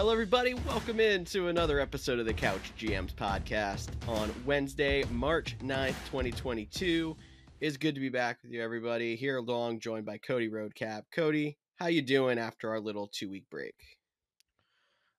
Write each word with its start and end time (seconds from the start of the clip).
Hello, 0.00 0.12
everybody. 0.12 0.54
Welcome 0.54 0.98
in 0.98 1.26
to 1.26 1.48
another 1.48 1.78
episode 1.78 2.18
of 2.18 2.24
the 2.24 2.32
Couch 2.32 2.72
GMs 2.78 3.14
podcast 3.14 3.90
on 4.08 4.32
Wednesday, 4.46 5.04
March 5.10 5.58
9th, 5.58 5.94
2022. 6.06 7.14
It's 7.60 7.76
good 7.76 7.94
to 7.96 8.00
be 8.00 8.08
back 8.08 8.38
with 8.42 8.50
you, 8.50 8.62
everybody. 8.62 9.14
Here 9.14 9.36
along, 9.36 9.80
joined 9.80 10.06
by 10.06 10.16
Cody 10.16 10.48
Roadcap. 10.48 11.02
Cody, 11.12 11.58
how 11.76 11.88
you 11.88 12.00
doing 12.00 12.38
after 12.38 12.70
our 12.70 12.80
little 12.80 13.08
two-week 13.08 13.44
break? 13.50 13.74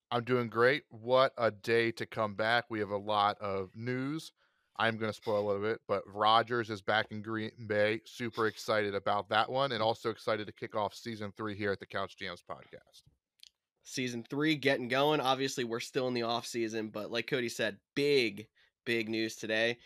I'm 0.09 0.23
doing 0.23 0.49
great. 0.49 0.81
What 0.89 1.34
a 1.38 1.52
day 1.52 1.91
to 1.91 2.07
come 2.07 2.34
back. 2.34 2.66
We 2.71 2.79
have 2.79 2.89
a 2.89 2.98
lot 2.98 3.38
of 3.39 3.70
news. 3.75 4.31
I'm 4.77 4.98
going 4.98 5.11
to 5.11 5.16
spoil 5.16 5.45
a 5.45 5.48
little 5.48 5.61
bit, 5.61 5.81
but 5.88 6.02
Rodgers 6.11 6.71
is 6.71 6.81
back 6.81 7.05
in 7.11 7.21
Green 7.21 7.52
Bay. 7.67 8.02
Super 8.05 8.48
excited 8.48 8.95
about 8.95 9.29
that 9.29 9.48
one 9.48 9.73
and 9.73 9.84
also 9.84 10.09
excited 10.09 10.48
to 10.48 10.53
kick 10.53 10.75
off 10.75 10.95
season 10.95 11.31
three 11.38 11.55
here 11.55 11.71
at 11.71 11.79
the 11.79 11.85
Couch 11.85 12.16
GMs 12.20 12.41
podcast 12.49 13.03
season 13.84 14.23
three 14.30 14.55
getting 14.55 14.88
going. 14.88 15.20
Obviously, 15.20 15.63
we're 15.63 15.80
still 15.80 16.08
in 16.08 16.13
the 16.13 16.23
off 16.23 16.45
season, 16.45 16.89
but 16.89 17.12
like 17.12 17.27
Cody 17.27 17.49
said, 17.49 17.77
big, 17.95 18.48
big 18.85 19.09
news 19.09 19.35
today. 19.35 19.77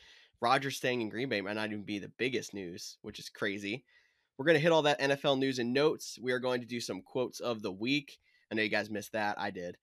Rodgers 0.41 0.77
staying 0.77 1.01
in 1.01 1.09
Green 1.09 1.29
Bay 1.29 1.41
might 1.41 1.53
not 1.53 1.67
even 1.67 1.83
be 1.83 1.99
the 1.99 2.11
biggest 2.17 2.53
news, 2.53 2.97
which 3.01 3.19
is 3.19 3.29
crazy. 3.29 3.83
We're 4.37 4.45
going 4.45 4.55
to 4.55 4.61
hit 4.61 4.71
all 4.71 4.81
that 4.83 4.99
NFL 4.99 5.39
news 5.39 5.59
and 5.59 5.73
notes. 5.73 6.19
We 6.21 6.33
are 6.33 6.39
going 6.39 6.61
to 6.61 6.67
do 6.67 6.81
some 6.81 7.01
quotes 7.01 7.39
of 7.39 7.61
the 7.61 7.71
week. 7.71 8.19
I 8.51 8.55
know 8.55 8.61
you 8.61 8.69
guys 8.69 8.89
missed 8.89 9.13
that. 9.13 9.39
I 9.39 9.49
did. 9.49 9.77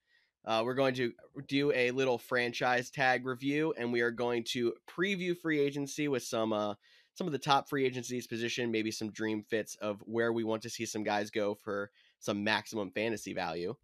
Uh, 0.44 0.62
we're 0.64 0.74
going 0.74 0.94
to 0.94 1.12
do 1.46 1.72
a 1.72 1.90
little 1.92 2.18
franchise 2.18 2.90
tag 2.90 3.24
review, 3.24 3.72
and 3.78 3.92
we 3.92 4.00
are 4.00 4.10
going 4.10 4.44
to 4.44 4.74
preview 4.88 5.36
free 5.36 5.60
agency 5.60 6.08
with 6.08 6.22
some 6.22 6.52
uh, 6.52 6.74
some 7.14 7.26
of 7.26 7.32
the 7.32 7.38
top 7.38 7.68
free 7.68 7.84
agencies 7.84 8.26
position, 8.26 8.70
maybe 8.70 8.90
some 8.90 9.10
dream 9.10 9.42
fits 9.42 9.76
of 9.76 10.00
where 10.06 10.32
we 10.32 10.44
want 10.44 10.62
to 10.62 10.70
see 10.70 10.86
some 10.86 11.04
guys 11.04 11.30
go 11.30 11.54
for 11.54 11.90
some 12.18 12.42
maximum 12.42 12.90
fantasy 12.90 13.34
value. 13.34 13.74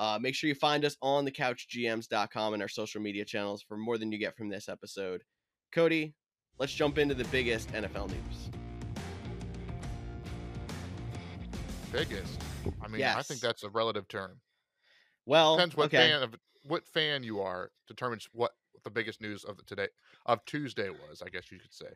Uh, 0.00 0.18
make 0.18 0.34
sure 0.34 0.48
you 0.48 0.54
find 0.54 0.86
us 0.86 0.96
on 1.02 1.26
thecouchgms.com 1.26 2.54
and 2.54 2.62
our 2.62 2.68
social 2.68 3.02
media 3.02 3.22
channels 3.22 3.62
for 3.62 3.76
more 3.76 3.98
than 3.98 4.10
you 4.10 4.16
get 4.16 4.34
from 4.34 4.48
this 4.48 4.66
episode. 4.66 5.22
Cody, 5.72 6.14
let's 6.58 6.72
jump 6.72 6.96
into 6.96 7.14
the 7.14 7.24
biggest 7.24 7.70
NFL 7.74 8.08
news. 8.08 8.50
Biggest? 11.92 12.40
I 12.82 12.88
mean, 12.88 13.00
yes. 13.00 13.14
I 13.14 13.20
think 13.20 13.40
that's 13.40 13.62
a 13.62 13.68
relative 13.68 14.08
term. 14.08 14.40
Well, 15.26 15.56
depends 15.56 15.76
what 15.76 15.86
okay. 15.88 15.98
fan 15.98 16.22
of 16.22 16.34
what 16.62 16.86
fan 16.86 17.22
you 17.22 17.42
are 17.42 17.70
determines 17.86 18.26
what 18.32 18.52
the 18.84 18.90
biggest 18.90 19.20
news 19.20 19.44
of 19.44 19.58
the 19.58 19.64
today 19.64 19.88
of 20.24 20.42
Tuesday 20.46 20.88
was. 20.88 21.20
I 21.22 21.28
guess 21.28 21.52
you 21.52 21.58
could 21.58 21.74
say. 21.74 21.92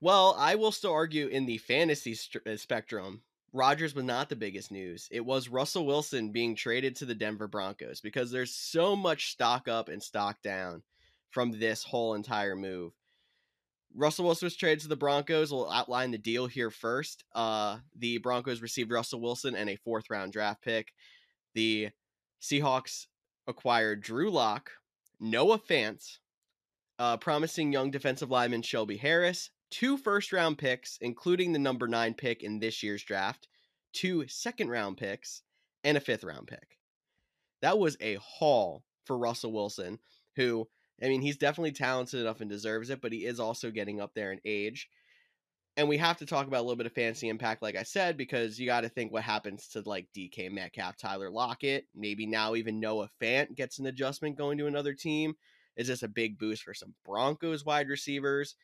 Well, 0.00 0.36
I 0.38 0.54
will 0.54 0.70
still 0.70 0.92
argue 0.92 1.26
in 1.26 1.46
the 1.46 1.58
fantasy 1.58 2.14
st- 2.14 2.46
uh, 2.46 2.56
spectrum 2.56 3.22
Rodgers 3.52 3.94
was 3.94 4.04
not 4.04 4.28
the 4.28 4.36
biggest 4.36 4.70
news. 4.70 5.08
It 5.10 5.24
was 5.24 5.48
Russell 5.48 5.84
Wilson 5.84 6.32
being 6.32 6.56
traded 6.56 6.96
to 6.96 7.04
the 7.04 7.14
Denver 7.14 7.48
Broncos 7.48 8.00
because 8.00 8.30
there's 8.30 8.54
so 8.54 8.96
much 8.96 9.30
stock 9.30 9.68
up 9.68 9.88
and 9.88 10.02
stock 10.02 10.40
down 10.42 10.82
from 11.30 11.58
this 11.58 11.82
whole 11.82 12.14
entire 12.14 12.56
move. 12.56 12.92
Russell 13.94 14.24
Wilson 14.24 14.46
was 14.46 14.56
traded 14.56 14.80
to 14.80 14.88
the 14.88 14.96
Broncos. 14.96 15.52
We'll 15.52 15.70
outline 15.70 16.12
the 16.12 16.18
deal 16.18 16.46
here 16.46 16.70
first. 16.70 17.24
Uh, 17.34 17.78
the 17.98 18.18
Broncos 18.18 18.62
received 18.62 18.90
Russell 18.90 19.20
Wilson 19.20 19.54
and 19.54 19.68
a 19.68 19.76
fourth 19.76 20.08
round 20.08 20.32
draft 20.32 20.62
pick. 20.62 20.94
The 21.54 21.90
Seahawks 22.40 23.06
acquired 23.46 24.00
Drew 24.00 24.30
Lock, 24.30 24.70
Noah 25.20 25.58
Fant, 25.58 26.18
uh, 26.98 27.18
promising 27.18 27.72
young 27.72 27.90
defensive 27.90 28.30
lineman 28.30 28.62
Shelby 28.62 28.96
Harris, 28.96 29.50
two 29.72 29.96
first 29.96 30.32
round 30.32 30.58
picks, 30.58 30.98
including 31.00 31.52
the 31.52 31.58
number 31.58 31.88
nine 31.88 32.14
pick 32.14 32.44
in 32.44 32.60
this 32.60 32.82
year's 32.84 33.02
draft, 33.02 33.48
two 33.92 34.28
second 34.28 34.68
round 34.68 34.98
picks, 34.98 35.42
and 35.82 35.96
a 35.96 36.00
fifth 36.00 36.22
round 36.22 36.46
pick. 36.46 36.78
That 37.62 37.78
was 37.78 37.96
a 38.00 38.16
haul 38.16 38.84
for 39.04 39.18
Russell 39.18 39.52
Wilson, 39.52 39.98
who, 40.36 40.68
I 41.02 41.08
mean, 41.08 41.22
he's 41.22 41.38
definitely 41.38 41.72
talented 41.72 42.20
enough 42.20 42.40
and 42.40 42.50
deserves 42.50 42.90
it, 42.90 43.00
but 43.00 43.12
he 43.12 43.24
is 43.24 43.40
also 43.40 43.70
getting 43.70 44.00
up 44.00 44.12
there 44.14 44.30
in 44.30 44.40
age. 44.44 44.88
And 45.76 45.88
we 45.88 45.96
have 45.96 46.18
to 46.18 46.26
talk 46.26 46.46
about 46.46 46.58
a 46.58 46.62
little 46.62 46.76
bit 46.76 46.86
of 46.86 46.92
fancy 46.92 47.30
impact, 47.30 47.62
like 47.62 47.76
I 47.76 47.82
said, 47.82 48.18
because 48.18 48.60
you 48.60 48.66
got 48.66 48.82
to 48.82 48.90
think 48.90 49.10
what 49.10 49.22
happens 49.22 49.68
to 49.68 49.82
like 49.86 50.06
DK 50.14 50.52
Metcalf, 50.52 50.98
Tyler 50.98 51.30
Lockett, 51.30 51.86
maybe 51.94 52.26
now 52.26 52.54
even 52.54 52.78
Noah 52.78 53.08
Fant 53.22 53.54
gets 53.56 53.78
an 53.78 53.86
adjustment 53.86 54.36
going 54.36 54.58
to 54.58 54.66
another 54.66 54.92
team. 54.92 55.34
Is 55.76 55.88
this 55.88 56.02
a 56.02 56.08
big 56.08 56.38
boost 56.38 56.62
for 56.62 56.74
some 56.74 56.92
Broncos 57.06 57.64
wide 57.64 57.88
receivers? 57.88 58.54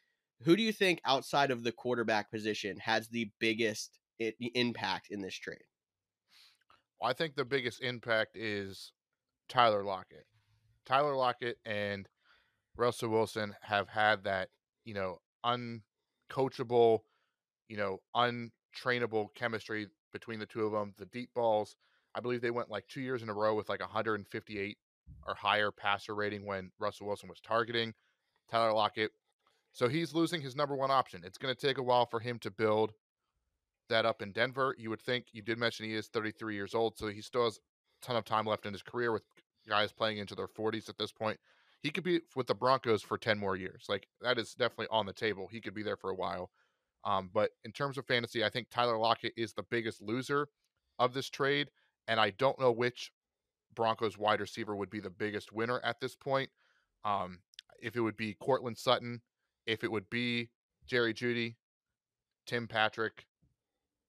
Who 0.42 0.56
do 0.56 0.62
you 0.62 0.72
think 0.72 1.00
outside 1.04 1.50
of 1.50 1.64
the 1.64 1.72
quarterback 1.72 2.30
position 2.30 2.78
has 2.78 3.08
the 3.08 3.30
biggest 3.40 3.98
impact 4.18 5.08
in 5.10 5.20
this 5.20 5.34
trade? 5.34 5.64
I 7.02 7.12
think 7.12 7.34
the 7.34 7.44
biggest 7.44 7.82
impact 7.82 8.36
is 8.36 8.92
Tyler 9.48 9.84
Lockett. 9.84 10.26
Tyler 10.84 11.16
Lockett 11.16 11.58
and 11.64 12.08
Russell 12.76 13.10
Wilson 13.10 13.54
have 13.62 13.88
had 13.88 14.24
that, 14.24 14.48
you 14.84 14.94
know, 14.94 15.18
uncoachable, 15.44 17.00
you 17.68 17.76
know, 17.76 17.98
untrainable 18.16 19.28
chemistry 19.34 19.88
between 20.12 20.38
the 20.38 20.46
two 20.46 20.64
of 20.64 20.72
them. 20.72 20.94
The 20.96 21.06
deep 21.06 21.30
balls, 21.34 21.76
I 22.14 22.20
believe 22.20 22.40
they 22.40 22.50
went 22.50 22.70
like 22.70 22.86
two 22.88 23.00
years 23.00 23.22
in 23.22 23.28
a 23.28 23.34
row 23.34 23.54
with 23.54 23.68
like 23.68 23.80
158 23.80 24.78
or 25.26 25.34
higher 25.34 25.70
passer 25.70 26.14
rating 26.14 26.46
when 26.46 26.70
Russell 26.78 27.06
Wilson 27.06 27.28
was 27.28 27.40
targeting. 27.40 27.94
Tyler 28.50 28.72
Lockett 28.72 29.10
so 29.78 29.88
he's 29.88 30.12
losing 30.12 30.40
his 30.40 30.56
number 30.56 30.74
one 30.74 30.90
option. 30.90 31.22
It's 31.24 31.38
going 31.38 31.54
to 31.54 31.66
take 31.66 31.78
a 31.78 31.82
while 31.84 32.04
for 32.04 32.18
him 32.18 32.40
to 32.40 32.50
build 32.50 32.94
that 33.88 34.04
up 34.04 34.22
in 34.22 34.32
Denver. 34.32 34.74
You 34.76 34.90
would 34.90 35.00
think 35.00 35.26
you 35.30 35.40
did 35.40 35.56
mention 35.56 35.86
he 35.86 35.94
is 35.94 36.08
33 36.08 36.56
years 36.56 36.74
old, 36.74 36.98
so 36.98 37.06
he 37.06 37.20
still 37.20 37.44
has 37.44 37.58
a 37.58 38.06
ton 38.06 38.16
of 38.16 38.24
time 38.24 38.44
left 38.44 38.66
in 38.66 38.72
his 38.72 38.82
career 38.82 39.12
with 39.12 39.22
guys 39.68 39.92
playing 39.92 40.18
into 40.18 40.34
their 40.34 40.48
40s 40.48 40.88
at 40.88 40.98
this 40.98 41.12
point. 41.12 41.38
He 41.80 41.90
could 41.90 42.02
be 42.02 42.22
with 42.34 42.48
the 42.48 42.56
Broncos 42.56 43.02
for 43.02 43.16
10 43.16 43.38
more 43.38 43.54
years. 43.54 43.84
Like 43.88 44.08
that 44.20 44.36
is 44.36 44.52
definitely 44.52 44.88
on 44.90 45.06
the 45.06 45.12
table. 45.12 45.46
He 45.48 45.60
could 45.60 45.74
be 45.74 45.84
there 45.84 45.96
for 45.96 46.10
a 46.10 46.16
while. 46.16 46.50
Um, 47.04 47.30
but 47.32 47.50
in 47.64 47.70
terms 47.70 47.98
of 47.98 48.06
fantasy, 48.06 48.44
I 48.44 48.50
think 48.50 48.70
Tyler 48.70 48.98
Lockett 48.98 49.34
is 49.36 49.52
the 49.52 49.62
biggest 49.62 50.02
loser 50.02 50.48
of 50.98 51.14
this 51.14 51.30
trade, 51.30 51.68
and 52.08 52.18
I 52.18 52.30
don't 52.30 52.58
know 52.58 52.72
which 52.72 53.12
Broncos 53.76 54.18
wide 54.18 54.40
receiver 54.40 54.74
would 54.74 54.90
be 54.90 54.98
the 54.98 55.08
biggest 55.08 55.52
winner 55.52 55.80
at 55.84 56.00
this 56.00 56.16
point. 56.16 56.50
Um, 57.04 57.38
if 57.80 57.94
it 57.94 58.00
would 58.00 58.16
be 58.16 58.34
Courtland 58.34 58.76
Sutton 58.76 59.20
if 59.68 59.84
it 59.84 59.92
would 59.92 60.08
be 60.08 60.48
Jerry 60.86 61.12
Jeudy, 61.12 61.54
Tim 62.46 62.66
Patrick, 62.66 63.26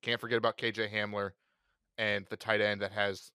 can't 0.02 0.20
forget 0.20 0.38
about 0.38 0.58
KJ 0.58 0.92
Hamler, 0.92 1.31
and 1.97 2.25
the 2.30 2.38
tight 2.38 2.62
end 2.62 2.81
that 2.81 2.94
has, 2.94 3.31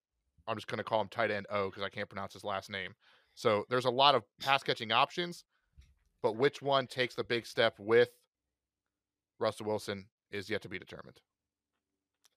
I'm 0.49 0.57
just 0.57 0.67
going 0.67 0.79
to 0.79 0.84
call 0.84 1.03
him 1.03 1.09
tight 1.09 1.31
end 1.31 1.47
O 1.51 1.69
because 1.69 1.83
I 1.83 1.91
can't 1.91 2.09
pronounce 2.09 2.33
his 2.33 2.43
last 2.43 2.71
name. 2.71 2.95
So 3.34 3.65
there's 3.69 3.84
a 3.84 3.91
lot 3.91 4.15
of 4.15 4.23
pass 4.41 4.63
catching 4.63 4.91
options, 4.91 5.45
but 6.23 6.37
which 6.37 6.63
one 6.63 6.87
takes 6.87 7.15
the 7.15 7.25
big 7.25 7.47
step 7.47 7.75
with 7.79 8.09
Russell 9.39 9.67
Wilson 9.67 10.07
is 10.31 10.49
yet 10.49 10.63
to 10.63 10.69
be 10.69 10.79
determined. 10.79 11.21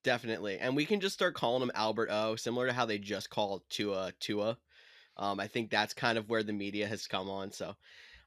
Definitely. 0.04 0.58
And 0.58 0.76
we 0.76 0.84
can 0.84 1.00
just 1.00 1.14
start 1.14 1.34
calling 1.34 1.62
him 1.62 1.70
Albert 1.74 2.10
O, 2.12 2.36
similar 2.36 2.66
to 2.66 2.72
how 2.74 2.84
they 2.84 2.98
just 2.98 3.30
called 3.30 3.62
Tua 3.70 4.12
Tua. 4.20 4.58
Um, 5.16 5.40
I 5.40 5.46
think 5.46 5.70
that's 5.70 5.94
kind 5.94 6.18
of 6.18 6.28
where 6.28 6.42
the 6.42 6.52
media 6.52 6.86
has 6.86 7.06
come 7.06 7.30
on. 7.30 7.50
So 7.50 7.74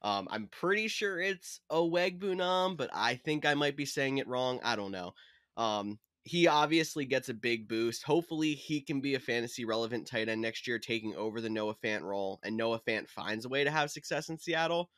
um, 0.03 0.27
I'm 0.31 0.47
pretty 0.47 0.87
sure 0.87 1.19
it's 1.19 1.59
Okwuegbunam, 1.71 2.77
but 2.77 2.89
I 2.93 3.15
think 3.15 3.45
I 3.45 3.53
might 3.53 3.77
be 3.77 3.85
saying 3.85 4.17
it 4.17 4.27
wrong. 4.27 4.59
I 4.63 4.75
don't 4.75 4.91
know. 4.91 5.13
Um, 5.57 5.99
he 6.23 6.47
obviously 6.47 7.05
gets 7.05 7.29
a 7.29 7.33
big 7.33 7.67
boost. 7.67 8.03
Hopefully, 8.03 8.53
he 8.53 8.81
can 8.81 9.01
be 9.01 9.15
a 9.15 9.19
fantasy 9.19 9.65
relevant 9.65 10.07
tight 10.07 10.29
end 10.29 10.41
next 10.41 10.67
year, 10.67 10.79
taking 10.79 11.15
over 11.15 11.41
the 11.41 11.49
Noah 11.49 11.75
Fant 11.83 12.01
role, 12.01 12.39
and 12.43 12.55
Noah 12.55 12.81
Fant 12.87 13.09
finds 13.09 13.45
a 13.45 13.49
way 13.49 13.63
to 13.63 13.71
have 13.71 13.91
success 13.91 14.29
in 14.29 14.37
Seattle. 14.37 14.89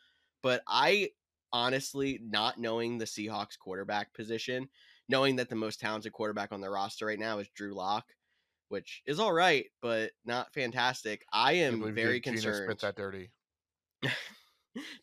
But 0.42 0.62
I 0.68 1.10
honestly, 1.52 2.20
not 2.24 2.58
knowing 2.58 2.98
the 2.98 3.06
Seahawks 3.06 3.58
quarterback 3.58 4.14
position, 4.14 4.68
knowing 5.08 5.36
that 5.38 5.50
the 5.50 5.56
most 5.56 5.80
talented 5.80 6.12
quarterback 6.12 6.52
on 6.52 6.62
their 6.62 6.72
roster 6.72 7.06
right 7.06 7.20
now 7.20 7.40
is 7.40 7.48
Drew 7.56 7.74
Lock, 7.74 8.06
which 8.70 9.02
is 9.06 9.20
all 9.20 9.34
right, 9.34 9.66
but 9.82 10.12
not 10.26 10.54
fantastic. 10.54 11.26
I 11.32 11.54
am 11.54 11.84
I 11.84 11.92
very 11.92 12.20
concerned. 12.20 12.66
Spit 12.70 12.82
that 12.82 12.96
dirty. 12.96 13.32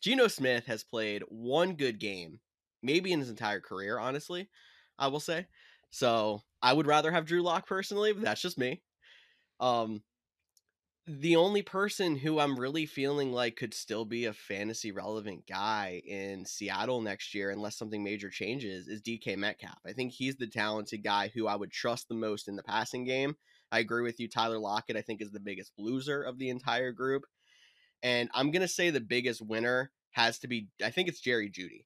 Geno 0.01 0.27
Smith 0.27 0.65
has 0.65 0.83
played 0.83 1.23
one 1.27 1.75
good 1.75 1.99
game, 1.99 2.39
maybe 2.81 3.11
in 3.11 3.19
his 3.19 3.29
entire 3.29 3.59
career, 3.59 3.97
honestly, 3.99 4.49
I 4.97 5.07
will 5.07 5.19
say. 5.19 5.47
So 5.91 6.41
I 6.61 6.73
would 6.73 6.87
rather 6.87 7.11
have 7.11 7.25
Drew 7.25 7.41
Lock 7.41 7.67
personally, 7.67 8.13
but 8.13 8.23
that's 8.23 8.41
just 8.41 8.57
me. 8.57 8.81
Um, 9.59 10.01
the 11.07 11.35
only 11.35 11.61
person 11.61 12.15
who 12.15 12.39
I'm 12.39 12.59
really 12.59 12.85
feeling 12.85 13.33
like 13.33 13.55
could 13.55 13.73
still 13.73 14.05
be 14.05 14.25
a 14.25 14.33
fantasy 14.33 14.91
relevant 14.91 15.47
guy 15.47 16.01
in 16.05 16.45
Seattle 16.45 17.01
next 17.01 17.33
year, 17.33 17.49
unless 17.49 17.77
something 17.77 18.03
major 18.03 18.29
changes, 18.29 18.87
is 18.87 19.01
DK 19.01 19.35
Metcalf. 19.35 19.79
I 19.85 19.93
think 19.93 20.13
he's 20.13 20.35
the 20.35 20.47
talented 20.47 21.03
guy 21.03 21.31
who 21.33 21.47
I 21.47 21.55
would 21.55 21.71
trust 21.71 22.07
the 22.07 22.15
most 22.15 22.47
in 22.47 22.55
the 22.55 22.63
passing 22.63 23.03
game. 23.03 23.35
I 23.71 23.79
agree 23.79 24.03
with 24.03 24.19
you. 24.19 24.27
Tyler 24.27 24.59
Lockett, 24.59 24.95
I 24.95 25.01
think, 25.01 25.21
is 25.21 25.31
the 25.31 25.39
biggest 25.39 25.71
loser 25.77 26.21
of 26.21 26.37
the 26.37 26.49
entire 26.49 26.91
group. 26.91 27.23
And 28.03 28.29
I'm 28.33 28.51
going 28.51 28.61
to 28.61 28.67
say 28.67 28.89
the 28.89 28.99
biggest 28.99 29.41
winner 29.41 29.91
has 30.11 30.39
to 30.39 30.47
be, 30.47 30.67
I 30.83 30.89
think 30.89 31.07
it's 31.07 31.19
Jerry 31.19 31.49
Jeudy. 31.49 31.85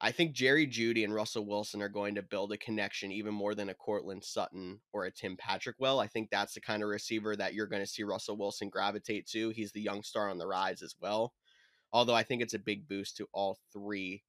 I 0.00 0.12
think 0.12 0.32
Jerry 0.32 0.66
Jeudy 0.66 1.02
and 1.02 1.12
Russell 1.12 1.44
Wilson 1.44 1.82
are 1.82 1.88
going 1.88 2.14
to 2.14 2.22
build 2.22 2.52
a 2.52 2.56
connection 2.56 3.10
even 3.10 3.34
more 3.34 3.56
than 3.56 3.68
a 3.68 3.74
Courtland 3.74 4.22
Sutton 4.24 4.78
or 4.92 5.04
a 5.06 5.10
Tim 5.10 5.36
Patrick 5.36 5.76
will. 5.80 5.98
I 5.98 6.06
think 6.06 6.30
that's 6.30 6.54
the 6.54 6.60
kind 6.60 6.84
of 6.84 6.88
receiver 6.88 7.34
that 7.34 7.52
you're 7.52 7.66
going 7.66 7.82
to 7.82 7.86
see 7.86 8.04
Russell 8.04 8.36
Wilson 8.36 8.68
gravitate 8.68 9.26
to. 9.28 9.50
He's 9.50 9.72
the 9.72 9.80
young 9.80 10.04
star 10.04 10.30
on 10.30 10.38
the 10.38 10.46
rise 10.46 10.82
as 10.82 10.94
well. 11.00 11.32
Although 11.92 12.14
I 12.14 12.22
think 12.22 12.42
it's 12.42 12.54
a 12.54 12.60
big 12.60 12.86
boost 12.86 13.16
to 13.16 13.26
all 13.32 13.58
three 13.72 14.22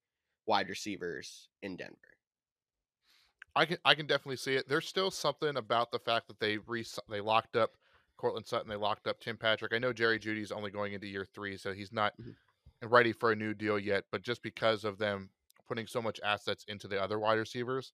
wide 0.48 0.70
receivers 0.70 1.50
in 1.62 1.76
Denver. 1.76 1.96
I 3.56 3.66
can 3.66 3.78
I 3.84 3.94
can 3.94 4.08
definitely 4.08 4.38
see 4.38 4.56
it. 4.56 4.70
There's 4.70 4.88
still 4.88 5.12
something 5.12 5.58
about 5.58 5.92
the 5.92 6.00
fact 6.00 6.28
that 6.28 6.40
they 6.40 6.58
re 6.58 6.86
they 7.10 7.22
locked 7.22 7.56
up 7.56 7.72
Courtland 8.20 8.46
Sutton, 8.46 8.70
they 8.70 8.76
locked 8.76 9.08
up 9.08 9.20
Tim 9.22 9.38
Patrick. 9.38 9.74
I 9.74 9.80
know 9.80 9.94
Jerry 9.94 10.20
Jeudy's 10.20 10.52
only 10.52 10.72
going 10.72 10.92
into 10.92 11.08
year 11.08 11.26
three, 11.34 11.56
so 11.56 11.72
he's 11.72 11.94
not 11.94 12.12
mm-hmm. 12.20 12.88
ready 12.88 13.14
for 13.14 13.32
a 13.32 13.36
new 13.36 13.54
deal 13.54 13.80
yet. 13.80 14.04
But 14.12 14.24
just 14.24 14.44
because 14.44 14.84
of 14.84 14.98
them 14.98 15.30
putting 15.70 15.88
so 15.88 16.02
much 16.02 16.20
assets 16.22 16.66
into 16.68 16.90
the 16.90 17.02
other 17.02 17.18
wide 17.18 17.40
receivers, 17.40 17.94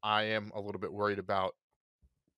I 0.00 0.22
am 0.22 0.52
a 0.54 0.60
little 0.60 0.80
bit 0.80 0.92
worried 0.92 1.18
about 1.18 1.56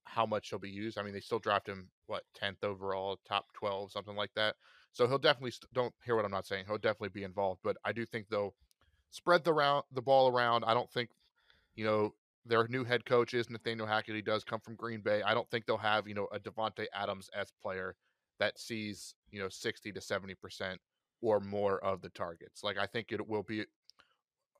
how 0.04 0.24
much 0.24 0.48
he'll 0.48 0.58
be 0.58 0.70
used. 0.70 0.98
I 0.98 1.02
mean, 1.02 1.12
they 1.12 1.20
still 1.20 1.38
draft 1.38 1.68
him 1.68 1.88
what 2.06 2.22
tenth 2.34 2.64
overall, 2.64 3.20
top 3.28 3.52
twelve, 3.52 3.92
something 3.92 4.16
like 4.16 4.32
that. 4.34 4.56
So 4.92 5.06
he'll 5.06 5.18
definitely 5.18 5.50
st- 5.50 5.72
don't 5.74 5.94
hear 6.02 6.16
what 6.16 6.24
I'm 6.24 6.30
not 6.30 6.46
saying. 6.46 6.64
He'll 6.66 6.78
definitely 6.78 7.10
be 7.10 7.24
involved, 7.24 7.60
but 7.62 7.76
I 7.84 7.92
do 7.92 8.06
think 8.06 8.28
they'll 8.28 8.54
spread 9.10 9.44
the 9.44 9.52
round 9.52 9.84
the 9.92 10.00
ball 10.00 10.28
around. 10.28 10.64
I 10.64 10.72
don't 10.72 10.90
think 10.90 11.10
you 11.74 11.84
know 11.84 12.14
their 12.46 12.66
new 12.68 12.84
head 12.84 13.04
coach 13.04 13.34
is 13.34 13.50
Nathaniel 13.50 13.86
Hackett. 13.86 14.14
He 14.14 14.22
does 14.22 14.44
come 14.44 14.60
from 14.60 14.76
Green 14.76 15.00
Bay. 15.00 15.22
I 15.22 15.34
don't 15.34 15.48
think 15.50 15.66
they'll 15.66 15.76
have 15.78 16.08
you 16.08 16.14
know 16.14 16.28
a 16.32 16.38
Davante 16.38 16.86
Adams 16.94 17.28
s 17.34 17.52
player 17.62 17.96
that 18.38 18.58
sees 18.58 19.14
you 19.30 19.40
know 19.40 19.48
sixty 19.48 19.92
to 19.92 20.00
seventy 20.00 20.34
percent 20.34 20.80
or 21.22 21.40
more 21.40 21.82
of 21.84 22.00
the 22.00 22.10
targets. 22.10 22.64
Like 22.64 22.78
I 22.78 22.86
think 22.86 23.12
it 23.12 23.26
will 23.26 23.42
be 23.42 23.64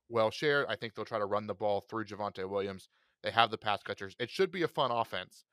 well 0.08 0.30
shared. 0.30 0.66
I 0.68 0.76
think 0.76 0.94
they'll 0.94 1.04
try 1.04 1.18
to 1.18 1.26
run 1.26 1.46
the 1.46 1.54
ball 1.54 1.80
through 1.80 2.04
Javonte 2.04 2.48
Williams. 2.48 2.88
They 3.22 3.30
have 3.30 3.50
the 3.50 3.58
pass 3.58 3.82
catchers. 3.82 4.14
It 4.18 4.30
should 4.30 4.50
be 4.50 4.62
a 4.62 4.68
fun 4.68 4.90
offense. 4.90 5.44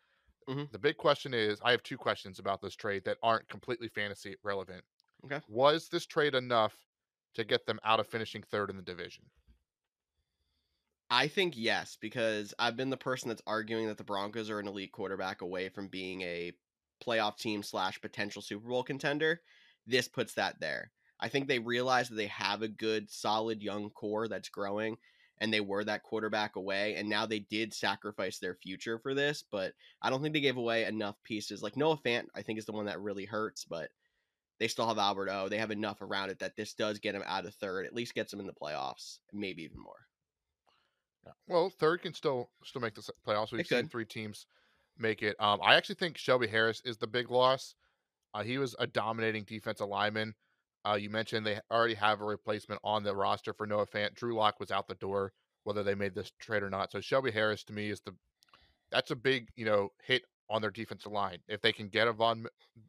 Mm-hmm. 0.49 0.63
The 0.71 0.79
big 0.79 0.97
question 0.97 1.33
is 1.33 1.59
I 1.63 1.71
have 1.71 1.83
two 1.83 1.97
questions 1.97 2.39
about 2.39 2.61
this 2.61 2.75
trade 2.75 3.03
that 3.05 3.17
aren't 3.21 3.49
completely 3.49 3.89
fantasy 3.89 4.35
relevant. 4.43 4.83
Okay. 5.25 5.41
Was 5.49 5.89
this 5.89 6.05
trade 6.05 6.35
enough 6.35 6.75
to 7.35 7.43
get 7.43 7.65
them 7.65 7.79
out 7.83 7.99
of 7.99 8.07
finishing 8.07 8.43
third 8.43 8.69
in 8.69 8.77
the 8.77 8.81
division? 8.81 9.25
I 11.09 11.29
think 11.29 11.53
yes, 11.55 11.97
because 12.01 12.53
I've 12.59 12.75
been 12.75 12.89
the 12.89 12.97
person 12.97 13.29
that's 13.29 13.41
arguing 13.47 13.87
that 13.87 13.97
the 13.97 14.03
Broncos 14.03 14.49
are 14.49 14.59
an 14.59 14.67
elite 14.67 14.91
quarterback 14.91 15.41
away 15.41 15.69
from 15.69 15.87
being 15.87 16.21
a 16.21 16.51
playoff 17.05 17.37
team 17.37 17.63
slash 17.63 18.01
potential 18.01 18.41
Super 18.41 18.67
Bowl 18.67 18.83
contender. 18.83 19.41
This 19.85 20.09
puts 20.09 20.33
that 20.33 20.59
there. 20.59 20.91
I 21.19 21.29
think 21.29 21.47
they 21.47 21.59
realize 21.59 22.09
that 22.09 22.15
they 22.15 22.27
have 22.27 22.61
a 22.61 22.67
good, 22.67 23.09
solid 23.09 23.63
young 23.63 23.89
core 23.89 24.27
that's 24.27 24.49
growing, 24.49 24.97
and 25.39 25.51
they 25.53 25.61
were 25.61 25.85
that 25.85 26.03
quarterback 26.03 26.57
away. 26.57 26.95
And 26.95 27.07
now 27.07 27.25
they 27.25 27.39
did 27.39 27.73
sacrifice 27.73 28.39
their 28.39 28.55
future 28.55 28.99
for 28.99 29.13
this, 29.13 29.45
but 29.49 29.73
I 30.01 30.09
don't 30.09 30.21
think 30.21 30.33
they 30.33 30.41
gave 30.41 30.57
away 30.57 30.83
enough 30.83 31.15
pieces. 31.23 31.63
Like 31.63 31.77
Noah 31.77 31.97
Fant, 31.97 32.25
I 32.35 32.41
think 32.41 32.59
is 32.59 32.65
the 32.65 32.73
one 32.73 32.85
that 32.85 32.99
really 32.99 33.25
hurts, 33.25 33.63
but 33.63 33.89
they 34.59 34.67
still 34.67 34.87
have 34.87 34.97
Albert 34.97 35.29
O. 35.29 35.47
They 35.47 35.57
have 35.57 35.71
enough 35.71 36.01
around 36.01 36.31
it 36.31 36.39
that 36.39 36.57
this 36.57 36.73
does 36.73 36.99
get 36.99 37.13
them 37.13 37.23
out 37.25 37.45
of 37.45 37.55
third, 37.55 37.85
at 37.85 37.93
least 37.93 38.13
gets 38.13 38.31
them 38.31 38.41
in 38.41 38.47
the 38.47 38.53
playoffs, 38.53 39.19
maybe 39.31 39.63
even 39.63 39.79
more. 39.79 40.07
Yeah. 41.25 41.31
Well, 41.47 41.69
third 41.69 42.01
can 42.01 42.13
still 42.13 42.49
still 42.63 42.81
make 42.81 42.95
the 42.95 43.09
playoffs. 43.25 43.51
We've 43.51 43.61
it 43.61 43.67
seen 43.67 43.83
could. 43.83 43.91
three 43.91 44.05
teams 44.05 44.45
make 44.97 45.21
it. 45.21 45.35
Um, 45.39 45.59
I 45.63 45.75
actually 45.75 45.95
think 45.95 46.17
Shelby 46.17 46.47
Harris 46.47 46.81
is 46.85 46.97
the 46.97 47.07
big 47.07 47.29
loss. 47.29 47.75
Uh, 48.33 48.43
he 48.43 48.57
was 48.57 48.75
a 48.79 48.87
dominating 48.87 49.43
defensive 49.43 49.87
lineman. 49.87 50.35
Uh, 50.85 50.95
you 50.95 51.09
mentioned 51.09 51.45
they 51.45 51.59
already 51.71 51.95
have 51.95 52.21
a 52.21 52.25
replacement 52.25 52.79
on 52.83 53.03
the 53.03 53.15
roster 53.15 53.53
for 53.53 53.67
Noah 53.67 53.87
Fant. 53.87 54.13
Drew 54.13 54.35
Lock 54.35 54.59
was 54.59 54.71
out 54.71 54.87
the 54.87 54.95
door, 54.95 55.33
whether 55.63 55.83
they 55.83 55.95
made 55.95 56.15
this 56.15 56.31
trade 56.39 56.63
or 56.63 56.69
not. 56.69 56.91
So 56.91 57.01
Shelby 57.01 57.31
Harris 57.31 57.63
to 57.65 57.73
me 57.73 57.89
is 57.89 57.99
the 58.01 58.15
that's 58.91 59.11
a 59.11 59.15
big 59.15 59.49
you 59.55 59.65
know 59.65 59.89
hit 60.03 60.23
on 60.49 60.61
their 60.61 60.71
defensive 60.71 61.11
line. 61.11 61.39
If 61.47 61.61
they 61.61 61.73
can 61.73 61.89
get 61.89 62.07
a 62.07 62.13
Von 62.13 62.45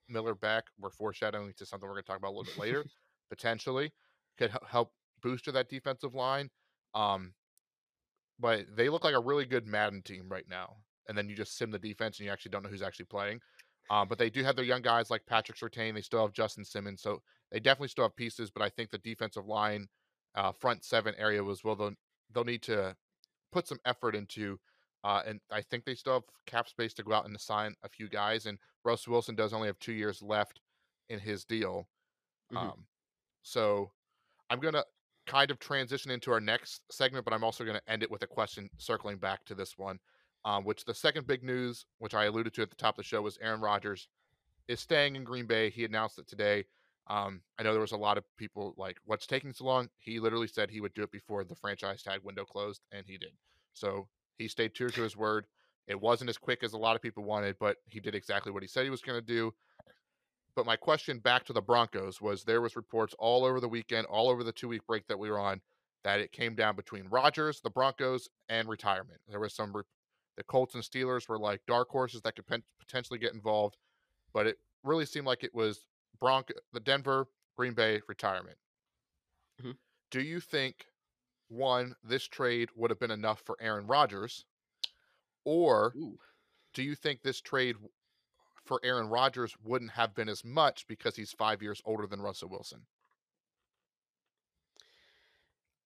Miller 0.08 0.34
back, 0.34 0.64
we're 0.78 0.90
foreshadowing 0.90 1.52
to 1.56 1.66
something 1.66 1.88
we're 1.88 1.94
going 1.94 2.04
to 2.04 2.06
talk 2.06 2.18
about 2.18 2.28
a 2.28 2.36
little 2.36 2.44
bit 2.44 2.58
later. 2.58 2.84
potentially 3.28 3.92
could 4.38 4.52
help 4.66 4.92
booster 5.22 5.52
that 5.52 5.68
defensive 5.68 6.14
line. 6.14 6.50
Um, 6.94 7.32
but 8.38 8.66
they 8.76 8.88
look 8.88 9.04
like 9.04 9.14
a 9.14 9.20
really 9.20 9.44
good 9.44 9.66
Madden 9.66 10.02
team 10.02 10.28
right 10.28 10.46
now. 10.48 10.76
And 11.08 11.16
then 11.16 11.28
you 11.28 11.34
just 11.34 11.56
sim 11.56 11.70
the 11.70 11.78
defense 11.78 12.18
and 12.18 12.26
you 12.26 12.32
actually 12.32 12.50
don't 12.50 12.62
know 12.62 12.68
who's 12.68 12.82
actually 12.82 13.06
playing. 13.06 13.40
Um, 13.90 14.06
but 14.08 14.18
they 14.18 14.28
do 14.28 14.44
have 14.44 14.56
their 14.56 14.64
young 14.64 14.82
guys 14.82 15.10
like 15.10 15.24
Patrick 15.26 15.58
Surtain. 15.58 15.94
They 15.94 16.02
still 16.02 16.22
have 16.22 16.32
Justin 16.32 16.64
Simmons. 16.64 17.00
So 17.00 17.22
they 17.50 17.58
definitely 17.58 17.88
still 17.88 18.04
have 18.04 18.16
pieces, 18.16 18.50
but 18.50 18.62
I 18.62 18.68
think 18.68 18.90
the 18.90 18.98
defensive 18.98 19.46
line, 19.46 19.86
uh, 20.34 20.52
front 20.52 20.84
seven 20.84 21.14
area 21.18 21.42
was 21.42 21.64
well, 21.64 21.74
they'll, 21.74 21.94
they'll 22.32 22.44
need 22.44 22.62
to 22.64 22.94
put 23.50 23.66
some 23.66 23.78
effort 23.86 24.14
into. 24.14 24.58
Uh, 25.04 25.22
and 25.26 25.40
I 25.50 25.62
think 25.62 25.84
they 25.84 25.94
still 25.94 26.14
have 26.14 26.24
cap 26.46 26.68
space 26.68 26.92
to 26.94 27.02
go 27.02 27.12
out 27.14 27.26
and 27.26 27.40
sign 27.40 27.74
a 27.82 27.88
few 27.88 28.08
guys. 28.08 28.44
And 28.44 28.58
Russ 28.84 29.08
Wilson 29.08 29.34
does 29.34 29.54
only 29.54 29.68
have 29.68 29.78
two 29.78 29.92
years 29.92 30.20
left 30.20 30.60
in 31.08 31.18
his 31.18 31.44
deal. 31.44 31.88
Mm-hmm. 32.52 32.68
Um, 32.68 32.84
so 33.42 33.90
I'm 34.50 34.60
going 34.60 34.74
to 34.74 34.84
kind 35.28 35.50
of 35.50 35.58
transition 35.58 36.10
into 36.10 36.32
our 36.32 36.40
next 36.40 36.82
segment, 36.90 37.24
but 37.24 37.34
I'm 37.34 37.44
also 37.44 37.64
going 37.64 37.76
to 37.76 37.92
end 37.92 38.02
it 38.02 38.10
with 38.10 38.22
a 38.22 38.26
question 38.26 38.68
circling 38.78 39.18
back 39.18 39.44
to 39.44 39.54
this 39.54 39.78
one, 39.78 40.00
um, 40.44 40.64
which 40.64 40.84
the 40.84 40.94
second 40.94 41.26
big 41.26 41.44
news, 41.44 41.86
which 41.98 42.14
I 42.14 42.24
alluded 42.24 42.54
to 42.54 42.62
at 42.62 42.70
the 42.70 42.76
top 42.76 42.94
of 42.94 43.04
the 43.04 43.08
show, 43.08 43.22
was 43.22 43.38
Aaron 43.40 43.60
Rodgers 43.60 44.08
is 44.66 44.80
staying 44.80 45.16
in 45.16 45.24
Green 45.24 45.46
Bay. 45.46 45.70
He 45.70 45.84
announced 45.84 46.18
it 46.18 46.26
today. 46.26 46.64
Um, 47.08 47.42
I 47.58 47.62
know 47.62 47.72
there 47.72 47.80
was 47.80 47.92
a 47.92 47.96
lot 47.96 48.18
of 48.18 48.24
people 48.36 48.74
like, 48.76 48.96
what's 49.04 49.26
taking 49.26 49.52
so 49.52 49.64
long? 49.64 49.88
He 49.98 50.18
literally 50.18 50.48
said 50.48 50.70
he 50.70 50.80
would 50.80 50.94
do 50.94 51.02
it 51.02 51.12
before 51.12 51.44
the 51.44 51.54
franchise 51.54 52.02
tag 52.02 52.20
window 52.22 52.44
closed, 52.44 52.82
and 52.90 53.06
he 53.06 53.16
did. 53.16 53.32
So 53.72 54.08
he 54.36 54.48
stayed 54.48 54.74
true 54.74 54.90
to 54.90 55.02
his 55.02 55.16
word. 55.16 55.46
It 55.86 56.00
wasn't 56.00 56.28
as 56.28 56.36
quick 56.36 56.62
as 56.62 56.74
a 56.74 56.78
lot 56.78 56.96
of 56.96 57.02
people 57.02 57.24
wanted, 57.24 57.56
but 57.58 57.76
he 57.86 58.00
did 58.00 58.14
exactly 58.14 58.52
what 58.52 58.62
he 58.62 58.68
said 58.68 58.84
he 58.84 58.90
was 58.90 59.00
going 59.00 59.18
to 59.18 59.26
do. 59.26 59.54
But 60.58 60.66
my 60.66 60.74
question 60.74 61.20
back 61.20 61.44
to 61.44 61.52
the 61.52 61.62
Broncos 61.62 62.20
was 62.20 62.42
there 62.42 62.60
was 62.60 62.74
reports 62.74 63.14
all 63.16 63.44
over 63.44 63.60
the 63.60 63.68
weekend, 63.68 64.08
all 64.08 64.28
over 64.28 64.42
the 64.42 64.50
two 64.50 64.66
week 64.66 64.84
break 64.88 65.06
that 65.06 65.16
we 65.16 65.30
were 65.30 65.38
on, 65.38 65.60
that 66.02 66.18
it 66.18 66.32
came 66.32 66.56
down 66.56 66.74
between 66.74 67.06
Rodgers, 67.06 67.60
the 67.60 67.70
Broncos, 67.70 68.28
and 68.48 68.68
retirement. 68.68 69.20
There 69.28 69.38
was 69.38 69.54
some 69.54 69.72
the 70.36 70.42
Colts 70.42 70.74
and 70.74 70.82
Steelers 70.82 71.28
were 71.28 71.38
like 71.38 71.60
dark 71.68 71.90
horses 71.90 72.22
that 72.22 72.34
could 72.34 72.44
potentially 72.80 73.20
get 73.20 73.34
involved, 73.34 73.76
but 74.34 74.48
it 74.48 74.58
really 74.82 75.06
seemed 75.06 75.26
like 75.26 75.44
it 75.44 75.54
was 75.54 75.86
Bronco, 76.18 76.54
the 76.72 76.80
Denver, 76.80 77.28
Green 77.56 77.74
Bay 77.74 78.00
retirement. 78.08 78.56
Mm-hmm. 79.62 79.70
Do 80.10 80.22
you 80.22 80.40
think 80.40 80.86
one 81.46 81.94
this 82.02 82.26
trade 82.26 82.70
would 82.74 82.90
have 82.90 82.98
been 82.98 83.12
enough 83.12 83.42
for 83.46 83.56
Aaron 83.60 83.86
Rodgers, 83.86 84.44
or 85.44 85.92
Ooh. 85.96 86.18
do 86.74 86.82
you 86.82 86.96
think 86.96 87.22
this 87.22 87.40
trade 87.40 87.76
for 88.68 88.80
Aaron 88.84 89.08
Rodgers 89.08 89.56
wouldn't 89.64 89.92
have 89.92 90.14
been 90.14 90.28
as 90.28 90.44
much 90.44 90.86
because 90.86 91.16
he's 91.16 91.32
five 91.32 91.62
years 91.62 91.82
older 91.84 92.06
than 92.06 92.20
Russell 92.20 92.50
Wilson? 92.50 92.82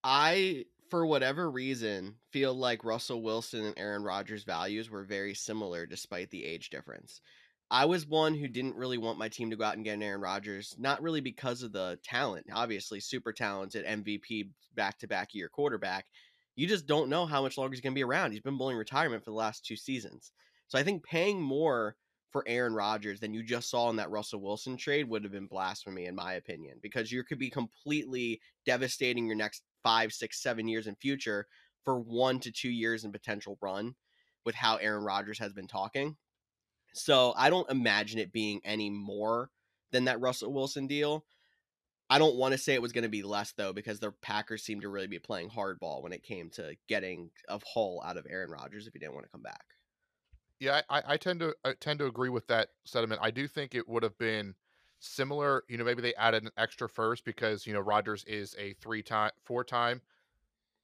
I, 0.03 0.65
for 0.89 1.05
whatever 1.05 1.49
reason, 1.49 2.15
feel 2.31 2.53
like 2.53 2.83
Russell 2.83 3.23
Wilson 3.23 3.65
and 3.65 3.79
Aaron 3.79 4.03
Rodgers' 4.03 4.43
values 4.43 4.89
were 4.89 5.03
very 5.03 5.33
similar 5.33 5.85
despite 5.85 6.29
the 6.29 6.43
age 6.43 6.69
difference. 6.69 7.21
I 7.71 7.85
was 7.85 8.05
one 8.05 8.35
who 8.35 8.49
didn't 8.49 8.75
really 8.75 8.97
want 8.97 9.17
my 9.17 9.29
team 9.29 9.49
to 9.49 9.55
go 9.55 9.63
out 9.63 9.75
and 9.75 9.85
get 9.85 9.95
an 9.95 10.03
Aaron 10.03 10.21
Rodgers, 10.21 10.75
not 10.77 11.01
really 11.01 11.21
because 11.21 11.63
of 11.63 11.71
the 11.71 11.97
talent. 12.03 12.45
Obviously, 12.53 12.99
super 12.99 13.31
talented 13.31 13.85
MVP 13.85 14.49
back 14.75 14.99
to 14.99 15.07
back 15.07 15.33
year 15.33 15.47
quarterback. 15.47 16.05
You 16.55 16.67
just 16.67 16.85
don't 16.85 17.09
know 17.09 17.25
how 17.25 17.41
much 17.41 17.57
longer 17.57 17.73
he's 17.73 17.81
going 17.81 17.93
to 17.93 17.97
be 17.97 18.03
around. 18.03 18.31
He's 18.31 18.41
been 18.41 18.57
bullying 18.57 18.77
retirement 18.77 19.23
for 19.23 19.31
the 19.31 19.37
last 19.37 19.65
two 19.65 19.77
seasons. 19.77 20.33
So 20.67 20.77
I 20.77 20.83
think 20.83 21.03
paying 21.03 21.41
more 21.41 21.95
for 22.33 22.43
Aaron 22.47 22.73
Rodgers 22.73 23.19
than 23.19 23.33
you 23.33 23.43
just 23.43 23.69
saw 23.69 23.89
in 23.89 23.95
that 23.97 24.09
Russell 24.09 24.41
Wilson 24.41 24.75
trade 24.75 25.07
would 25.07 25.23
have 25.23 25.31
been 25.31 25.45
blasphemy, 25.45 26.07
in 26.07 26.15
my 26.15 26.33
opinion, 26.33 26.79
because 26.81 27.11
you 27.11 27.23
could 27.23 27.39
be 27.39 27.49
completely 27.49 28.41
devastating 28.65 29.27
your 29.27 29.35
next 29.35 29.61
five, 29.83 30.11
six, 30.11 30.41
seven 30.41 30.67
years 30.67 30.87
in 30.87 30.95
future 30.95 31.45
for 31.85 31.99
one 31.99 32.39
to 32.39 32.51
two 32.51 32.71
years 32.71 33.05
in 33.05 33.11
potential 33.11 33.57
run 33.61 33.93
with 34.45 34.55
how 34.55 34.77
Aaron 34.77 35.03
Rodgers 35.03 35.39
has 35.39 35.53
been 35.53 35.67
talking. 35.67 36.17
So 36.93 37.33
I 37.37 37.49
don't 37.49 37.69
imagine 37.69 38.19
it 38.19 38.33
being 38.33 38.61
any 38.65 38.89
more 38.89 39.51
than 39.91 40.05
that 40.05 40.19
Russell 40.19 40.51
Wilson 40.51 40.87
deal. 40.87 41.25
I 42.09 42.19
don't 42.19 42.35
want 42.35 42.53
to 42.53 42.57
say 42.57 42.73
it 42.73 42.81
was 42.81 42.91
going 42.91 43.03
to 43.03 43.09
be 43.09 43.23
less 43.23 43.53
though, 43.53 43.73
because 43.73 43.99
the 43.99 44.11
Packers 44.21 44.63
seemed 44.63 44.81
to 44.81 44.89
really 44.89 45.07
be 45.07 45.19
playing 45.19 45.49
hardball 45.49 46.01
when 46.01 46.13
it 46.13 46.23
came 46.23 46.49
to 46.51 46.75
getting 46.87 47.29
a 47.47 47.59
haul 47.63 48.03
out 48.05 48.17
of 48.17 48.25
Aaron 48.29 48.51
Rodgers 48.51 48.87
if 48.87 48.93
he 48.93 48.99
didn't 48.99 49.13
want 49.13 49.25
to 49.25 49.31
come 49.31 49.43
back. 49.43 49.63
Yeah, 50.59 50.81
I, 50.89 51.01
I 51.07 51.17
tend 51.17 51.39
to 51.41 51.55
I 51.65 51.73
tend 51.73 51.99
to 51.99 52.05
agree 52.05 52.29
with 52.29 52.47
that 52.47 52.69
sentiment. 52.85 53.21
I 53.23 53.31
do 53.31 53.47
think 53.47 53.75
it 53.75 53.87
would 53.87 54.03
have 54.03 54.17
been 54.17 54.55
similar. 54.99 55.63
You 55.67 55.77
know, 55.77 55.83
maybe 55.83 56.01
they 56.01 56.15
added 56.15 56.43
an 56.43 56.51
extra 56.57 56.87
first 56.87 57.25
because 57.25 57.67
you 57.67 57.73
know 57.73 57.81
Rodgers 57.81 58.23
is 58.25 58.55
a 58.57 58.73
three 58.73 59.03
time, 59.03 59.31
four 59.43 59.63
time 59.63 60.01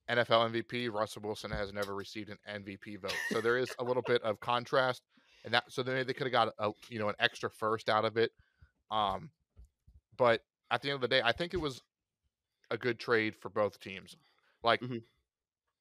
NFL 0.09 0.51
MVP. 0.51 0.91
Russell 0.91 1.21
Wilson 1.23 1.51
has 1.51 1.71
never 1.71 1.95
received 1.95 2.29
an 2.29 2.38
MVP 2.65 2.99
vote, 2.99 3.15
so 3.31 3.41
there 3.41 3.57
is 3.57 3.69
a 3.79 3.83
little 3.83 4.03
bit 4.03 4.21
of 4.23 4.39
contrast 4.39 5.03
and 5.45 5.53
that 5.53 5.63
so 5.71 5.83
then 5.83 6.05
they 6.05 6.13
could 6.13 6.27
have 6.27 6.31
got 6.31 6.53
a 6.59 6.71
you 6.89 6.99
know 6.99 7.09
an 7.09 7.15
extra 7.19 7.49
first 7.49 7.89
out 7.89 8.05
of 8.05 8.17
it. 8.17 8.31
Um, 8.91 9.29
but 10.17 10.43
at 10.71 10.81
the 10.81 10.89
end 10.89 10.95
of 10.95 11.01
the 11.01 11.07
day, 11.07 11.21
I 11.23 11.31
think 11.31 11.53
it 11.53 11.57
was 11.61 11.81
a 12.71 12.77
good 12.77 12.99
trade 12.99 13.35
for 13.35 13.49
both 13.49 13.79
teams. 13.79 14.15
Like, 14.63 14.81
Mhm. 14.81 15.01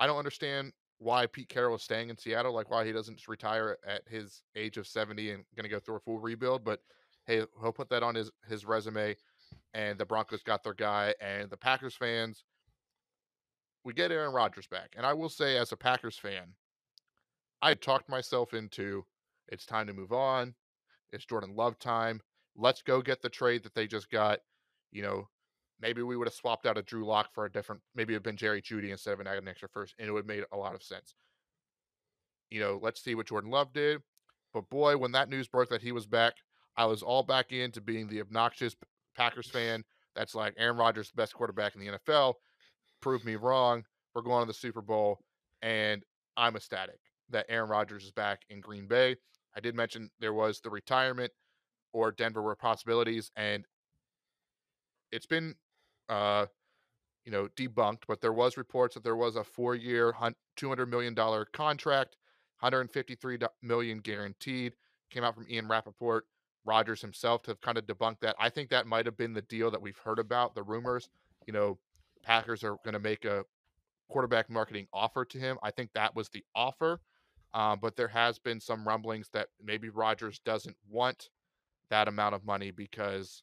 I 0.00 0.06
don't 0.06 0.18
understand 0.18 0.72
why 0.98 1.26
Pete 1.26 1.48
Carroll 1.48 1.76
is 1.76 1.82
staying 1.82 2.10
in 2.10 2.18
Seattle, 2.18 2.52
like 2.52 2.70
why 2.70 2.84
he 2.84 2.92
doesn't 2.92 3.16
just 3.16 3.28
retire 3.28 3.78
at 3.86 4.02
his 4.08 4.42
age 4.56 4.76
of 4.76 4.86
70 4.86 5.30
and 5.30 5.44
going 5.56 5.64
to 5.64 5.70
go 5.70 5.78
through 5.78 5.96
a 5.96 6.00
full 6.00 6.18
rebuild. 6.18 6.64
But 6.64 6.80
hey, 7.26 7.42
he'll 7.60 7.72
put 7.72 7.88
that 7.90 8.02
on 8.02 8.14
his 8.14 8.30
his 8.48 8.64
resume. 8.64 9.16
And 9.72 9.98
the 9.98 10.04
Broncos 10.04 10.42
got 10.42 10.62
their 10.62 10.74
guy, 10.74 11.14
and 11.20 11.48
the 11.48 11.56
Packers 11.56 11.94
fans, 11.94 12.44
we 13.84 13.94
get 13.94 14.12
Aaron 14.12 14.34
Rodgers 14.34 14.66
back. 14.66 14.92
And 14.96 15.06
I 15.06 15.14
will 15.14 15.28
say, 15.30 15.56
as 15.56 15.72
a 15.72 15.76
Packers 15.76 16.18
fan, 16.18 16.52
I 17.62 17.74
talked 17.74 18.08
myself 18.08 18.52
into 18.52 19.04
it's 19.48 19.64
time 19.64 19.86
to 19.86 19.94
move 19.94 20.12
on. 20.12 20.54
It's 21.12 21.24
Jordan 21.24 21.54
Love 21.56 21.78
time. 21.78 22.20
Let's 22.56 22.82
go 22.82 23.00
get 23.00 23.22
the 23.22 23.30
trade 23.30 23.62
that 23.62 23.74
they 23.74 23.86
just 23.86 24.10
got. 24.10 24.40
You 24.90 25.02
know, 25.02 25.28
maybe 25.80 26.02
we 26.02 26.16
would 26.16 26.26
have 26.26 26.34
swapped 26.34 26.66
out 26.66 26.78
a 26.78 26.82
Drew 26.82 27.04
Lock 27.06 27.32
for 27.32 27.44
a 27.44 27.52
different, 27.52 27.82
maybe 27.94 28.14
it'd 28.14 28.22
been 28.22 28.36
Jerry 28.36 28.62
Jeudy 28.62 28.90
instead 28.90 29.14
of 29.14 29.20
an 29.20 29.26
an 29.26 29.48
extra 29.48 29.68
first, 29.68 29.94
and 29.98 30.08
it 30.08 30.12
would 30.12 30.20
have 30.20 30.26
made 30.26 30.44
a 30.52 30.56
lot 30.56 30.74
of 30.74 30.82
sense. 30.82 31.14
You 32.50 32.60
know, 32.60 32.78
let's 32.82 33.02
see 33.02 33.14
what 33.14 33.26
Jordan 33.26 33.50
Love 33.50 33.72
did. 33.72 34.00
But 34.54 34.68
boy, 34.70 34.96
when 34.96 35.12
that 35.12 35.28
news 35.28 35.48
broke 35.48 35.68
that 35.68 35.82
he 35.82 35.92
was 35.92 36.06
back, 36.06 36.34
I 36.76 36.86
was 36.86 37.02
all 37.02 37.22
back 37.22 37.52
into 37.52 37.80
being 37.80 38.08
the 38.08 38.20
obnoxious 38.20 38.74
Packers 39.16 39.48
fan. 39.50 39.84
That's 40.14 40.34
like 40.34 40.54
Aaron 40.56 40.76
Rodgers, 40.76 41.10
the 41.10 41.20
best 41.20 41.34
quarterback 41.34 41.74
in 41.74 41.80
the 41.80 41.98
NFL. 41.98 42.34
Prove 43.00 43.24
me 43.24 43.36
wrong. 43.36 43.84
We're 44.14 44.22
going 44.22 44.42
to 44.42 44.46
the 44.46 44.54
Super 44.54 44.80
Bowl, 44.80 45.18
and 45.62 46.02
I'm 46.36 46.56
ecstatic 46.56 46.98
that 47.30 47.46
Aaron 47.48 47.68
Rodgers 47.68 48.04
is 48.04 48.12
back 48.12 48.40
in 48.48 48.60
Green 48.60 48.86
Bay. 48.86 49.16
I 49.54 49.60
did 49.60 49.74
mention 49.74 50.10
there 50.18 50.32
was 50.32 50.60
the 50.60 50.70
retirement 50.70 51.32
or 51.92 52.12
Denver 52.12 52.42
were 52.42 52.56
possibilities, 52.56 53.30
and 53.36 53.64
it's 55.12 55.26
been, 55.26 55.54
uh, 56.08 56.46
you 57.24 57.32
know, 57.32 57.48
debunked. 57.56 58.02
But 58.06 58.20
there 58.20 58.32
was 58.32 58.56
reports 58.56 58.94
that 58.94 59.04
there 59.04 59.16
was 59.16 59.36
a 59.36 59.44
four-year, 59.44 60.14
two 60.56 60.68
hundred 60.68 60.86
million 60.86 61.14
dollar 61.14 61.44
contract, 61.44 62.16
one 62.60 62.72
hundred 62.72 62.90
fifty-three 62.90 63.38
million 63.62 63.98
guaranteed. 63.98 64.74
Came 65.10 65.24
out 65.24 65.34
from 65.34 65.46
Ian 65.48 65.68
Rapoport, 65.68 66.26
Rodgers 66.64 67.00
himself 67.00 67.42
to 67.42 67.50
have 67.52 67.60
kind 67.60 67.78
of 67.78 67.86
debunked 67.86 68.20
that. 68.20 68.36
I 68.38 68.50
think 68.50 68.68
that 68.70 68.86
might 68.86 69.06
have 69.06 69.16
been 69.16 69.32
the 69.32 69.42
deal 69.42 69.70
that 69.70 69.80
we've 69.80 69.98
heard 69.98 70.18
about. 70.18 70.54
The 70.54 70.62
rumors, 70.62 71.08
you 71.46 71.52
know, 71.52 71.78
Packers 72.22 72.62
are 72.62 72.76
going 72.84 72.92
to 72.92 72.98
make 72.98 73.24
a 73.24 73.44
quarterback 74.10 74.50
marketing 74.50 74.86
offer 74.92 75.24
to 75.24 75.38
him. 75.38 75.58
I 75.62 75.70
think 75.70 75.90
that 75.94 76.14
was 76.14 76.28
the 76.28 76.44
offer. 76.54 77.00
Um, 77.54 77.78
but 77.80 77.96
there 77.96 78.08
has 78.08 78.38
been 78.38 78.60
some 78.60 78.86
rumblings 78.86 79.30
that 79.32 79.48
maybe 79.64 79.88
Rodgers 79.88 80.38
doesn't 80.40 80.76
want 80.90 81.30
that 81.88 82.06
amount 82.06 82.34
of 82.34 82.44
money 82.44 82.70
because 82.70 83.42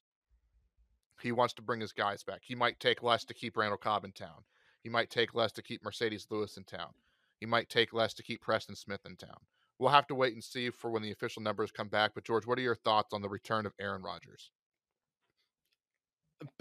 he 1.21 1.31
wants 1.31 1.53
to 1.55 1.61
bring 1.61 1.81
his 1.81 1.93
guys 1.93 2.23
back. 2.23 2.41
He 2.43 2.55
might 2.55 2.79
take 2.79 3.03
less 3.03 3.23
to 3.25 3.33
keep 3.33 3.57
Randall 3.57 3.77
Cobb 3.77 4.03
in 4.05 4.11
town. 4.11 4.43
He 4.81 4.89
might 4.89 5.09
take 5.09 5.33
less 5.33 5.51
to 5.53 5.63
keep 5.63 5.83
Marcedes 5.83 6.27
Lewis 6.29 6.57
in 6.57 6.63
town. 6.63 6.89
He 7.39 7.45
might 7.45 7.69
take 7.69 7.93
less 7.93 8.13
to 8.15 8.23
keep 8.23 8.41
Preston 8.41 8.75
Smith 8.75 9.01
in 9.05 9.15
town. 9.15 9.37
We'll 9.79 9.89
have 9.89 10.07
to 10.07 10.15
wait 10.15 10.33
and 10.33 10.43
see 10.43 10.69
for 10.69 10.89
when 10.89 11.01
the 11.01 11.11
official 11.11 11.41
numbers 11.41 11.71
come 11.71 11.89
back. 11.89 12.11
But 12.15 12.23
George, 12.23 12.45
what 12.45 12.57
are 12.57 12.63
your 12.63 12.75
thoughts 12.75 13.13
on 13.13 13.21
the 13.21 13.29
return 13.29 13.65
of 13.65 13.73
Aaron 13.79 14.03
Rodgers? 14.03 14.51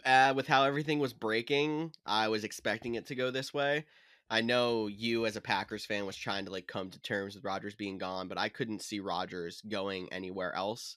Uh, 0.04 0.32
with 0.34 0.46
how 0.46 0.64
everything 0.64 0.98
was 0.98 1.12
breaking, 1.12 1.92
I 2.06 2.28
was 2.28 2.44
expecting 2.44 2.94
it 2.94 3.06
to 3.06 3.14
go 3.14 3.30
this 3.30 3.52
way. 3.52 3.84
I 4.30 4.40
know 4.40 4.86
you 4.86 5.26
as 5.26 5.36
a 5.36 5.40
Packers 5.40 5.84
fan 5.84 6.06
was 6.06 6.16
trying 6.16 6.46
to 6.46 6.50
like 6.50 6.66
come 6.66 6.90
to 6.90 7.00
terms 7.00 7.34
with 7.34 7.44
Rodgers 7.44 7.74
being 7.74 7.98
gone, 7.98 8.26
but 8.28 8.38
I 8.38 8.48
couldn't 8.48 8.82
see 8.82 9.00
Rodgers 9.00 9.60
going 9.68 10.08
anywhere 10.12 10.54
else. 10.54 10.96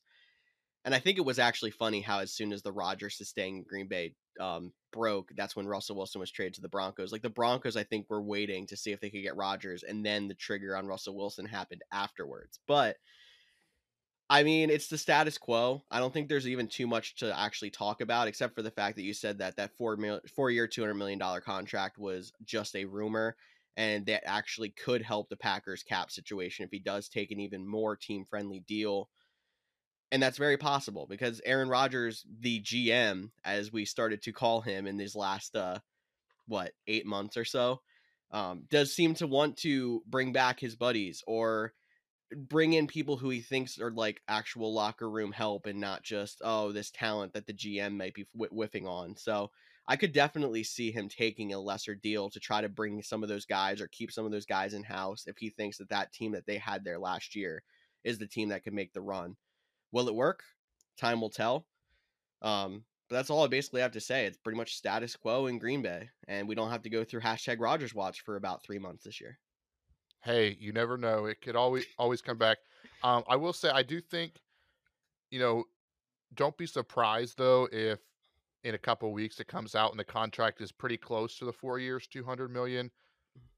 And 0.87 0.95
I 0.95 0.99
think 0.99 1.17
it 1.17 1.25
was 1.25 1.37
actually 1.37 1.71
funny 1.71 1.99
how 1.99 2.19
as 2.19 2.31
soon 2.31 2.53
as 2.53 2.61
the 2.61 2.71
Rodgers 2.71 3.19
staying 3.21 3.57
in 3.57 3.63
Green 3.63 3.89
Bay 3.89 4.13
um, 4.39 4.71
broke, 4.93 5.29
that's 5.35 5.53
when 5.53 5.67
Russell 5.67 5.97
Wilson 5.97 6.21
was 6.21 6.31
traded 6.31 6.53
to 6.53 6.61
the 6.61 6.69
Broncos. 6.69 7.11
Like 7.11 7.21
the 7.21 7.29
Broncos, 7.29 7.75
I 7.75 7.83
think 7.83 8.09
were 8.09 8.21
waiting 8.21 8.65
to 8.67 8.77
see 8.77 8.93
if 8.93 9.01
they 9.01 9.09
could 9.09 9.21
get 9.21 9.35
Rodgers, 9.35 9.83
and 9.83 10.05
then 10.05 10.29
the 10.29 10.33
trigger 10.33 10.77
on 10.77 10.87
Russell 10.87 11.17
Wilson 11.17 11.45
happened 11.45 11.81
afterwards. 11.91 12.61
But 12.69 12.95
I 14.29 14.43
mean, 14.43 14.69
it's 14.69 14.87
the 14.87 14.97
status 14.97 15.37
quo. 15.37 15.83
I 15.91 15.99
don't 15.99 16.13
think 16.13 16.29
there's 16.29 16.47
even 16.47 16.69
too 16.69 16.87
much 16.87 17.17
to 17.17 17.37
actually 17.37 17.71
talk 17.71 17.99
about, 17.99 18.29
except 18.29 18.55
for 18.55 18.61
the 18.61 18.71
fact 18.71 18.95
that 18.95 19.03
you 19.03 19.13
said 19.13 19.39
that 19.39 19.57
that 19.57 19.75
four 19.77 19.97
mil, 19.97 20.21
four 20.37 20.51
year, 20.51 20.69
two 20.69 20.83
hundred 20.83 20.93
million 20.95 21.19
dollar 21.19 21.41
contract 21.41 21.97
was 21.97 22.31
just 22.45 22.77
a 22.77 22.85
rumor, 22.85 23.35
and 23.75 24.05
that 24.05 24.23
actually 24.25 24.69
could 24.69 25.01
help 25.01 25.27
the 25.27 25.35
Packers 25.35 25.83
cap 25.83 26.11
situation 26.11 26.63
if 26.63 26.71
he 26.71 26.79
does 26.79 27.09
take 27.09 27.31
an 27.31 27.41
even 27.41 27.67
more 27.67 27.97
team 27.97 28.23
friendly 28.29 28.61
deal. 28.61 29.09
And 30.11 30.23
that's 30.23 30.37
very 30.37 30.57
possible 30.57 31.05
because 31.09 31.41
Aaron 31.45 31.69
Rodgers, 31.69 32.25
the 32.39 32.61
GM, 32.61 33.29
as 33.43 33.71
we 33.71 33.85
started 33.85 34.21
to 34.23 34.31
call 34.31 34.61
him 34.61 34.87
in 34.87 34.97
these 34.97 35.15
last 35.15 35.55
uh 35.55 35.79
what 36.47 36.71
eight 36.87 37.05
months 37.05 37.35
or 37.35 37.45
so, 37.45 37.81
um, 38.31 38.63
does 38.69 38.93
seem 38.93 39.15
to 39.15 39.27
want 39.27 39.57
to 39.57 40.01
bring 40.07 40.31
back 40.31 40.59
his 40.59 40.75
buddies 40.75 41.23
or 41.27 41.73
bring 42.35 42.73
in 42.73 42.87
people 42.87 43.17
who 43.17 43.29
he 43.29 43.41
thinks 43.41 43.79
are 43.79 43.91
like 43.91 44.21
actual 44.27 44.73
locker 44.73 45.09
room 45.09 45.31
help 45.31 45.65
and 45.65 45.79
not 45.79 46.03
just 46.03 46.41
oh 46.43 46.71
this 46.73 46.91
talent 46.91 47.33
that 47.33 47.45
the 47.47 47.53
GM 47.53 47.97
might 47.97 48.13
be 48.13 48.25
wh- 48.33 48.51
whiffing 48.51 48.87
on. 48.87 49.15
So 49.17 49.51
I 49.87 49.95
could 49.95 50.11
definitely 50.11 50.63
see 50.63 50.91
him 50.91 51.07
taking 51.07 51.53
a 51.53 51.59
lesser 51.59 51.95
deal 51.95 52.29
to 52.31 52.39
try 52.39 52.61
to 52.61 52.67
bring 52.69 53.01
some 53.01 53.23
of 53.23 53.29
those 53.29 53.45
guys 53.45 53.79
or 53.79 53.87
keep 53.87 54.11
some 54.11 54.25
of 54.25 54.31
those 54.31 54.45
guys 54.45 54.73
in 54.73 54.83
house 54.83 55.23
if 55.27 55.37
he 55.37 55.49
thinks 55.49 55.77
that 55.77 55.89
that 55.89 56.11
team 56.11 56.33
that 56.33 56.45
they 56.45 56.57
had 56.57 56.83
there 56.83 56.99
last 56.99 57.35
year 57.35 57.63
is 58.03 58.17
the 58.17 58.27
team 58.27 58.49
that 58.49 58.63
could 58.63 58.73
make 58.73 58.91
the 58.93 59.01
run. 59.01 59.37
Will 59.91 60.07
it 60.07 60.15
work? 60.15 60.43
Time 60.99 61.21
will 61.21 61.29
tell. 61.29 61.65
Um, 62.41 62.83
but 63.09 63.15
that's 63.15 63.29
all 63.29 63.43
I 63.43 63.47
basically 63.47 63.81
have 63.81 63.91
to 63.91 64.01
say. 64.01 64.25
It's 64.25 64.37
pretty 64.37 64.57
much 64.57 64.75
status 64.75 65.15
quo 65.15 65.47
in 65.47 65.59
Green 65.59 65.81
Bay, 65.81 66.09
and 66.27 66.47
we 66.47 66.55
don't 66.55 66.71
have 66.71 66.81
to 66.83 66.89
go 66.89 67.03
through 67.03 67.21
hashtag 67.21 67.57
Rodgers 67.59 67.95
watch 67.95 68.21
for 68.21 68.35
about 68.35 68.63
three 68.63 68.79
months 68.79 69.03
this 69.03 69.21
year 69.21 69.39
hey, 70.27 70.57
you 70.59 70.73
never 70.73 70.97
know. 70.97 71.25
It 71.25 71.41
could 71.41 71.55
always 71.55 71.85
always 71.97 72.21
come 72.21 72.37
back. 72.37 72.57
Um, 73.03 73.23
I 73.27 73.35
will 73.35 73.53
say 73.53 73.69
I 73.69 73.83
do 73.83 74.01
think, 74.01 74.33
you 75.31 75.39
know, 75.39 75.63
don't 76.35 76.57
be 76.57 76.65
surprised 76.65 77.37
though 77.37 77.67
if 77.71 77.99
in 78.63 78.75
a 78.75 78.79
couple 78.79 79.11
weeks 79.13 79.39
it 79.39 79.47
comes 79.47 79.75
out 79.75 79.91
and 79.91 79.99
the 79.99 80.03
contract 80.03 80.61
is 80.61 80.71
pretty 80.71 80.97
close 80.97 81.37
to 81.37 81.45
the 81.45 81.53
four 81.53 81.79
years, 81.79 82.07
two 82.07 82.23
hundred 82.23 82.51
million. 82.51 82.91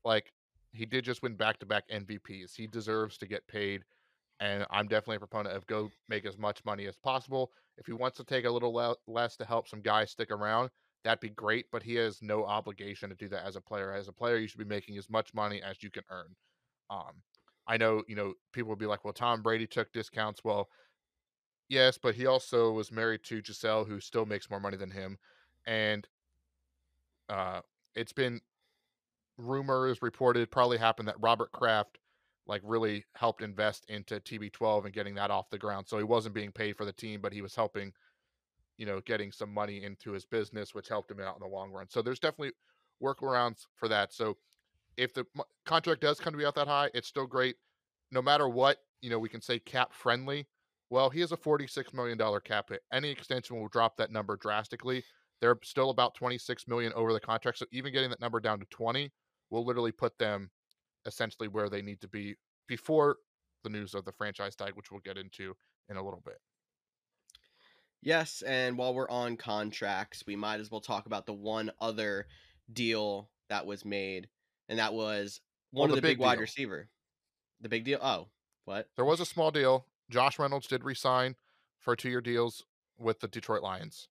Like 0.06 0.32
he 0.72 0.86
did 0.86 1.04
just 1.04 1.24
win 1.24 1.36
back 1.36 1.60
to 1.60 1.66
back 1.66 1.86
MVPs. 1.90 2.56
He 2.56 2.68
deserves 2.68 3.18
to 3.18 3.28
get 3.28 3.48
paid. 3.48 3.84
And 4.40 4.66
I'm 4.70 4.88
definitely 4.88 5.18
a 5.18 5.20
proponent 5.20 5.56
of 5.56 5.68
go 5.68 5.90
make 6.08 6.26
as 6.26 6.38
much 6.38 6.64
money 6.64 6.88
as 6.88 6.96
possible. 6.96 7.52
If 7.78 7.86
he 7.86 7.94
wants 7.94 8.18
to 8.18 8.24
take 8.24 8.46
a 8.46 8.50
little 8.50 8.74
le- 8.74 8.96
less 9.08 9.36
to 9.38 9.46
help 9.46 9.68
some 9.68 9.82
guys 9.82 10.12
stick 10.12 10.32
around, 10.32 10.70
that'd 11.04 11.20
be 11.20 11.30
great. 11.30 11.66
But 11.72 11.84
he 11.84 11.96
has 11.96 12.22
no 12.22 12.46
obligation 12.46 13.10
to 13.10 13.16
do 13.16 13.28
that 13.30 13.46
as 13.46 13.56
a 13.58 13.62
player. 13.62 13.92
As 13.92 14.08
a 14.08 14.14
player, 14.14 14.38
you 14.38 14.48
should 14.48 14.60
be 14.60 14.66
making 14.66 14.98
as 14.98 15.10
much 15.10 15.34
money 15.34 15.62
as 15.62 15.84
you 15.84 15.92
can 15.92 16.04
earn. 16.10 16.36
Um, 16.90 17.22
I 17.68 17.78
know, 17.78 18.04
you 18.08 18.16
know, 18.16 18.34
people 18.52 18.70
will 18.70 18.78
be 18.78 18.88
like, 18.88 19.04
well, 19.04 19.14
Tom 19.14 19.42
Brady 19.42 19.68
took 19.68 19.92
discounts. 19.92 20.44
Well, 20.44 20.70
yes, 21.68 22.00
but 22.02 22.16
he 22.16 22.26
also 22.26 22.72
was 22.72 22.92
married 22.92 23.24
to 23.26 23.42
Gisele, 23.42 23.86
who 23.86 24.00
still 24.00 24.26
makes 24.26 24.50
more 24.50 24.60
money 24.60 24.78
than 24.78 24.90
him. 24.90 25.18
And 25.68 26.08
uh, 27.30 27.62
it's 27.94 28.14
been 28.14 28.42
rumors 29.38 30.02
reported, 30.02 30.50
probably 30.50 30.78
happened 30.78 31.08
that 31.10 31.22
Robert 31.22 31.52
Kraft 31.52 31.99
like 32.50 32.62
really 32.66 33.06
helped 33.14 33.44
invest 33.44 33.86
into 33.90 34.20
TB12 34.20 34.86
and 34.86 34.94
getting 34.94 35.14
that 35.14 35.30
off 35.30 35.52
the 35.52 35.58
ground. 35.58 35.88
So 35.88 36.00
he 36.00 36.04
wasn't 36.04 36.34
being 36.34 36.52
paid 36.52 36.76
for 36.76 36.84
the 36.84 36.92
team, 36.92 37.22
but 37.22 37.32
he 37.32 37.44
was 37.44 37.56
helping, 37.56 37.94
you 38.80 38.88
know, 38.88 39.02
getting 39.06 39.32
some 39.32 39.54
money 39.54 39.84
into 39.84 40.12
his 40.12 40.26
business, 40.26 40.74
which 40.74 40.90
helped 40.90 41.12
him 41.12 41.20
out 41.20 41.36
in 41.36 41.48
the 41.48 41.56
long 41.56 41.72
run. 41.72 41.86
So 41.90 42.02
there's 42.02 42.20
definitely 42.20 42.54
workarounds 43.02 43.68
for 43.76 43.88
that. 43.90 44.14
So 44.14 44.36
if 44.98 45.14
the 45.14 45.26
contract 45.68 46.02
does 46.02 46.20
come 46.20 46.34
to 46.34 46.40
be 46.40 46.46
out 46.46 46.56
that 46.56 46.68
high, 46.68 46.90
it's 46.96 47.08
still 47.08 47.28
great. 47.28 47.56
No 48.12 48.20
matter 48.20 48.50
what, 48.50 48.78
you 49.02 49.12
know, 49.12 49.20
we 49.20 49.30
can 49.30 49.42
say 49.42 49.60
cap 49.60 49.94
friendly. 49.94 50.48
Well, 50.90 51.12
he 51.12 51.20
has 51.20 51.32
a 51.32 51.38
$46 51.38 51.94
million 51.94 52.18
cap 52.44 52.70
hit. 52.70 52.82
Any 52.92 53.12
extension 53.12 53.60
will 53.60 53.68
drop 53.68 53.96
that 53.98 54.12
number 54.12 54.38
drastically. 54.38 55.04
They're 55.40 55.60
still 55.64 55.92
about 55.92 56.16
26 56.16 56.68
million 56.68 56.94
over 56.94 57.14
the 57.14 57.20
contract. 57.20 57.60
So 57.60 57.68
even 57.72 57.94
getting 57.94 58.10
that 58.10 58.20
number 58.20 58.40
down 58.40 58.60
to 58.60 58.66
20 58.72 59.12
will 59.52 59.64
literally 59.64 59.92
put 59.92 60.18
them 60.18 60.50
essentially 61.06 61.48
where 61.48 61.70
they 61.70 61.82
need 61.82 62.02
to 62.02 62.08
be 62.08 62.36
before 62.68 63.18
the 63.64 63.70
news 63.70 63.94
of 63.94 64.06
the 64.06 64.12
franchise 64.12 64.56
tag, 64.56 64.74
which 64.76 64.92
we'll 64.92 65.02
get 65.02 65.18
into 65.18 65.56
in 65.90 65.98
a 65.98 66.04
little 66.04 66.22
bit. 66.24 66.40
Yes, 68.02 68.42
and 68.44 68.78
while 68.78 68.94
we're 68.94 69.10
on 69.10 69.36
contracts, 69.36 70.24
we 70.26 70.36
might 70.36 70.62
as 70.62 70.72
well 70.72 70.80
talk 70.80 71.06
about 71.06 71.26
the 71.26 71.34
one 71.34 71.72
other 71.82 72.28
deal 72.72 73.30
that 73.50 73.66
was 73.66 73.84
made 73.84 74.30
and 74.70 74.80
that 74.80 74.94
was 74.94 75.42
one 75.72 75.90
well, 75.90 75.98
of 75.98 76.02
the, 76.02 76.08
big, 76.08 76.18
big 76.18 76.20
wide 76.20 76.40
receiver. 76.40 76.88
The 77.60 77.70
big 77.70 77.84
deal. 77.84 78.00
Oh, 78.02 78.28
what? 78.66 78.88
There 78.96 79.04
was 79.04 79.20
a 79.20 79.26
small 79.26 79.52
deal. 79.52 79.86
Josh 80.10 80.40
Reynolds 80.40 80.68
did 80.68 80.84
resign 80.84 81.36
for 81.80 81.96
two 81.96 82.10
year 82.10 82.22
deals 82.22 82.64
with 82.98 83.20
the 83.20 83.28
Detroit 83.28 83.64
Lions. 83.64 84.08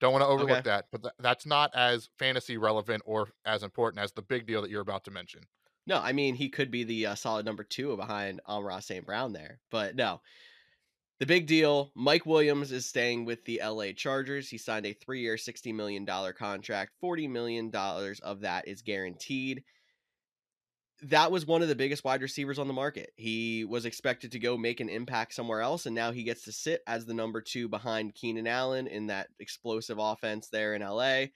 Don't 0.00 0.12
want 0.12 0.22
to 0.22 0.28
overlook 0.28 0.50
okay. 0.50 0.60
that, 0.64 0.86
but 0.92 1.02
th- 1.02 1.14
that's 1.18 1.46
not 1.46 1.74
as 1.74 2.10
fantasy 2.18 2.56
relevant 2.56 3.02
or 3.06 3.28
as 3.44 3.62
important 3.62 4.02
as 4.02 4.12
the 4.12 4.22
big 4.22 4.46
deal 4.46 4.60
that 4.60 4.70
you're 4.70 4.82
about 4.82 5.04
to 5.04 5.10
mention. 5.10 5.42
No, 5.86 5.98
I 5.98 6.12
mean 6.12 6.34
he 6.34 6.48
could 6.48 6.70
be 6.70 6.84
the 6.84 7.06
uh, 7.06 7.14
solid 7.14 7.44
number 7.44 7.64
two 7.64 7.96
behind 7.96 8.40
Amon-Ra 8.48 8.80
St. 8.80 9.04
Brown 9.04 9.32
there, 9.32 9.60
but 9.70 9.96
no. 9.96 10.20
The 11.20 11.26
big 11.26 11.46
deal 11.46 11.92
Mike 11.94 12.26
Williams 12.26 12.72
is 12.72 12.86
staying 12.86 13.24
with 13.24 13.44
the 13.44 13.60
LA 13.64 13.92
Chargers. 13.94 14.48
He 14.48 14.58
signed 14.58 14.86
a 14.86 14.92
three 14.92 15.20
year, 15.20 15.36
$60 15.36 15.74
million 15.74 16.06
contract. 16.06 16.92
$40 17.02 17.30
million 17.30 17.70
of 17.74 18.40
that 18.40 18.66
is 18.66 18.82
guaranteed. 18.82 19.62
That 21.02 21.30
was 21.30 21.46
one 21.46 21.62
of 21.62 21.68
the 21.68 21.74
biggest 21.74 22.02
wide 22.02 22.22
receivers 22.22 22.58
on 22.58 22.66
the 22.66 22.72
market. 22.72 23.12
He 23.16 23.64
was 23.64 23.84
expected 23.84 24.32
to 24.32 24.38
go 24.38 24.56
make 24.56 24.80
an 24.80 24.88
impact 24.88 25.34
somewhere 25.34 25.60
else, 25.60 25.86
and 25.86 25.94
now 25.94 26.12
he 26.12 26.22
gets 26.22 26.44
to 26.44 26.52
sit 26.52 26.82
as 26.86 27.04
the 27.04 27.14
number 27.14 27.42
two 27.42 27.68
behind 27.68 28.14
Keenan 28.14 28.46
Allen 28.46 28.86
in 28.86 29.08
that 29.08 29.28
explosive 29.38 29.98
offense 29.98 30.48
there 30.48 30.74
in 30.74 30.82
LA. 30.82 31.26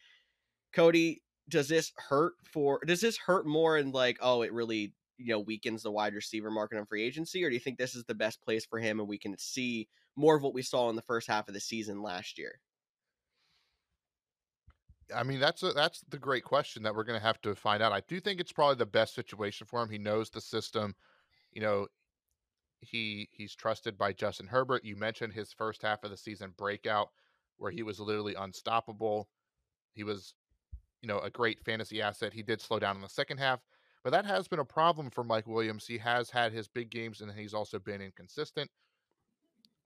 Cody, 0.73 1.23
does 1.49 1.69
this 1.69 1.93
hurt 1.97 2.35
for 2.45 2.81
does 2.87 3.01
this 3.01 3.17
hurt 3.17 3.47
more 3.47 3.79
in 3.79 3.93
like, 3.93 4.19
oh, 4.21 4.43
it 4.43 4.53
really 4.53 4.93
you 5.17 5.33
know 5.33 5.41
weakens 5.41 5.83
the 5.83 5.91
wide 5.91 6.15
receiver 6.15 6.51
market 6.51 6.79
on 6.79 6.87
free 6.87 7.03
agency, 7.03 7.45
or 7.45 7.49
do 7.49 7.55
you 7.55 7.61
think 7.61 7.79
this 7.79 7.95
is 7.95 8.05
the 8.05 8.15
best 8.15 8.41
place 8.43 8.65
for 8.65 8.79
him 8.79 9.01
and 9.01 9.09
we 9.09 9.19
can 9.19 9.37
see 9.39 9.89
more 10.17 10.37
of 10.37 10.43
what 10.43 10.55
we 10.55 10.63
saw 10.63 10.91
in 10.91 10.97
the 10.97 11.03
first 11.03 11.29
half 11.29 11.49
of 11.49 11.55
the 11.55 11.61
season 11.61 12.03
last 12.03 12.39
year? 12.39 12.61
I 15.15 15.23
mean, 15.23 15.41
that's 15.41 15.63
a, 15.63 15.73
that's 15.73 16.03
the 16.11 16.19
great 16.19 16.45
question 16.45 16.83
that 16.83 16.95
we're 16.95 17.05
going 17.05 17.19
to 17.19 17.27
have 17.27 17.41
to 17.43 17.55
find 17.55 17.83
out. 17.83 17.93
I 17.93 18.03
do 18.09 18.21
think 18.21 18.41
it's 18.41 18.53
probably 18.53 18.77
the 18.77 18.87
best 18.87 19.15
situation 19.15 19.67
for 19.67 19.83
him. 19.83 19.89
He 19.89 19.99
knows 19.99 20.29
the 20.29 20.41
system. 20.41 20.95
You 21.53 21.63
know, 21.63 21.87
he 22.81 23.29
he's 23.33 23.55
trusted 23.55 23.97
by 23.97 24.13
Justin 24.13 24.47
Herbert. 24.47 24.85
You 24.85 24.97
mentioned 24.97 25.33
his 25.33 25.53
first 25.53 25.83
half 25.83 26.05
of 26.05 26.11
the 26.11 26.17
season 26.17 26.53
breakout 26.59 27.09
where 27.57 27.71
he 27.71 27.83
was 27.83 28.01
literally 28.01 28.35
unstoppable. 28.35 29.29
He 29.95 30.05
was, 30.05 30.35
you 31.03 31.09
know, 31.09 31.19
a 31.21 31.31
great 31.31 31.65
fantasy 31.65 32.03
asset. 32.03 32.33
He 32.33 32.43
did 32.43 32.61
slow 32.61 32.79
down 32.79 32.97
in 32.97 33.03
the 33.03 33.09
second 33.09 33.39
half, 33.39 33.61
but 34.05 34.11
that 34.11 34.27
has 34.27 34.49
been 34.49 34.59
a 34.59 34.65
problem 34.65 35.11
for 35.11 35.25
Mike 35.25 35.47
Williams. 35.47 35.87
He 35.87 35.99
has 35.99 36.31
had 36.31 36.53
his 36.53 36.69
big 36.69 36.91
games 36.91 37.21
and 37.21 37.31
he's 37.31 37.55
also 37.55 37.79
been 37.79 38.01
inconsistent 38.01 38.71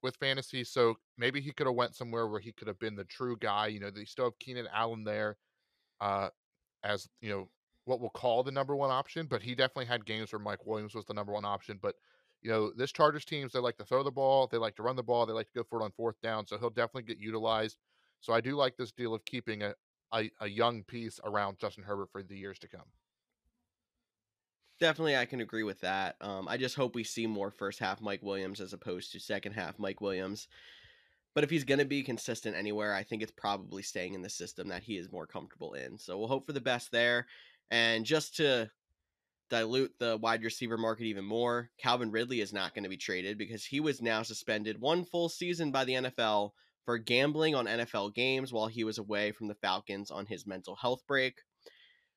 with 0.03 0.17
fantasy. 0.17 0.65
So 0.65 0.97
maybe 1.17 1.41
he 1.41 1.53
could 1.53 1.67
have 1.67 1.77
went 1.77 1.95
somewhere 1.95 2.27
where 2.27 2.41
he 2.41 2.53
could 2.53 2.69
have 2.69 2.79
been 2.79 2.97
the 2.97 3.05
true 3.05 3.37
guy. 3.39 3.69
You 3.69 3.81
know, 3.81 3.91
they 3.91 4.05
still 4.05 4.27
have 4.27 4.39
Keenan 4.39 4.69
Allen 4.73 5.05
there 5.05 5.37
uh, 6.01 6.29
as 6.83 7.09
you 7.21 7.31
know 7.31 7.49
what 7.85 8.01
we'll 8.01 8.11
call 8.11 8.43
the 8.43 8.53
number 8.53 8.77
one 8.77 8.91
option, 8.91 9.27
but 9.27 9.43
he 9.43 9.55
definitely 9.55 9.87
had 9.87 10.05
games 10.05 10.33
where 10.33 10.39
Mike 10.39 10.67
Williams 10.67 10.95
was 10.95 11.05
the 11.05 11.15
number 11.15 11.33
one 11.33 11.45
option. 11.45 11.79
But 11.81 11.95
you 12.43 12.51
know, 12.51 12.73
this 12.77 12.93
Chargers 12.93 13.25
teams 13.25 13.53
they 13.53 13.61
like 13.61 13.77
to 13.79 13.85
throw 13.85 14.03
the 14.03 14.11
ball, 14.11 14.49
they 14.49 14.59
like 14.59 14.77
to 14.77 14.83
run 14.83 14.97
the 14.97 15.03
ball, 15.03 15.27
they 15.27 15.33
like 15.33 15.47
to 15.53 15.61
go 15.61 15.65
for 15.69 15.81
it 15.81 15.85
on 15.85 15.93
fourth 15.93 16.21
down. 16.23 16.47
So 16.47 16.59
he'll 16.59 16.71
definitely 16.71 17.05
get 17.05 17.19
utilized. 17.19 17.79
So 18.21 18.33
I 18.33 18.41
do 18.41 18.57
like 18.57 18.77
this 18.77 18.93
deal 18.93 19.15
of 19.15 19.25
keeping 19.25 19.63
a, 19.63 19.75
a, 20.15 20.31
a 20.41 20.49
young 20.49 20.83
piece 20.83 21.21
around 21.25 21.59
Justin 21.59 21.85
Herbert 21.85 22.11
for 22.13 22.23
the 22.23 22.37
years 22.37 22.59
to 22.61 22.69
come. 22.69 22.87
Definitely, 24.81 25.17
I 25.17 25.27
can 25.27 25.41
agree 25.41 25.63
with 25.63 25.81
that. 25.81 26.17
Um, 26.21 26.49
I 26.49 26.57
just 26.57 26.75
hope 26.75 26.95
we 26.95 27.05
see 27.05 27.27
more 27.27 27.51
first 27.51 27.79
half 27.79 28.01
Mike 28.01 28.23
Williams 28.23 28.61
as 28.61 28.73
opposed 28.73 29.13
to 29.13 29.21
second 29.21 29.53
half 29.53 29.79
Mike 29.79 30.01
Williams. 30.01 30.49
But 31.35 31.45
if 31.45 31.51
he's 31.51 31.65
going 31.65 31.79
to 31.79 31.85
be 31.85 32.03
consistent 32.03 32.57
anywhere, 32.57 32.95
I 32.95 33.03
think 33.03 33.23
it's 33.23 33.33
probably 33.33 33.83
staying 33.83 34.15
in 34.15 34.23
the 34.23 34.29
system 34.29 34.69
that 34.69 34.83
he 34.83 34.99
is 34.99 35.13
more 35.13 35.27
comfortable 35.27 35.75
in. 35.75 35.99
So 35.99 36.19
we'll 36.19 36.29
hope 36.29 36.47
for 36.47 36.53
the 36.53 36.61
best 36.61 36.91
there. 36.91 37.27
And 37.71 38.05
just 38.05 38.37
to 38.37 38.71
dilute 39.49 39.93
the 39.99 40.19
wide 40.19 40.43
receiver 40.43 40.77
market 40.77 41.05
even 41.05 41.25
more, 41.25 41.71
Calvin 41.79 42.11
Ridley 42.11 42.41
is 42.41 42.53
not 42.53 42.75
going 42.75 42.85
to 42.85 42.91
be 42.91 42.97
traded 42.97 43.39
because 43.39 43.65
he 43.65 43.81
was 43.81 44.03
now 44.03 44.23
suspended 44.23 44.81
one 44.81 45.05
full 45.05 45.29
season 45.29 45.71
by 45.71 45.85
the 45.85 45.95
NFL 45.95 46.51
for 46.85 46.99
gambling 46.99 47.55
on 47.55 47.67
NFL 47.67 48.15
games 48.15 48.53
while 48.53 48.67
he 48.67 48.85
was 48.85 48.99
away 48.99 49.33
from 49.33 49.49
the 49.49 49.55
Falcons 49.55 50.11
on 50.11 50.27
his 50.27 50.47
mental 50.47 50.77
health 50.77 51.03
break. 51.07 51.35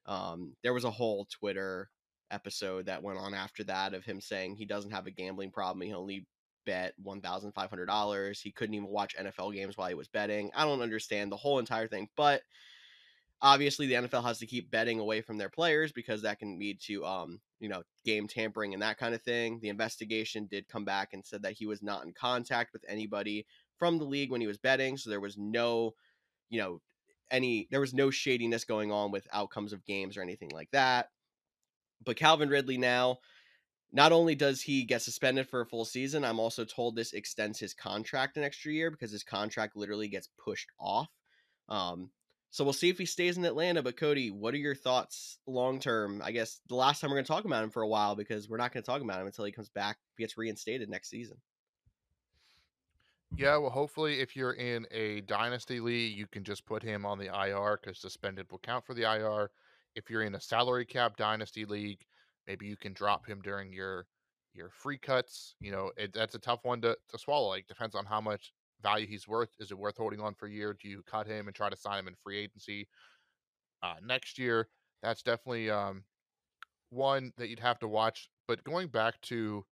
Um, 0.05 0.55
there 0.63 0.74
was 0.74 0.84
a 0.84 0.91
whole 0.91 1.27
Twitter 1.31 1.89
episode 2.31 2.88
that 2.88 3.03
went 3.03 3.19
on 3.19 3.34
after 3.34 3.63
that 3.65 3.93
of 3.93 4.03
him 4.03 4.19
saying 4.19 4.55
he 4.55 4.65
doesn't 4.65 4.91
have 4.91 5.07
a 5.07 5.12
gambling 5.12 5.51
problem. 5.51 5.86
He 5.86 5.93
only 5.93 6.25
bet 6.65 6.93
$1,500. 7.03 8.41
He 8.41 8.51
couldn't 8.51 8.74
even 8.74 8.88
watch 8.88 9.15
NFL 9.15 9.53
games 9.53 9.77
while 9.77 9.88
he 9.88 9.93
was 9.93 10.07
betting. 10.07 10.51
I 10.55 10.65
don't 10.65 10.81
understand 10.81 11.31
the 11.31 11.38
whole 11.38 11.60
entire 11.60 11.88
thing, 11.88 12.10
but 12.17 12.41
obviously 13.41 13.86
the 13.86 13.93
NFL 13.93 14.24
has 14.24 14.39
to 14.39 14.48
keep 14.48 14.72
betting 14.72 15.00
away 15.00 15.22
from 15.22 15.38
their 15.38 15.50
players 15.50 15.91
because 15.91 16.24
that 16.24 16.39
can 16.39 16.57
lead 16.57 16.79
to 16.81 17.05
um, 17.05 17.39
you 17.60 17.69
know, 17.69 17.84
game 18.05 18.27
tampering 18.27 18.74
and 18.74 18.81
that 18.81 18.98
kind 18.98 19.15
of 19.15 19.22
thing. 19.22 19.60
The 19.62 19.69
investigation 19.69 20.48
did 20.50 20.67
come 20.67 20.86
back 20.86 21.10
and 21.13 21.25
said 21.25 21.41
that 21.43 21.53
he 21.53 21.65
was 21.65 21.81
not 21.81 22.05
in 22.05 22.13
contact 22.13 22.73
with 22.73 22.84
anybody 22.88 23.45
from 23.78 23.98
the 23.98 24.06
league 24.06 24.32
when 24.32 24.42
he 24.42 24.48
was 24.48 24.58
betting, 24.58 24.98
so 24.98 25.10
there 25.10 25.20
was 25.20 25.38
no, 25.38 25.94
you 26.50 26.60
know, 26.60 26.82
any 27.32 27.68
there 27.72 27.80
was 27.80 27.94
no 27.94 28.10
shadiness 28.10 28.66
going 28.66 28.92
on 28.92 29.12
with 29.12 29.28
outcomes 29.34 29.74
of 29.74 29.86
games 29.86 30.18
or 30.18 30.22
anything 30.22 30.52
like 30.54 30.70
that. 30.72 31.10
But 32.04 32.18
Calvin 32.18 32.50
Ridley 32.50 32.78
now, 32.78 33.20
not 33.92 34.12
only 34.12 34.36
does 34.36 34.62
he 34.62 34.84
get 34.84 35.02
suspended 35.02 35.50
for 35.50 35.62
a 35.62 35.66
full 35.66 35.86
season, 35.86 36.24
I'm 36.24 36.40
also 36.40 36.66
told 36.66 36.96
this 36.96 37.14
extends 37.14 37.60
his 37.60 37.74
contract 37.74 38.38
an 38.38 38.44
extra 38.44 38.72
year 38.72 38.92
because 38.92 39.12
his 39.12 39.24
contract 39.24 39.76
literally 39.76 40.08
gets 40.08 40.30
pushed 40.38 40.70
off. 40.80 41.10
Um, 41.70 42.12
so 42.52 42.64
we'll 42.64 42.74
see 42.74 42.90
if 42.90 42.98
he 42.98 43.06
stays 43.06 43.38
in 43.38 43.46
Atlanta. 43.46 43.84
But 43.84 43.98
Cody, 43.98 44.32
what 44.32 44.54
are 44.54 44.58
your 44.58 44.76
thoughts 44.76 45.40
long 45.48 45.80
term? 45.80 46.22
I 46.24 46.32
guess 46.32 46.62
the 46.68 46.76
last 46.76 47.02
time 47.02 47.10
we're 47.10 47.18
going 47.18 47.26
to 47.26 47.32
talk 47.32 47.46
about 47.46 47.64
him 47.64 47.70
for 47.70 47.82
a 47.82 47.88
while 47.88 48.16
because 48.16 48.48
we're 48.48 48.58
not 48.58 48.72
going 48.72 48.84
to 48.84 48.88
talk 48.88 49.02
about 49.02 49.20
him 49.20 49.28
until 49.28 49.46
he 49.46 49.52
comes 49.52 49.70
back, 49.70 49.98
gets 50.18 50.38
reinstated 50.38 50.90
next 50.90 51.10
season. 51.10 51.38
Yeah, 53.32 53.58
well, 53.58 53.70
hopefully, 53.72 54.22
if 54.22 54.36
you're 54.36 54.54
in 54.54 54.88
a 54.92 55.22
dynasty 55.22 55.80
league, 55.80 56.16
you 56.18 56.28
can 56.28 56.44
just 56.44 56.66
put 56.66 56.84
him 56.84 57.06
on 57.06 57.18
the 57.18 57.28
IR 57.28 57.78
because 57.82 58.00
suspended 58.00 58.50
will 58.50 58.60
count 58.60 58.86
for 58.86 58.94
the 58.94 59.04
IR 59.04 59.52
if 59.96 60.10
you're 60.10 60.22
in 60.24 60.36
a 60.36 60.42
salary 60.42 60.86
cap 60.86 61.18
dynasty 61.18 61.66
league, 61.66 62.06
maybe 62.48 62.66
you 62.68 62.78
can 62.78 62.94
drop 62.94 63.26
him 63.26 63.42
during 63.42 63.72
your 63.74 64.08
your 64.54 64.70
free 64.70 64.98
cuts. 64.98 65.56
You 65.60 65.72
know, 65.72 65.92
it, 65.98 66.14
that's 66.14 66.36
a 66.36 66.40
tough 66.40 66.60
one 66.64 66.82
to, 66.82 66.98
to 67.10 67.18
swallow. 67.18 67.50
Like 67.50 67.68
depends 67.68 67.96
on 67.96 68.06
how 68.06 68.22
much 68.22 68.54
value 68.82 69.08
he's 69.08 69.28
worth. 69.28 69.50
Is 69.60 69.72
it 69.72 69.78
worth 69.78 69.98
holding 69.98 70.22
on 70.22 70.34
for 70.36 70.48
a 70.48 70.52
year? 70.52 70.74
Do 70.80 70.88
you 70.90 71.02
cut 71.04 71.28
him 71.28 71.48
and 71.48 71.56
try 71.56 71.70
to 71.70 71.76
sign 71.78 72.00
him 72.00 72.08
in 72.08 72.16
free 72.16 72.38
agency 72.38 72.88
uh, 73.84 73.96
next 74.04 74.38
year? 74.38 74.70
That's 75.02 75.24
definitely 75.24 75.70
um, 75.70 76.04
one 76.90 77.34
that 77.38 77.50
you'd 77.50 77.60
have 77.60 77.80
to 77.80 77.88
watch. 77.88 78.30
But 78.48 78.64
going 78.64 78.90
back 78.90 79.20
to 79.24 79.66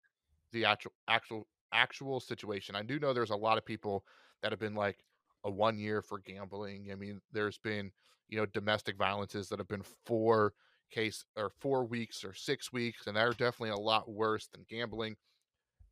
the 0.51 0.65
actual 0.65 0.93
actual 1.07 1.47
actual 1.73 2.19
situation, 2.19 2.75
I 2.75 2.83
do 2.83 2.99
know 2.99 3.13
there's 3.13 3.31
a 3.31 3.35
lot 3.35 3.57
of 3.57 3.65
people 3.65 4.05
that 4.41 4.51
have 4.51 4.59
been 4.59 4.75
like 4.75 5.03
a 5.43 5.51
one 5.51 5.77
year 5.77 6.01
for 6.01 6.19
gambling. 6.19 6.89
I 6.91 6.95
mean, 6.95 7.21
there's 7.31 7.57
been 7.57 7.91
you 8.29 8.37
know 8.37 8.45
domestic 8.45 8.97
violences 8.97 9.49
that 9.49 9.59
have 9.59 9.67
been 9.67 9.83
four 10.05 10.53
case 10.91 11.25
or 11.35 11.49
four 11.59 11.85
weeks 11.85 12.23
or 12.23 12.33
six 12.33 12.71
weeks, 12.71 13.07
and 13.07 13.15
they're 13.15 13.31
definitely 13.31 13.69
a 13.69 13.75
lot 13.75 14.09
worse 14.09 14.47
than 14.47 14.65
gambling. 14.69 15.15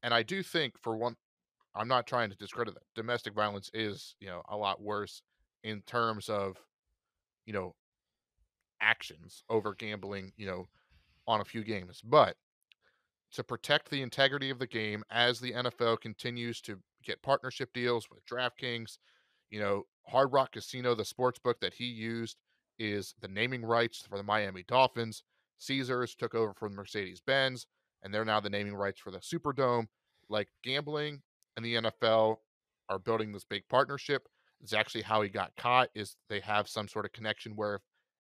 And 0.04 0.14
I 0.14 0.24
do 0.24 0.44
think 0.44 0.78
for 0.80 0.96
one, 0.96 1.16
I'm 1.76 1.88
not 1.88 2.08
trying 2.08 2.30
to 2.30 2.36
discredit 2.36 2.74
that 2.74 2.84
domestic 2.96 3.34
violence 3.34 3.70
is 3.74 4.16
you 4.20 4.28
know 4.28 4.42
a 4.50 4.58
lot 4.58 4.82
worse 4.82 5.22
in 5.64 5.82
terms 5.84 6.30
of 6.30 6.58
you 7.46 7.54
know 7.54 7.76
actions 8.82 9.44
over 9.50 9.76
gambling 9.76 10.32
you 10.38 10.46
know 10.46 10.68
on 11.28 11.42
a 11.42 11.46
few 11.46 11.64
games, 11.64 12.02
but 12.04 12.36
to 13.34 13.44
protect 13.44 13.90
the 13.90 14.02
integrity 14.02 14.50
of 14.50 14.60
the 14.60 14.68
game 14.68 15.04
as 15.10 15.40
the 15.40 15.54
NFL 15.54 16.02
continues 16.02 16.62
to 16.62 16.80
get 17.04 17.22
partnership 17.22 17.74
deals 17.74 18.10
with 18.10 18.26
DraftKings, 18.26 18.98
you 19.50 19.60
know, 19.60 19.84
Hard 20.08 20.34
Rock 20.34 20.54
Casino, 20.54 20.96
the 20.96 21.06
sports 21.06 21.40
book 21.40 21.60
that 21.62 21.74
he 21.74 21.86
used, 21.86 22.38
is 22.80 23.14
the 23.22 23.28
naming 23.28 23.64
rights 23.64 24.06
for 24.10 24.18
the 24.18 24.24
Miami 24.24 24.64
Dolphins. 24.68 25.24
Caesars 25.60 26.16
took 26.16 26.34
over 26.34 26.54
from 26.54 26.74
Mercedes 26.74 27.22
Benz, 27.22 27.68
and 28.02 28.14
they're 28.14 28.26
now 28.26 28.40
the 28.40 28.50
naming 28.50 28.76
rights 28.76 29.00
for 29.00 29.12
the 29.12 29.20
Superdome. 29.20 29.86
Like 30.30 30.48
gambling 30.64 31.22
and 31.56 31.66
the 31.66 31.76
NFL 31.76 32.38
are 32.90 33.00
building 33.00 33.32
this 33.32 33.44
big 33.44 33.64
partnership. 33.70 34.28
It's 34.62 34.74
actually 34.74 35.02
how 35.02 35.22
he 35.22 35.30
got 35.30 35.56
caught. 35.58 35.90
Is 35.94 36.16
they 36.30 36.40
have 36.40 36.68
some 36.68 36.88
sort 36.88 37.06
of 37.06 37.12
connection 37.12 37.54
where 37.56 37.76
if 37.76 37.82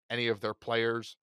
any 0.09 0.27
of 0.27 0.41
their 0.41 0.53
players, 0.53 1.17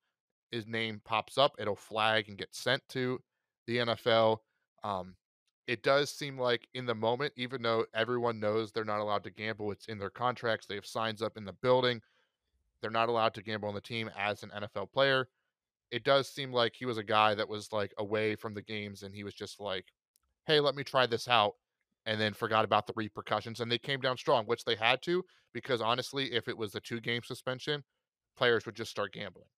his 0.50 0.66
name 0.66 1.00
pops 1.04 1.36
up, 1.36 1.52
it'll 1.58 1.76
flag 1.76 2.28
and 2.28 2.38
get 2.38 2.54
sent 2.54 2.82
to 2.90 3.20
the 3.66 3.78
NFL. 3.78 4.38
Um, 4.84 5.14
it 5.66 5.82
does 5.82 6.10
seem 6.10 6.38
like 6.38 6.68
in 6.74 6.86
the 6.86 6.94
moment, 6.94 7.32
even 7.36 7.62
though 7.62 7.86
everyone 7.94 8.38
knows 8.38 8.70
they're 8.70 8.84
not 8.84 9.00
allowed 9.00 9.24
to 9.24 9.30
gamble, 9.30 9.72
it's 9.72 9.86
in 9.86 9.98
their 9.98 10.10
contracts. 10.10 10.66
They 10.66 10.76
have 10.76 10.86
signs 10.86 11.22
up 11.22 11.36
in 11.36 11.44
the 11.44 11.54
building. 11.54 12.00
They're 12.80 12.90
not 12.90 13.08
allowed 13.08 13.34
to 13.34 13.42
gamble 13.42 13.68
on 13.68 13.74
the 13.74 13.80
team 13.80 14.10
as 14.16 14.42
an 14.42 14.50
NFL 14.50 14.92
player. 14.92 15.28
It 15.90 16.04
does 16.04 16.28
seem 16.28 16.52
like 16.52 16.74
he 16.76 16.86
was 16.86 16.98
a 16.98 17.02
guy 17.02 17.34
that 17.34 17.48
was 17.48 17.72
like 17.72 17.92
away 17.98 18.36
from 18.36 18.54
the 18.54 18.62
games 18.62 19.02
and 19.02 19.14
he 19.14 19.24
was 19.24 19.34
just 19.34 19.60
like, 19.60 19.86
hey, 20.46 20.60
let 20.60 20.76
me 20.76 20.84
try 20.84 21.06
this 21.06 21.28
out. 21.28 21.54
And 22.06 22.20
then 22.20 22.32
forgot 22.32 22.64
about 22.64 22.86
the 22.86 22.92
repercussions. 22.94 23.58
And 23.58 23.70
they 23.70 23.78
came 23.78 24.00
down 24.00 24.16
strong, 24.16 24.44
which 24.44 24.64
they 24.64 24.76
had 24.76 25.02
to, 25.02 25.24
because 25.52 25.80
honestly, 25.80 26.32
if 26.32 26.46
it 26.46 26.56
was 26.56 26.76
a 26.76 26.80
two 26.80 27.00
game 27.00 27.22
suspension, 27.24 27.82
players 28.36 28.66
would 28.66 28.76
just 28.76 28.92
start 28.92 29.12
gambling. 29.12 29.48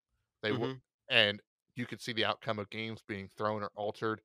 They 0.43 0.51
mm-hmm. 0.51 0.61
would, 0.61 0.81
and 1.11 1.41
you 1.79 1.87
could 1.87 2.01
see 2.01 2.13
the 2.13 2.25
outcome 2.25 2.59
of 2.59 2.69
games 2.71 3.03
being 3.07 3.29
thrown 3.39 3.63
or 3.63 3.71
altered. 3.77 4.21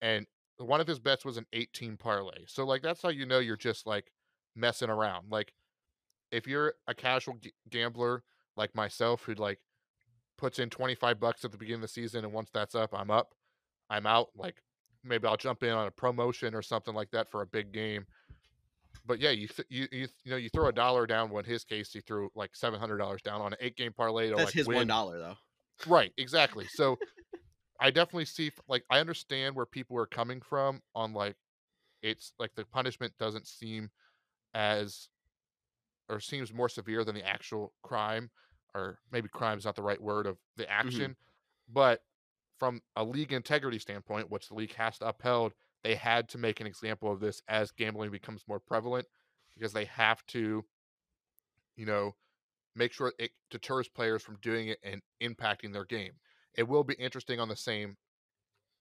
And 0.00 0.26
one 0.58 0.80
of 0.80 0.86
his 0.86 0.98
bets 1.00 1.24
was 1.24 1.36
an 1.36 1.46
18 1.52 1.96
parlay. 1.96 2.44
So 2.46 2.64
like 2.64 2.82
that's 2.82 3.02
how 3.02 3.08
you 3.08 3.26
know 3.26 3.40
you're 3.40 3.56
just 3.56 3.86
like 3.86 4.12
messing 4.54 4.90
around. 4.90 5.26
Like 5.30 5.52
if 6.30 6.46
you're 6.46 6.74
a 6.86 6.94
casual 6.94 7.36
g- 7.40 7.52
gambler 7.68 8.22
like 8.56 8.74
myself 8.74 9.24
who 9.24 9.34
like 9.34 9.58
puts 10.38 10.58
in 10.58 10.70
25 10.70 11.18
bucks 11.20 11.44
at 11.44 11.52
the 11.52 11.58
beginning 11.58 11.76
of 11.76 11.82
the 11.82 11.88
season 11.88 12.24
and 12.24 12.32
once 12.32 12.50
that's 12.52 12.74
up, 12.74 12.94
I'm 12.94 13.10
up. 13.10 13.34
I'm 13.90 14.06
out 14.06 14.28
like 14.36 14.62
maybe 15.04 15.26
I'll 15.26 15.36
jump 15.36 15.62
in 15.62 15.70
on 15.70 15.86
a 15.88 15.90
promotion 15.90 16.54
or 16.54 16.62
something 16.62 16.94
like 16.94 17.10
that 17.10 17.30
for 17.30 17.42
a 17.42 17.46
big 17.46 17.72
game. 17.72 18.06
but 19.04 19.18
yeah, 19.20 19.30
you 19.30 19.48
th- 19.48 19.66
you, 19.68 19.88
you 19.90 20.06
you 20.24 20.30
know 20.30 20.36
you 20.36 20.48
throw 20.48 20.68
a 20.68 20.72
dollar 20.72 21.06
down. 21.06 21.30
Well, 21.30 21.40
in 21.40 21.50
his 21.50 21.64
case, 21.64 21.92
he 21.92 22.00
threw 22.00 22.30
like 22.34 22.54
seven 22.54 22.78
hundred 22.78 22.98
dollars 22.98 23.22
down 23.22 23.40
on 23.40 23.52
an 23.52 23.58
eight 23.60 23.76
game 23.76 23.92
parlay. 23.92 24.28
To, 24.30 24.36
That's 24.36 24.46
like, 24.46 24.54
his 24.54 24.68
win. 24.68 24.76
one 24.76 24.86
dollar 24.86 25.18
though. 25.18 25.36
Right, 25.84 26.12
exactly. 26.16 26.68
So 26.68 27.00
I 27.80 27.90
definitely 27.90 28.26
see 28.26 28.52
like 28.68 28.84
I 28.90 29.00
understand 29.00 29.56
where 29.56 29.66
people 29.66 29.98
are 29.98 30.06
coming 30.06 30.40
from 30.42 30.82
on 30.94 31.12
like 31.14 31.36
it's 32.02 32.34
like 32.38 32.54
the 32.54 32.66
punishment 32.66 33.14
doesn't 33.18 33.48
seem 33.48 33.90
as 34.54 35.08
or 36.08 36.20
seems 36.20 36.52
more 36.52 36.68
severe 36.68 37.04
than 37.04 37.14
the 37.14 37.26
actual 37.26 37.74
crime 37.82 38.30
or 38.74 38.98
maybe 39.10 39.28
crime 39.28 39.58
is 39.58 39.64
not 39.64 39.76
the 39.76 39.82
right 39.82 40.00
word 40.00 40.26
of 40.26 40.38
the 40.56 40.68
Mm-hmm. 40.82 41.04
action 41.04 41.16
but 41.68 42.00
from 42.58 42.80
a 42.96 43.04
league 43.04 43.32
integrity 43.32 43.78
standpoint 43.78 44.30
which 44.30 44.48
the 44.48 44.54
league 44.54 44.74
has 44.74 44.98
to 44.98 45.06
upheld 45.08 45.54
they 45.82 45.94
had 45.94 46.28
to 46.28 46.38
make 46.38 46.60
an 46.60 46.66
example 46.66 47.10
of 47.10 47.20
this 47.20 47.42
as 47.48 47.70
gambling 47.72 48.10
becomes 48.10 48.44
more 48.48 48.60
prevalent 48.60 49.06
because 49.54 49.72
they 49.72 49.84
have 49.84 50.24
to 50.26 50.64
you 51.76 51.86
know 51.86 52.14
make 52.74 52.92
sure 52.92 53.12
it 53.18 53.30
deters 53.50 53.88
players 53.88 54.22
from 54.22 54.38
doing 54.42 54.68
it 54.68 54.78
and 54.82 55.02
impacting 55.22 55.72
their 55.72 55.84
game. 55.84 56.12
It 56.54 56.68
will 56.68 56.84
be 56.84 56.94
interesting 56.94 57.40
on 57.40 57.48
the 57.48 57.56
same 57.56 57.96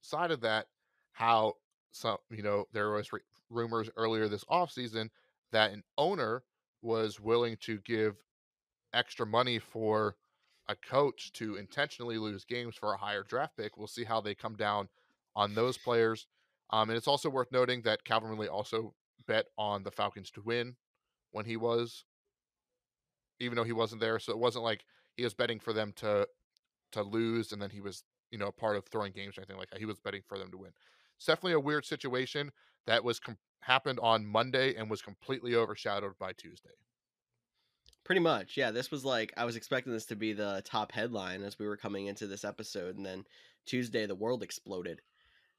side 0.01 0.31
of 0.31 0.41
that 0.41 0.67
how 1.13 1.53
some 1.91 2.17
you 2.29 2.41
know 2.41 2.65
there 2.73 2.91
was 2.91 3.11
re- 3.11 3.19
rumors 3.49 3.89
earlier 3.97 4.27
this 4.27 4.45
offseason 4.45 5.09
that 5.51 5.71
an 5.71 5.83
owner 5.97 6.43
was 6.81 7.19
willing 7.19 7.57
to 7.57 7.79
give 7.79 8.15
extra 8.93 9.25
money 9.25 9.59
for 9.59 10.15
a 10.67 10.75
coach 10.75 11.31
to 11.33 11.55
intentionally 11.55 12.17
lose 12.17 12.45
games 12.45 12.75
for 12.75 12.93
a 12.93 12.97
higher 12.97 13.23
draft 13.23 13.57
pick. 13.57 13.77
We'll 13.77 13.87
see 13.87 14.05
how 14.05 14.21
they 14.21 14.33
come 14.33 14.55
down 14.55 14.87
on 15.35 15.53
those 15.53 15.77
players 15.77 16.27
um, 16.71 16.89
and 16.89 16.97
it's 16.97 17.07
also 17.07 17.29
worth 17.29 17.51
noting 17.51 17.81
that 17.83 18.03
calvin 18.03 18.29
ridley 18.29 18.47
also 18.47 18.93
bet 19.27 19.45
on 19.57 19.83
the 19.83 19.91
falcons 19.91 20.31
to 20.31 20.41
win 20.41 20.75
when 21.31 21.45
he 21.45 21.57
was 21.57 22.05
even 23.41 23.55
though 23.55 23.63
he 23.63 23.73
wasn't 23.73 24.01
there 24.01 24.19
so 24.19 24.31
it 24.31 24.39
wasn't 24.39 24.63
like 24.63 24.85
he 25.15 25.23
was 25.23 25.33
betting 25.33 25.59
for 25.59 25.73
them 25.73 25.93
to 25.93 26.27
to 26.91 27.03
lose 27.03 27.51
and 27.51 27.61
then 27.61 27.69
he 27.69 27.81
was 27.81 28.03
you 28.31 28.37
know 28.37 28.47
a 28.47 28.51
part 28.51 28.77
of 28.77 28.85
throwing 28.87 29.11
games 29.13 29.37
or 29.37 29.41
anything 29.41 29.57
like 29.57 29.69
that 29.69 29.79
he 29.79 29.85
was 29.85 29.99
betting 29.99 30.23
for 30.27 30.37
them 30.39 30.51
to 30.51 30.57
win 30.57 30.73
it's 31.17 31.25
definitely 31.25 31.53
a 31.53 31.59
weird 31.59 31.85
situation 31.85 32.51
that 32.87 33.03
was 33.03 33.19
com- 33.19 33.37
happened 33.61 33.99
on 34.01 34.25
monday 34.25 34.75
and 34.75 34.89
was 34.89 35.01
completely 35.01 35.55
overshadowed 35.55 36.17
by 36.19 36.33
tuesday 36.33 36.71
Pretty 38.03 38.19
much, 38.21 38.57
yeah. 38.57 38.71
This 38.71 38.89
was 38.91 39.05
like 39.05 39.33
I 39.37 39.45
was 39.45 39.55
expecting 39.55 39.93
this 39.93 40.07
to 40.07 40.15
be 40.15 40.33
the 40.33 40.61
top 40.65 40.91
headline 40.91 41.43
as 41.43 41.59
we 41.59 41.67
were 41.67 41.77
coming 41.77 42.07
into 42.07 42.25
this 42.27 42.43
episode, 42.43 42.97
and 42.97 43.05
then 43.05 43.25
Tuesday 43.65 44.05
the 44.07 44.15
world 44.15 44.41
exploded, 44.43 45.01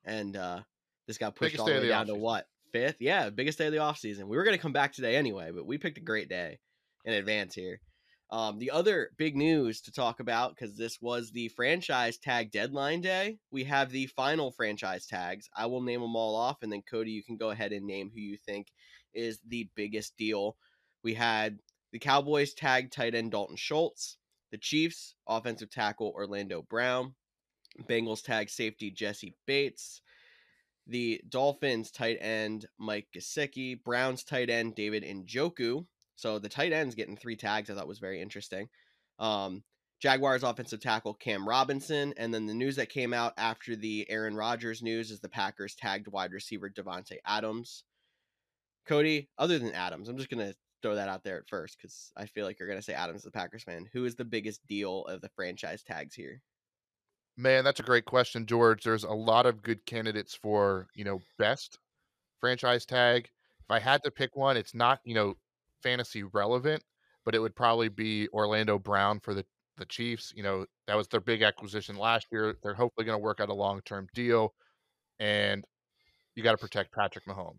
and 0.04 0.36
uh 0.36 0.64
this 1.06 1.18
got 1.18 1.36
pushed 1.36 1.58
Biggest 1.58 1.60
all 1.60 1.72
the 1.72 1.78
way 1.78 1.86
the 1.86 1.88
down 1.88 2.06
to 2.08 2.16
what 2.16 2.48
fifth? 2.72 2.98
Yeah, 3.00 3.30
biggest 3.30 3.58
day 3.58 3.66
of 3.66 3.72
the 3.72 3.78
off 3.78 3.98
season. 3.98 4.28
We 4.28 4.36
were 4.36 4.44
gonna 4.44 4.58
come 4.58 4.72
back 4.72 4.92
today 4.92 5.16
anyway, 5.16 5.52
but 5.52 5.66
we 5.66 5.78
picked 5.78 5.98
a 5.98 6.02
great 6.02 6.28
day 6.28 6.60
in 7.04 7.14
advance 7.14 7.54
here. 7.54 7.80
Um, 8.30 8.58
the 8.58 8.70
other 8.70 9.10
big 9.18 9.36
news 9.36 9.82
to 9.82 9.92
talk 9.92 10.18
about 10.18 10.54
because 10.54 10.74
this 10.74 10.98
was 11.02 11.30
the 11.30 11.48
franchise 11.48 12.16
tag 12.16 12.50
deadline 12.50 13.02
day. 13.02 13.36
We 13.50 13.64
have 13.64 13.90
the 13.90 14.06
final 14.06 14.52
franchise 14.52 15.06
tags. 15.06 15.50
I 15.54 15.66
will 15.66 15.82
name 15.82 16.00
them 16.00 16.16
all 16.16 16.34
off, 16.34 16.62
and 16.62 16.72
then 16.72 16.82
Cody, 16.90 17.10
you 17.10 17.22
can 17.22 17.36
go 17.36 17.50
ahead 17.50 17.72
and 17.72 17.86
name 17.86 18.10
who 18.12 18.20
you 18.20 18.38
think 18.38 18.68
is 19.12 19.38
the 19.46 19.68
biggest 19.74 20.16
deal. 20.16 20.56
We 21.04 21.12
had 21.12 21.58
the 21.92 21.98
Cowboys 21.98 22.54
tag 22.54 22.90
tight 22.90 23.14
end 23.14 23.32
Dalton 23.32 23.56
Schultz, 23.56 24.16
the 24.50 24.56
Chiefs 24.56 25.14
offensive 25.28 25.70
tackle 25.70 26.14
Orlando 26.16 26.62
Brown, 26.62 27.14
Bengals 27.86 28.24
tag 28.24 28.48
safety 28.48 28.90
Jessie 28.90 29.34
Bates, 29.46 30.00
the 30.86 31.20
Dolphins 31.28 31.90
tight 31.90 32.16
end 32.20 32.66
Mike 32.78 33.08
Gesicki, 33.14 33.82
Browns 33.82 34.24
tight 34.24 34.48
end 34.48 34.74
David 34.74 35.04
Njoku. 35.04 35.84
So 36.22 36.38
the 36.38 36.48
tight 36.48 36.72
ends 36.72 36.94
getting 36.94 37.16
three 37.16 37.34
tags 37.34 37.68
I 37.68 37.74
thought 37.74 37.88
was 37.88 37.98
very 37.98 38.22
interesting. 38.22 38.68
Um, 39.18 39.64
Jaguars 39.98 40.44
offensive 40.44 40.78
tackle 40.78 41.14
Cam 41.14 41.48
Robinson, 41.48 42.14
and 42.16 42.32
then 42.32 42.46
the 42.46 42.54
news 42.54 42.76
that 42.76 42.90
came 42.90 43.12
out 43.12 43.32
after 43.36 43.74
the 43.74 44.08
Aaron 44.08 44.36
Rodgers 44.36 44.84
news 44.84 45.10
is 45.10 45.18
the 45.18 45.28
Packers 45.28 45.74
tagged 45.74 46.06
wide 46.06 46.30
receiver 46.30 46.70
Davante 46.70 47.16
Adams. 47.26 47.82
Cody, 48.86 49.30
other 49.36 49.58
than 49.58 49.72
Adams, 49.72 50.08
I'm 50.08 50.16
just 50.16 50.30
gonna 50.30 50.54
throw 50.80 50.94
that 50.94 51.08
out 51.08 51.24
there 51.24 51.38
at 51.38 51.48
first 51.48 51.76
because 51.76 52.12
I 52.16 52.26
feel 52.26 52.46
like 52.46 52.60
you're 52.60 52.68
gonna 52.68 52.82
say 52.82 52.94
Adams 52.94 53.22
is 53.22 53.24
the 53.24 53.32
Packers 53.32 53.64
fan. 53.64 53.90
Who 53.92 54.04
is 54.04 54.14
the 54.14 54.24
biggest 54.24 54.64
deal 54.68 55.04
of 55.06 55.22
the 55.22 55.30
franchise 55.30 55.82
tags 55.82 56.14
here? 56.14 56.40
Man, 57.36 57.64
that's 57.64 57.80
a 57.80 57.84
great 57.84 58.04
question, 58.04 58.46
George. 58.46 58.84
There's 58.84 59.02
a 59.02 59.10
lot 59.10 59.44
of 59.44 59.60
good 59.60 59.84
candidates 59.86 60.36
for, 60.36 60.86
you 60.94 61.02
know, 61.02 61.20
best 61.36 61.80
franchise 62.38 62.86
tag. 62.86 63.28
If 63.58 63.70
I 63.70 63.80
had 63.80 64.04
to 64.04 64.12
pick 64.12 64.36
one, 64.36 64.56
it's 64.56 64.74
not, 64.74 65.00
you 65.04 65.14
know, 65.16 65.34
fantasy 65.82 66.22
relevant, 66.22 66.82
but 67.24 67.34
it 67.34 67.38
would 67.40 67.56
probably 67.56 67.88
be 67.88 68.28
Orlando 68.32 68.78
Brown 68.78 69.20
for 69.20 69.34
the 69.34 69.44
the 69.78 69.86
Chiefs. 69.86 70.32
You 70.36 70.42
know, 70.42 70.66
that 70.86 70.96
was 70.96 71.08
their 71.08 71.20
big 71.20 71.42
acquisition 71.42 71.96
last 71.96 72.26
year. 72.30 72.56
They're 72.62 72.74
hopefully 72.74 73.04
going 73.04 73.18
to 73.18 73.22
work 73.22 73.40
out 73.40 73.48
a 73.48 73.54
long-term 73.54 74.08
deal 74.14 74.54
and 75.18 75.64
you 76.34 76.42
got 76.42 76.52
to 76.52 76.58
protect 76.58 76.92
Patrick 76.92 77.26
Mahomes. 77.26 77.58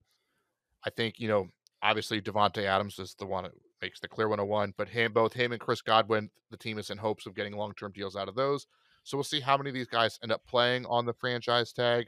I 0.85 0.89
think, 0.89 1.19
you 1.19 1.27
know, 1.27 1.47
obviously 1.81 2.21
Davante 2.21 2.63
Adams 2.63 2.99
is 2.99 3.15
the 3.17 3.25
one 3.25 3.43
that 3.43 3.53
makes 3.81 3.99
the 3.99 4.07
clear 4.07 4.27
101, 4.27 4.73
but 4.77 4.89
him 4.89 5.13
both 5.13 5.33
him 5.33 5.51
and 5.51 5.61
Chris 5.61 5.81
Godwin, 5.81 6.29
the 6.51 6.57
team 6.57 6.77
is 6.77 6.89
in 6.89 6.97
hopes 6.97 7.25
of 7.25 7.35
getting 7.35 7.55
long-term 7.55 7.91
deals 7.93 8.15
out 8.15 8.27
of 8.27 8.35
those. 8.35 8.67
So 9.03 9.17
we'll 9.17 9.23
see 9.23 9.41
how 9.41 9.57
many 9.57 9.69
of 9.69 9.73
these 9.73 9.87
guys 9.87 10.17
end 10.23 10.31
up 10.31 10.41
playing 10.47 10.85
on 10.85 11.05
the 11.05 11.13
franchise 11.13 11.73
tag 11.73 12.07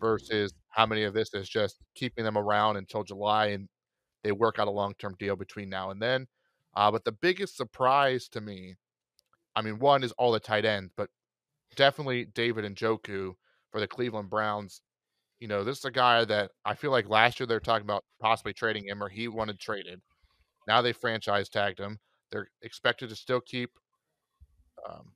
versus 0.00 0.54
how 0.68 0.86
many 0.86 1.02
of 1.02 1.12
this 1.12 1.34
is 1.34 1.48
just 1.48 1.80
keeping 1.94 2.24
them 2.24 2.38
around 2.38 2.76
until 2.76 3.02
July 3.02 3.46
and 3.46 3.68
they 4.26 4.32
work 4.32 4.58
out 4.58 4.66
a 4.66 4.72
long 4.72 4.92
term 4.98 5.14
deal 5.20 5.36
between 5.36 5.68
now 5.70 5.90
and 5.90 6.02
then. 6.02 6.26
Uh, 6.74 6.90
but 6.90 7.04
the 7.04 7.12
biggest 7.12 7.56
surprise 7.56 8.28
to 8.28 8.40
me, 8.40 8.74
I 9.54 9.62
mean, 9.62 9.78
one 9.78 10.02
is 10.02 10.12
all 10.12 10.32
the 10.32 10.40
tight 10.40 10.64
ends, 10.64 10.90
but 10.96 11.08
definitely 11.76 12.24
David 12.24 12.64
Njoku 12.64 13.34
for 13.70 13.80
the 13.80 13.86
Cleveland 13.86 14.28
Browns. 14.28 14.82
You 15.38 15.46
know, 15.46 15.62
this 15.62 15.78
is 15.78 15.84
a 15.84 15.92
guy 15.92 16.24
that 16.24 16.50
I 16.64 16.74
feel 16.74 16.90
like 16.90 17.08
last 17.08 17.38
year 17.38 17.46
they're 17.46 17.60
talking 17.60 17.86
about 17.86 18.04
possibly 18.20 18.52
trading 18.52 18.88
him 18.88 19.00
or 19.02 19.08
he 19.08 19.28
wanted 19.28 19.60
traded. 19.60 20.00
Now 20.66 20.82
they 20.82 20.92
franchise 20.92 21.48
tagged 21.48 21.78
him. 21.78 21.98
They're 22.32 22.48
expected 22.62 23.08
to 23.10 23.16
still 23.16 23.40
keep 23.40 23.70
um, 24.90 25.12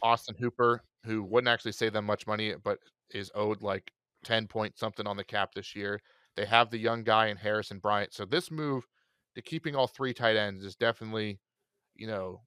Austin 0.00 0.36
Hooper, 0.38 0.84
who 1.04 1.24
wouldn't 1.24 1.48
actually 1.48 1.72
save 1.72 1.92
them 1.92 2.04
much 2.04 2.26
money, 2.26 2.54
but 2.62 2.78
is 3.10 3.32
owed 3.34 3.62
like 3.62 3.90
10 4.24 4.46
point 4.46 4.78
something 4.78 5.06
on 5.06 5.16
the 5.16 5.24
cap 5.24 5.50
this 5.54 5.74
year. 5.74 6.00
They 6.38 6.46
have 6.46 6.70
the 6.70 6.78
young 6.78 7.02
guy 7.02 7.26
in 7.26 7.36
Harrison 7.36 7.80
Bryant. 7.80 8.14
So 8.14 8.24
this 8.24 8.48
move 8.48 8.86
to 9.34 9.42
keeping 9.42 9.74
all 9.74 9.88
three 9.88 10.14
tight 10.14 10.36
ends 10.36 10.64
is 10.64 10.76
definitely, 10.76 11.40
you 11.96 12.06
know, 12.06 12.42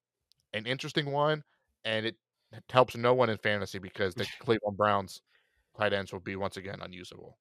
an 0.53 0.65
interesting 0.65 1.11
one. 1.11 1.43
And 1.83 2.05
it 2.05 2.17
helps 2.69 2.95
no 2.95 3.13
one 3.13 3.29
in 3.29 3.37
fantasy 3.37 3.79
because 3.79 4.15
the 4.15 4.27
Cleveland 4.39 4.77
Browns 4.77 5.21
tight 5.77 5.93
ends 5.93 6.13
will 6.13 6.21
be 6.21 6.37
once 6.37 6.57
again 6.57 6.79
unusable. 6.81 7.37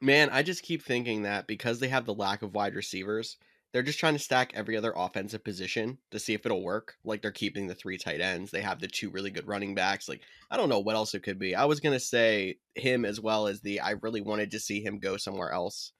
Man, 0.00 0.30
I 0.30 0.42
just 0.42 0.62
keep 0.62 0.82
thinking 0.82 1.22
that 1.22 1.46
because 1.46 1.80
they 1.80 1.88
have 1.88 2.04
the 2.04 2.14
lack 2.14 2.42
of 2.42 2.54
wide 2.54 2.74
receivers, 2.74 3.38
they're 3.74 3.82
just 3.82 3.98
trying 3.98 4.12
to 4.12 4.20
stack 4.20 4.52
every 4.54 4.76
other 4.76 4.92
offensive 4.96 5.42
position 5.42 5.98
to 6.12 6.20
see 6.20 6.32
if 6.32 6.46
it'll 6.46 6.62
work. 6.62 6.94
Like 7.04 7.20
they're 7.20 7.32
keeping 7.32 7.66
the 7.66 7.74
three 7.74 7.98
tight 7.98 8.20
ends. 8.20 8.52
They 8.52 8.60
have 8.60 8.78
the 8.78 8.86
two 8.86 9.10
really 9.10 9.32
good 9.32 9.48
running 9.48 9.74
backs. 9.74 10.08
Like 10.08 10.20
I 10.48 10.56
don't 10.56 10.68
know 10.68 10.78
what 10.78 10.94
else 10.94 11.12
it 11.12 11.24
could 11.24 11.40
be. 11.40 11.56
I 11.56 11.64
was 11.64 11.80
gonna 11.80 11.98
say 11.98 12.58
him 12.76 13.04
as 13.04 13.20
well 13.20 13.48
as 13.48 13.60
the 13.60 13.80
I 13.80 13.96
really 14.00 14.20
wanted 14.20 14.52
to 14.52 14.60
see 14.60 14.80
him 14.80 15.00
go 15.00 15.16
somewhere 15.16 15.50
else 15.50 15.90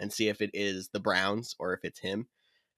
and 0.00 0.12
see 0.12 0.26
if 0.26 0.42
it 0.42 0.50
is 0.54 0.88
the 0.88 0.98
Browns 0.98 1.54
or 1.60 1.72
if 1.72 1.84
it's 1.84 2.00
him. 2.00 2.26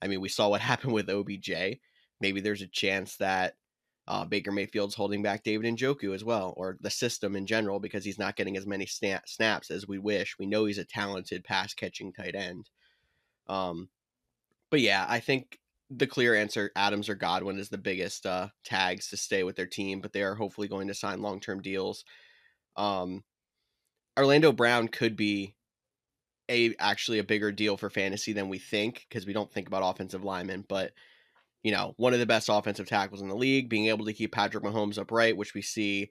I 0.02 0.08
mean, 0.08 0.20
we 0.20 0.28
saw 0.28 0.50
what 0.50 0.60
happened 0.70 0.92
with 0.92 1.08
OBJ. 1.08 1.78
Maybe 2.20 2.42
there's 2.42 2.62
a 2.62 2.66
chance 2.66 3.16
that 3.16 3.54
uh, 4.06 4.26
Baker 4.26 4.52
Mayfield's 4.52 4.96
holding 4.96 5.22
back 5.22 5.44
David 5.44 5.74
Njoku 5.74 6.14
as 6.14 6.24
well, 6.24 6.52
or 6.58 6.76
the 6.82 6.90
system 6.90 7.36
in 7.36 7.46
general, 7.46 7.80
because 7.80 8.04
he's 8.04 8.18
not 8.18 8.36
getting 8.36 8.58
as 8.58 8.66
many 8.66 8.84
snap, 8.84 9.28
snaps 9.28 9.70
as 9.70 9.88
we 9.88 9.98
wish. 9.98 10.36
We 10.38 10.44
know 10.44 10.66
he's 10.66 10.78
a 10.78 10.84
talented 10.84 11.42
pass 11.42 11.72
catching 11.72 12.12
tight 12.12 12.34
end. 12.34 12.68
Um, 13.48 13.88
but 14.72 14.80
yeah, 14.80 15.04
I 15.06 15.20
think 15.20 15.58
the 15.90 16.06
clear 16.06 16.34
answer, 16.34 16.72
Adams 16.74 17.10
or 17.10 17.14
Godwin, 17.14 17.58
is 17.58 17.68
the 17.68 17.76
biggest 17.76 18.24
uh, 18.24 18.48
tags 18.64 19.08
to 19.08 19.18
stay 19.18 19.44
with 19.44 19.54
their 19.54 19.66
team, 19.66 20.00
but 20.00 20.14
they 20.14 20.22
are 20.22 20.34
hopefully 20.34 20.66
going 20.66 20.88
to 20.88 20.94
sign 20.94 21.20
long 21.20 21.40
term 21.40 21.60
deals. 21.60 22.06
Um, 22.74 23.22
Orlando 24.18 24.50
Brown 24.50 24.88
could 24.88 25.14
be 25.14 25.54
a 26.50 26.74
actually 26.78 27.18
a 27.18 27.24
bigger 27.24 27.52
deal 27.52 27.76
for 27.76 27.90
fantasy 27.90 28.32
than 28.32 28.48
we 28.48 28.58
think 28.58 29.04
because 29.08 29.26
we 29.26 29.34
don't 29.34 29.52
think 29.52 29.68
about 29.68 29.88
offensive 29.88 30.24
linemen, 30.24 30.64
but 30.66 30.92
you 31.62 31.70
know, 31.70 31.92
one 31.98 32.14
of 32.14 32.18
the 32.18 32.26
best 32.26 32.48
offensive 32.50 32.88
tackles 32.88 33.20
in 33.20 33.28
the 33.28 33.36
league, 33.36 33.68
being 33.68 33.88
able 33.88 34.06
to 34.06 34.14
keep 34.14 34.32
Patrick 34.32 34.64
Mahomes 34.64 34.98
upright, 34.98 35.36
which 35.36 35.52
we 35.52 35.60
see 35.60 36.10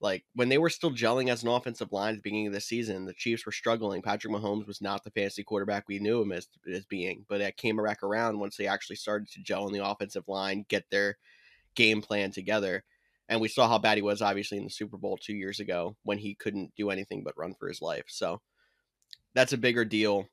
like 0.00 0.24
when 0.34 0.48
they 0.48 0.58
were 0.58 0.70
still 0.70 0.90
gelling 0.90 1.30
as 1.30 1.42
an 1.42 1.48
offensive 1.48 1.92
line 1.92 2.10
at 2.10 2.16
the 2.16 2.22
beginning 2.22 2.48
of 2.48 2.52
the 2.52 2.60
season, 2.60 3.06
the 3.06 3.14
Chiefs 3.14 3.46
were 3.46 3.52
struggling. 3.52 4.02
Patrick 4.02 4.32
Mahomes 4.32 4.66
was 4.66 4.82
not 4.82 5.04
the 5.04 5.10
fantasy 5.10 5.42
quarterback 5.42 5.84
we 5.88 5.98
knew 5.98 6.20
him 6.20 6.32
as, 6.32 6.48
as 6.72 6.84
being, 6.84 7.24
but 7.28 7.40
it 7.40 7.56
came 7.56 7.82
back 7.82 8.02
around 8.02 8.38
once 8.38 8.56
they 8.56 8.66
actually 8.66 8.96
started 8.96 9.28
to 9.30 9.42
gel 9.42 9.64
on 9.64 9.72
the 9.72 9.86
offensive 9.86 10.28
line, 10.28 10.66
get 10.68 10.84
their 10.90 11.16
game 11.74 12.02
plan 12.02 12.30
together. 12.30 12.84
And 13.28 13.40
we 13.40 13.48
saw 13.48 13.68
how 13.68 13.78
bad 13.78 13.96
he 13.96 14.02
was, 14.02 14.22
obviously, 14.22 14.58
in 14.58 14.64
the 14.64 14.70
Super 14.70 14.98
Bowl 14.98 15.16
two 15.16 15.34
years 15.34 15.60
ago 15.60 15.96
when 16.02 16.18
he 16.18 16.34
couldn't 16.34 16.74
do 16.76 16.90
anything 16.90 17.24
but 17.24 17.36
run 17.36 17.54
for 17.54 17.66
his 17.66 17.82
life. 17.82 18.04
So 18.08 18.40
that's 19.34 19.52
a 19.52 19.58
bigger 19.58 19.84
deal. 19.84 20.28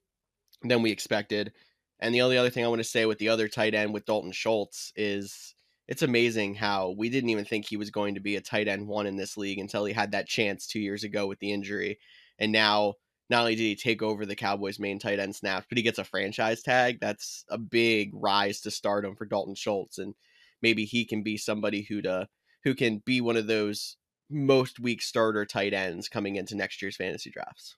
than 0.63 0.82
we 0.82 0.91
expected. 0.91 1.54
And 1.99 2.13
the 2.13 2.21
only 2.21 2.38
other 2.38 2.49
thing 2.49 2.65
I 2.65 2.69
want 2.69 2.80
to 2.80 2.88
say 2.88 3.06
with 3.06 3.17
the 3.17 3.30
other 3.30 3.47
tight 3.47 3.73
end 3.73 3.93
with 3.93 4.06
Dalton 4.06 4.32
Schultz 4.32 4.91
is 4.95 5.56
it's 5.87 6.01
amazing 6.01 6.55
how 6.55 6.91
we 6.97 7.09
didn't 7.09 7.29
even 7.29 7.45
think 7.45 7.65
he 7.65 7.77
was 7.77 7.91
going 7.91 8.15
to 8.15 8.21
be 8.21 8.35
a 8.35 8.41
tight 8.41 8.67
end 8.67 8.87
one 8.87 9.05
in 9.05 9.17
this 9.17 9.37
league 9.37 9.59
until 9.59 9.85
he 9.85 9.93
had 9.93 10.11
that 10.11 10.27
chance 10.27 10.65
two 10.65 10.79
years 10.79 11.03
ago 11.03 11.27
with 11.27 11.39
the 11.39 11.51
injury. 11.51 11.99
And 12.39 12.51
now, 12.51 12.95
not 13.29 13.41
only 13.41 13.55
did 13.55 13.63
he 13.63 13.75
take 13.75 14.01
over 14.01 14.25
the 14.25 14.35
Cowboys' 14.35 14.79
main 14.79 14.99
tight 14.99 15.19
end 15.19 15.35
snaps, 15.35 15.65
but 15.69 15.77
he 15.77 15.83
gets 15.83 15.99
a 15.99 16.03
franchise 16.03 16.61
tag. 16.61 16.99
That's 16.99 17.45
a 17.49 17.57
big 17.57 18.11
rise 18.13 18.61
to 18.61 18.71
stardom 18.71 19.15
for 19.15 19.25
Dalton 19.25 19.55
Schultz. 19.55 19.97
And 19.97 20.13
maybe 20.61 20.85
he 20.85 21.05
can 21.05 21.23
be 21.23 21.37
somebody 21.37 21.83
who 21.83 22.01
to 22.01 22.27
who 22.63 22.75
can 22.75 23.01
be 23.05 23.21
one 23.21 23.37
of 23.37 23.47
those 23.47 23.97
most 24.29 24.79
weak 24.79 25.01
starter 25.01 25.45
tight 25.45 25.73
ends 25.73 26.07
coming 26.07 26.37
into 26.37 26.55
next 26.55 26.81
year's 26.81 26.95
fantasy 26.95 27.29
drafts. 27.29 27.75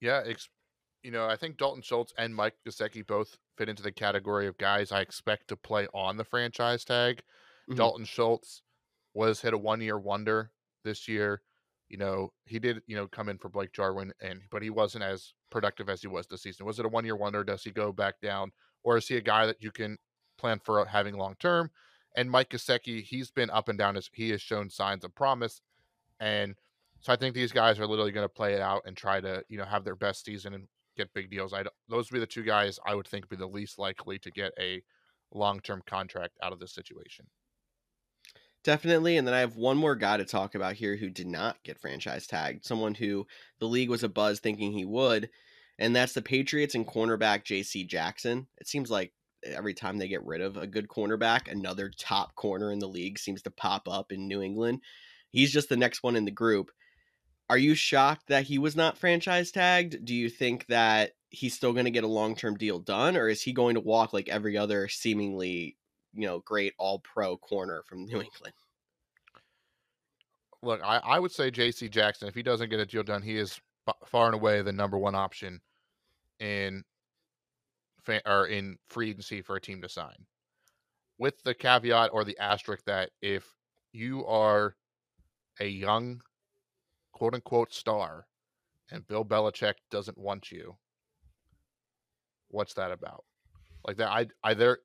Yeah, 0.00 0.22
you 1.02 1.10
know, 1.10 1.26
I 1.26 1.36
think 1.36 1.56
Dalton 1.56 1.82
Schultz 1.82 2.12
and 2.18 2.34
Mike 2.34 2.54
Gesicki 2.66 3.06
both 3.06 3.38
fit 3.56 3.68
into 3.68 3.82
the 3.82 3.92
category 3.92 4.46
of 4.46 4.58
guys 4.58 4.92
I 4.92 5.00
expect 5.00 5.48
to 5.48 5.56
play 5.56 5.86
on 5.94 6.16
the 6.16 6.24
franchise 6.24 6.84
tag. 6.84 7.22
Mm-hmm. 7.68 7.76
Dalton 7.76 8.04
Schultz 8.04 8.62
was 9.14 9.40
hit 9.40 9.54
a 9.54 9.58
one 9.58 9.80
year 9.80 9.98
wonder 9.98 10.50
this 10.84 11.08
year. 11.08 11.42
You 11.88 11.98
know, 11.98 12.32
he 12.44 12.58
did, 12.58 12.82
you 12.86 12.96
know, 12.96 13.08
come 13.08 13.28
in 13.28 13.38
for 13.38 13.48
Blake 13.48 13.72
Jarwin 13.72 14.12
and 14.20 14.42
but 14.50 14.62
he 14.62 14.70
wasn't 14.70 15.04
as 15.04 15.34
productive 15.50 15.88
as 15.88 16.00
he 16.00 16.06
was 16.06 16.26
this 16.26 16.42
season. 16.42 16.66
Was 16.66 16.78
it 16.78 16.86
a 16.86 16.88
one 16.88 17.04
year 17.04 17.16
wonder? 17.16 17.42
Does 17.42 17.64
he 17.64 17.70
go 17.70 17.92
back 17.92 18.20
down? 18.20 18.52
Or 18.82 18.96
is 18.96 19.08
he 19.08 19.16
a 19.16 19.22
guy 19.22 19.46
that 19.46 19.62
you 19.62 19.70
can 19.70 19.98
plan 20.38 20.60
for 20.64 20.84
having 20.84 21.16
long 21.16 21.34
term? 21.38 21.70
And 22.16 22.30
Mike 22.30 22.50
Gesicki, 22.50 23.02
he's 23.02 23.30
been 23.30 23.50
up 23.50 23.68
and 23.68 23.78
down 23.78 23.96
as 23.96 24.08
he 24.12 24.30
has 24.30 24.42
shown 24.42 24.70
signs 24.70 25.04
of 25.04 25.14
promise. 25.14 25.60
And 26.18 26.54
so 27.00 27.12
I 27.12 27.16
think 27.16 27.34
these 27.34 27.52
guys 27.52 27.78
are 27.78 27.86
literally 27.86 28.12
going 28.12 28.24
to 28.24 28.28
play 28.28 28.54
it 28.54 28.60
out 28.60 28.82
and 28.84 28.96
try 28.96 29.20
to, 29.20 29.42
you 29.48 29.58
know, 29.58 29.64
have 29.64 29.84
their 29.84 29.96
best 29.96 30.24
season 30.24 30.54
and 30.54 30.68
get 30.96 31.12
big 31.14 31.30
deals. 31.30 31.52
I 31.52 31.64
those 31.88 32.10
would 32.10 32.16
be 32.16 32.20
the 32.20 32.26
two 32.26 32.42
guys 32.42 32.78
I 32.86 32.94
would 32.94 33.06
think 33.06 33.28
be 33.28 33.36
the 33.36 33.46
least 33.46 33.78
likely 33.78 34.18
to 34.20 34.30
get 34.30 34.52
a 34.58 34.82
long 35.32 35.60
term 35.60 35.82
contract 35.86 36.36
out 36.42 36.52
of 36.52 36.58
this 36.58 36.74
situation. 36.74 37.26
Definitely. 38.62 39.16
And 39.16 39.26
then 39.26 39.34
I 39.34 39.40
have 39.40 39.56
one 39.56 39.78
more 39.78 39.94
guy 39.96 40.18
to 40.18 40.24
talk 40.24 40.54
about 40.54 40.74
here 40.74 40.96
who 40.96 41.08
did 41.08 41.26
not 41.26 41.62
get 41.64 41.80
franchise 41.80 42.26
tagged, 42.26 42.64
someone 42.64 42.94
who 42.94 43.26
the 43.58 43.66
league 43.66 43.88
was 43.88 44.02
a 44.02 44.08
buzz 44.08 44.38
thinking 44.38 44.72
he 44.72 44.84
would. 44.84 45.30
And 45.78 45.96
that's 45.96 46.12
the 46.12 46.20
Patriots 46.20 46.74
and 46.74 46.86
cornerback 46.86 47.44
JC 47.44 47.86
Jackson. 47.86 48.46
It 48.58 48.68
seems 48.68 48.90
like 48.90 49.14
every 49.42 49.72
time 49.72 49.96
they 49.96 50.08
get 50.08 50.24
rid 50.26 50.42
of 50.42 50.58
a 50.58 50.66
good 50.66 50.88
cornerback, 50.88 51.50
another 51.50 51.90
top 51.98 52.34
corner 52.34 52.70
in 52.70 52.78
the 52.78 52.88
league 52.88 53.18
seems 53.18 53.40
to 53.42 53.50
pop 53.50 53.88
up 53.88 54.12
in 54.12 54.28
New 54.28 54.42
England. 54.42 54.80
He's 55.30 55.52
just 55.52 55.70
the 55.70 55.76
next 55.78 56.02
one 56.02 56.16
in 56.16 56.26
the 56.26 56.30
group. 56.30 56.70
Are 57.50 57.58
you 57.58 57.74
shocked 57.74 58.28
that 58.28 58.44
he 58.44 58.58
was 58.58 58.76
not 58.76 58.96
franchise 58.96 59.50
tagged? 59.50 60.04
Do 60.04 60.14
you 60.14 60.30
think 60.30 60.66
that 60.66 61.14
he's 61.30 61.52
still 61.52 61.72
going 61.72 61.84
to 61.84 61.90
get 61.90 62.04
a 62.04 62.06
long 62.06 62.36
term 62.36 62.54
deal 62.54 62.78
done, 62.78 63.16
or 63.16 63.28
is 63.28 63.42
he 63.42 63.52
going 63.52 63.74
to 63.74 63.80
walk 63.80 64.12
like 64.12 64.28
every 64.28 64.56
other 64.56 64.86
seemingly, 64.86 65.76
you 66.14 66.28
know, 66.28 66.38
great 66.38 66.74
all 66.78 67.00
pro 67.00 67.36
corner 67.36 67.82
from 67.88 68.04
New 68.04 68.22
England? 68.22 68.54
Look, 70.62 70.80
I, 70.84 70.98
I 70.98 71.18
would 71.18 71.32
say 71.32 71.50
J.C. 71.50 71.88
Jackson. 71.88 72.28
If 72.28 72.36
he 72.36 72.44
doesn't 72.44 72.70
get 72.70 72.78
a 72.78 72.86
deal 72.86 73.02
done, 73.02 73.20
he 73.20 73.36
is 73.36 73.60
far 74.06 74.26
and 74.26 74.34
away 74.36 74.62
the 74.62 74.72
number 74.72 74.96
one 74.96 75.16
option 75.16 75.60
in 76.38 76.84
or 78.26 78.46
in 78.46 78.78
free 78.88 79.10
agency 79.10 79.42
for 79.42 79.56
a 79.56 79.60
team 79.60 79.82
to 79.82 79.88
sign. 79.88 80.24
With 81.18 81.42
the 81.42 81.54
caveat 81.54 82.10
or 82.12 82.22
the 82.22 82.38
asterisk 82.38 82.84
that 82.84 83.10
if 83.20 83.44
you 83.92 84.24
are 84.26 84.76
a 85.58 85.66
young 85.66 86.22
quote 87.20 87.34
unquote 87.34 87.70
star 87.74 88.24
and 88.90 89.06
Bill 89.06 89.26
Belichick 89.26 89.74
doesn't 89.90 90.16
want 90.16 90.50
you, 90.50 90.76
what's 92.48 92.72
that 92.74 92.90
about? 92.90 93.24
Like 93.86 93.98
that, 93.98 94.08
I, 94.08 94.26
I 94.42 94.54
there, 94.54 94.78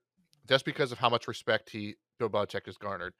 just 0.46 0.66
because 0.66 0.92
of 0.92 1.00
how 1.00 1.10
much 1.10 1.30
respect 1.30 1.70
he 1.70 1.96
Bill 2.20 2.30
Belichick 2.30 2.66
has 2.66 2.76
garnered, 2.76 3.14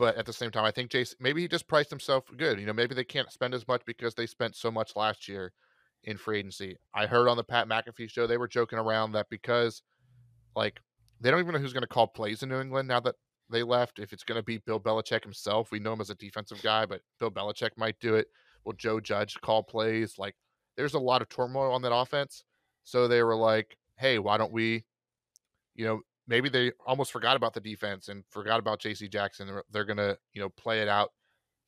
but 0.00 0.16
at 0.16 0.26
the 0.26 0.32
same 0.32 0.50
time, 0.50 0.64
I 0.64 0.72
think 0.72 0.90
Jason 0.90 1.16
maybe 1.20 1.42
he 1.42 1.48
just 1.48 1.68
priced 1.68 1.90
himself 1.90 2.24
good. 2.36 2.58
You 2.58 2.66
know, 2.66 2.72
maybe 2.72 2.92
they 2.92 3.04
can't 3.04 3.30
spend 3.30 3.54
as 3.54 3.68
much 3.68 3.82
because 3.86 4.16
they 4.16 4.26
spent 4.26 4.56
so 4.56 4.72
much 4.72 4.96
last 4.96 5.28
year 5.28 5.52
in 6.02 6.16
free 6.16 6.40
agency. 6.40 6.76
I 6.92 7.06
heard 7.06 7.28
on 7.28 7.36
the 7.36 7.44
Pat 7.44 7.68
McAfee 7.68 8.10
show 8.10 8.26
they 8.26 8.36
were 8.36 8.48
joking 8.48 8.80
around 8.80 9.12
that 9.12 9.26
because 9.30 9.80
like 10.56 10.80
they 11.20 11.30
don't 11.30 11.38
even 11.38 11.54
know 11.54 11.60
who's 11.60 11.72
going 11.72 11.82
to 11.82 11.86
call 11.86 12.08
plays 12.08 12.42
in 12.42 12.48
New 12.48 12.60
England 12.60 12.88
now 12.88 12.98
that 12.98 13.14
they 13.50 13.62
left. 13.62 13.98
If 13.98 14.12
it's 14.12 14.24
going 14.24 14.38
to 14.38 14.44
be 14.44 14.58
Bill 14.58 14.80
Belichick 14.80 15.22
himself, 15.22 15.70
we 15.70 15.78
know 15.78 15.92
him 15.92 16.00
as 16.00 16.10
a 16.10 16.14
defensive 16.14 16.62
guy, 16.62 16.86
but 16.86 17.02
Bill 17.18 17.30
Belichick 17.30 17.70
might 17.76 17.98
do 18.00 18.14
it. 18.14 18.28
Will 18.64 18.72
Joe 18.74 19.00
Judge 19.00 19.40
call 19.40 19.62
plays? 19.62 20.18
Like 20.18 20.34
there's 20.76 20.94
a 20.94 20.98
lot 20.98 21.22
of 21.22 21.28
turmoil 21.28 21.72
on 21.72 21.82
that 21.82 21.94
offense. 21.94 22.44
So 22.84 23.08
they 23.08 23.22
were 23.22 23.36
like, 23.36 23.76
hey, 23.96 24.18
why 24.18 24.38
don't 24.38 24.52
we, 24.52 24.84
you 25.74 25.84
know, 25.84 26.00
maybe 26.26 26.48
they 26.48 26.72
almost 26.86 27.12
forgot 27.12 27.36
about 27.36 27.54
the 27.54 27.60
defense 27.60 28.08
and 28.08 28.24
forgot 28.30 28.58
about 28.58 28.80
JC 28.80 29.10
Jackson. 29.10 29.46
They're, 29.46 29.64
they're 29.70 29.84
going 29.84 29.96
to, 29.98 30.16
you 30.32 30.40
know, 30.40 30.48
play 30.48 30.80
it 30.80 30.88
out 30.88 31.10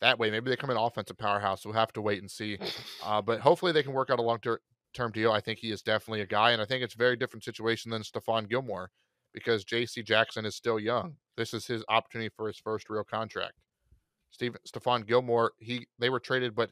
that 0.01 0.19
way. 0.19 0.31
Maybe 0.31 0.51
they 0.51 0.57
come 0.57 0.71
in 0.71 0.77
offensive 0.77 1.19
powerhouse. 1.19 1.63
So 1.63 1.71
We'll 1.71 1.79
have 1.79 1.93
to 1.95 2.03
wait 2.03 2.21
and 2.21 2.31
see. 2.31 2.59
Uh, 3.05 3.23
but 3.23 3.41
hopefully 3.41 3.73
they 3.73 3.83
can 3.83 3.93
work 3.93 4.11
out 4.11 4.19
a 4.19 4.23
long 4.23 4.39
term 4.95 5.13
deal. 5.13 5.33
I 5.33 5.41
think 5.41 5.59
he 5.59 5.71
is 5.71 5.83
definitely 5.83 6.21
a 6.21 6.27
guy, 6.27 6.51
and 6.53 6.61
I 6.61 6.65
think 6.65 6.83
it's 6.83 6.95
a 6.95 6.99
very 6.99 7.17
different 7.17 7.45
situation 7.45 7.91
than 7.91 8.03
Stephon 8.03 8.49
Gilmore 8.49 8.91
because 9.33 9.65
J.C. 9.65 10.03
Jackson 10.03 10.45
is 10.45 10.57
still 10.57 10.79
young. 10.79 11.17
This 11.37 11.55
is 11.55 11.67
his 11.67 11.85
opportunity 11.89 12.31
for 12.37 12.47
his 12.47 12.59
first 12.59 12.91
real 12.91 13.05
contract. 13.05 13.55
Steve 14.31 14.57
Stephon 14.67 15.07
Gilmore, 15.07 15.53
he 15.59 15.87
they 15.99 16.11
were 16.11 16.21
traded, 16.21 16.55
but 16.55 16.71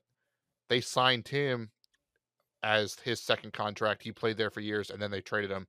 they 0.68 0.80
signed 0.80 1.28
him 1.28 1.70
as 2.62 2.96
his 3.04 3.20
second 3.20 3.52
contract. 3.52 4.02
He 4.02 4.12
played 4.12 4.36
there 4.36 4.50
for 4.50 4.60
years, 4.60 4.90
and 4.90 5.00
then 5.00 5.10
they 5.10 5.20
traded 5.20 5.50
him 5.50 5.66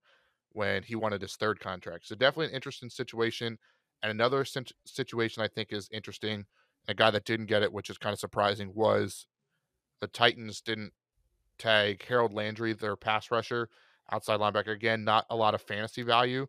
when 0.54 0.84
he 0.84 0.96
wanted 0.96 1.22
his 1.22 1.36
third 1.36 1.60
contract. 1.60 2.08
So 2.08 2.16
definitely 2.16 2.48
an 2.48 2.56
interesting 2.56 2.90
situation. 2.90 3.58
And 4.04 4.12
another 4.12 4.46
situation 4.86 5.44
I 5.44 5.48
think 5.48 5.72
is 5.72 5.88
interesting 5.92 6.46
a 6.88 6.94
guy 6.94 7.12
that 7.12 7.26
didn't 7.26 7.46
get 7.46 7.62
it, 7.62 7.72
which 7.72 7.90
is 7.90 7.98
kind 7.98 8.14
of 8.14 8.20
surprising, 8.20 8.72
was 8.74 9.28
the 10.00 10.08
Titans 10.08 10.62
didn't 10.62 10.94
tag 11.60 12.04
Harold 12.08 12.34
Landry, 12.34 12.74
their 12.74 12.96
pass 12.96 13.30
rusher, 13.30 13.70
outside 14.12 14.40
linebacker. 14.40 14.74
Again, 14.74 15.04
not 15.04 15.26
a 15.30 15.36
lot 15.36 15.54
of 15.54 15.62
fantasy 15.62 16.02
value 16.02 16.48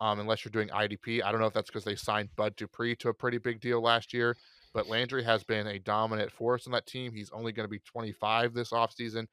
um, 0.00 0.20
unless 0.20 0.44
you're 0.44 0.52
doing 0.52 0.68
IDP. 0.68 1.22
I 1.22 1.30
don't 1.30 1.40
know 1.40 1.46
if 1.46 1.54
that's 1.54 1.70
because 1.70 1.84
they 1.84 1.96
signed 1.96 2.30
Bud 2.36 2.56
Dupree 2.56 2.96
to 2.96 3.08
a 3.08 3.14
pretty 3.14 3.38
big 3.38 3.60
deal 3.60 3.80
last 3.80 4.12
year, 4.12 4.36
but 4.72 4.88
Landry 4.88 5.22
has 5.24 5.44
been 5.44 5.66
a 5.66 5.78
dominant 5.78 6.32
force 6.32 6.66
on 6.66 6.72
that 6.72 6.86
team. 6.86 7.12
He's 7.12 7.30
only 7.30 7.52
going 7.52 7.64
to 7.64 7.70
be 7.70 7.80
25 7.80 8.54
this 8.54 8.70
offseason. 8.70 9.26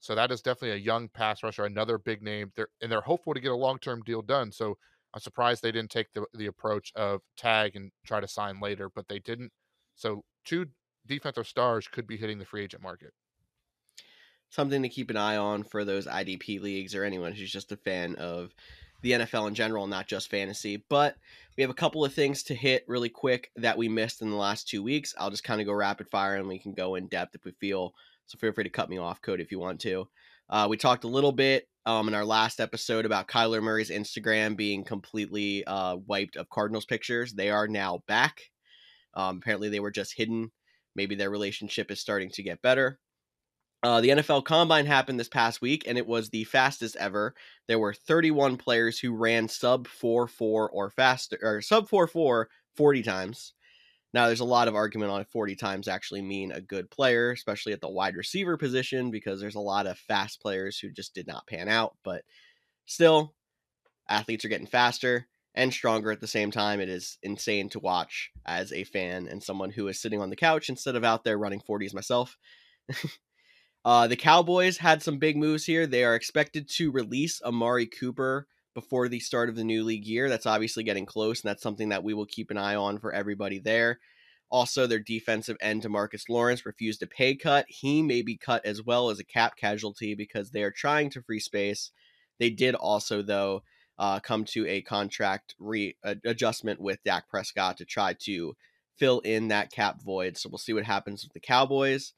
So 0.00 0.14
that 0.14 0.30
is 0.30 0.42
definitely 0.42 0.80
a 0.80 0.84
young 0.84 1.08
pass 1.08 1.42
rusher, 1.42 1.64
another 1.64 1.98
big 1.98 2.22
name. 2.22 2.52
They're, 2.54 2.68
and 2.80 2.90
they're 2.92 3.00
hopeful 3.00 3.34
to 3.34 3.40
get 3.40 3.50
a 3.50 3.56
long 3.56 3.78
term 3.78 4.02
deal 4.02 4.22
done. 4.22 4.52
So 4.52 4.76
I'm 5.14 5.20
surprised 5.20 5.62
they 5.62 5.72
didn't 5.72 5.90
take 5.90 6.12
the, 6.12 6.24
the 6.34 6.46
approach 6.46 6.92
of 6.94 7.22
tag 7.36 7.74
and 7.74 7.90
try 8.06 8.20
to 8.20 8.28
sign 8.28 8.60
later, 8.60 8.90
but 8.94 9.08
they 9.08 9.18
didn't. 9.18 9.52
So 9.96 10.22
two 10.44 10.66
defensive 11.06 11.48
stars 11.48 11.88
could 11.88 12.06
be 12.06 12.16
hitting 12.16 12.38
the 12.38 12.44
free 12.44 12.62
agent 12.62 12.82
market. 12.82 13.12
Something 14.50 14.82
to 14.82 14.88
keep 14.88 15.10
an 15.10 15.16
eye 15.16 15.36
on 15.36 15.62
for 15.64 15.84
those 15.84 16.06
IDP 16.06 16.60
leagues 16.60 16.94
or 16.94 17.04
anyone 17.04 17.32
who's 17.32 17.50
just 17.50 17.72
a 17.72 17.76
fan 17.76 18.14
of 18.16 18.54
the 19.02 19.12
NFL 19.12 19.48
in 19.48 19.54
general, 19.54 19.86
not 19.86 20.06
just 20.06 20.30
fantasy. 20.30 20.84
But 20.88 21.16
we 21.56 21.62
have 21.62 21.70
a 21.70 21.74
couple 21.74 22.04
of 22.04 22.12
things 22.12 22.42
to 22.44 22.54
hit 22.54 22.84
really 22.88 23.08
quick 23.08 23.50
that 23.56 23.78
we 23.78 23.88
missed 23.88 24.22
in 24.22 24.30
the 24.30 24.36
last 24.36 24.68
two 24.68 24.82
weeks. 24.82 25.14
I'll 25.18 25.30
just 25.30 25.44
kind 25.44 25.60
of 25.60 25.66
go 25.66 25.72
rapid 25.72 26.08
fire 26.08 26.36
and 26.36 26.48
we 26.48 26.58
can 26.58 26.72
go 26.72 26.94
in 26.94 27.08
depth 27.08 27.34
if 27.34 27.44
we 27.44 27.52
feel. 27.52 27.94
So 28.26 28.38
feel 28.38 28.52
free 28.52 28.64
to 28.64 28.70
cut 28.70 28.90
me 28.90 28.98
off, 28.98 29.22
Code, 29.22 29.40
if 29.40 29.50
you 29.50 29.58
want 29.58 29.80
to. 29.80 30.08
Uh, 30.50 30.66
we 30.68 30.76
talked 30.76 31.04
a 31.04 31.08
little 31.08 31.32
bit 31.32 31.68
um, 31.86 32.08
in 32.08 32.14
our 32.14 32.24
last 32.24 32.60
episode 32.60 33.06
about 33.06 33.28
Kyler 33.28 33.62
Murray's 33.62 33.90
Instagram 33.90 34.56
being 34.56 34.84
completely 34.84 35.64
uh, 35.64 35.96
wiped 36.06 36.36
of 36.36 36.48
Cardinals 36.50 36.84
pictures. 36.84 37.32
They 37.32 37.50
are 37.50 37.66
now 37.66 38.02
back. 38.06 38.42
Um, 39.14 39.38
apparently, 39.38 39.68
they 39.68 39.80
were 39.80 39.90
just 39.90 40.16
hidden. 40.16 40.50
Maybe 40.94 41.14
their 41.14 41.30
relationship 41.30 41.90
is 41.90 42.00
starting 42.00 42.30
to 42.30 42.42
get 42.42 42.62
better. 42.62 42.98
Uh, 43.82 44.00
the 44.00 44.08
NFL 44.08 44.44
Combine 44.44 44.86
happened 44.86 45.20
this 45.20 45.28
past 45.28 45.60
week, 45.60 45.84
and 45.86 45.96
it 45.96 46.06
was 46.06 46.30
the 46.30 46.44
fastest 46.44 46.96
ever. 46.96 47.34
There 47.68 47.78
were 47.78 47.94
31 47.94 48.56
players 48.56 48.98
who 48.98 49.14
ran 49.14 49.48
sub 49.48 49.86
4 49.86 50.26
4 50.26 50.70
or 50.70 50.90
faster, 50.90 51.38
or 51.40 51.62
sub 51.62 51.88
4 51.88 52.08
4 52.08 52.48
40 52.76 53.02
times. 53.02 53.52
Now, 54.12 54.26
there's 54.26 54.40
a 54.40 54.44
lot 54.44 54.68
of 54.68 54.74
argument 54.74 55.12
on 55.12 55.20
if 55.20 55.28
40 55.28 55.54
times 55.54 55.86
actually 55.86 56.22
mean 56.22 56.50
a 56.50 56.60
good 56.60 56.90
player, 56.90 57.30
especially 57.30 57.72
at 57.72 57.80
the 57.80 57.90
wide 57.90 58.16
receiver 58.16 58.56
position, 58.56 59.10
because 59.10 59.38
there's 59.38 59.54
a 59.54 59.60
lot 59.60 59.86
of 59.86 59.98
fast 59.98 60.40
players 60.40 60.78
who 60.78 60.90
just 60.90 61.14
did 61.14 61.26
not 61.26 61.46
pan 61.46 61.68
out. 61.68 61.96
But 62.02 62.24
still, 62.86 63.34
athletes 64.08 64.44
are 64.44 64.48
getting 64.48 64.66
faster 64.66 65.28
and 65.54 65.72
stronger 65.72 66.10
at 66.10 66.20
the 66.20 66.26
same 66.26 66.50
time. 66.50 66.80
It 66.80 66.88
is 66.88 67.18
insane 67.22 67.68
to 67.70 67.80
watch 67.80 68.30
as 68.46 68.72
a 68.72 68.84
fan 68.84 69.28
and 69.28 69.42
someone 69.42 69.70
who 69.70 69.88
is 69.88 70.00
sitting 70.00 70.20
on 70.20 70.30
the 70.30 70.36
couch 70.36 70.68
instead 70.68 70.96
of 70.96 71.04
out 71.04 71.22
there 71.22 71.38
running 71.38 71.60
40s 71.60 71.94
myself. 71.94 72.36
uh, 73.84 74.06
the 74.06 74.16
Cowboys 74.16 74.78
had 74.78 75.02
some 75.02 75.18
big 75.18 75.36
moves 75.36 75.64
here. 75.64 75.86
They 75.86 76.04
are 76.04 76.14
expected 76.14 76.68
to 76.70 76.90
release 76.90 77.40
Amari 77.42 77.86
Cooper 77.86 78.46
before 78.74 79.08
the 79.08 79.20
start 79.20 79.48
of 79.48 79.56
the 79.56 79.64
new 79.64 79.82
league 79.82 80.06
year. 80.06 80.28
That's 80.28 80.46
obviously 80.46 80.84
getting 80.84 81.06
close, 81.06 81.42
and 81.42 81.48
that's 81.48 81.62
something 81.62 81.88
that 81.88 82.04
we 82.04 82.14
will 82.14 82.26
keep 82.26 82.50
an 82.50 82.58
eye 82.58 82.74
on 82.74 82.98
for 82.98 83.12
everybody 83.12 83.58
there. 83.58 83.98
Also, 84.50 84.86
their 84.86 84.98
defensive 84.98 85.56
end, 85.60 85.82
Demarcus 85.82 86.28
Lawrence, 86.28 86.64
refused 86.64 87.02
a 87.02 87.06
pay 87.06 87.34
cut. 87.34 87.66
He 87.68 88.02
may 88.02 88.22
be 88.22 88.36
cut 88.36 88.64
as 88.64 88.82
well 88.82 89.10
as 89.10 89.18
a 89.18 89.24
cap 89.24 89.56
casualty 89.56 90.14
because 90.14 90.50
they 90.50 90.62
are 90.62 90.70
trying 90.70 91.10
to 91.10 91.22
free 91.22 91.40
space. 91.40 91.90
They 92.38 92.50
did 92.50 92.74
also, 92.74 93.20
though, 93.20 93.62
uh, 93.98 94.20
come 94.20 94.44
to 94.44 94.66
a 94.66 94.80
contract 94.80 95.54
re 95.58 95.96
adjustment 96.24 96.80
with 96.80 97.02
Dak 97.04 97.28
Prescott 97.28 97.76
to 97.78 97.84
try 97.84 98.14
to 98.20 98.54
fill 98.96 99.20
in 99.20 99.48
that 99.48 99.70
cap 99.70 100.00
void. 100.02 100.36
So 100.36 100.48
we'll 100.48 100.58
see 100.58 100.72
what 100.72 100.84
happens 100.84 101.24
with 101.24 101.32
the 101.32 101.40
Cowboys. 101.40 102.14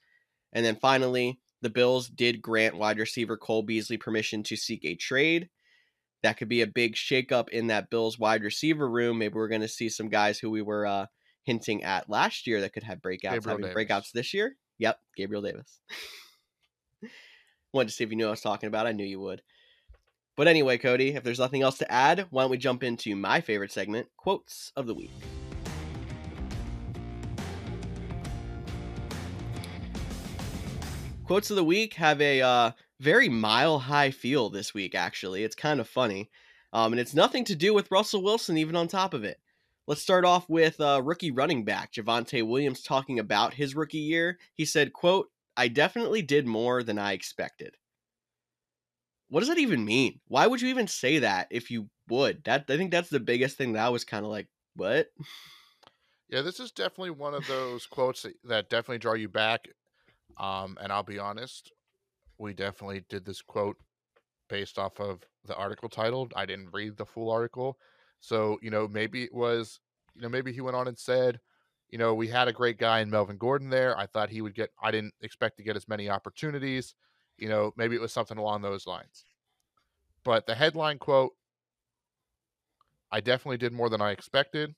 And 0.52 0.64
then 0.64 0.76
finally, 0.76 1.38
the 1.62 1.70
Bills 1.70 2.08
did 2.08 2.42
grant 2.42 2.76
wide 2.76 2.98
receiver 2.98 3.36
Cole 3.36 3.62
Beasley 3.62 3.96
permission 3.96 4.42
to 4.44 4.56
seek 4.56 4.84
a 4.84 4.94
trade. 4.94 5.48
That 6.22 6.36
could 6.36 6.48
be 6.48 6.62
a 6.62 6.66
big 6.66 6.94
shakeup 6.94 7.48
in 7.50 7.68
that 7.68 7.90
Bills 7.90 8.18
wide 8.18 8.42
receiver 8.42 8.88
room. 8.88 9.18
Maybe 9.18 9.34
we're 9.34 9.48
going 9.48 9.60
to 9.62 9.68
see 9.68 9.88
some 9.88 10.08
guys 10.08 10.38
who 10.38 10.50
we 10.50 10.62
were 10.62 10.86
uh, 10.86 11.06
hinting 11.44 11.82
at 11.82 12.10
last 12.10 12.46
year 12.46 12.60
that 12.60 12.72
could 12.72 12.82
have 12.82 12.98
breakouts 12.98 13.32
Gabriel 13.32 13.58
having 13.58 13.64
Davis. 13.66 13.76
breakouts 13.76 14.12
this 14.12 14.34
year. 14.34 14.56
Yep, 14.78 14.98
Gabriel 15.16 15.42
Davis. 15.42 15.80
Wanted 17.72 17.88
to 17.88 17.94
see 17.94 18.04
if 18.04 18.10
you 18.10 18.16
knew 18.16 18.26
I 18.26 18.30
was 18.30 18.40
talking 18.40 18.66
about. 18.66 18.86
I 18.86 18.92
knew 18.92 19.04
you 19.04 19.20
would. 19.20 19.42
But 20.36 20.48
anyway, 20.48 20.78
Cody, 20.78 21.14
if 21.14 21.22
there's 21.22 21.38
nothing 21.38 21.62
else 21.62 21.78
to 21.78 21.92
add, 21.92 22.26
why 22.30 22.42
don't 22.42 22.50
we 22.50 22.58
jump 22.58 22.82
into 22.82 23.14
my 23.14 23.40
favorite 23.40 23.72
segment, 23.72 24.08
quotes 24.16 24.72
of 24.76 24.86
the 24.86 24.94
week. 24.94 25.10
Quotes 31.30 31.48
of 31.48 31.54
the 31.54 31.62
week 31.62 31.94
have 31.94 32.20
a 32.20 32.42
uh, 32.42 32.72
very 32.98 33.28
mile 33.28 33.78
high 33.78 34.10
feel 34.10 34.50
this 34.50 34.74
week, 34.74 34.96
actually. 34.96 35.44
It's 35.44 35.54
kind 35.54 35.78
of 35.78 35.88
funny. 35.88 36.28
Um, 36.72 36.92
and 36.92 36.98
it's 36.98 37.14
nothing 37.14 37.44
to 37.44 37.54
do 37.54 37.72
with 37.72 37.88
Russell 37.92 38.24
Wilson, 38.24 38.58
even 38.58 38.74
on 38.74 38.88
top 38.88 39.14
of 39.14 39.22
it. 39.22 39.38
Let's 39.86 40.02
start 40.02 40.24
off 40.24 40.48
with 40.48 40.80
uh, 40.80 41.00
rookie 41.04 41.30
running 41.30 41.64
back 41.64 41.92
Javonte 41.92 42.44
Williams 42.44 42.82
talking 42.82 43.20
about 43.20 43.54
his 43.54 43.76
rookie 43.76 43.98
year. 43.98 44.40
He 44.54 44.64
said, 44.64 44.92
"quote 44.92 45.28
I 45.56 45.68
definitely 45.68 46.20
did 46.20 46.48
more 46.48 46.82
than 46.82 46.98
I 46.98 47.12
expected." 47.12 47.76
What 49.28 49.38
does 49.38 49.50
that 49.50 49.58
even 49.58 49.84
mean? 49.84 50.18
Why 50.26 50.48
would 50.48 50.60
you 50.60 50.68
even 50.70 50.88
say 50.88 51.20
that 51.20 51.46
if 51.52 51.70
you 51.70 51.90
would? 52.08 52.42
That 52.42 52.64
I 52.68 52.76
think 52.76 52.90
that's 52.90 53.08
the 53.08 53.20
biggest 53.20 53.56
thing 53.56 53.74
that 53.74 53.86
I 53.86 53.90
was 53.90 54.02
kind 54.02 54.24
of 54.24 54.32
like, 54.32 54.48
what? 54.74 55.12
Yeah, 56.28 56.42
this 56.42 56.58
is 56.58 56.72
definitely 56.72 57.10
one 57.10 57.34
of 57.34 57.46
those 57.46 57.86
quotes 57.86 58.22
that, 58.22 58.34
that 58.44 58.68
definitely 58.68 58.98
draw 58.98 59.14
you 59.14 59.28
back. 59.28 59.68
Um, 60.38 60.78
and 60.80 60.92
I'll 60.92 61.02
be 61.02 61.18
honest, 61.18 61.72
we 62.38 62.54
definitely 62.54 63.04
did 63.08 63.24
this 63.24 63.42
quote 63.42 63.76
based 64.48 64.78
off 64.78 65.00
of 65.00 65.20
the 65.44 65.54
article 65.54 65.88
titled. 65.88 66.32
I 66.34 66.46
didn't 66.46 66.70
read 66.72 66.96
the 66.96 67.06
full 67.06 67.30
article. 67.30 67.78
So, 68.20 68.58
you 68.62 68.70
know, 68.70 68.88
maybe 68.88 69.24
it 69.24 69.34
was, 69.34 69.80
you 70.14 70.22
know, 70.22 70.28
maybe 70.28 70.52
he 70.52 70.60
went 70.60 70.76
on 70.76 70.88
and 70.88 70.98
said, 70.98 71.40
you 71.88 71.98
know, 71.98 72.14
we 72.14 72.28
had 72.28 72.48
a 72.48 72.52
great 72.52 72.78
guy 72.78 73.00
in 73.00 73.10
Melvin 73.10 73.36
Gordon 73.36 73.70
there. 73.70 73.98
I 73.98 74.06
thought 74.06 74.30
he 74.30 74.42
would 74.42 74.54
get, 74.54 74.70
I 74.82 74.90
didn't 74.90 75.14
expect 75.22 75.56
to 75.56 75.62
get 75.62 75.76
as 75.76 75.88
many 75.88 76.08
opportunities. 76.08 76.94
You 77.38 77.48
know, 77.48 77.72
maybe 77.76 77.96
it 77.96 78.00
was 78.00 78.12
something 78.12 78.38
along 78.38 78.62
those 78.62 78.86
lines. 78.86 79.24
But 80.24 80.46
the 80.46 80.54
headline 80.54 80.98
quote, 80.98 81.32
I 83.10 83.20
definitely 83.20 83.58
did 83.58 83.72
more 83.72 83.88
than 83.88 84.00
I 84.00 84.10
expected, 84.10 84.74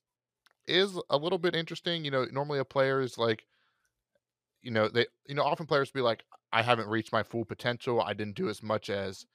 is 0.66 0.98
a 1.10 1.16
little 1.16 1.38
bit 1.38 1.54
interesting. 1.54 2.04
You 2.04 2.10
know, 2.10 2.26
normally 2.32 2.60
a 2.60 2.64
player 2.64 3.00
is 3.00 3.18
like, 3.18 3.44
you 4.62 4.70
know, 4.70 4.88
they, 4.88 5.06
you 5.26 5.34
know, 5.34 5.42
often 5.42 5.66
players 5.66 5.90
be 5.90 6.00
like, 6.00 6.24
I 6.52 6.62
haven't 6.62 6.88
reached 6.88 7.12
my 7.12 7.22
full 7.22 7.44
potential. 7.44 8.00
I 8.00 8.14
didn't 8.14 8.36
do 8.36 8.48
as 8.48 8.62
much 8.62 8.90
as 8.90 9.26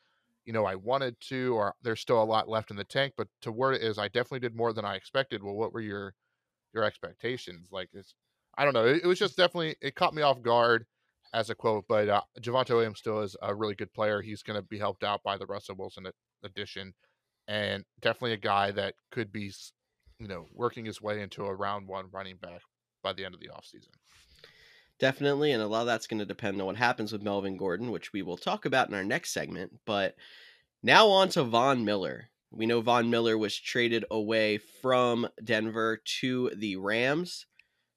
you 0.46 0.54
know 0.54 0.66
I 0.66 0.76
wanted 0.76 1.20
to, 1.30 1.56
or 1.56 1.74
there's 1.82 2.00
still 2.00 2.22
a 2.22 2.24
lot 2.24 2.48
left 2.48 2.72
in 2.72 2.78
the 2.78 2.84
tank. 2.84 3.14
But 3.18 3.28
to 3.42 3.52
word 3.52 3.76
it 3.76 3.82
is, 3.82 3.98
I 3.98 4.08
definitely 4.08 4.40
did 4.40 4.56
more 4.56 4.74
than 4.74 4.86
I 4.86 4.96
expected. 4.96 5.44
Well, 5.44 5.56
what 5.56 5.74
were 5.74 5.82
your 5.82 6.14
your 6.74 6.84
expectations? 6.84 7.70
Like 7.72 7.90
it's, 7.94 8.16
I 8.58 8.64
don't 8.64 8.74
know. 8.74 8.86
It, 8.86 9.02
it 9.04 9.08
was 9.08 9.20
just 9.20 9.38
definitely 9.38 9.76
it 9.82 9.96
caught 9.96 10.16
me 10.16 10.22
off 10.22 10.42
guard 10.42 10.86
as 11.34 11.50
a 11.50 11.56
quote. 11.56 11.86
But 11.90 12.08
uh, 12.08 12.22
Javonte 12.40 12.70
Williams 12.70 13.00
still 13.00 13.22
is 13.22 13.36
a 13.42 13.54
really 13.54 13.76
good 13.76 13.94
player. 13.94 14.22
He's 14.22 14.44
going 14.44 14.60
to 14.60 14.66
be 14.66 14.80
helped 14.80 15.04
out 15.04 15.22
by 15.24 15.38
the 15.38 15.46
Russell 15.46 15.76
Wilson 15.78 16.06
addition, 16.44 16.94
and 17.48 17.84
definitely 18.02 18.34
a 18.34 18.38
guy 18.38 18.72
that 18.72 18.96
could 19.12 19.32
be, 19.34 19.52
you 20.20 20.28
know, 20.28 20.46
working 20.54 20.86
his 20.86 21.02
way 21.02 21.22
into 21.22 21.46
a 21.46 21.54
round 21.54 21.88
one 21.88 22.06
running 22.12 22.38
back 22.38 22.62
by 23.04 23.14
the 23.14 23.26
end 23.26 23.34
of 23.34 23.42
the 23.42 23.50
offseason. 23.50 23.90
Definitely, 25.00 25.52
and 25.52 25.62
a 25.62 25.68
lot 25.68 25.82
of 25.82 25.88
that's 25.88 26.08
going 26.08 26.20
to 26.20 26.26
depend 26.26 26.60
on 26.60 26.66
what 26.66 26.76
happens 26.76 27.12
with 27.12 27.22
Melvin 27.22 27.56
Gordon, 27.56 27.92
which 27.92 28.14
we 28.14 28.24
will 28.24 28.38
talk 28.38 28.66
about 28.66 28.90
in 28.90 28.96
our 28.96 29.04
next 29.04 29.32
segment. 29.32 29.74
But 29.86 30.16
now 30.82 31.08
on 31.08 31.30
to 31.30 31.44
Von 31.44 31.86
Miller. 31.86 32.30
We 32.50 32.66
know 32.66 32.82
Von 32.82 33.10
Miller 33.10 33.38
was 33.38 33.56
traded 33.56 34.06
away 34.10 34.58
from 34.58 35.28
Denver 35.44 36.02
to 36.22 36.52
the 36.56 36.78
Rams, 36.78 37.46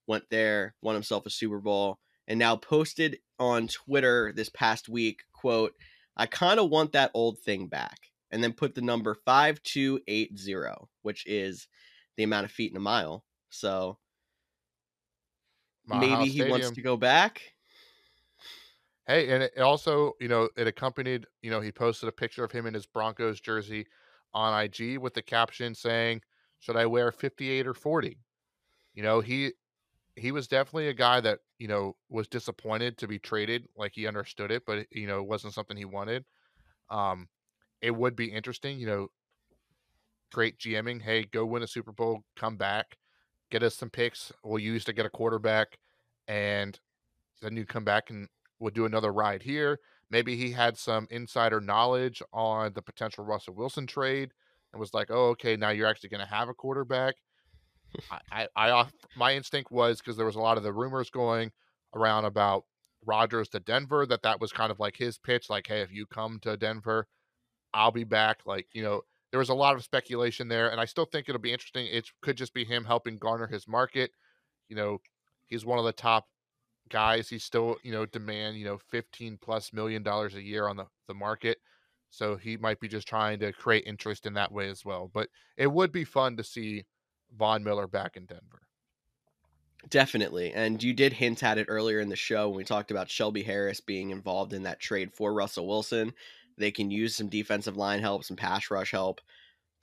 went 0.07 0.25
there, 0.29 0.75
won 0.83 0.95
himself 0.95 1.25
a 1.25 1.31
Super 1.31 1.61
Bowl, 1.61 1.99
and 2.27 2.39
now 2.39 2.57
posted 2.57 3.19
on 3.39 3.69
Twitter 3.69 4.33
this 4.35 4.51
past 4.51 4.89
week, 4.89 5.23
quote, 5.33 5.75
I 6.17 6.27
kind 6.27 6.61
of 6.61 6.69
want 6.69 6.93
that 6.93 7.13
old 7.15 7.39
thing 7.39 7.69
back. 7.69 7.99
And 8.33 8.45
then 8.45 8.53
put 8.53 8.77
the 8.77 8.81
number 8.81 9.17
5280, 9.25 10.87
which 11.03 11.27
is 11.27 11.67
the 12.17 12.23
amount 12.23 12.45
of 12.45 12.53
feet 12.53 12.71
in 12.71 12.77
a 12.77 12.81
mile. 12.81 13.25
So 13.49 13.99
maybe 15.93 16.31
he 16.31 16.43
Stadium. 16.43 16.43
wants 16.43 16.71
to 16.73 16.83
go 16.83 16.97
back. 16.97 17.55
Hey, 19.07 19.31
and 19.33 19.43
it 19.43 19.59
also, 19.59 20.13
you 20.21 20.29
know, 20.29 20.49
it 20.57 20.67
accompanied, 20.67 21.27
you 21.43 21.51
know, 21.51 21.61
he 21.61 21.73
posted 21.73 22.09
a 22.09 22.13
picture 22.13 22.45
of 22.45 22.53
him 22.53 22.67
in 22.67 22.75
his 22.75 22.87
Broncos 22.87 23.41
jersey 23.41 23.87
on 24.33 24.55
IG 24.55 24.99
with 24.99 25.15
the 25.15 25.23
caption 25.23 25.75
saying, 25.75 26.23
"Should 26.61 26.77
I 26.77 26.87
wear 26.87 27.11
58 27.11 27.67
or 27.67 27.75
40?" 27.75 28.21
You 28.95 29.03
know, 29.03 29.21
he 29.21 29.55
he 30.17 30.33
was 30.33 30.49
definitely 30.49 30.89
a 30.89 30.95
guy 30.95 31.21
that, 31.23 31.41
you 31.59 31.69
know, 31.69 31.97
was 32.11 32.29
disappointed 32.29 32.99
to 32.99 33.09
be 33.09 33.19
traded, 33.19 33.69
like 33.77 33.95
he 33.95 34.07
understood 34.09 34.51
it, 34.53 34.67
but 34.67 34.89
you 34.93 35.07
know, 35.09 35.21
it 35.21 35.29
wasn't 35.29 35.55
something 35.55 35.77
he 35.77 35.85
wanted. 35.87 36.27
Um 36.91 37.29
it 37.83 37.93
would 37.93 38.17
be 38.17 38.33
interesting, 38.33 38.79
you 38.81 38.87
know, 38.87 39.09
great 40.33 40.59
GMing, 40.59 41.03
hey, 41.03 41.25
go 41.25 41.45
win 41.45 41.63
a 41.63 41.67
Super 41.67 41.93
Bowl, 41.93 42.25
come 42.37 42.57
back 42.57 42.99
get 43.51 43.63
us 43.63 43.77
some 43.77 43.91
picks. 43.91 44.33
We'll 44.45 44.59
use 44.59 44.85
to 44.85 44.93
get 44.93 45.07
a 45.07 45.11
quarterback, 45.11 45.79
and 46.29 46.79
then 47.43 47.57
you 47.57 47.67
come 47.67 47.85
back 47.85 48.11
and 48.11 48.29
we'll 48.59 48.71
do 48.71 48.87
another 48.87 49.13
ride 49.13 49.43
here. 49.43 49.79
Maybe 50.11 50.37
he 50.37 50.51
had 50.51 50.77
some 50.77 51.07
insider 51.11 51.61
knowledge 51.61 52.23
on 52.33 52.73
the 52.75 52.83
potential 52.83 53.25
Russell 53.25 53.55
Wilson 53.55 53.87
trade 53.87 54.33
and 54.73 54.81
was 54.81 54.95
like, 54.95 55.11
"Oh, 55.11 55.29
okay, 55.31 55.57
now 55.57 55.71
you're 55.71 55.87
actually 55.87 56.11
going 56.11 56.27
to 56.27 56.35
have 56.35 56.49
a 56.49 56.55
quarterback." 56.55 57.15
I, 58.11 58.47
I, 58.55 58.71
I, 58.71 58.87
my 59.17 59.35
instinct 59.35 59.71
was 59.73 59.99
because 59.99 60.17
there 60.17 60.27
was 60.27 60.37
a 60.37 60.41
lot 60.41 60.57
of 60.57 60.63
the 60.63 60.73
rumors 60.73 61.11
going 61.11 61.51
around 61.95 62.25
about 62.25 62.65
Rodgers 63.05 63.49
to 63.51 63.61
Denver 63.61 64.07
that 64.07 64.23
that 64.23 64.41
was 64.41 64.53
kind 64.53 64.71
of 64.71 64.79
like 64.79 64.97
his 64.97 65.19
pitch, 65.19 65.51
like, 65.51 65.67
"Hey, 65.67 65.81
if 65.81 65.93
you 65.93 66.07
come 66.07 66.39
to 66.43 66.57
Denver, 66.57 67.07
I'll 67.73 67.93
be 67.93 68.05
back." 68.05 68.41
Like, 68.47 68.67
you 68.73 68.83
know, 68.83 69.03
there 69.31 69.39
was 69.39 69.49
a 69.49 69.55
lot 69.55 69.77
of 69.77 69.85
speculation 69.85 70.49
there, 70.49 70.71
and 70.71 70.81
I 70.81 70.85
still 70.85 71.05
think 71.05 71.29
it'll 71.29 71.41
be 71.41 71.53
interesting. 71.53 71.87
It 71.87 72.09
could 72.21 72.37
just 72.37 72.55
be 72.55 72.65
him 72.65 72.85
helping 72.85 73.17
garner 73.17 73.47
his 73.47 73.69
market. 73.69 74.11
You 74.69 74.77
know, 74.77 74.99
he's 75.47 75.65
one 75.65 75.79
of 75.79 75.85
the 75.85 75.93
top 75.93 76.27
guys. 76.89 77.29
He's 77.29 77.45
still, 77.45 77.77
you 77.83 77.93
know, 77.93 78.07
demand, 78.07 78.57
you 78.57 78.65
know, 78.65 78.79
15 78.79 79.39
plus 79.41 79.73
million 79.73 80.03
dollars 80.03 80.35
a 80.35 80.43
year 80.43 80.69
on 80.69 80.77
the, 80.77 80.87
the 81.07 81.15
market. 81.15 81.59
So 82.11 82.37
he 82.37 82.57
might 82.57 82.81
be 82.81 82.89
just 82.89 83.07
trying 83.07 83.39
to 83.39 83.53
create 83.53 83.85
interest 83.87 84.27
in 84.27 84.35
that 84.35 84.51
way 84.51 84.69
as 84.69 84.85
well. 84.85 85.11
But 85.13 85.29
it 85.57 85.69
would 85.69 85.93
be 85.93 86.05
fun 86.05 86.37
to 86.37 86.45
see 86.45 86.85
Von 87.39 87.63
Miller 87.63 87.87
back 87.87 88.17
in 88.17 88.27
Denver. 88.27 88.63
Definitely. 89.89 90.53
And 90.53 90.83
you 90.83 90.93
did 90.93 91.13
hint 91.13 91.43
at 91.43 91.57
it 91.57 91.67
earlier 91.69 92.01
in 92.01 92.11
the 92.11 92.17
show 92.17 92.49
when 92.49 92.59
we 92.59 92.65
talked 92.65 92.91
about 92.91 93.09
Shelby 93.09 93.43
Harris 93.43 93.81
being 93.81 94.11
involved 94.11 94.53
in 94.53 94.65
that 94.65 94.81
trade 94.81 95.15
for 95.15 95.33
Russell 95.33 95.67
Wilson. 95.67 96.13
They 96.61 96.71
can 96.71 96.91
use 96.91 97.17
some 97.17 97.29
defensive 97.29 97.77
line 97.77 98.01
help, 98.01 98.25
some 98.25 98.37
pass 98.37 98.71
rush 98.71 98.93
help. 98.93 99.21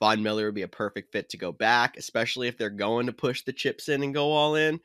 Von 0.00 0.22
Miller 0.22 0.46
would 0.46 0.54
be 0.54 0.62
a 0.62 0.68
perfect 0.68 1.12
fit 1.12 1.28
to 1.30 1.36
go 1.36 1.52
back, 1.52 1.96
especially 1.96 2.48
if 2.48 2.56
they're 2.56 2.70
going 2.70 3.06
to 3.06 3.12
push 3.12 3.42
the 3.42 3.52
chips 3.52 3.88
in 3.88 4.02
and 4.02 4.14
go 4.14 4.30
all 4.32 4.54
in. 4.54 4.80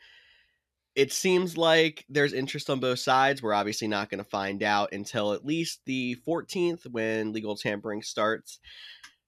It 0.96 1.12
seems 1.12 1.58
like 1.58 2.06
there's 2.10 2.34
interest 2.34 2.70
on 2.70 2.80
both 2.80 3.00
sides. 3.00 3.42
We're 3.42 3.54
obviously 3.54 3.88
not 3.88 4.10
going 4.10 4.24
to 4.24 4.30
find 4.30 4.62
out 4.62 4.94
until 4.94 5.34
at 5.34 5.46
least 5.46 5.82
the 5.86 6.18
14th 6.28 6.90
when 6.92 7.34
legal 7.34 7.56
tampering 7.56 8.04
starts. 8.04 8.60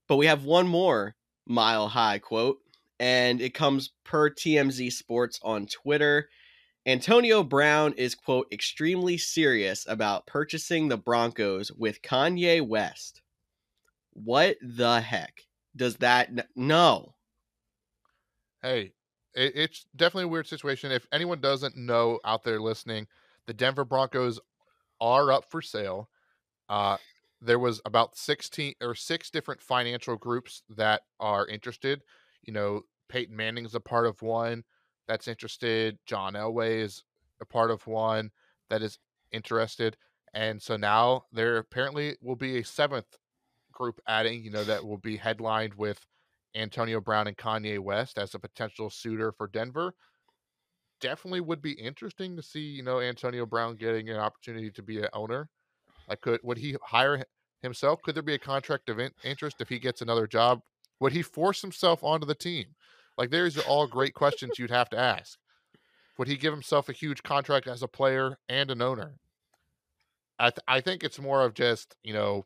But 0.08 0.17
we 0.17 0.28
have 0.28 0.43
one 0.43 0.67
more 0.67 1.15
mile 1.47 1.88
high 1.88 2.19
quote, 2.19 2.58
and 3.00 3.42
it 3.42 3.54
comes 3.54 3.92
per 4.04 4.29
TMZ 4.29 4.92
Sports 4.92 5.40
on 5.44 5.67
Twitter. 5.67 6.29
Antonio 6.86 7.44
Brown 7.44 7.94
is, 7.94 8.13
quote, 8.13 8.48
extremely 8.52 9.17
serious 9.17 9.86
about 9.90 10.27
purchasing 10.27 10.88
the 10.88 10.98
Broncos 10.98 11.71
with 11.71 12.02
Kanye 12.04 12.65
West. 12.65 13.21
What 14.13 14.58
the 14.62 15.02
heck 15.02 15.42
does 15.75 15.98
that? 15.98 16.29
N- 16.29 16.44
no. 16.56 17.15
Hey, 18.62 18.94
it, 19.33 19.54
it's 19.56 19.86
definitely 19.96 20.25
a 20.25 20.29
weird 20.29 20.48
situation. 20.48 20.92
If 20.92 21.08
anyone 21.12 21.42
doesn't 21.42 21.75
know 21.75 22.19
out 22.23 22.44
there 22.44 22.62
listening, 22.62 23.08
the 23.48 23.54
Denver 23.54 23.86
Broncos 23.86 24.40
are 25.02 25.31
up 25.31 25.50
for 25.50 25.63
sale. 25.63 26.10
Uh, 26.69 26.98
there 27.42 27.60
was 27.60 27.81
about 27.86 28.15
16 28.15 28.75
or 28.81 28.94
six 28.96 29.29
different 29.29 29.62
financial 29.62 30.15
groups 30.17 30.62
that 30.69 31.02
are 31.19 31.48
interested. 31.48 32.02
You 32.44 32.54
know, 32.54 32.81
Peyton 33.10 33.36
Manning's 33.36 33.75
a 33.75 33.79
part 33.79 34.06
of 34.06 34.21
one. 34.21 34.63
That's 35.08 35.27
interested. 35.27 35.97
John 36.06 36.33
Elway 36.33 36.79
is 36.79 37.03
a 37.41 37.45
part 37.45 37.71
of 37.71 37.85
one 37.87 38.31
that 38.69 38.81
is 38.81 38.99
interested. 39.31 39.97
And 40.33 40.62
so 40.62 40.75
now 40.77 41.23
there 41.31 41.58
apparently 41.58 42.17
will 42.21 42.35
be 42.35 42.58
a 42.58 42.63
seventh 42.63 43.17
group 43.71 43.99
adding, 44.08 44.43
you 44.43 44.51
know, 44.51 44.63
that 44.63 44.85
will 44.85 44.97
be 44.97 45.17
headlined 45.17 45.73
with 45.75 46.06
Antonio 46.56 47.01
Brown 47.01 47.27
and 47.27 47.37
Kanye 47.37 47.79
West 47.79 48.17
as 48.17 48.33
a 48.33 48.39
potential 48.39 48.89
suitor 48.89 49.31
for 49.31 49.47
Denver. 49.47 49.93
Definitely 51.01 51.41
would 51.41 51.62
be 51.62 51.73
interesting 51.73 52.35
to 52.35 52.41
see, 52.41 52.62
you 52.62 52.83
know, 52.83 53.01
Antonio 53.01 53.45
Brown 53.45 53.75
getting 53.75 54.10
an 54.10 54.17
opportunity 54.17 54.71
to 54.71 54.81
be 54.81 54.99
an 54.99 55.10
owner. 55.13 55.49
Like, 56.08 56.21
could 56.21 56.39
would 56.43 56.58
he 56.58 56.77
hire 56.81 57.23
himself? 57.62 58.01
Could 58.01 58.15
there 58.15 58.23
be 58.23 58.35
a 58.35 58.39
contract 58.39 58.89
of 58.89 58.99
in- 58.99 59.12
interest 59.23 59.58
if 59.60 59.69
he 59.69 59.79
gets 59.79 60.01
another 60.01 60.27
job? 60.27 60.62
Would 61.01 61.12
he 61.12 61.21
force 61.21 61.62
himself 61.62 62.03
onto 62.03 62.25
the 62.25 62.35
team? 62.35 62.67
Like, 63.18 63.30
there's 63.30 63.58
all 63.58 63.88
great 63.88 64.13
questions 64.13 64.60
you'd 64.60 64.72
have 64.72 64.90
to 64.90 65.00
ask. 65.00 65.38
Would 66.18 66.28
he 66.28 66.38
give 66.38 66.54
himself 66.54 66.90
a 66.90 66.94
huge 66.94 67.24
contract 67.24 67.68
as 67.68 67.84
a 67.84 67.88
player 67.88 68.38
and 68.48 68.72
an 68.72 68.82
owner? 68.82 69.20
I 70.40 70.50
th- 70.50 70.63
I 70.68 70.82
think 70.82 71.04
it's 71.04 71.20
more 71.20 71.44
of 71.44 71.54
just 71.54 71.96
you 72.04 72.13
know 72.13 72.46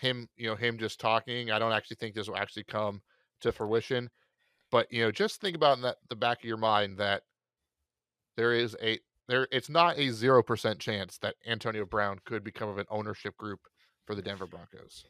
him 0.00 0.28
you 0.36 0.48
know 0.48 0.56
him 0.56 0.78
just 0.78 1.00
talking. 1.00 1.50
I 1.50 1.58
don't 1.58 1.72
actually 1.72 1.96
think 1.96 2.14
this 2.14 2.28
will 2.28 2.36
actually 2.36 2.64
come 2.64 3.02
to 3.40 3.52
fruition, 3.52 4.10
but 4.70 4.90
you 4.92 5.02
know 5.02 5.10
just 5.10 5.40
think 5.40 5.56
about 5.56 5.76
in 5.76 5.82
that 5.82 5.96
the 6.08 6.16
back 6.16 6.38
of 6.38 6.44
your 6.44 6.56
mind 6.56 6.98
that 6.98 7.22
there 8.36 8.52
is 8.52 8.76
a 8.82 8.98
there 9.28 9.48
it's 9.52 9.70
not 9.70 9.98
a 9.98 10.10
zero 10.10 10.42
percent 10.42 10.78
chance 10.80 11.18
that 11.18 11.36
Antonio 11.46 11.84
Brown 11.84 12.18
could 12.24 12.42
become 12.44 12.68
of 12.68 12.78
an 12.78 12.86
ownership 12.90 13.36
group 13.36 13.60
for 14.06 14.14
the 14.14 14.22
Denver 14.22 14.46
Broncos. 14.46 15.06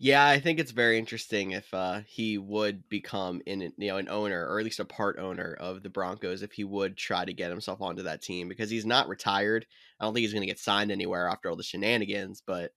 Yeah, 0.00 0.24
I 0.28 0.38
think 0.38 0.60
it's 0.60 0.70
very 0.70 0.96
interesting 0.96 1.50
if 1.52 1.74
uh, 1.74 2.02
he 2.06 2.38
would 2.38 2.88
become 2.88 3.42
in 3.46 3.60
you 3.78 3.88
know 3.88 3.96
an 3.96 4.08
owner 4.08 4.46
or 4.46 4.58
at 4.60 4.64
least 4.64 4.78
a 4.78 4.84
part 4.84 5.18
owner 5.18 5.54
of 5.58 5.82
the 5.82 5.90
Broncos 5.90 6.42
if 6.42 6.52
he 6.52 6.62
would 6.62 6.96
try 6.96 7.24
to 7.24 7.32
get 7.32 7.50
himself 7.50 7.80
onto 7.80 8.04
that 8.04 8.22
team 8.22 8.48
because 8.48 8.70
he's 8.70 8.86
not 8.86 9.08
retired. 9.08 9.66
I 9.98 10.04
don't 10.04 10.14
think 10.14 10.22
he's 10.22 10.32
going 10.32 10.42
to 10.42 10.46
get 10.46 10.60
signed 10.60 10.92
anywhere 10.92 11.26
after 11.28 11.50
all 11.50 11.56
the 11.56 11.64
shenanigans, 11.64 12.40
but 12.46 12.72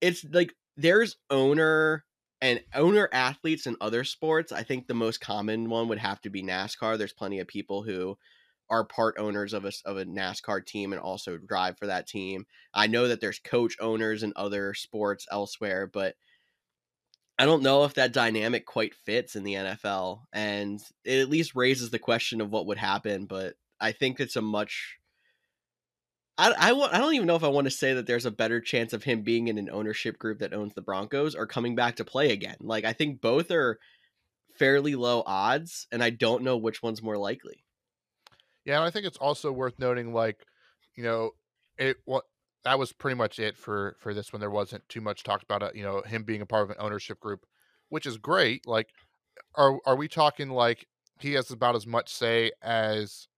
it's 0.00 0.24
like 0.32 0.54
there's 0.76 1.16
owner 1.30 2.04
and 2.40 2.62
owner 2.74 3.08
athletes 3.12 3.66
in 3.66 3.76
other 3.80 4.04
sports. 4.04 4.52
I 4.52 4.62
think 4.62 4.86
the 4.86 4.94
most 4.94 5.20
common 5.20 5.70
one 5.70 5.88
would 5.88 5.98
have 5.98 6.20
to 6.22 6.30
be 6.30 6.42
NASCAR. 6.42 6.98
There's 6.98 7.12
plenty 7.12 7.40
of 7.40 7.48
people 7.48 7.82
who 7.82 8.18
are 8.68 8.84
part 8.84 9.16
owners 9.18 9.52
of 9.52 9.64
a 9.64 9.72
of 9.84 9.96
a 9.96 10.04
NASCAR 10.04 10.64
team 10.64 10.92
and 10.92 11.00
also 11.00 11.36
drive 11.36 11.78
for 11.78 11.86
that 11.86 12.06
team. 12.06 12.46
I 12.74 12.86
know 12.86 13.08
that 13.08 13.20
there's 13.20 13.38
coach 13.38 13.76
owners 13.80 14.22
in 14.22 14.32
other 14.36 14.74
sports 14.74 15.26
elsewhere, 15.30 15.86
but 15.86 16.16
I 17.38 17.44
don't 17.46 17.62
know 17.62 17.84
if 17.84 17.94
that 17.94 18.12
dynamic 18.12 18.66
quite 18.66 18.94
fits 18.94 19.36
in 19.36 19.44
the 19.44 19.54
NFL, 19.54 20.22
and 20.32 20.80
it 21.04 21.20
at 21.20 21.28
least 21.28 21.54
raises 21.54 21.90
the 21.90 21.98
question 21.98 22.40
of 22.40 22.50
what 22.50 22.66
would 22.66 22.78
happen. 22.78 23.26
But 23.26 23.54
I 23.80 23.92
think 23.92 24.20
it's 24.20 24.36
a 24.36 24.42
much 24.42 24.98
I, 26.38 26.52
I, 26.52 26.72
I 26.72 26.98
don't 26.98 27.14
even 27.14 27.26
know 27.26 27.36
if 27.36 27.44
I 27.44 27.48
want 27.48 27.66
to 27.66 27.70
say 27.70 27.94
that 27.94 28.06
there's 28.06 28.26
a 28.26 28.30
better 28.30 28.60
chance 28.60 28.92
of 28.92 29.04
him 29.04 29.22
being 29.22 29.48
in 29.48 29.58
an 29.58 29.70
ownership 29.70 30.18
group 30.18 30.40
that 30.40 30.52
owns 30.52 30.74
the 30.74 30.82
Broncos 30.82 31.34
or 31.34 31.46
coming 31.46 31.74
back 31.74 31.96
to 31.96 32.04
play 32.04 32.30
again. 32.32 32.56
Like 32.60 32.84
I 32.84 32.92
think 32.92 33.20
both 33.20 33.50
are 33.50 33.78
fairly 34.58 34.94
low 34.94 35.22
odds, 35.26 35.86
and 35.92 36.02
I 36.02 36.10
don't 36.10 36.42
know 36.42 36.56
which 36.56 36.82
one's 36.82 37.02
more 37.02 37.18
likely. 37.18 37.64
Yeah, 38.66 38.76
and 38.76 38.84
I 38.84 38.90
think 38.90 39.06
it's 39.06 39.16
also 39.16 39.52
worth 39.52 39.78
noting, 39.78 40.12
like, 40.12 40.44
you 40.96 41.04
know, 41.04 41.30
it 41.78 41.96
what 42.04 42.24
that 42.64 42.78
was 42.78 42.92
pretty 42.92 43.14
much 43.14 43.38
it 43.38 43.56
for 43.56 43.96
for 44.00 44.12
this 44.12 44.32
one. 44.32 44.40
There 44.40 44.50
wasn't 44.50 44.86
too 44.88 45.00
much 45.00 45.22
talked 45.22 45.44
about 45.44 45.62
it, 45.62 45.76
you 45.76 45.84
know, 45.84 46.02
him 46.02 46.24
being 46.24 46.42
a 46.42 46.46
part 46.46 46.64
of 46.64 46.70
an 46.70 46.76
ownership 46.78 47.20
group, 47.20 47.46
which 47.88 48.06
is 48.06 48.18
great. 48.18 48.66
Like, 48.66 48.88
are 49.54 49.78
are 49.86 49.96
we 49.96 50.08
talking 50.08 50.50
like 50.50 50.86
he 51.20 51.32
has 51.34 51.50
about 51.50 51.76
as 51.76 51.86
much 51.86 52.12
say 52.12 52.50
as 52.62 53.28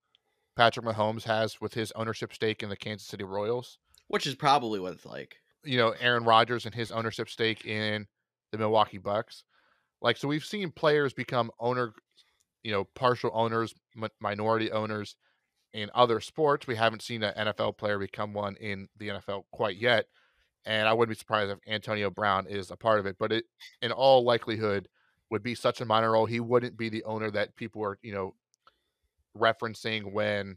Patrick 0.57 0.87
Mahomes 0.87 1.24
has 1.24 1.61
with 1.61 1.74
his 1.74 1.93
ownership 1.93 2.33
stake 2.33 2.62
in 2.62 2.68
the 2.68 2.76
Kansas 2.76 3.07
City 3.07 3.24
Royals, 3.24 3.79
which 4.09 4.26
is 4.26 4.35
probably 4.35 4.81
what 4.81 4.95
it's 4.95 5.07
like. 5.07 5.37
You 5.64 5.76
know, 5.76 5.95
Aaron 6.01 6.24
Rodgers 6.24 6.66
and 6.66 6.74
his 6.74 6.91
ownership 6.91 7.29
stake 7.29 7.64
in 7.66 8.07
the 8.51 8.59
Milwaukee 8.59 8.99
Bucks. 8.99 9.45
Like, 10.01 10.16
so 10.16 10.29
we've 10.29 10.45
seen 10.45 10.70
players 10.70 11.12
become 11.12 11.51
owner, 11.61 11.93
you 12.62 12.72
know, 12.72 12.84
partial 12.84 13.30
owners, 13.34 13.74
minority 14.20 14.70
owners 14.70 15.16
in 15.72 15.90
other 15.94 16.20
sports. 16.20 16.66
We 16.66 16.76
haven't 16.76 17.02
seen 17.02 17.22
an 17.22 17.34
NFL 17.36 17.78
player 17.78 17.98
become 17.98 18.32
one 18.32 18.56
in 18.56 18.88
the 18.96 19.09
NFL 19.09 19.44
quite 19.52 19.76
yet. 19.76 20.06
And 20.64 20.88
I 20.88 20.92
wouldn't 20.92 21.16
be 21.16 21.18
surprised 21.18 21.50
if 21.50 21.59
Antonio 21.66 22.11
Brown 22.11 22.46
is 22.46 22.70
a 22.70 22.76
part 22.76 23.00
of 23.00 23.06
it, 23.06 23.16
but 23.18 23.32
it, 23.32 23.44
in 23.80 23.92
all 23.92 24.24
likelihood, 24.24 24.88
would 25.30 25.42
be 25.42 25.54
such 25.54 25.80
a 25.80 25.84
minor 25.84 26.12
role. 26.12 26.26
He 26.26 26.40
wouldn't 26.40 26.76
be 26.76 26.88
the 26.88 27.04
owner 27.04 27.30
that 27.30 27.56
people 27.56 27.82
are, 27.84 27.98
you 28.02 28.12
know, 28.12 28.34
referencing 29.36 30.12
when 30.12 30.56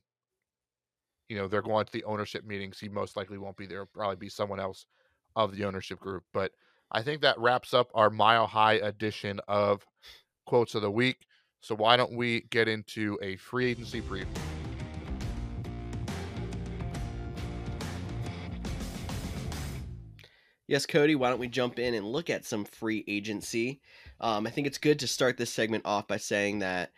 you 1.30 1.38
know 1.38 1.48
they're 1.48 1.62
going 1.62 1.86
to 1.86 1.92
the 1.92 2.04
ownership 2.04 2.46
meetings. 2.46 2.80
He 2.80 2.90
most 2.90 3.16
likely 3.16 3.38
won't 3.38 3.58
be 3.58 3.68
there. 3.68 3.86
probably 3.86 4.16
be 4.16 4.30
someone 4.30 4.60
else 4.60 4.86
of 5.36 5.56
the 5.56 5.66
ownership 5.66 6.00
group. 6.00 6.24
But 6.34 6.52
I 6.92 7.02
think 7.02 7.22
that 7.22 7.40
wraps 7.40 7.74
up 7.74 7.90
our 7.94 8.10
mile 8.10 8.48
high 8.48 8.74
edition 8.74 9.40
of 9.48 9.86
quotes 10.46 10.76
of 10.76 10.82
the 10.82 10.92
week. 10.92 11.26
So 11.62 11.76
why 11.76 11.96
don't 11.96 12.14
we 12.14 12.42
get 12.50 12.68
into 12.68 13.20
a 13.22 13.36
free 13.38 13.70
agency 13.70 14.02
preview? 14.02 14.26
Yes, 20.68 20.86
Cody, 20.86 21.16
why 21.16 21.30
don't 21.30 21.40
we 21.40 21.50
jump 21.50 21.80
in 21.80 21.94
and 21.94 22.06
look 22.06 22.30
at 22.30 22.46
some 22.46 22.66
free 22.66 23.04
agency? 23.08 23.82
Um, 24.20 24.48
I 24.48 24.50
think 24.50 24.68
it's 24.68 24.78
good 24.78 25.00
to 25.00 25.08
start 25.08 25.38
this 25.38 25.52
segment 25.52 25.86
off 25.86 26.08
by 26.08 26.18
saying 26.18 26.60
that 26.60 26.92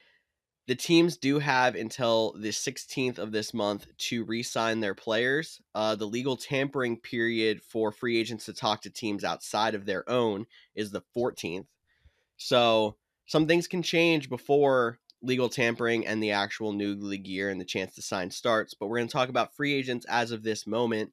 the 0.68 0.76
teams 0.76 1.18
do 1.18 1.40
have 1.40 1.76
until 1.76 2.34
the 2.38 2.50
16th 2.50 3.18
of 3.18 3.34
this 3.34 3.54
month 3.54 3.88
to 3.98 4.24
re-sign 4.24 4.80
their 4.80 4.96
players. 4.96 5.60
Uh, 5.76 5.96
the 5.96 6.06
legal 6.06 6.38
tampering 6.38 6.98
period 6.98 7.62
for 7.62 7.92
free 7.92 8.18
agents 8.18 8.46
to 8.46 8.54
talk 8.54 8.82
to 8.84 8.90
teams 8.90 9.26
outside 9.26 9.76
of 9.76 9.86
their 9.86 10.10
own 10.10 10.46
is 10.76 10.92
the 10.92 11.02
14th. 11.16 11.66
So 12.38 12.96
some 13.26 13.48
things 13.48 13.68
can 13.68 13.82
change 13.84 14.30
before 14.30 15.00
legal 15.22 15.50
tampering 15.50 16.06
and 16.06 16.22
the 16.22 16.32
actual 16.32 16.74
new 16.74 16.96
league 16.96 17.28
year 17.28 17.50
and 17.50 17.60
the 17.60 17.66
chance 17.66 17.96
to 17.96 18.02
sign 18.02 18.30
starts. 18.30 18.74
But 18.74 18.88
we're 18.88 18.98
going 18.98 19.08
to 19.08 19.14
talk 19.14 19.30
about 19.30 19.56
free 19.56 19.74
agents 19.74 20.06
as 20.10 20.32
of 20.32 20.44
this 20.44 20.68
moment. 20.68 21.12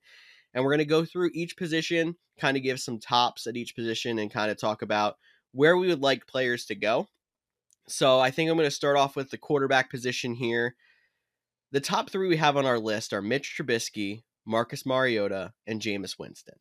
And 0.52 0.64
we're 0.64 0.72
going 0.72 0.78
to 0.78 0.84
go 0.84 1.04
through 1.04 1.30
each 1.32 1.56
position, 1.56 2.16
kind 2.40 2.56
of 2.56 2.64
give 2.64 2.80
some 2.80 2.98
tops 2.98 3.46
at 3.46 3.56
each 3.56 3.76
position, 3.76 4.18
and 4.18 4.32
kind 4.32 4.50
of 4.50 4.58
talk 4.58 4.82
about 4.82 5.16
where 5.52 5.76
we 5.76 5.86
would 5.86 6.02
like 6.02 6.26
players 6.26 6.66
to 6.66 6.74
go 6.74 7.06
so 7.90 8.20
I 8.20 8.30
think 8.30 8.48
I'm 8.48 8.56
going 8.56 8.68
to 8.68 8.74
start 8.74 8.96
off 8.96 9.16
with 9.16 9.30
the 9.30 9.38
quarterback 9.38 9.90
position 9.90 10.34
here. 10.34 10.76
The 11.72 11.80
top 11.80 12.10
three 12.10 12.28
we 12.28 12.36
have 12.36 12.56
on 12.56 12.66
our 12.66 12.78
list 12.78 13.12
are 13.12 13.22
Mitch 13.22 13.56
Trubisky, 13.56 14.22
Marcus 14.46 14.86
Mariota, 14.86 15.52
and 15.66 15.80
Jameis 15.80 16.18
Winston. 16.18 16.58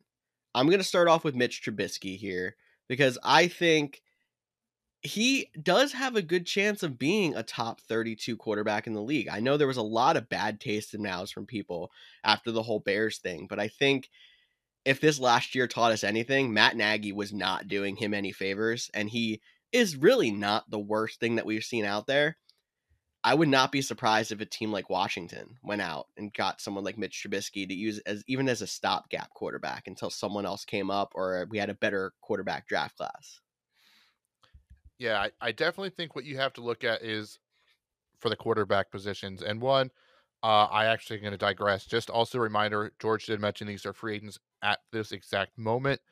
I'm 0.54 0.66
going 0.66 0.78
to 0.78 0.84
start 0.84 1.08
off 1.08 1.24
with 1.24 1.36
Mitch 1.36 1.62
Trubisky 1.62 2.16
here 2.16 2.56
because 2.88 3.16
I 3.22 3.46
think 3.46 4.02
he 5.02 5.48
does 5.62 5.92
have 5.92 6.14
a 6.14 6.22
good 6.22 6.46
chance 6.46 6.82
of 6.82 6.98
being 6.98 7.34
a 7.34 7.42
top 7.42 7.80
32 7.80 8.36
quarterback 8.36 8.86
in 8.86 8.92
the 8.92 9.02
league. 9.02 9.28
I 9.28 9.40
know 9.40 9.56
there 9.56 9.66
was 9.66 9.78
a 9.78 9.82
lot 9.82 10.16
of 10.16 10.28
bad 10.28 10.60
taste 10.60 10.92
in 10.92 11.02
mouths 11.02 11.30
from 11.30 11.46
people 11.46 11.90
after 12.22 12.50
the 12.52 12.62
whole 12.62 12.80
Bears 12.80 13.18
thing, 13.18 13.46
but 13.48 13.58
I 13.58 13.68
think 13.68 14.10
if 14.84 15.00
this 15.00 15.18
last 15.18 15.54
year 15.54 15.66
taught 15.66 15.92
us 15.92 16.04
anything, 16.04 16.52
Matt 16.52 16.76
Nagy 16.76 17.12
was 17.12 17.32
not 17.32 17.68
doing 17.68 17.96
him 17.96 18.12
any 18.12 18.32
favors 18.32 18.90
and 18.92 19.08
he 19.08 19.40
is 19.72 19.96
really 19.96 20.30
not 20.30 20.70
the 20.70 20.78
worst 20.78 21.18
thing 21.18 21.36
that 21.36 21.46
we've 21.46 21.64
seen 21.64 21.84
out 21.84 22.06
there. 22.06 22.36
I 23.22 23.34
would 23.34 23.48
not 23.48 23.72
be 23.72 23.82
surprised 23.82 24.32
if 24.32 24.40
a 24.40 24.46
team 24.46 24.72
like 24.72 24.88
Washington 24.88 25.56
went 25.62 25.82
out 25.82 26.06
and 26.16 26.32
got 26.32 26.60
someone 26.60 26.84
like 26.84 26.96
Mitch 26.98 27.22
Trubisky 27.22 27.68
to 27.68 27.74
use 27.74 27.98
as 28.00 28.24
even 28.26 28.48
as 28.48 28.62
a 28.62 28.66
stopgap 28.66 29.30
quarterback 29.34 29.86
until 29.86 30.10
someone 30.10 30.46
else 30.46 30.64
came 30.64 30.90
up 30.90 31.12
or 31.14 31.46
we 31.50 31.58
had 31.58 31.70
a 31.70 31.74
better 31.74 32.12
quarterback 32.22 32.66
draft 32.66 32.96
class. 32.96 33.40
Yeah, 35.00 35.18
I, 35.18 35.30
I 35.40 35.52
definitely 35.52 35.90
think 35.90 36.14
what 36.14 36.26
you 36.26 36.36
have 36.36 36.52
to 36.52 36.60
look 36.60 36.84
at 36.84 37.02
is 37.02 37.38
for 38.20 38.28
the 38.28 38.36
quarterback 38.36 38.90
positions. 38.90 39.42
And 39.42 39.58
one, 39.58 39.90
uh, 40.42 40.66
I 40.66 40.84
actually 40.84 41.20
going 41.20 41.32
to 41.32 41.38
digress. 41.38 41.86
Just 41.86 42.10
also 42.10 42.36
a 42.36 42.42
reminder, 42.42 42.92
George 43.00 43.24
did 43.24 43.40
mention 43.40 43.66
these 43.66 43.86
are 43.86 43.94
free 43.94 44.16
agents 44.16 44.38
at 44.62 44.80
this 44.92 45.12
exact 45.12 45.56
moment. 45.56 46.02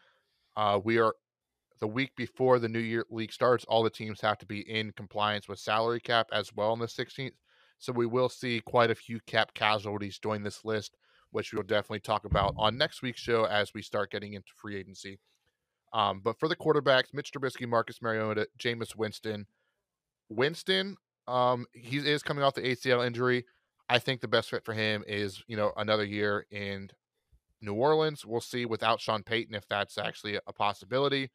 Uh, 0.57 0.81
we 0.83 0.99
are 0.99 1.15
the 1.81 1.87
week 1.87 2.17
before 2.17 2.59
the 2.59 2.69
new 2.69 2.79
year 2.79 3.05
league 3.11 3.31
starts, 3.31 3.67
all 3.67 3.83
the 3.83 3.91
teams 3.91 4.23
have 4.23 4.39
to 4.39 4.47
be 4.47 4.61
in 4.61 4.91
compliance 4.93 5.49
with 5.49 5.59
salary 5.59 6.01
cap 6.01 6.27
as 6.33 6.51
well 6.57 6.73
on 6.73 6.79
the 6.79 6.87
16th. 6.87 7.35
So 7.79 7.93
we 7.93 8.07
will 8.07 8.31
see 8.31 8.63
quite 8.65 8.91
a 8.91 8.95
few 8.95 9.21
cap 9.27 9.53
casualties 9.53 10.19
join 10.19 10.43
this 10.43 10.65
list, 10.65 10.97
which 11.31 11.53
we'll 11.53 11.63
definitely 11.63 12.01
talk 12.01 12.25
about 12.25 12.55
on 12.57 12.79
next 12.79 13.03
week's 13.03 13.21
show 13.21 13.45
as 13.45 13.75
we 13.75 13.83
start 13.83 14.11
getting 14.11 14.33
into 14.33 14.49
free 14.57 14.77
agency. 14.77 15.21
Um, 15.93 16.21
but 16.23 16.39
for 16.39 16.49
the 16.49 16.57
quarterbacks, 16.57 17.15
Mitch 17.15 17.33
Trubisky, 17.33 17.67
Marcus 17.67 18.03
Mariota, 18.03 18.49
Jameis 18.59 18.95
Winston. 18.95 19.47
Winston, 20.29 20.97
um, 21.27 21.67
he 21.73 21.97
is 21.99 22.23
coming 22.23 22.45
off 22.45 22.55
the 22.55 22.63
ACL 22.63 23.07
injury. 23.07 23.45
I 23.89 23.99
think 23.99 24.21
the 24.21 24.29
best 24.29 24.51
fit 24.51 24.65
for 24.65 24.75
him 24.75 25.03
is, 25.07 25.43
you 25.47 25.57
know, 25.57 25.73
another 25.77 26.05
year 26.05 26.47
in 26.51 26.91
New 27.63 27.75
Orleans. 27.75 28.25
We'll 28.27 28.41
see 28.43 28.67
without 28.67 29.01
Sean 29.01 29.23
Payton 29.23 29.55
if 29.55 29.67
that's 29.69 29.97
actually 29.97 30.39
a 30.47 30.53
possibility. 30.53 31.31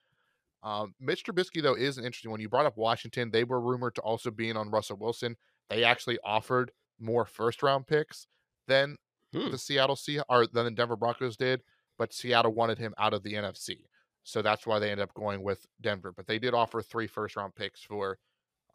Um, 0.61 0.93
Mitch 0.99 1.23
Trubisky, 1.25 1.61
though, 1.61 1.75
is 1.75 1.97
an 1.97 2.05
interesting 2.05 2.31
one. 2.31 2.39
You 2.39 2.47
brought 2.47 2.65
up 2.67 2.77
Washington. 2.77 3.31
They 3.31 3.43
were 3.43 3.59
rumored 3.59 3.95
to 3.95 4.01
also 4.01 4.31
be 4.31 4.49
in 4.49 4.55
on 4.57 4.69
Russell 4.69 4.97
Wilson. 4.97 5.35
They 5.69 5.83
actually 5.83 6.19
offered 6.23 6.71
more 6.99 7.25
first 7.25 7.63
round 7.63 7.87
picks 7.87 8.27
than 8.67 8.97
Hmm. 9.33 9.49
the 9.49 9.57
Seattle 9.57 9.95
Sea 9.95 10.21
or 10.29 10.45
than 10.45 10.65
the 10.65 10.71
Denver 10.71 10.95
Broncos 10.95 11.35
did, 11.35 11.63
but 11.97 12.13
Seattle 12.13 12.53
wanted 12.53 12.77
him 12.77 12.93
out 12.99 13.15
of 13.15 13.23
the 13.23 13.33
NFC. 13.33 13.85
So 14.23 14.41
that's 14.41 14.65
why 14.65 14.79
they 14.79 14.89
ended 14.89 15.03
up 15.03 15.13
going 15.13 15.43
with 15.43 15.65
Denver. 15.81 16.13
But 16.15 16.27
they 16.27 16.39
did 16.39 16.53
offer 16.53 16.81
three 16.81 17.07
first 17.07 17.35
round 17.35 17.55
picks 17.55 17.81
for 17.81 18.17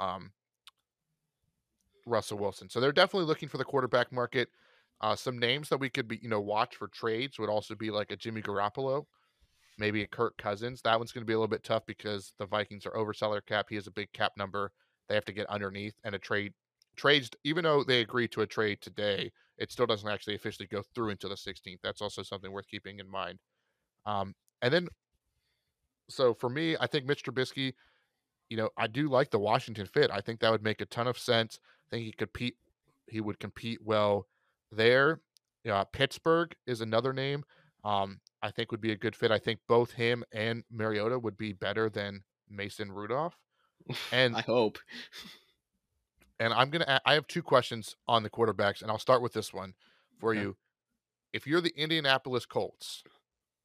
um, 0.01 0.33
Russell 2.07 2.39
Wilson. 2.39 2.69
So 2.69 2.81
they're 2.81 2.93
definitely 2.93 3.27
looking 3.27 3.49
for 3.49 3.59
the 3.59 3.65
quarterback 3.65 4.13
market. 4.13 4.49
Uh, 5.01 5.15
some 5.15 5.39
names 5.39 5.69
that 5.69 5.79
we 5.79 5.89
could 5.89 6.09
be, 6.09 6.19
you 6.23 6.29
know, 6.29 6.41
watch 6.41 6.77
for 6.77 6.89
trades 6.89 7.39
would 7.39 7.49
also 7.49 7.75
be 7.75 7.91
like 7.91 8.11
a 8.11 8.17
Jimmy 8.17 8.43
Garoppolo, 8.43 9.07
maybe 9.79 10.03
a 10.03 10.07
Kirk 10.07 10.37
Cousins. 10.39 10.83
That 10.83 10.99
one's 10.99 11.13
going 11.13 11.23
to 11.23 11.27
be 11.27 11.35
a 11.35 11.39
little 11.39 11.49
bit 11.49 11.63
tough 11.63 11.87
because 11.87 12.33
the 12.39 12.47
Vikings 12.47 12.85
are 12.85 12.91
overseller 12.91 13.45
cap. 13.47 13.67
He 13.69 13.77
has 13.77 13.87
a 13.87 13.93
big 13.93 14.13
cap 14.13 14.33
number. 14.37 14.73
They 15.09 15.15
have 15.15 15.25
to 15.27 15.33
get 15.33 15.49
underneath 15.49 15.95
and 16.05 16.15
a 16.15 16.19
trade 16.19 16.53
trades. 16.97 17.31
Even 17.45 17.65
though 17.65 17.85
they 17.85 18.01
agreed 18.01 18.33
to 18.33 18.43
a 18.43 18.47
trade 18.47 18.81
today, 18.81 19.31
it 19.57 19.73
still 19.73 19.87
doesn't 19.87 20.09
actually 20.09 20.35
officially 20.35 20.67
go 20.67 20.83
through 20.95 21.11
until 21.11 21.31
the 21.31 21.37
16th. 21.37 21.79
That's 21.83 22.03
also 22.03 22.23
something 22.23 22.51
worth 22.51 22.69
keeping 22.69 22.99
in 22.99 23.09
mind. 23.09 23.39
Um, 24.05 24.35
and 24.63 24.75
then, 24.75 24.89
so 26.09 26.35
for 26.35 26.49
me, 26.49 26.77
I 26.81 26.87
think 26.87 27.07
Mitch 27.07 27.23
Trubisky. 27.25 27.75
You 28.51 28.57
know, 28.57 28.71
I 28.79 28.87
do 28.87 29.09
like 29.09 29.31
the 29.31 29.39
Washington 29.39 29.87
fit. 29.87 30.11
I 30.11 30.21
think 30.21 30.41
that 30.41 30.51
would 30.51 30.63
make 30.63 30.81
a 30.81 30.87
ton 30.87 31.07
of 31.07 31.19
sense. 31.19 31.59
I 31.89 31.97
think 31.97 32.05
he 32.07 32.13
could 32.13 32.33
compete. 32.33 32.57
He 33.07 33.21
would 33.21 33.39
compete 33.41 33.81
well 33.85 34.27
there. 34.73 35.21
Uh, 35.69 35.85
Pittsburgh 35.85 36.55
is 36.67 36.81
another 36.81 37.13
name. 37.13 37.45
Um, 37.85 38.21
I 38.43 38.51
think 38.51 38.71
would 38.71 38.81
be 38.81 38.93
a 38.93 38.97
good 38.97 39.17
fit. 39.17 39.31
I 39.31 39.39
think 39.39 39.61
both 39.69 39.93
him 39.93 40.25
and 40.33 40.65
Mariota 40.71 41.19
would 41.19 41.37
be 41.37 41.53
better 41.53 41.91
than 41.91 42.25
Mason 42.49 42.91
Rudolph. 42.93 43.37
And 44.13 44.37
I 44.37 44.43
hope. 44.43 44.79
and 46.39 46.53
I'm 46.53 46.71
gonna. 46.71 47.01
I 47.05 47.15
have 47.15 47.27
two 47.27 47.43
questions 47.43 47.97
on 48.07 48.23
the 48.23 48.31
quarterbacks, 48.31 48.83
and 48.83 48.91
I'll 48.91 48.99
start 48.99 49.23
with 49.23 49.33
this 49.33 49.53
one 49.53 49.75
for 50.19 50.33
Okay. 50.33 50.41
you. 50.43 50.57
If 51.33 51.47
you're 51.47 51.61
the 51.61 51.77
Indianapolis 51.77 52.47
Colts, 52.47 53.05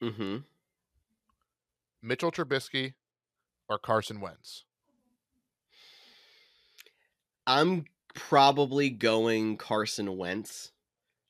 hmm 0.01 0.45
Mitchell 2.03 2.31
Trubisky 2.31 2.93
or 3.69 3.79
Carson 3.79 4.19
Wentz? 4.21 4.65
I'm 7.47 7.85
probably 8.13 8.89
going 8.89 9.57
Carson 9.57 10.17
Wentz. 10.17 10.71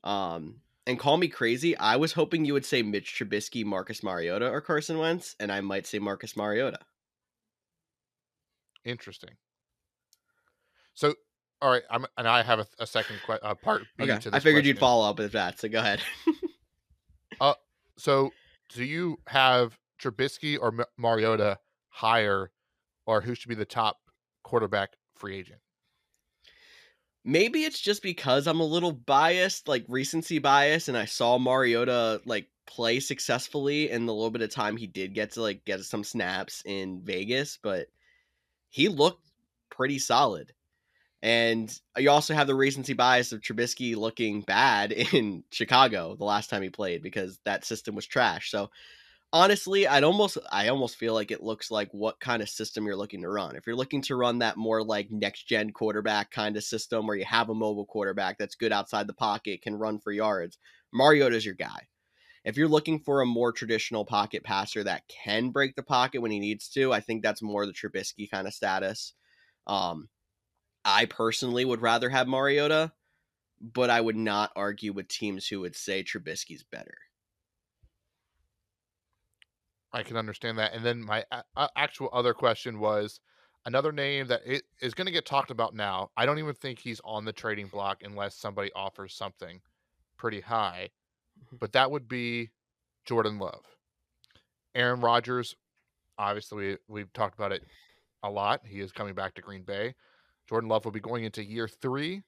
Um, 0.03 0.57
and 0.85 0.99
call 0.99 1.17
me 1.17 1.27
crazy. 1.29 1.77
I 1.77 1.95
was 1.95 2.13
hoping 2.13 2.43
you 2.43 2.53
would 2.53 2.65
say 2.65 2.81
Mitch 2.81 3.15
Trubisky, 3.17 3.63
Marcus 3.63 4.03
Mariota, 4.03 4.49
or 4.49 4.59
Carson 4.59 4.97
Wentz, 4.97 5.35
and 5.39 5.51
I 5.51 5.61
might 5.61 5.87
say 5.87 5.99
Marcus 5.99 6.35
Mariota. 6.35 6.79
Interesting. 8.83 9.31
So, 10.93 11.15
all 11.61 11.71
right, 11.71 11.83
I'm 11.89 12.05
and 12.17 12.27
I 12.27 12.43
have 12.43 12.59
a, 12.59 12.67
a 12.79 12.85
second 12.85 13.19
que- 13.25 13.39
uh, 13.41 13.55
part 13.55 13.83
B 13.97 14.03
Okay, 14.03 14.19
to 14.19 14.29
this 14.29 14.37
I 14.37 14.39
figured 14.41 14.65
you'd 14.65 14.77
follow 14.77 15.09
up 15.09 15.17
with 15.19 15.31
that, 15.31 15.59
so 15.59 15.69
go 15.69 15.79
ahead. 15.79 16.01
uh, 17.41 17.53
So, 17.97 18.31
do 18.73 18.83
you 18.83 19.19
have 19.27 19.79
Trubisky 20.01 20.57
or 20.59 20.71
Ma- 20.71 20.83
Mariota 20.97 21.59
higher, 21.89 22.51
or 23.05 23.21
who 23.21 23.35
should 23.35 23.49
be 23.49 23.55
the 23.55 23.65
top 23.65 23.97
quarterback 24.43 24.93
free 25.15 25.37
agent? 25.37 25.59
Maybe 27.25 27.63
it's 27.63 27.79
just 27.79 28.03
because 28.03 28.47
I'm 28.47 28.59
a 28.59 28.65
little 28.65 28.91
biased, 28.91 29.67
like 29.67 29.85
recency 29.87 30.39
bias, 30.39 30.87
and 30.89 30.97
I 30.97 31.05
saw 31.05 31.37
Mariota 31.37 32.21
like 32.25 32.49
play 32.65 32.99
successfully 32.99 33.89
in 33.89 34.05
the 34.05 34.13
little 34.13 34.31
bit 34.31 34.41
of 34.41 34.49
time 34.49 34.77
he 34.77 34.87
did 34.87 35.13
get 35.13 35.31
to 35.31 35.41
like 35.41 35.63
get 35.65 35.81
some 35.81 36.03
snaps 36.03 36.63
in 36.65 37.01
Vegas, 37.03 37.59
but 37.61 37.87
he 38.69 38.87
looked 38.89 39.25
pretty 39.69 39.99
solid. 39.99 40.53
And 41.21 41.73
you 41.97 42.09
also 42.09 42.33
have 42.33 42.47
the 42.47 42.55
recency 42.55 42.91
bias 42.91 43.31
of 43.31 43.39
Trubisky 43.39 43.95
looking 43.95 44.41
bad 44.41 44.91
in 45.13 45.43
Chicago 45.51 46.15
the 46.17 46.25
last 46.25 46.49
time 46.49 46.61
he 46.61 46.69
played 46.69 47.01
because 47.01 47.39
that 47.45 47.63
system 47.63 47.95
was 47.95 48.05
trash. 48.05 48.51
So 48.51 48.69
honestly, 49.33 49.87
I'd 49.87 50.03
almost 50.03 50.37
I 50.51 50.69
almost 50.69 50.95
feel 50.95 51.13
like 51.13 51.31
it 51.31 51.43
looks 51.43 51.71
like 51.71 51.89
what 51.91 52.19
kind 52.19 52.41
of 52.41 52.49
system 52.49 52.85
you're 52.85 52.95
looking 52.95 53.21
to 53.23 53.29
run. 53.29 53.55
If 53.55 53.67
you're 53.67 53.75
looking 53.75 54.01
to 54.03 54.15
run 54.15 54.39
that 54.39 54.55
more 54.57 54.83
like 54.83 55.11
next 55.11 55.47
gen 55.47 55.71
quarterback 55.71 56.31
kind 56.31 56.55
of 56.55 56.63
system 56.63 57.07
where 57.07 57.17
you 57.17 57.25
have 57.25 57.49
a 57.49 57.55
mobile 57.55 57.85
quarterback 57.85 58.37
that's 58.37 58.55
good 58.55 58.71
outside 58.71 59.07
the 59.07 59.13
pocket, 59.13 59.61
can 59.63 59.75
run 59.75 59.99
for 59.99 60.11
yards, 60.13 60.57
Mariota's 60.93 61.45
your 61.45 61.55
guy. 61.55 61.87
If 62.45 62.57
you're 62.57 62.67
looking 62.67 62.99
for 62.99 63.21
a 63.21 63.25
more 63.25 63.51
traditional 63.51 64.05
pocket 64.05 64.43
passer 64.43 64.83
that 64.83 65.07
can 65.07 65.49
break 65.49 65.75
the 65.75 65.83
pocket 65.83 66.21
when 66.21 66.31
he 66.31 66.39
needs 66.39 66.69
to, 66.69 66.93
I 66.93 66.99
think 66.99 67.23
that's 67.23 67.41
more 67.41 67.65
the 67.65 67.73
Trubisky 67.73 68.29
kind 68.29 68.47
of 68.47 68.53
status. 68.53 69.13
Um, 69.65 70.09
I 70.85 71.05
personally 71.05 71.65
would 71.65 71.81
rather 71.81 72.09
have 72.09 72.27
Mariota, 72.27 72.91
but 73.61 73.89
I 73.89 74.01
would 74.01 74.17
not 74.17 74.51
argue 74.57 74.93
with 74.93 75.07
teams 75.07 75.47
who 75.47 75.61
would 75.61 75.75
say 75.75 76.03
Trubisky's 76.03 76.63
better. 76.63 76.97
I 79.93 80.03
can 80.03 80.17
understand 80.17 80.57
that. 80.57 80.73
And 80.73 80.83
then 80.83 81.01
my 81.03 81.23
a- 81.31 81.43
a- 81.55 81.69
actual 81.75 82.09
other 82.11 82.33
question 82.33 82.79
was 82.79 83.19
another 83.65 83.91
name 83.91 84.27
that 84.27 84.41
it 84.45 84.63
is 84.81 84.93
going 84.93 85.05
to 85.05 85.11
get 85.11 85.25
talked 85.25 85.51
about 85.51 85.75
now. 85.75 86.09
I 86.17 86.25
don't 86.25 86.39
even 86.39 86.55
think 86.55 86.79
he's 86.79 87.01
on 87.05 87.25
the 87.25 87.33
trading 87.33 87.67
block 87.67 88.01
unless 88.03 88.35
somebody 88.35 88.71
offers 88.75 89.13
something 89.13 89.61
pretty 90.17 90.41
high, 90.41 90.89
mm-hmm. 91.39 91.57
but 91.59 91.73
that 91.73 91.91
would 91.91 92.07
be 92.07 92.49
Jordan 93.05 93.37
Love. 93.37 93.65
Aaron 94.75 95.01
Rodgers, 95.01 95.55
obviously, 96.17 96.57
we, 96.57 96.77
we've 96.87 97.13
talked 97.13 97.35
about 97.35 97.51
it 97.51 97.63
a 98.23 98.29
lot. 98.29 98.61
He 98.65 98.79
is 98.79 98.91
coming 98.91 99.13
back 99.13 99.35
to 99.35 99.41
Green 99.41 99.63
Bay. 99.63 99.93
Jordan 100.49 100.69
Love 100.69 100.85
will 100.85 100.91
be 100.91 100.99
going 100.99 101.23
into 101.23 101.43
year 101.43 101.67
three, 101.67 102.23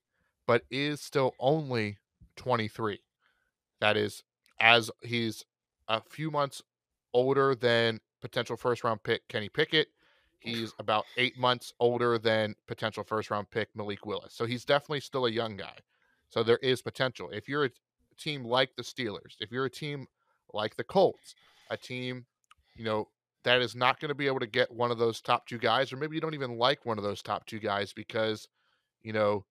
but 0.46 0.64
is 0.70 1.02
still 1.02 1.34
only 1.40 1.98
23. 2.36 3.00
That 3.82 3.98
is, 3.98 4.24
as 4.60 4.92
he's 5.02 5.44
a 5.88 6.02
few 6.02 6.30
months 6.30 6.62
older 7.16 7.56
than 7.56 8.00
potential 8.22 8.58
first 8.58 8.84
round 8.84 9.02
pick 9.02 9.26
Kenny 9.30 9.50
Pickett. 9.50 9.88
He's 10.40 10.74
about 10.78 11.06
eight 11.18 11.40
months 11.40 11.74
older 11.80 12.20
than 12.20 12.54
potential 12.68 13.04
first 13.04 13.32
round 13.32 13.50
pick 13.50 13.70
Malik 13.74 14.06
Willis. 14.06 14.34
So 14.34 14.46
he's 14.46 14.66
definitely 14.66 15.00
still 15.00 15.26
a 15.26 15.32
young 15.32 15.56
guy. 15.56 15.78
So 16.30 16.44
there 16.44 16.58
is 16.58 16.82
potential. 16.82 17.30
If 17.32 17.48
you're 17.48 17.66
a 17.66 17.70
team 18.20 18.44
like 18.44 18.76
the 18.76 18.84
Steelers, 18.84 19.38
if 19.40 19.52
you're 19.52 19.66
a 19.66 19.70
team 19.70 20.06
like 20.54 20.76
the 20.76 20.84
Colts, 20.84 21.36
a 21.70 21.78
team, 21.78 22.26
you 22.76 22.84
know, 22.84 23.08
that 23.44 23.62
is 23.62 23.76
not 23.76 24.00
going 24.00 24.10
to 24.10 24.16
be 24.16 24.28
able 24.28 24.40
to 24.40 24.48
get 24.48 24.72
one 24.72 24.92
of 24.92 24.98
those 24.98 25.22
top 25.22 25.48
two 25.48 25.58
guys, 25.58 25.94
or 25.94 25.98
maybe 25.98 26.16
you 26.16 26.22
don't 26.22 26.34
even 26.34 26.58
like 26.58 26.86
one 26.86 26.98
of 26.98 27.04
those 27.04 27.22
top 27.22 27.46
two 27.46 27.60
guys 27.60 27.94
because, 27.94 28.50
you 29.04 29.14
know, 29.14 29.46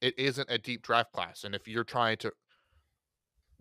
it 0.00 0.18
isn't 0.18 0.50
a 0.50 0.58
deep 0.58 0.82
draft 0.82 1.12
class. 1.12 1.44
And 1.44 1.54
if 1.54 1.68
you're 1.68 1.84
trying 1.84 2.16
to 2.18 2.32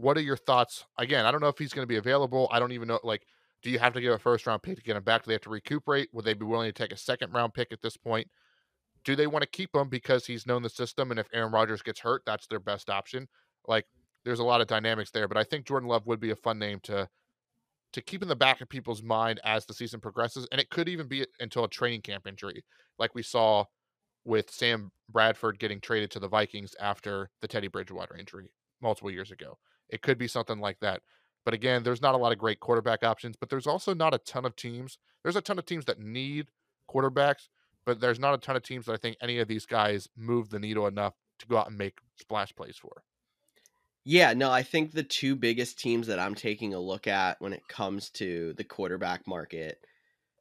what 0.02 0.18
are 0.18 0.22
your 0.22 0.38
thoughts? 0.38 0.86
Again, 0.97 1.26
I 1.26 1.32
don't 1.32 1.41
know 1.41 1.47
if 1.47 1.58
he's 1.58 1.74
going 1.74 1.84
to 1.84 1.88
be 1.88 1.97
available. 1.97 2.49
I 2.52 2.60
don't 2.60 2.72
even 2.72 2.88
know. 2.88 2.99
Like, 3.04 3.26
do 3.64 3.70
you 3.70 3.80
have 3.80 3.93
to 3.93 4.02
give 4.02 4.14
a 4.14 4.20
first 4.20 4.47
round 4.47 4.64
pick 4.64 4.78
to 4.78 4.84
get 4.84 4.95
him 4.95 5.04
back? 5.04 5.24
Do 5.24 5.28
they 5.28 5.34
have 5.34 5.41
to 5.41 5.49
recuperate? 5.49 6.10
Would 6.14 6.26
they 6.26 6.34
be 6.34 6.45
willing 6.45 6.68
to 6.68 6.74
take 6.74 6.91
a 6.91 6.97
second 6.97 7.32
round 7.34 7.54
pick 7.54 7.72
at 7.72 7.82
this 7.82 7.97
point? 7.97 8.28
Do 9.04 9.16
they 9.16 9.28
want 9.28 9.43
to 9.43 9.49
keep 9.49 9.76
him 9.76 9.89
because 9.89 10.26
he's 10.26 10.45
known 10.45 10.62
the 10.62 10.70
system? 10.70 11.12
And 11.12 11.20
if 11.20 11.28
Aaron 11.34 11.52
Rodgers 11.52 11.82
gets 11.82 11.99
hurt, 11.99 12.24
that's 12.26 12.47
their 12.47 12.60
best 12.60 12.89
option. 12.89 13.28
Like, 13.68 13.86
there's 14.26 14.39
a 14.39 14.43
lot 14.43 14.62
of 14.62 14.68
dynamics 14.68 15.12
there, 15.12 15.28
but 15.28 15.38
I 15.38 15.43
think 15.43 15.66
Jordan 15.66 15.89
Love 15.89 16.06
would 16.06 16.20
be 16.20 16.32
a 16.32 16.36
fun 16.36 16.60
name 16.60 16.80
to 16.84 17.08
to 17.93 18.02
keep 18.02 18.22
in 18.22 18.30
the 18.30 18.36
back 18.36 18.62
of 18.62 18.70
people's 18.70 19.04
mind 19.04 19.41
as 19.43 19.66
the 19.66 19.74
season 19.74 19.99
progresses. 19.99 20.47
And 20.52 20.62
it 20.62 20.70
could 20.70 20.88
even 20.88 21.08
be 21.08 21.26
until 21.41 21.66
a 21.66 21.70
training 21.70 22.02
camp 22.02 22.26
injury, 22.26 22.64
like 22.97 23.14
we 23.14 23.22
saw 23.22 23.66
with 24.24 24.49
Sam 24.49 24.91
Bradford 25.10 25.60
getting 25.60 25.82
traded 25.82 26.10
to 26.12 26.20
the 26.20 26.28
Vikings 26.28 26.74
after 26.80 27.30
the 27.41 27.47
Teddy 27.47 27.68
Bridgewater 27.68 28.16
injury 28.16 28.54
multiple 28.82 29.12
years 29.12 29.32
ago. 29.32 29.58
It 29.92 30.02
could 30.02 30.18
be 30.18 30.28
something 30.28 30.60
like 30.60 30.80
that. 30.80 31.02
But 31.44 31.54
again, 31.54 31.84
there's 31.84 32.02
not 32.02 32.16
a 32.16 32.18
lot 32.18 32.32
of 32.32 32.38
great 32.38 32.60
quarterback 32.60 33.04
options, 33.04 33.36
but 33.36 33.50
there's 33.50 33.68
also 33.68 33.94
not 33.94 34.14
a 34.14 34.20
ton 34.20 34.46
of 34.46 34.56
teams. 34.56 34.98
There's 35.24 35.36
a 35.36 35.42
ton 35.42 35.60
of 35.60 35.66
teams 35.66 35.86
that 35.86 36.00
need 36.00 36.48
quarterbacks, 36.89 37.50
but 37.86 38.00
there's 38.00 38.20
not 38.20 38.34
a 38.34 38.38
ton 38.38 38.56
of 38.56 38.64
teams 38.64 38.86
that 38.86 38.94
I 38.94 38.98
think 38.98 39.18
any 39.22 39.39
of 39.39 39.48
these 39.48 39.66
guys 39.66 40.08
move 40.16 40.50
the 40.50 40.60
needle 40.60 40.88
enough 40.88 41.16
to 41.39 41.48
go 41.48 41.58
out 41.58 41.68
and 41.68 41.78
make 41.78 42.00
splash 42.20 42.56
plays 42.56 42.78
for. 42.78 43.04
Yeah, 44.04 44.34
no, 44.34 44.50
I 44.50 44.64
think 44.64 44.92
the 44.92 45.04
two 45.04 45.36
biggest 45.36 45.80
teams 45.80 46.08
that 46.08 46.20
I'm 46.20 46.34
taking 46.34 46.74
a 46.74 46.80
look 46.80 47.08
at 47.08 47.39
when 47.39 47.54
it 47.54 47.68
comes 47.68 48.10
to 48.12 48.54
the 48.54 48.64
quarterback 48.64 49.28
market, 49.28 49.80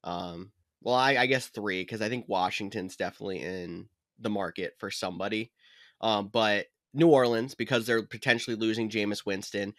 um, 0.03 0.53
well, 0.83 0.95
I, 0.95 1.17
I 1.17 1.27
guess 1.27 1.49
three 1.49 1.83
because 1.83 2.01
I 2.01 2.09
think 2.09 2.27
Washington's 2.27 2.97
definitely 2.97 3.43
in 3.43 3.89
the 4.19 4.31
market 4.31 4.75
for 4.79 4.91
somebody, 4.91 5.53
um, 6.01 6.29
but 6.29 6.67
New 6.93 7.09
Orleans 7.09 7.55
because 7.55 7.87
they're 7.87 8.03
potentially 8.03 8.57
losing 8.57 8.91
Jameis 8.91 9.25
Winston. 9.25 9.75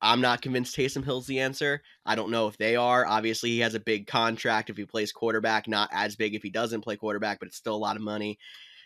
I'm 0.00 0.20
not 0.20 0.42
convinced 0.42 0.76
Taysom 0.76 1.04
Hill's 1.04 1.26
the 1.26 1.40
answer. 1.40 1.82
I 2.06 2.14
don't 2.14 2.30
know 2.30 2.48
if 2.48 2.56
they 2.56 2.76
are. 2.76 3.06
Obviously, 3.06 3.50
he 3.50 3.60
has 3.60 3.74
a 3.74 3.80
big 3.80 4.06
contract 4.06 4.70
if 4.70 4.76
he 4.76 4.84
plays 4.86 5.12
quarterback, 5.12 5.68
not 5.68 5.90
as 5.92 6.16
big 6.16 6.34
if 6.34 6.42
he 6.42 6.50
doesn't 6.50 6.80
play 6.80 6.96
quarterback, 6.96 7.38
but 7.38 7.48
it's 7.48 7.56
still 7.56 7.74
a 7.74 7.76
lot 7.76 7.96
of 7.96 8.02
money. 8.02 8.38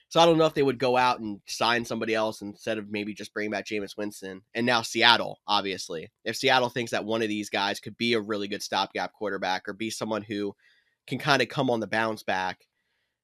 So 0.09 0.21
I 0.21 0.27
don't 0.27 0.39
know 0.39 0.47
if 0.47 0.55
they 0.55 0.63
would 0.63 0.79
go 0.79 0.97
out 0.97 1.21
and 1.21 1.41
sign 1.47 1.85
somebody 1.85 2.15
else 2.15 2.43
instead 2.43 2.79
of 2.79 2.91
maybe 2.91 3.15
just 3.15 3.33
bring 3.33 3.51
back 3.51 3.67
Jameis 3.67 3.97
Winston. 3.97 4.43
And 4.55 4.67
now 4.67 4.83
Seattle, 4.83 5.41
obviously. 5.47 6.11
If 6.25 6.37
Seattle 6.37 6.69
thinks 6.69 6.91
that 6.91 7.05
one 7.05 7.23
of 7.23 7.29
these 7.29 7.51
guys 7.51 7.81
could 7.81 7.97
be 7.97 8.15
a 8.15 8.21
really 8.21 8.49
good 8.49 8.63
stopgap 8.63 9.13
quarterback 9.13 9.69
or 9.69 9.73
be 9.73 9.91
someone 9.91 10.23
who 10.23 10.55
can 11.07 11.19
kind 11.19 11.43
of 11.43 11.49
come 11.49 11.71
on 11.71 11.81
the 11.81 11.87
bounce 11.87 12.23
back, 12.23 12.67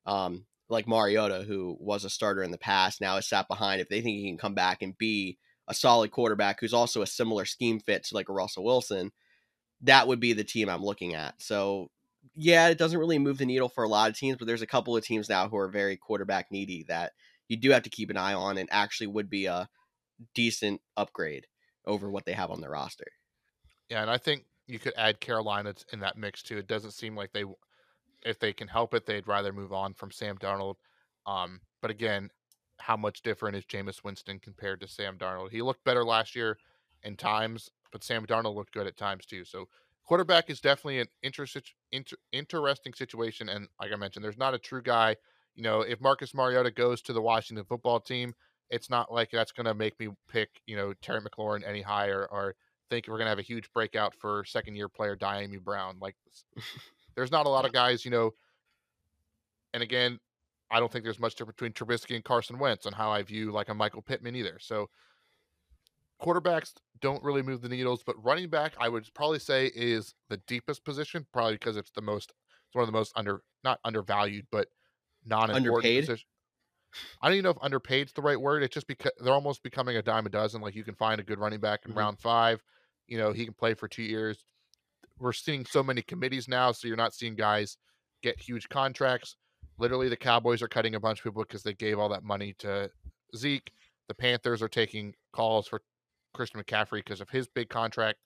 um, 0.06 0.46
like 0.70 0.88
Mariota, 0.88 1.44
who 1.46 1.76
was 1.80 2.04
a 2.04 2.10
starter 2.10 2.42
in 2.42 2.50
the 2.50 2.58
past, 2.58 3.00
now 3.00 3.16
is 3.16 3.28
sat 3.28 3.48
behind. 3.48 3.80
If 3.80 3.88
they 3.88 4.00
think 4.00 4.16
he 4.16 4.28
can 4.28 4.38
come 4.38 4.54
back 4.54 4.82
and 4.82 4.96
be 4.96 5.38
a 5.68 5.74
solid 5.74 6.10
quarterback 6.10 6.60
who's 6.60 6.74
also 6.74 7.02
a 7.02 7.06
similar 7.06 7.44
scheme 7.44 7.80
fit 7.80 8.04
to 8.04 8.14
like 8.14 8.28
a 8.28 8.32
Russell 8.32 8.64
Wilson, 8.64 9.12
that 9.82 10.06
would 10.08 10.20
be 10.20 10.32
the 10.32 10.44
team 10.44 10.68
I'm 10.68 10.82
looking 10.82 11.14
at. 11.14 11.40
So 11.40 11.90
yeah, 12.34 12.68
it 12.68 12.78
doesn't 12.78 12.98
really 12.98 13.18
move 13.18 13.38
the 13.38 13.46
needle 13.46 13.68
for 13.68 13.84
a 13.84 13.88
lot 13.88 14.10
of 14.10 14.16
teams, 14.16 14.36
but 14.38 14.46
there's 14.46 14.62
a 14.62 14.66
couple 14.66 14.96
of 14.96 15.04
teams 15.04 15.28
now 15.28 15.48
who 15.48 15.56
are 15.56 15.68
very 15.68 15.96
quarterback 15.96 16.50
needy 16.50 16.84
that 16.88 17.12
you 17.48 17.56
do 17.56 17.70
have 17.70 17.82
to 17.82 17.90
keep 17.90 18.10
an 18.10 18.16
eye 18.16 18.34
on 18.34 18.58
and 18.58 18.68
actually 18.70 19.08
would 19.08 19.30
be 19.30 19.46
a 19.46 19.68
decent 20.34 20.80
upgrade 20.96 21.46
over 21.86 22.10
what 22.10 22.24
they 22.26 22.32
have 22.32 22.50
on 22.50 22.60
their 22.60 22.70
roster. 22.70 23.06
Yeah, 23.88 24.02
and 24.02 24.10
I 24.10 24.18
think 24.18 24.44
you 24.66 24.78
could 24.78 24.92
add 24.96 25.20
Carolina 25.20 25.74
in 25.92 26.00
that 26.00 26.16
mix 26.16 26.42
too. 26.42 26.58
It 26.58 26.68
doesn't 26.68 26.92
seem 26.92 27.16
like 27.16 27.32
they, 27.32 27.44
if 28.24 28.38
they 28.38 28.52
can 28.52 28.68
help 28.68 28.94
it, 28.94 29.06
they'd 29.06 29.26
rather 29.26 29.52
move 29.52 29.72
on 29.72 29.94
from 29.94 30.10
Sam 30.10 30.36
Darnold. 30.38 30.76
Um, 31.26 31.60
but 31.82 31.90
again, 31.90 32.30
how 32.78 32.96
much 32.96 33.22
different 33.22 33.56
is 33.56 33.64
Jameis 33.64 34.02
Winston 34.04 34.38
compared 34.38 34.80
to 34.80 34.88
Sam 34.88 35.16
Darnold? 35.18 35.50
He 35.50 35.62
looked 35.62 35.84
better 35.84 36.04
last 36.04 36.34
year 36.34 36.58
in 37.02 37.16
times, 37.16 37.70
but 37.92 38.04
Sam 38.04 38.26
Darnold 38.26 38.54
looked 38.54 38.72
good 38.72 38.86
at 38.86 38.96
times 38.96 39.26
too. 39.26 39.44
So 39.44 39.68
quarterback 40.04 40.50
is 40.50 40.60
definitely 40.60 41.00
an 41.00 41.08
inter- 41.22 41.46
inter- 41.92 42.16
interesting 42.32 42.94
situation. 42.94 43.48
And 43.48 43.68
like 43.80 43.92
I 43.92 43.96
mentioned, 43.96 44.24
there's 44.24 44.38
not 44.38 44.54
a 44.54 44.58
true 44.58 44.82
guy. 44.82 45.16
You 45.54 45.62
know, 45.62 45.80
if 45.82 46.00
Marcus 46.00 46.34
Mariota 46.34 46.70
goes 46.70 47.02
to 47.02 47.12
the 47.12 47.22
Washington 47.22 47.64
football 47.64 48.00
team, 48.00 48.34
it's 48.70 48.88
not 48.88 49.12
like 49.12 49.30
that's 49.30 49.52
going 49.52 49.66
to 49.66 49.74
make 49.74 49.98
me 49.98 50.08
pick, 50.28 50.48
you 50.66 50.76
know, 50.76 50.94
Terry 51.02 51.20
McLaurin 51.20 51.66
any 51.66 51.82
higher 51.82 52.26
or 52.30 52.54
think 52.88 53.06
we're 53.06 53.16
going 53.16 53.26
to 53.26 53.30
have 53.30 53.38
a 53.38 53.42
huge 53.42 53.72
breakout 53.72 54.14
for 54.14 54.44
second 54.44 54.74
year 54.74 54.88
player 54.88 55.16
Dyami 55.16 55.60
Brown. 55.60 55.96
Like, 56.00 56.16
there's 57.20 57.30
not 57.30 57.44
a 57.44 57.50
lot 57.50 57.66
of 57.66 57.72
guys, 57.72 58.04
you 58.04 58.10
know. 58.10 58.32
And 59.74 59.82
again, 59.82 60.18
I 60.70 60.80
don't 60.80 60.90
think 60.90 61.04
there's 61.04 61.20
much 61.20 61.34
difference 61.34 61.56
between 61.56 61.72
Trubisky 61.72 62.14
and 62.14 62.24
Carson 62.24 62.58
Wentz 62.58 62.86
on 62.86 62.92
how 62.94 63.10
I 63.10 63.22
view 63.22 63.52
like 63.52 63.68
a 63.68 63.74
Michael 63.74 64.00
Pittman 64.00 64.34
either. 64.36 64.56
So 64.58 64.88
quarterbacks 66.22 66.72
don't 67.02 67.22
really 67.22 67.42
move 67.42 67.60
the 67.60 67.68
needles, 67.68 68.02
but 68.04 68.16
running 68.24 68.48
back, 68.48 68.72
I 68.78 68.88
would 68.88 69.06
probably 69.14 69.38
say 69.38 69.66
is 69.74 70.14
the 70.30 70.38
deepest 70.46 70.84
position, 70.84 71.26
probably 71.32 71.54
because 71.54 71.76
it's 71.76 71.90
the 71.90 72.02
most, 72.02 72.32
it's 72.68 72.74
one 72.74 72.82
of 72.82 72.88
the 72.88 72.96
most 72.96 73.12
under, 73.16 73.42
not 73.64 73.80
undervalued, 73.84 74.46
but 74.50 74.68
non-important 75.26 76.00
position. 76.00 76.26
I 77.20 77.28
don't 77.28 77.34
even 77.34 77.44
know 77.44 77.50
if 77.50 77.58
underpaid 77.60 78.06
is 78.06 78.12
the 78.12 78.22
right 78.22 78.40
word. 78.40 78.62
It's 78.62 78.74
just 78.74 78.86
because 78.86 79.12
they're 79.20 79.34
almost 79.34 79.62
becoming 79.62 79.96
a 79.96 80.02
dime 80.02 80.26
a 80.26 80.30
dozen. 80.30 80.60
Like 80.60 80.74
you 80.74 80.84
can 80.84 80.94
find 80.94 81.20
a 81.20 81.24
good 81.24 81.38
running 81.38 81.60
back 81.60 81.80
in 81.84 81.90
mm-hmm. 81.90 82.00
round 82.00 82.18
five. 82.18 82.62
You 83.06 83.18
know, 83.18 83.32
he 83.32 83.44
can 83.44 83.54
play 83.54 83.74
for 83.74 83.86
two 83.86 84.02
years. 84.02 84.44
We're 85.20 85.32
seeing 85.32 85.66
so 85.66 85.82
many 85.82 86.02
committees 86.02 86.48
now, 86.48 86.72
so 86.72 86.88
you're 86.88 86.96
not 86.96 87.14
seeing 87.14 87.34
guys 87.34 87.76
get 88.22 88.40
huge 88.40 88.68
contracts. 88.68 89.36
Literally, 89.78 90.08
the 90.08 90.16
Cowboys 90.16 90.62
are 90.62 90.68
cutting 90.68 90.94
a 90.94 91.00
bunch 91.00 91.20
of 91.20 91.24
people 91.24 91.42
because 91.42 91.62
they 91.62 91.74
gave 91.74 91.98
all 91.98 92.08
that 92.08 92.24
money 92.24 92.54
to 92.60 92.90
Zeke. 93.36 93.70
The 94.08 94.14
Panthers 94.14 94.62
are 94.62 94.68
taking 94.68 95.14
calls 95.32 95.68
for 95.68 95.82
Christian 96.34 96.62
McCaffrey 96.62 97.04
because 97.04 97.20
of 97.20 97.30
his 97.30 97.46
big 97.48 97.68
contract. 97.68 98.18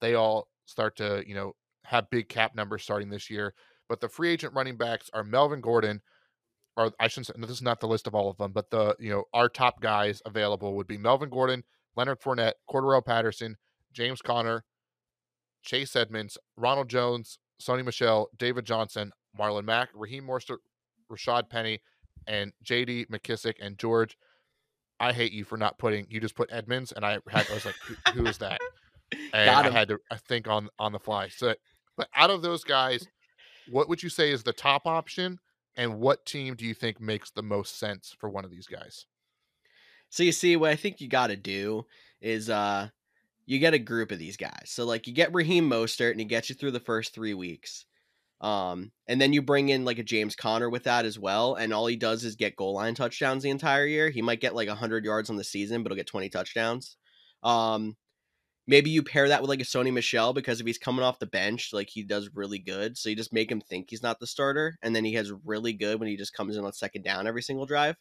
They 0.00 0.14
all 0.14 0.48
start 0.66 0.96
to, 0.96 1.22
you 1.26 1.34
know, 1.34 1.52
have 1.84 2.10
big 2.10 2.28
cap 2.28 2.54
numbers 2.54 2.82
starting 2.82 3.10
this 3.10 3.30
year. 3.30 3.54
But 3.88 4.00
the 4.00 4.08
free 4.08 4.30
agent 4.30 4.54
running 4.54 4.76
backs 4.76 5.10
are 5.12 5.24
Melvin 5.24 5.60
Gordon, 5.60 6.00
or 6.76 6.92
I 7.00 7.08
shouldn't 7.08 7.26
say 7.26 7.32
this 7.38 7.50
is 7.50 7.62
not 7.62 7.80
the 7.80 7.88
list 7.88 8.06
of 8.06 8.14
all 8.14 8.30
of 8.30 8.36
them, 8.36 8.52
but 8.52 8.70
the 8.70 8.94
you 8.98 9.10
know 9.10 9.24
our 9.34 9.48
top 9.48 9.80
guys 9.80 10.22
available 10.24 10.76
would 10.76 10.86
be 10.86 10.98
Melvin 10.98 11.30
Gordon, 11.30 11.64
Leonard 11.96 12.20
Fournette, 12.20 12.54
Cordarrelle 12.70 13.04
Patterson, 13.04 13.56
James 13.92 14.22
Conner, 14.22 14.64
Chase 15.62 15.94
Edmonds, 15.96 16.38
Ronald 16.56 16.88
Jones, 16.88 17.38
Sony 17.60 17.84
Michel, 17.84 18.28
David 18.36 18.64
Johnson, 18.64 19.12
Marlon 19.38 19.64
Mack, 19.64 19.90
Raheem 19.94 20.26
Mostert, 20.26 20.58
Rashad 21.10 21.48
Penny, 21.48 21.80
and 22.26 22.52
J.D. 22.62 23.06
McKissic 23.06 23.54
and 23.60 23.78
George 23.78 24.16
I 25.00 25.14
hate 25.14 25.32
you 25.32 25.44
for 25.44 25.56
not 25.56 25.78
putting. 25.78 26.06
You 26.10 26.20
just 26.20 26.36
put 26.36 26.50
Edmonds, 26.52 26.92
and 26.92 27.04
I 27.04 27.12
had 27.28 27.50
I 27.50 27.54
was 27.54 27.64
like, 27.64 27.74
who, 27.86 27.94
who 28.12 28.26
is 28.26 28.38
that? 28.38 28.60
And 29.32 29.50
I 29.50 29.68
had 29.70 29.88
to 29.88 29.98
I 30.08 30.18
think 30.18 30.46
on 30.46 30.68
on 30.78 30.92
the 30.92 31.00
fly. 31.00 31.30
So, 31.30 31.56
but 31.96 32.06
out 32.14 32.30
of 32.30 32.42
those 32.42 32.62
guys, 32.62 33.08
what 33.68 33.88
would 33.88 34.04
you 34.04 34.08
say 34.08 34.30
is 34.30 34.44
the 34.44 34.52
top 34.52 34.86
option, 34.86 35.40
and 35.76 35.98
what 35.98 36.24
team 36.24 36.54
do 36.54 36.64
you 36.64 36.74
think 36.74 37.00
makes 37.00 37.32
the 37.32 37.42
most 37.42 37.76
sense 37.76 38.14
for 38.20 38.30
one 38.30 38.44
of 38.44 38.52
these 38.52 38.68
guys? 38.68 39.06
So 40.10 40.22
you 40.22 40.30
see, 40.30 40.54
what 40.54 40.70
I 40.70 40.76
think 40.76 41.00
you 41.00 41.08
got 41.08 41.26
to 41.26 41.36
do 41.36 41.86
is 42.20 42.48
uh 42.48 42.90
you 43.50 43.58
get 43.58 43.74
a 43.74 43.80
group 43.80 44.12
of 44.12 44.20
these 44.20 44.36
guys. 44.36 44.66
So 44.66 44.84
like 44.84 45.08
you 45.08 45.12
get 45.12 45.34
Raheem 45.34 45.68
Mostert, 45.68 46.12
and 46.12 46.20
he 46.20 46.24
gets 46.24 46.48
you 46.48 46.54
through 46.54 46.70
the 46.70 46.78
first 46.78 47.12
three 47.12 47.34
weeks. 47.34 47.84
Um, 48.40 48.92
and 49.08 49.20
then 49.20 49.32
you 49.32 49.42
bring 49.42 49.70
in 49.70 49.84
like 49.84 49.98
a 49.98 50.04
James 50.04 50.36
Conner 50.36 50.70
with 50.70 50.84
that 50.84 51.04
as 51.04 51.18
well, 51.18 51.56
and 51.56 51.74
all 51.74 51.88
he 51.88 51.96
does 51.96 52.22
is 52.22 52.36
get 52.36 52.54
goal 52.54 52.74
line 52.74 52.94
touchdowns 52.94 53.42
the 53.42 53.50
entire 53.50 53.86
year. 53.86 54.08
He 54.08 54.22
might 54.22 54.40
get 54.40 54.54
like 54.54 54.68
100 54.68 55.04
yards 55.04 55.30
on 55.30 55.36
the 55.36 55.42
season, 55.42 55.82
but 55.82 55.90
he'll 55.90 55.96
get 55.96 56.06
20 56.06 56.28
touchdowns. 56.28 56.96
Um, 57.42 57.96
maybe 58.68 58.90
you 58.90 59.02
pair 59.02 59.26
that 59.26 59.40
with 59.40 59.50
like 59.50 59.60
a 59.60 59.64
Sony 59.64 59.92
Michel 59.92 60.32
because 60.32 60.60
if 60.60 60.66
he's 60.66 60.78
coming 60.78 61.04
off 61.04 61.18
the 61.18 61.26
bench, 61.26 61.70
like 61.72 61.90
he 61.90 62.04
does 62.04 62.30
really 62.32 62.60
good. 62.60 62.96
So 62.96 63.08
you 63.08 63.16
just 63.16 63.32
make 63.32 63.50
him 63.50 63.60
think 63.60 63.90
he's 63.90 64.02
not 64.02 64.20
the 64.20 64.28
starter, 64.28 64.78
and 64.80 64.94
then 64.94 65.04
he 65.04 65.14
has 65.14 65.32
really 65.44 65.72
good 65.72 65.98
when 65.98 66.08
he 66.08 66.16
just 66.16 66.34
comes 66.34 66.56
in 66.56 66.64
on 66.64 66.72
second 66.72 67.02
down 67.02 67.26
every 67.26 67.42
single 67.42 67.66
drive. 67.66 67.96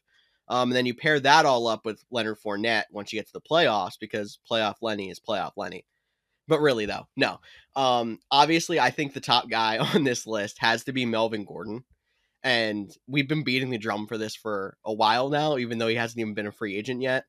Um, 0.50 0.70
and 0.70 0.76
then 0.76 0.86
you 0.86 0.96
pair 0.96 1.20
that 1.20 1.46
all 1.46 1.68
up 1.68 1.86
with 1.86 2.04
Leonard 2.10 2.40
Fournette 2.44 2.86
once 2.92 3.14
you 3.14 3.20
get 3.20 3.28
to 3.28 3.34
the 3.34 3.42
playoffs 3.42 4.00
because 4.00 4.40
playoff 4.50 4.76
Lenny 4.82 5.10
is 5.10 5.20
playoff 5.20 5.52
Lenny. 5.56 5.86
But 6.48 6.62
really, 6.62 6.88
though, 6.88 7.08
no. 7.16 7.40
Um, 7.76 8.20
obviously, 8.32 8.80
I 8.80 8.90
think 8.90 9.14
the 9.14 9.20
top 9.20 9.50
guy 9.50 9.78
on 9.94 10.04
this 10.04 10.26
list 10.26 10.58
has 10.60 10.84
to 10.86 10.92
be 10.92 11.06
Melvin 11.06 11.46
Gordon. 11.46 11.84
And 12.42 12.90
we've 13.08 13.28
been 13.28 13.44
beating 13.44 13.70
the 13.70 13.78
drum 13.78 14.08
for 14.08 14.18
this 14.18 14.36
for 14.36 14.78
a 14.84 14.94
while 14.94 15.30
now, 15.30 15.58
even 15.58 15.78
though 15.78 15.88
he 15.88 15.96
hasn't 15.96 16.20
even 16.20 16.34
been 16.34 16.48
a 16.48 16.52
free 16.52 16.76
agent 16.76 17.02
yet. 17.02 17.26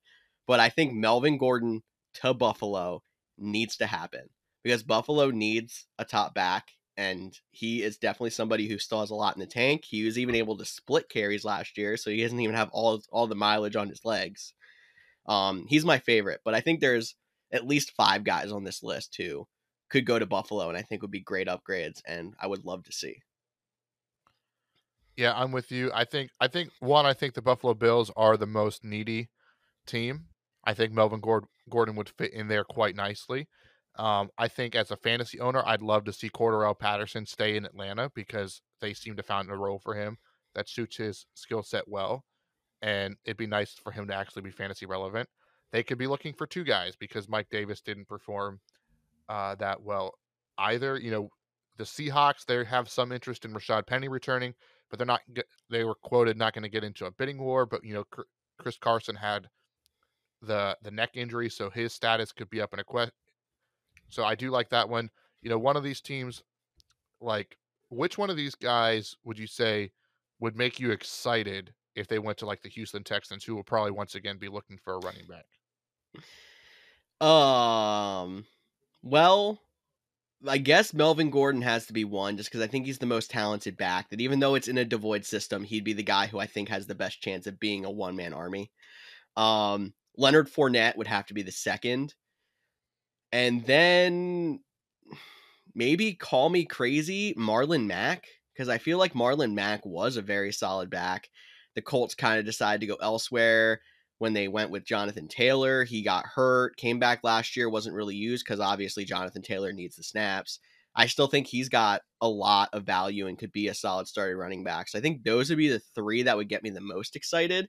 But 0.47 0.61
I 0.61 0.71
think 0.71 0.95
Melvin 0.95 1.37
Gordon 1.37 1.83
to 2.15 2.33
Buffalo 2.33 3.03
needs 3.37 3.77
to 3.79 3.87
happen 3.87 4.31
because 4.63 4.83
Buffalo 4.83 5.31
needs 5.31 5.87
a 5.99 6.05
top 6.05 6.35
back. 6.35 6.69
And 6.97 7.39
he 7.51 7.83
is 7.83 7.97
definitely 7.97 8.31
somebody 8.31 8.69
who 8.69 8.79
still 8.79 9.01
has 9.01 9.11
a 9.11 9.15
lot 9.15 9.35
in 9.35 9.41
the 9.41 9.47
tank. 9.47 9.85
He 9.89 10.05
was 10.05 10.19
even 10.19 10.35
able 10.35 10.57
to 10.59 10.65
split 10.65 11.09
carries 11.09 11.45
last 11.45 11.79
year, 11.79 11.97
so 11.97 12.11
he 12.11 12.23
doesn't 12.23 12.41
even 12.41 12.55
have 12.55 12.69
all 12.73 13.01
all 13.11 13.27
the 13.27 13.35
mileage 13.35 13.77
on 13.77 13.89
his 13.89 14.05
legs. 14.05 14.53
Um, 15.27 15.67
he's 15.69 15.85
my 15.85 15.99
favorite, 15.99 16.41
but 16.45 16.55
I 16.55 16.61
think 16.61 16.81
there's 16.81 17.15
at 17.53 17.67
least 17.67 17.93
five 17.97 18.25
guys 18.25 18.53
on 18.53 18.65
this 18.65 18.83
list 18.83 19.17
who 19.17 19.47
could 19.89 20.07
go 20.07 20.19
to 20.19 20.27
Buffalo 20.27 20.69
and 20.69 20.79
I 20.79 20.83
think 20.83 21.03
would 21.03 21.11
be 21.11 21.21
great 21.21 21.49
upgrades 21.49 22.01
and 22.07 22.35
I 22.41 22.47
would 22.47 22.65
love 22.65 22.85
to 22.85 22.93
see. 22.93 23.23
Yeah, 25.17 25.35
I'm 25.35 25.53
with 25.53 25.71
you. 25.71 25.91
I 25.93 26.05
think 26.05 26.31
I 26.41 26.49
think 26.49 26.71
one 26.81 27.05
I 27.05 27.13
think 27.13 27.35
the 27.35 27.43
Buffalo 27.43 27.75
Bills 27.75 28.11
are 28.17 28.37
the 28.37 28.47
most 28.47 28.85
needy 28.85 29.29
team. 29.87 30.27
I 30.65 30.75
think 30.75 30.93
Melvin 30.93 31.21
Gordon 31.21 31.97
would 31.97 32.09
fit 32.09 32.33
in 32.33 32.49
there 32.49 32.65
quite 32.65 32.95
nicely. 32.95 33.49
Um, 34.01 34.31
I 34.39 34.49
think 34.49 34.75
as 34.75 34.91
a 34.91 34.97
fantasy 34.97 35.41
owner, 35.41 35.63
I'd 35.65 35.83
love 35.83 36.05
to 36.05 36.13
see 36.13 36.31
Cordarrelle 36.31 36.79
Patterson 36.79 37.27
stay 37.27 37.57
in 37.57 37.65
Atlanta 37.65 38.11
because 38.15 38.63
they 38.81 38.95
seem 38.95 39.17
to 39.17 39.23
find 39.23 39.51
a 39.51 39.57
role 39.57 39.79
for 39.79 39.95
him 39.95 40.17
that 40.55 40.69
suits 40.69 40.97
his 40.97 41.27
skill 41.35 41.63
set 41.63 41.87
well, 41.87 42.25
and 42.81 43.17
it'd 43.25 43.37
be 43.37 43.47
nice 43.47 43.75
for 43.75 43.93
him 43.93 44.09
to 44.09 44.15
actually 44.15 44.43
be 44.43 44.51
fantasy 44.51 44.87
relevant 44.87 45.29
they 45.73 45.83
could 45.83 45.99
be 45.99 46.07
looking 46.07 46.35
for 46.35 46.47
two 46.47 46.65
guys 46.65 46.97
because 46.97 47.29
Mike 47.29 47.49
Davis 47.51 47.81
didn't 47.81 48.09
perform 48.09 48.61
uh, 49.29 49.55
that 49.57 49.83
well 49.83 50.15
either. 50.59 50.99
You 50.99 51.11
know, 51.11 51.29
the 51.77 51.85
Seahawks 51.85 52.45
they 52.45 52.65
have 52.65 52.89
some 52.89 53.13
interest 53.13 53.45
in 53.45 53.53
Rashad 53.53 53.87
Penny 53.87 54.09
returning, 54.09 54.55
but 54.89 54.99
they're 54.99 55.07
not. 55.07 55.21
They 55.71 55.85
were 55.85 55.95
quoted 55.95 56.37
not 56.37 56.55
going 56.55 56.65
to 56.65 56.69
get 56.69 56.85
into 56.85 57.07
a 57.07 57.13
bidding 57.13 57.39
war. 57.39 57.67
But 57.67 57.85
you 57.85 57.95
know, 57.95 58.05
Chris 58.59 58.79
Carson 58.79 59.17
had 59.17 59.49
the 60.43 60.77
the 60.83 60.91
neck 60.91 61.11
injury, 61.15 61.49
so 61.49 61.71
his 61.71 61.93
status 61.93 62.33
could 62.33 62.51
be 62.51 62.61
up 62.61 62.73
in 62.73 62.81
a 62.81 62.85
question. 62.85 63.13
So 64.11 64.25
I 64.25 64.35
do 64.35 64.51
like 64.51 64.69
that 64.71 64.89
one. 64.89 65.11
You 65.43 65.51
know, 65.51 65.59
one 65.59 65.77
of 65.77 65.85
these 65.85 66.01
teams, 66.01 66.43
like 67.21 67.57
which 67.89 68.19
one 68.19 68.31
of 68.31 68.37
these 68.37 68.55
guys 68.55 69.17
would 69.25 69.39
you 69.39 69.47
say 69.47 69.91
would 70.41 70.57
make 70.57 70.81
you 70.81 70.91
excited 70.91 71.73
if 71.95 72.07
they 72.09 72.19
went 72.19 72.39
to 72.39 72.47
like 72.47 72.63
the 72.63 72.69
Houston 72.69 73.05
Texans, 73.05 73.45
who 73.45 73.55
will 73.55 73.65
probably 73.65 73.91
once 73.91 74.15
again 74.15 74.39
be 74.39 74.49
looking 74.49 74.79
for 74.79 74.95
a 74.95 74.99
running 74.99 75.27
back? 75.27 75.47
Um, 77.27 78.47
well, 79.03 79.61
I 80.47 80.59
guess 80.59 80.95
Melvin 80.95 81.31
Gordon 81.31 81.63
has 81.63 81.87
to 81.87 81.93
be 81.93 82.05
one 82.05 82.37
just 82.37 82.51
because 82.51 82.63
I 82.63 82.67
think 82.67 82.87
he's 82.87 82.99
the 82.99 83.07
most 83.07 83.31
talented 83.31 83.77
back. 83.77 84.09
That 84.09 84.21
even 84.21 84.41
though 84.41 84.55
it's 84.55 84.69
in 84.69 84.79
a 84.79 84.85
devoid 84.85 85.25
system, 85.25 85.65
he'd 85.65 85.85
be 85.85 85.93
the 85.93 86.03
guy 86.03 86.27
who 86.27 86.39
I 86.39 86.47
think 86.47 86.69
has 86.71 86.87
the 86.87 86.95
best 86.95 87.21
chance 87.21 87.47
of 87.47 87.61
being 87.61 87.85
a 87.85 87.91
one 87.91 88.17
man 88.17 88.33
army. 88.33 88.71
Um, 89.37 89.93
Leonard 90.17 90.49
Fournette 90.49 90.97
would 90.97 91.07
have 91.07 91.27
to 91.27 91.35
be 91.35 91.43
the 91.43 91.53
second. 91.53 92.15
And 93.33 93.65
then 93.65 94.61
maybe 95.75 96.15
call 96.15 96.49
me 96.49 96.65
crazy, 96.65 97.35
Marlon 97.35 97.87
Mack, 97.87 98.27
because 98.53 98.69
I 98.69 98.79
feel 98.79 98.99
like 98.99 99.15
Marlon 99.15 99.55
Mack 99.55 99.87
was 99.87 100.17
a 100.17 100.23
very 100.23 100.53
solid 100.53 100.91
back 100.91 101.29
The 101.75 101.83
Colts 101.83 102.15
kind 102.15 102.39
of 102.39 102.45
decided 102.45 102.81
to 102.81 102.87
go 102.87 102.97
elsewhere 102.97 103.81
when 104.19 104.33
they 104.33 104.49
went 104.49 104.71
with 104.71 104.85
Jonathan 104.85 105.29
Taylor. 105.29 105.85
He 105.85 106.03
got 106.03 106.27
hurt, 106.27 106.77
came 106.77 106.99
back 106.99 107.21
last 107.23 107.57
year, 107.57 107.71
wasn't 107.71 107.97
really 107.97 108.17
used 108.17 108.45
because 108.45 108.61
obviously 108.61 109.05
Jonathan 109.05 109.43
Taylor 109.43 109.73
needs 109.73 109.97
the 109.97 110.03
snaps. 110.03 110.59
I 110.95 111.07
still 111.07 111.29
think 111.29 111.47
he's 111.47 111.69
got 111.69 112.03
a 112.21 112.29
lot 112.29 112.69
of 112.73 112.85
value 112.85 113.29
and 113.29 113.39
could 113.39 113.53
be 113.53 113.69
a 113.69 113.75
solid 113.75 114.09
starting 114.09 114.37
running 114.37 114.65
back. 114.65 114.89
So 114.89 114.99
I 114.99 115.03
think 115.03 115.23
those 115.23 115.49
would 115.49 115.59
be 115.59 115.69
the 115.69 115.81
three 115.95 116.25
that 116.25 116.37
would 116.37 116.49
get 116.49 116.63
me 116.65 116.71
the 116.71 116.81
most 116.81 117.17
excited. 117.17 117.69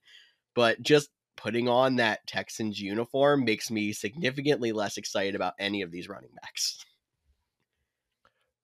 But 0.56 0.82
just 0.82 1.10
putting 1.38 1.68
on 1.68 1.96
that 1.98 2.26
Texans 2.28 2.80
uniform 2.80 3.46
makes 3.46 3.72
me 3.72 3.94
significantly 3.94 4.72
less 4.72 4.98
excited 4.98 5.36
about 5.36 5.54
any 5.60 5.82
of 5.82 5.92
these 5.92 6.10
running 6.10 6.32
backs. 6.42 6.86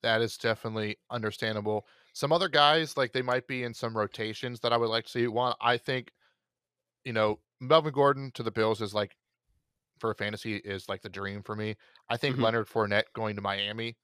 That 0.03 0.21
is 0.21 0.37
definitely 0.37 0.97
understandable. 1.09 1.87
Some 2.13 2.31
other 2.31 2.49
guys, 2.49 2.95
like 2.95 3.13
they 3.13 3.23
might 3.23 3.47
be 3.47 3.63
in 3.63 3.73
some 3.73 3.97
rotations 3.97 4.59
that 4.59 4.71
I 4.71 4.77
would 4.77 4.91
like 4.91 5.05
to 5.05 5.09
see. 5.09 5.27
One, 5.27 5.55
I 5.59 5.77
think, 5.77 6.11
you 7.03 7.13
know, 7.13 7.39
Melvin 7.59 7.93
Gordon 7.93 8.31
to 8.35 8.43
the 8.43 8.51
Bills 8.51 8.79
is 8.79 8.93
like 8.93 9.17
for 9.99 10.11
a 10.11 10.15
fantasy 10.15 10.55
is 10.55 10.87
like 10.87 11.01
the 11.01 11.09
dream 11.09 11.41
for 11.41 11.55
me. 11.55 11.75
I 12.09 12.17
think 12.17 12.35
mm-hmm. 12.35 12.43
Leonard 12.43 12.67
Fournette 12.69 13.11
going 13.13 13.35
to 13.35 13.41
Miami. 13.41 13.97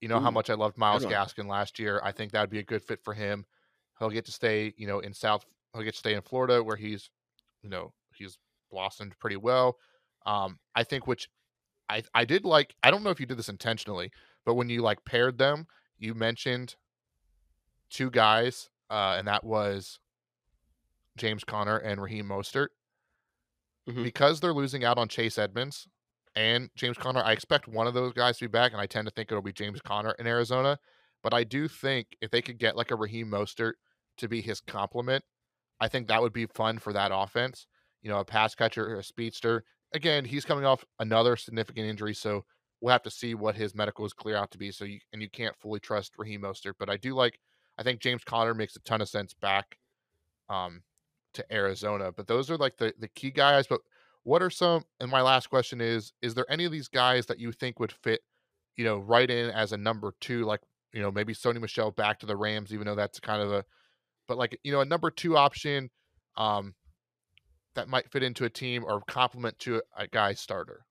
You 0.00 0.08
know 0.08 0.18
Ooh, 0.18 0.22
how 0.22 0.30
much 0.30 0.50
I 0.50 0.54
loved 0.54 0.76
Myles 0.76 1.04
Gaskin 1.04 1.46
last 1.46 1.78
year. 1.78 2.00
I 2.02 2.12
think 2.12 2.32
that 2.32 2.40
would 2.40 2.50
be 2.50 2.58
a 2.58 2.64
good 2.64 2.82
fit 2.82 3.00
for 3.04 3.14
him. 3.14 3.44
He'll 3.98 4.10
get 4.10 4.24
to 4.26 4.32
stay, 4.32 4.74
you 4.76 4.86
know, 4.86 5.00
in 5.00 5.12
South. 5.12 5.44
He'll 5.72 5.84
get 5.84 5.92
to 5.92 5.98
stay 5.98 6.14
in 6.14 6.22
Florida 6.22 6.62
where 6.62 6.76
he's, 6.76 7.10
you 7.62 7.70
know, 7.70 7.92
he's 8.14 8.38
blossomed 8.70 9.18
pretty 9.18 9.36
well. 9.36 9.76
Um, 10.26 10.58
I 10.74 10.84
think 10.84 11.06
which 11.06 11.28
I 11.88 12.02
I 12.14 12.24
did 12.24 12.44
like. 12.44 12.74
I 12.82 12.90
don't 12.90 13.02
know 13.02 13.10
if 13.10 13.20
you 13.20 13.26
did 13.26 13.38
this 13.38 13.48
intentionally, 13.48 14.10
but 14.44 14.54
when 14.54 14.68
you 14.68 14.82
like 14.82 15.04
paired 15.04 15.38
them, 15.38 15.66
you 15.98 16.14
mentioned 16.14 16.76
two 17.90 18.10
guys, 18.10 18.70
uh, 18.90 19.16
and 19.18 19.26
that 19.28 19.44
was 19.44 19.98
James 21.16 21.44
Conner 21.44 21.76
and 21.76 22.00
Raheem 22.00 22.26
Mostert. 22.26 22.68
Mm-hmm. 23.88 24.02
Because 24.02 24.40
they're 24.40 24.52
losing 24.52 24.84
out 24.84 24.98
on 24.98 25.08
Chase 25.08 25.38
Edmonds 25.38 25.88
and 26.34 26.70
James 26.76 26.96
Conner, 26.96 27.22
I 27.22 27.32
expect 27.32 27.66
one 27.66 27.86
of 27.86 27.94
those 27.94 28.12
guys 28.12 28.38
to 28.38 28.44
be 28.44 28.50
back, 28.50 28.72
and 28.72 28.80
I 28.80 28.86
tend 28.86 29.06
to 29.06 29.12
think 29.12 29.30
it'll 29.30 29.42
be 29.42 29.52
James 29.52 29.80
Conner 29.80 30.14
in 30.18 30.26
Arizona. 30.26 30.78
But 31.22 31.34
I 31.34 31.44
do 31.44 31.68
think 31.68 32.06
if 32.20 32.30
they 32.30 32.40
could 32.40 32.58
get 32.58 32.76
like 32.76 32.90
a 32.90 32.96
Raheem 32.96 33.28
Mostert 33.28 33.72
to 34.18 34.28
be 34.28 34.40
his 34.40 34.60
complement, 34.60 35.24
I 35.80 35.88
think 35.88 36.08
that 36.08 36.20
would 36.20 36.32
be 36.32 36.46
fun 36.46 36.78
for 36.78 36.92
that 36.92 37.10
offense. 37.12 37.66
You 38.02 38.10
know, 38.10 38.20
a 38.20 38.24
pass 38.24 38.54
catcher, 38.54 38.96
a 38.96 39.02
speedster. 39.02 39.64
Again, 39.94 40.24
he's 40.24 40.44
coming 40.44 40.64
off 40.64 40.84
another 40.98 41.36
significant 41.36 41.86
injury, 41.86 42.14
so 42.14 42.44
we'll 42.80 42.92
have 42.92 43.02
to 43.02 43.10
see 43.10 43.34
what 43.34 43.56
his 43.56 43.74
medicals 43.74 44.12
clear 44.12 44.36
out 44.36 44.50
to 44.52 44.58
be. 44.58 44.70
So 44.70 44.84
you 44.84 45.00
and 45.12 45.20
you 45.20 45.28
can't 45.28 45.56
fully 45.56 45.80
trust 45.80 46.12
Raheem 46.18 46.42
Mostert, 46.42 46.74
but 46.78 46.90
I 46.90 46.96
do 46.96 47.14
like. 47.14 47.38
I 47.78 47.82
think 47.82 48.00
James 48.00 48.24
Conner 48.24 48.54
makes 48.54 48.76
a 48.76 48.80
ton 48.80 49.00
of 49.00 49.08
sense 49.08 49.34
back. 49.34 49.76
Um, 50.48 50.82
to 51.34 51.52
Arizona. 51.52 52.12
But 52.12 52.26
those 52.26 52.50
are 52.50 52.56
like 52.56 52.76
the 52.76 52.94
the 52.98 53.08
key 53.08 53.30
guys. 53.30 53.66
But 53.66 53.80
what 54.22 54.42
are 54.42 54.50
some? 54.50 54.84
And 55.00 55.10
my 55.10 55.22
last 55.22 55.48
question 55.48 55.80
is: 55.80 56.12
Is 56.22 56.34
there 56.34 56.50
any 56.50 56.64
of 56.64 56.72
these 56.72 56.88
guys 56.88 57.26
that 57.26 57.38
you 57.38 57.52
think 57.52 57.80
would 57.80 57.92
fit, 57.92 58.20
you 58.76 58.84
know, 58.84 58.98
right 58.98 59.30
in 59.30 59.50
as 59.50 59.72
a 59.72 59.76
number 59.76 60.14
two? 60.20 60.44
Like 60.44 60.60
you 60.92 61.02
know, 61.02 61.10
maybe 61.10 61.34
Sony 61.34 61.60
Michel 61.60 61.90
back 61.90 62.18
to 62.20 62.26
the 62.26 62.36
Rams, 62.36 62.72
even 62.72 62.86
though 62.86 62.94
that's 62.96 63.20
kind 63.20 63.42
of 63.42 63.52
a, 63.52 63.64
but 64.30 64.38
like 64.38 64.56
you 64.62 64.70
know, 64.70 64.80
a 64.80 64.84
number 64.84 65.10
two 65.10 65.36
option, 65.36 65.90
um, 66.36 66.72
that 67.74 67.88
might 67.88 68.12
fit 68.12 68.22
into 68.22 68.44
a 68.44 68.50
team 68.50 68.84
or 68.86 69.00
complement 69.08 69.58
to 69.58 69.82
a, 69.96 70.06
guy 70.06 70.34
starter. 70.34 70.86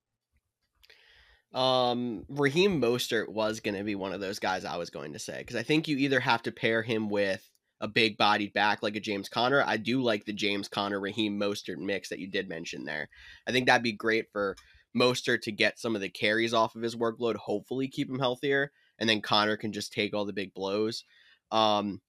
Um, 1.54 2.26
Raheem 2.28 2.82
Mostert 2.82 3.30
was 3.30 3.60
going 3.60 3.76
to 3.76 3.82
be 3.82 3.94
one 3.94 4.12
of 4.12 4.20
those 4.20 4.38
guys 4.38 4.66
I 4.66 4.76
was 4.76 4.90
going 4.90 5.14
to 5.14 5.18
say 5.18 5.38
because 5.38 5.56
I 5.56 5.62
think 5.62 5.88
you 5.88 5.96
either 5.96 6.20
have 6.20 6.42
to 6.42 6.52
pair 6.52 6.82
him 6.82 7.08
with 7.08 7.42
a 7.80 7.88
big 7.88 8.18
bodied 8.18 8.52
back 8.52 8.82
like 8.82 8.94
a 8.94 9.00
James 9.00 9.30
Conner. 9.30 9.64
I 9.66 9.78
do 9.78 10.02
like 10.02 10.26
the 10.26 10.34
James 10.34 10.68
Conner 10.68 11.00
Raheem 11.00 11.40
Mostert 11.40 11.78
mix 11.78 12.10
that 12.10 12.18
you 12.18 12.30
did 12.30 12.46
mention 12.46 12.84
there. 12.84 13.08
I 13.48 13.52
think 13.52 13.66
that'd 13.66 13.82
be 13.82 13.92
great 13.92 14.26
for 14.32 14.54
Mostert 14.94 15.40
to 15.42 15.52
get 15.52 15.78
some 15.78 15.94
of 15.94 16.02
the 16.02 16.10
carries 16.10 16.52
off 16.52 16.76
of 16.76 16.82
his 16.82 16.94
workload, 16.94 17.36
hopefully 17.36 17.88
keep 17.88 18.10
him 18.10 18.18
healthier, 18.18 18.70
and 18.98 19.08
then 19.08 19.22
Conner 19.22 19.56
can 19.56 19.72
just 19.72 19.94
take 19.94 20.12
all 20.12 20.26
the 20.26 20.34
big 20.34 20.52
blows. 20.52 21.04
Um, 21.50 22.02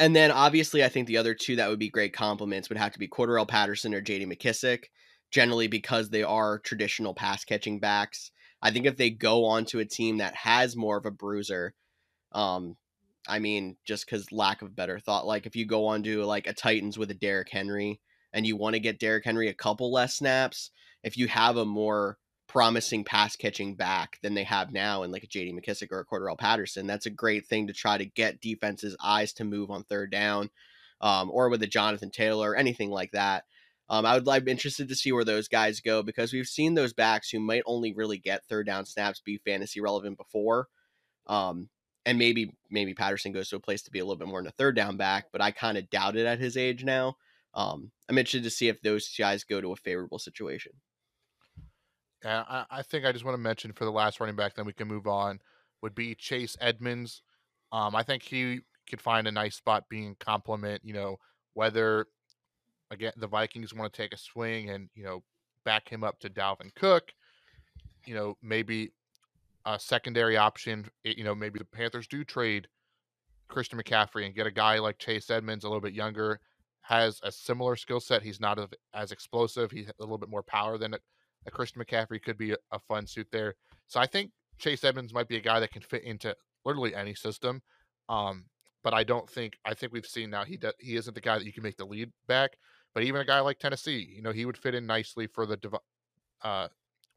and 0.00 0.16
then 0.16 0.30
obviously, 0.30 0.82
I 0.82 0.88
think 0.88 1.06
the 1.06 1.18
other 1.18 1.34
two 1.34 1.56
that 1.56 1.68
would 1.68 1.78
be 1.78 1.90
great 1.90 2.14
compliments 2.14 2.70
would 2.70 2.78
have 2.78 2.92
to 2.92 2.98
be 2.98 3.06
Cordarrelle 3.06 3.46
Patterson 3.46 3.94
or 3.94 4.00
J.D. 4.00 4.24
McKissic, 4.24 4.84
generally 5.30 5.68
because 5.68 6.08
they 6.08 6.22
are 6.22 6.58
traditional 6.58 7.12
pass 7.12 7.44
catching 7.44 7.78
backs. 7.78 8.30
I 8.62 8.70
think 8.70 8.86
if 8.86 8.96
they 8.96 9.10
go 9.10 9.44
onto 9.44 9.78
a 9.78 9.84
team 9.84 10.16
that 10.16 10.34
has 10.34 10.74
more 10.74 10.96
of 10.96 11.04
a 11.04 11.10
bruiser, 11.10 11.74
um, 12.32 12.76
I 13.28 13.40
mean, 13.40 13.76
just 13.84 14.06
because 14.06 14.32
lack 14.32 14.62
of 14.62 14.74
better 14.74 14.98
thought. 14.98 15.26
Like 15.26 15.44
if 15.44 15.54
you 15.54 15.66
go 15.66 15.86
on 15.86 16.02
to 16.04 16.24
like 16.24 16.46
a 16.46 16.54
Titans 16.54 16.96
with 16.96 17.10
a 17.10 17.14
Derrick 17.14 17.50
Henry 17.50 18.00
and 18.32 18.46
you 18.46 18.56
want 18.56 18.74
to 18.74 18.80
get 18.80 18.98
Derrick 18.98 19.26
Henry 19.26 19.48
a 19.48 19.54
couple 19.54 19.92
less 19.92 20.16
snaps, 20.16 20.70
if 21.02 21.18
you 21.18 21.28
have 21.28 21.58
a 21.58 21.66
more 21.66 22.16
promising 22.50 23.04
pass 23.04 23.36
catching 23.36 23.76
back 23.76 24.18
than 24.22 24.34
they 24.34 24.42
have 24.42 24.72
now 24.72 25.04
in 25.04 25.12
like 25.12 25.22
a 25.22 25.28
JD 25.28 25.54
McKissic 25.54 25.92
or 25.92 26.00
a 26.00 26.04
Cordarrelle 26.04 26.36
Patterson, 26.36 26.84
that's 26.84 27.06
a 27.06 27.10
great 27.10 27.46
thing 27.46 27.68
to 27.68 27.72
try 27.72 27.96
to 27.96 28.04
get 28.04 28.40
defenses' 28.40 28.96
eyes 29.00 29.32
to 29.34 29.44
move 29.44 29.70
on 29.70 29.84
third 29.84 30.10
down. 30.10 30.50
Um, 31.00 31.30
or 31.32 31.48
with 31.48 31.62
a 31.62 31.66
Jonathan 31.66 32.10
Taylor 32.10 32.50
or 32.50 32.56
anything 32.56 32.90
like 32.90 33.12
that. 33.12 33.44
Um, 33.88 34.04
I 34.04 34.18
would 34.18 34.28
I'm 34.28 34.48
interested 34.48 34.88
to 34.88 34.94
see 34.94 35.12
where 35.12 35.24
those 35.24 35.48
guys 35.48 35.80
go 35.80 36.02
because 36.02 36.30
we've 36.30 36.46
seen 36.46 36.74
those 36.74 36.92
backs 36.92 37.30
who 37.30 37.40
might 37.40 37.62
only 37.64 37.94
really 37.94 38.18
get 38.18 38.44
third 38.44 38.66
down 38.66 38.84
snaps 38.84 39.22
be 39.24 39.38
fantasy 39.38 39.80
relevant 39.80 40.18
before. 40.18 40.68
Um, 41.26 41.70
and 42.04 42.18
maybe 42.18 42.54
maybe 42.70 42.92
Patterson 42.92 43.32
goes 43.32 43.48
to 43.48 43.56
a 43.56 43.60
place 43.60 43.82
to 43.82 43.90
be 43.90 44.00
a 44.00 44.04
little 44.04 44.18
bit 44.18 44.28
more 44.28 44.40
in 44.40 44.46
a 44.46 44.50
third 44.50 44.76
down 44.76 44.98
back, 44.98 45.26
but 45.32 45.40
I 45.40 45.52
kind 45.52 45.78
of 45.78 45.88
doubt 45.88 46.16
it 46.16 46.26
at 46.26 46.38
his 46.38 46.56
age 46.56 46.84
now. 46.84 47.16
Um, 47.54 47.92
I'm 48.08 48.18
interested 48.18 48.42
to 48.42 48.50
see 48.50 48.68
if 48.68 48.82
those 48.82 49.08
guys 49.16 49.44
go 49.44 49.60
to 49.62 49.72
a 49.72 49.76
favorable 49.76 50.18
situation. 50.18 50.72
Yeah, 52.24 52.44
I, 52.48 52.64
I 52.70 52.82
think 52.82 53.04
I 53.06 53.12
just 53.12 53.24
want 53.24 53.34
to 53.34 53.42
mention 53.42 53.72
for 53.72 53.84
the 53.84 53.92
last 53.92 54.20
running 54.20 54.36
back, 54.36 54.54
then 54.54 54.66
we 54.66 54.72
can 54.72 54.88
move 54.88 55.06
on. 55.06 55.40
Would 55.82 55.94
be 55.94 56.14
Chase 56.14 56.56
Edmonds. 56.60 57.22
Um, 57.72 57.96
I 57.96 58.02
think 58.02 58.22
he 58.22 58.60
could 58.88 59.00
find 59.00 59.26
a 59.26 59.32
nice 59.32 59.56
spot 59.56 59.84
being 59.88 60.16
complement. 60.20 60.82
You 60.84 60.92
know, 60.92 61.16
whether 61.54 62.06
again 62.90 63.12
the 63.16 63.26
Vikings 63.26 63.72
want 63.72 63.92
to 63.92 64.02
take 64.02 64.12
a 64.12 64.18
swing 64.18 64.70
and 64.70 64.90
you 64.94 65.04
know 65.04 65.22
back 65.64 65.88
him 65.88 66.04
up 66.04 66.18
to 66.20 66.30
Dalvin 66.30 66.74
Cook. 66.74 67.12
You 68.06 68.14
know, 68.14 68.36
maybe 68.42 68.92
a 69.66 69.78
secondary 69.80 70.36
option. 70.36 70.90
You 71.04 71.24
know, 71.24 71.34
maybe 71.34 71.58
the 71.58 71.64
Panthers 71.64 72.06
do 72.06 72.24
trade 72.24 72.68
Christian 73.48 73.80
McCaffrey 73.80 74.26
and 74.26 74.34
get 74.34 74.46
a 74.46 74.50
guy 74.50 74.78
like 74.78 74.98
Chase 74.98 75.30
Edmonds, 75.30 75.64
a 75.64 75.68
little 75.68 75.80
bit 75.80 75.94
younger, 75.94 76.40
has 76.82 77.20
a 77.22 77.32
similar 77.32 77.76
skill 77.76 78.00
set. 78.00 78.22
He's 78.22 78.40
not 78.40 78.58
as 78.94 79.12
explosive. 79.12 79.70
He's 79.70 79.88
a 79.88 79.92
little 80.00 80.18
bit 80.18 80.30
more 80.30 80.42
power 80.42 80.78
than 80.78 80.94
a, 81.46 81.50
Christian 81.50 81.82
McCaffrey 81.82 82.22
could 82.22 82.38
be 82.38 82.52
a, 82.52 82.56
a, 82.72 82.78
fun 82.78 83.06
suit 83.06 83.28
there. 83.32 83.54
So 83.86 84.00
I 84.00 84.06
think 84.06 84.30
Chase 84.58 84.84
Edmonds 84.84 85.14
might 85.14 85.28
be 85.28 85.36
a 85.36 85.40
guy 85.40 85.60
that 85.60 85.72
can 85.72 85.82
fit 85.82 86.04
into 86.04 86.34
literally 86.64 86.94
any 86.94 87.14
system. 87.14 87.62
Um, 88.08 88.44
but 88.82 88.94
I 88.94 89.04
don't 89.04 89.28
think 89.28 89.58
I 89.64 89.74
think 89.74 89.92
we've 89.92 90.06
seen 90.06 90.30
now 90.30 90.44
he 90.44 90.56
de- 90.56 90.72
he 90.78 90.96
isn't 90.96 91.14
the 91.14 91.20
guy 91.20 91.38
that 91.38 91.44
you 91.44 91.52
can 91.52 91.62
make 91.62 91.76
the 91.76 91.84
lead 91.84 92.10
back. 92.26 92.52
But 92.94 93.04
even 93.04 93.20
a 93.20 93.26
guy 93.26 93.40
like 93.40 93.58
Tennessee, 93.58 94.14
you 94.14 94.22
know, 94.22 94.32
he 94.32 94.44
would 94.44 94.56
fit 94.56 94.74
in 94.74 94.86
nicely 94.86 95.26
for 95.26 95.46
the 95.46 95.58
uh, 96.42 96.68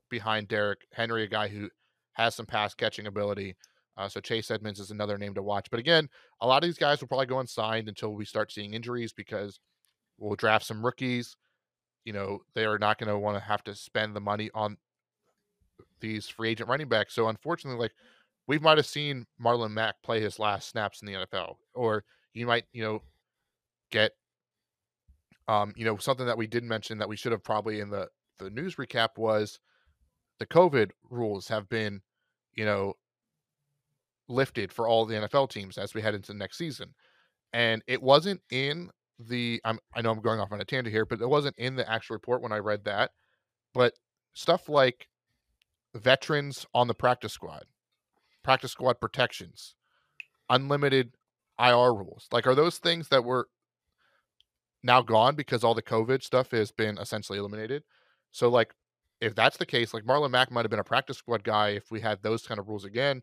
behind 0.09 0.47
Derrick 0.47 0.81
Henry, 0.91 1.23
a 1.23 1.27
guy 1.27 1.47
who 1.47 1.69
has 2.13 2.35
some 2.35 2.45
pass 2.45 2.73
catching 2.73 3.07
ability. 3.07 3.55
Uh, 3.97 4.07
so 4.07 4.19
Chase 4.19 4.51
Edmonds 4.51 4.79
is 4.79 4.91
another 4.91 5.17
name 5.17 5.33
to 5.35 5.43
watch. 5.43 5.67
But 5.69 5.79
again, 5.79 6.09
a 6.41 6.47
lot 6.47 6.63
of 6.63 6.67
these 6.67 6.77
guys 6.77 6.99
will 6.99 7.07
probably 7.07 7.27
go 7.27 7.39
unsigned 7.39 7.87
until 7.87 8.13
we 8.13 8.25
start 8.25 8.51
seeing 8.51 8.73
injuries 8.73 9.13
because 9.13 9.59
we'll 10.17 10.35
draft 10.35 10.65
some 10.65 10.83
rookies. 10.85 11.35
You 12.05 12.13
know, 12.13 12.39
they 12.53 12.65
are 12.65 12.77
not 12.77 12.97
going 12.97 13.09
to 13.09 13.17
want 13.17 13.37
to 13.37 13.43
have 13.43 13.63
to 13.65 13.75
spend 13.75 14.15
the 14.15 14.21
money 14.21 14.49
on 14.53 14.77
these 15.99 16.27
free 16.27 16.49
agent 16.49 16.69
running 16.69 16.89
backs. 16.89 17.13
So 17.13 17.29
unfortunately, 17.29 17.79
like 17.79 17.93
we 18.47 18.59
might 18.59 18.77
have 18.77 18.85
seen 18.85 19.25
Marlon 19.41 19.71
Mack 19.71 19.95
play 20.03 20.21
his 20.21 20.39
last 20.39 20.69
snaps 20.69 21.01
in 21.01 21.07
the 21.07 21.13
NFL, 21.13 21.55
or 21.73 22.03
you 22.33 22.45
might, 22.45 22.65
you 22.73 22.83
know, 22.83 23.01
get, 23.89 24.11
um, 25.47 25.73
you 25.75 25.85
know, 25.85 25.97
something 25.97 26.25
that 26.25 26.37
we 26.37 26.47
did 26.47 26.63
mention 26.63 26.97
that 26.97 27.09
we 27.09 27.15
should 27.15 27.31
have 27.31 27.43
probably 27.43 27.79
in 27.79 27.89
the 27.89 28.07
the 28.39 28.49
news 28.49 28.75
recap 28.75 29.17
was 29.17 29.59
the 30.39 30.45
COVID 30.45 30.91
rules 31.09 31.47
have 31.47 31.69
been, 31.69 32.01
you 32.53 32.65
know, 32.65 32.93
lifted 34.27 34.71
for 34.71 34.87
all 34.87 35.05
the 35.05 35.15
NFL 35.15 35.49
teams 35.49 35.77
as 35.77 35.93
we 35.93 36.01
head 36.01 36.15
into 36.15 36.33
next 36.33 36.57
season. 36.57 36.93
And 37.53 37.83
it 37.87 38.01
wasn't 38.01 38.41
in 38.51 38.89
the 39.27 39.61
I'm 39.65 39.79
I 39.95 40.01
know 40.01 40.11
I'm 40.11 40.21
going 40.21 40.39
off 40.39 40.51
on 40.51 40.61
a 40.61 40.65
tangent 40.65 40.93
here, 40.93 41.05
but 41.05 41.21
it 41.21 41.29
wasn't 41.29 41.57
in 41.57 41.75
the 41.75 41.89
actual 41.89 42.15
report 42.15 42.41
when 42.41 42.51
I 42.51 42.57
read 42.57 42.85
that. 42.85 43.11
But 43.73 43.93
stuff 44.33 44.69
like 44.69 45.07
veterans 45.95 46.65
on 46.73 46.87
the 46.87 46.93
practice 46.93 47.33
squad, 47.33 47.65
practice 48.43 48.71
squad 48.71 48.99
protections, 48.99 49.75
unlimited 50.49 51.15
IR 51.59 51.93
rules. 51.93 52.27
Like 52.31 52.47
are 52.47 52.55
those 52.55 52.77
things 52.77 53.09
that 53.09 53.23
were 53.23 53.47
now 54.83 55.01
gone 55.01 55.35
because 55.35 55.63
all 55.63 55.75
the 55.75 55.81
COVID 55.81 56.23
stuff 56.23 56.51
has 56.51 56.71
been 56.71 56.97
essentially 56.97 57.39
eliminated? 57.39 57.83
So 58.31 58.49
like 58.49 58.73
if 59.21 59.35
that's 59.35 59.57
the 59.57 59.65
case, 59.65 59.93
like 59.93 60.03
Marlon 60.03 60.31
Mack 60.31 60.51
might 60.51 60.65
have 60.65 60.71
been 60.71 60.79
a 60.79 60.83
practice 60.83 61.17
squad 61.17 61.43
guy 61.43 61.69
if 61.69 61.89
we 61.91 62.01
had 62.01 62.21
those 62.21 62.45
kind 62.45 62.59
of 62.59 62.67
rules 62.67 62.83
again. 62.83 63.21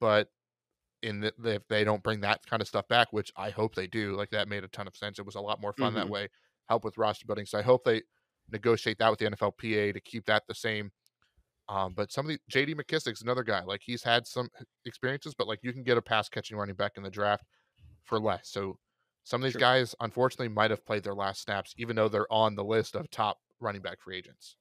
But 0.00 0.28
in 1.04 1.20
the, 1.20 1.32
if 1.44 1.68
they 1.68 1.84
don't 1.84 2.02
bring 2.02 2.20
that 2.22 2.44
kind 2.46 2.62
of 2.62 2.66
stuff 2.66 2.88
back, 2.88 3.12
which 3.12 3.30
I 3.36 3.50
hope 3.50 3.74
they 3.74 3.86
do. 3.86 4.16
Like 4.16 4.30
that 4.30 4.48
made 4.48 4.64
a 4.64 4.68
ton 4.68 4.88
of 4.88 4.96
sense. 4.96 5.18
It 5.18 5.26
was 5.26 5.34
a 5.34 5.40
lot 5.40 5.60
more 5.60 5.74
fun 5.74 5.88
mm-hmm. 5.88 5.96
that 5.96 6.08
way. 6.08 6.28
Help 6.68 6.82
with 6.82 6.96
roster 6.96 7.26
building. 7.26 7.44
So 7.46 7.58
I 7.58 7.62
hope 7.62 7.84
they 7.84 8.02
negotiate 8.50 8.98
that 8.98 9.10
with 9.10 9.18
the 9.18 9.26
NFLPA 9.26 9.92
to 9.92 10.00
keep 10.00 10.24
that 10.26 10.44
the 10.48 10.54
same. 10.54 10.90
Um, 11.68 11.92
but 11.94 12.10
some 12.10 12.28
of 12.28 12.30
the 12.30 12.38
JD 12.50 12.74
McKissic's 12.74 13.22
another 13.22 13.42
guy. 13.42 13.62
Like 13.64 13.82
he's 13.84 14.02
had 14.02 14.26
some 14.26 14.48
experiences, 14.86 15.34
but 15.36 15.46
like 15.46 15.60
you 15.62 15.72
can 15.72 15.82
get 15.84 15.98
a 15.98 16.02
pass 16.02 16.28
catching 16.28 16.56
running 16.56 16.74
back 16.74 16.92
in 16.96 17.02
the 17.02 17.10
draft 17.10 17.44
for 18.04 18.18
less. 18.18 18.48
So 18.50 18.78
some 19.24 19.42
of 19.42 19.44
these 19.44 19.52
sure. 19.52 19.60
guys, 19.60 19.94
unfortunately, 20.00 20.48
might 20.48 20.70
have 20.70 20.84
played 20.86 21.04
their 21.04 21.14
last 21.14 21.42
snaps, 21.42 21.74
even 21.76 21.96
though 21.96 22.08
they're 22.08 22.32
on 22.32 22.54
the 22.54 22.64
list 22.64 22.94
of 22.94 23.10
top 23.10 23.38
running 23.60 23.82
back 23.82 24.00
free 24.00 24.16
agents. 24.16 24.56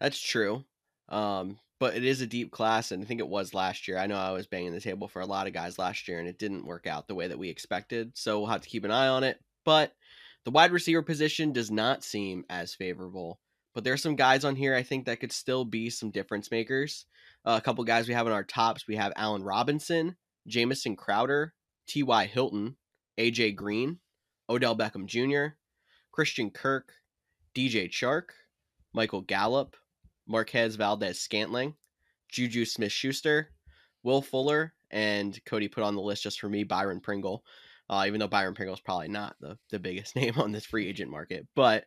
That's 0.00 0.20
true. 0.20 0.64
Um, 1.08 1.58
but 1.80 1.94
it 1.94 2.04
is 2.04 2.20
a 2.20 2.26
deep 2.26 2.50
class, 2.50 2.90
and 2.90 3.02
I 3.02 3.06
think 3.06 3.20
it 3.20 3.28
was 3.28 3.54
last 3.54 3.86
year. 3.86 3.98
I 3.98 4.06
know 4.06 4.16
I 4.16 4.32
was 4.32 4.46
banging 4.46 4.72
the 4.72 4.80
table 4.80 5.08
for 5.08 5.20
a 5.20 5.26
lot 5.26 5.46
of 5.46 5.52
guys 5.52 5.78
last 5.78 6.08
year, 6.08 6.18
and 6.18 6.28
it 6.28 6.38
didn't 6.38 6.66
work 6.66 6.86
out 6.86 7.06
the 7.06 7.14
way 7.14 7.28
that 7.28 7.38
we 7.38 7.48
expected. 7.48 8.12
So 8.16 8.38
we'll 8.38 8.48
have 8.48 8.62
to 8.62 8.68
keep 8.68 8.84
an 8.84 8.90
eye 8.90 9.08
on 9.08 9.22
it. 9.24 9.40
But 9.64 9.92
the 10.44 10.50
wide 10.50 10.72
receiver 10.72 11.02
position 11.02 11.52
does 11.52 11.70
not 11.70 12.02
seem 12.02 12.44
as 12.50 12.74
favorable. 12.74 13.38
But 13.74 13.84
there's 13.84 14.02
some 14.02 14.16
guys 14.16 14.44
on 14.44 14.56
here 14.56 14.74
I 14.74 14.82
think 14.82 15.04
that 15.06 15.20
could 15.20 15.30
still 15.30 15.64
be 15.64 15.90
some 15.90 16.10
difference 16.10 16.50
makers. 16.50 17.06
Uh, 17.44 17.58
a 17.58 17.64
couple 17.64 17.84
guys 17.84 18.08
we 18.08 18.14
have 18.14 18.26
in 18.26 18.32
our 18.32 18.44
tops. 18.44 18.88
We 18.88 18.96
have 18.96 19.12
Allen 19.14 19.44
Robinson, 19.44 20.16
Jamison 20.46 20.96
Crowder, 20.96 21.54
T.Y. 21.86 22.26
Hilton, 22.26 22.76
AJ 23.18 23.54
Green, 23.54 23.98
Odell 24.50 24.76
Beckham 24.76 25.06
Jr., 25.06 25.54
Christian 26.10 26.50
Kirk, 26.50 26.92
DJ 27.54 27.88
Chark, 27.88 28.30
Michael 28.92 29.20
Gallup, 29.20 29.76
Marquez 30.28 30.76
Valdes 30.76 31.18
Scantling, 31.18 31.74
Juju 32.30 32.64
Smith 32.64 32.92
Schuster, 32.92 33.50
Will 34.02 34.22
Fuller, 34.22 34.74
and 34.90 35.38
Cody 35.44 35.68
put 35.68 35.82
on 35.82 35.94
the 35.94 36.02
list 36.02 36.22
just 36.22 36.40
for 36.40 36.48
me 36.48 36.64
Byron 36.64 37.00
Pringle. 37.00 37.44
Uh, 37.90 38.04
even 38.06 38.20
though 38.20 38.28
Byron 38.28 38.54
Pringle 38.54 38.74
is 38.74 38.80
probably 38.80 39.08
not 39.08 39.34
the, 39.40 39.56
the 39.70 39.78
biggest 39.78 40.14
name 40.16 40.34
on 40.36 40.52
this 40.52 40.66
free 40.66 40.86
agent 40.86 41.10
market. 41.10 41.46
But 41.56 41.84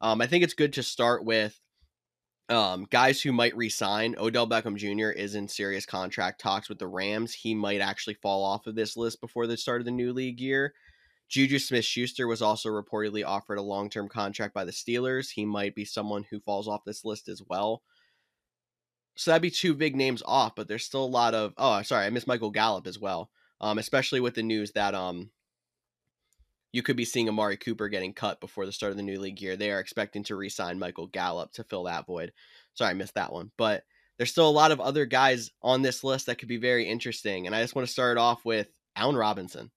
um, 0.00 0.20
I 0.20 0.26
think 0.26 0.42
it's 0.42 0.54
good 0.54 0.72
to 0.74 0.82
start 0.82 1.24
with 1.24 1.58
um, 2.48 2.86
guys 2.90 3.20
who 3.20 3.32
might 3.32 3.56
resign. 3.56 4.16
Odell 4.18 4.48
Beckham 4.48 4.76
Jr. 4.76 5.10
is 5.10 5.34
in 5.34 5.48
serious 5.48 5.86
contract 5.86 6.40
talks 6.40 6.68
with 6.68 6.78
the 6.78 6.86
Rams. 6.86 7.32
He 7.32 7.54
might 7.54 7.80
actually 7.80 8.14
fall 8.14 8.44
off 8.44 8.66
of 8.66 8.74
this 8.74 8.96
list 8.96 9.20
before 9.20 9.46
the 9.46 9.56
start 9.56 9.80
of 9.80 9.84
the 9.84 9.90
new 9.90 10.12
league 10.12 10.40
year. 10.40 10.74
Juju 11.28 11.58
Smith 11.58 11.84
Schuster 11.84 12.26
was 12.26 12.40
also 12.40 12.68
reportedly 12.68 13.24
offered 13.24 13.58
a 13.58 13.62
long 13.62 13.90
term 13.90 14.08
contract 14.08 14.54
by 14.54 14.64
the 14.64 14.72
Steelers. 14.72 15.30
He 15.30 15.44
might 15.44 15.74
be 15.74 15.84
someone 15.84 16.24
who 16.30 16.40
falls 16.40 16.68
off 16.68 16.84
this 16.84 17.04
list 17.04 17.28
as 17.28 17.42
well. 17.48 17.82
So 19.16 19.30
that'd 19.30 19.42
be 19.42 19.50
two 19.50 19.74
big 19.74 19.96
names 19.96 20.22
off, 20.24 20.54
but 20.54 20.68
there's 20.68 20.84
still 20.84 21.04
a 21.04 21.06
lot 21.06 21.34
of. 21.34 21.54
Oh, 21.56 21.82
sorry, 21.82 22.06
I 22.06 22.10
missed 22.10 22.26
Michael 22.26 22.50
Gallup 22.50 22.86
as 22.86 22.98
well. 22.98 23.30
Um, 23.60 23.78
especially 23.78 24.20
with 24.20 24.34
the 24.34 24.42
news 24.42 24.72
that 24.72 24.94
um, 24.94 25.30
you 26.72 26.82
could 26.82 26.96
be 26.96 27.06
seeing 27.06 27.26
Amari 27.28 27.56
Cooper 27.56 27.88
getting 27.88 28.12
cut 28.12 28.38
before 28.38 28.66
the 28.66 28.72
start 28.72 28.90
of 28.90 28.98
the 28.98 29.02
new 29.02 29.18
league 29.18 29.40
year. 29.40 29.56
They 29.56 29.70
are 29.70 29.80
expecting 29.80 30.22
to 30.24 30.36
re-sign 30.36 30.78
Michael 30.78 31.06
Gallup 31.06 31.52
to 31.52 31.64
fill 31.64 31.84
that 31.84 32.06
void. 32.06 32.32
Sorry, 32.74 32.90
I 32.90 32.94
missed 32.94 33.14
that 33.14 33.32
one, 33.32 33.50
but 33.56 33.84
there's 34.18 34.30
still 34.30 34.48
a 34.48 34.50
lot 34.50 34.72
of 34.72 34.80
other 34.80 35.06
guys 35.06 35.50
on 35.62 35.80
this 35.80 36.04
list 36.04 36.26
that 36.26 36.36
could 36.36 36.48
be 36.48 36.58
very 36.58 36.86
interesting. 36.86 37.46
And 37.46 37.56
I 37.56 37.62
just 37.62 37.74
want 37.74 37.86
to 37.86 37.92
start 37.92 38.18
off 38.18 38.44
with 38.44 38.68
Allen 38.94 39.16
Robinson. 39.16 39.70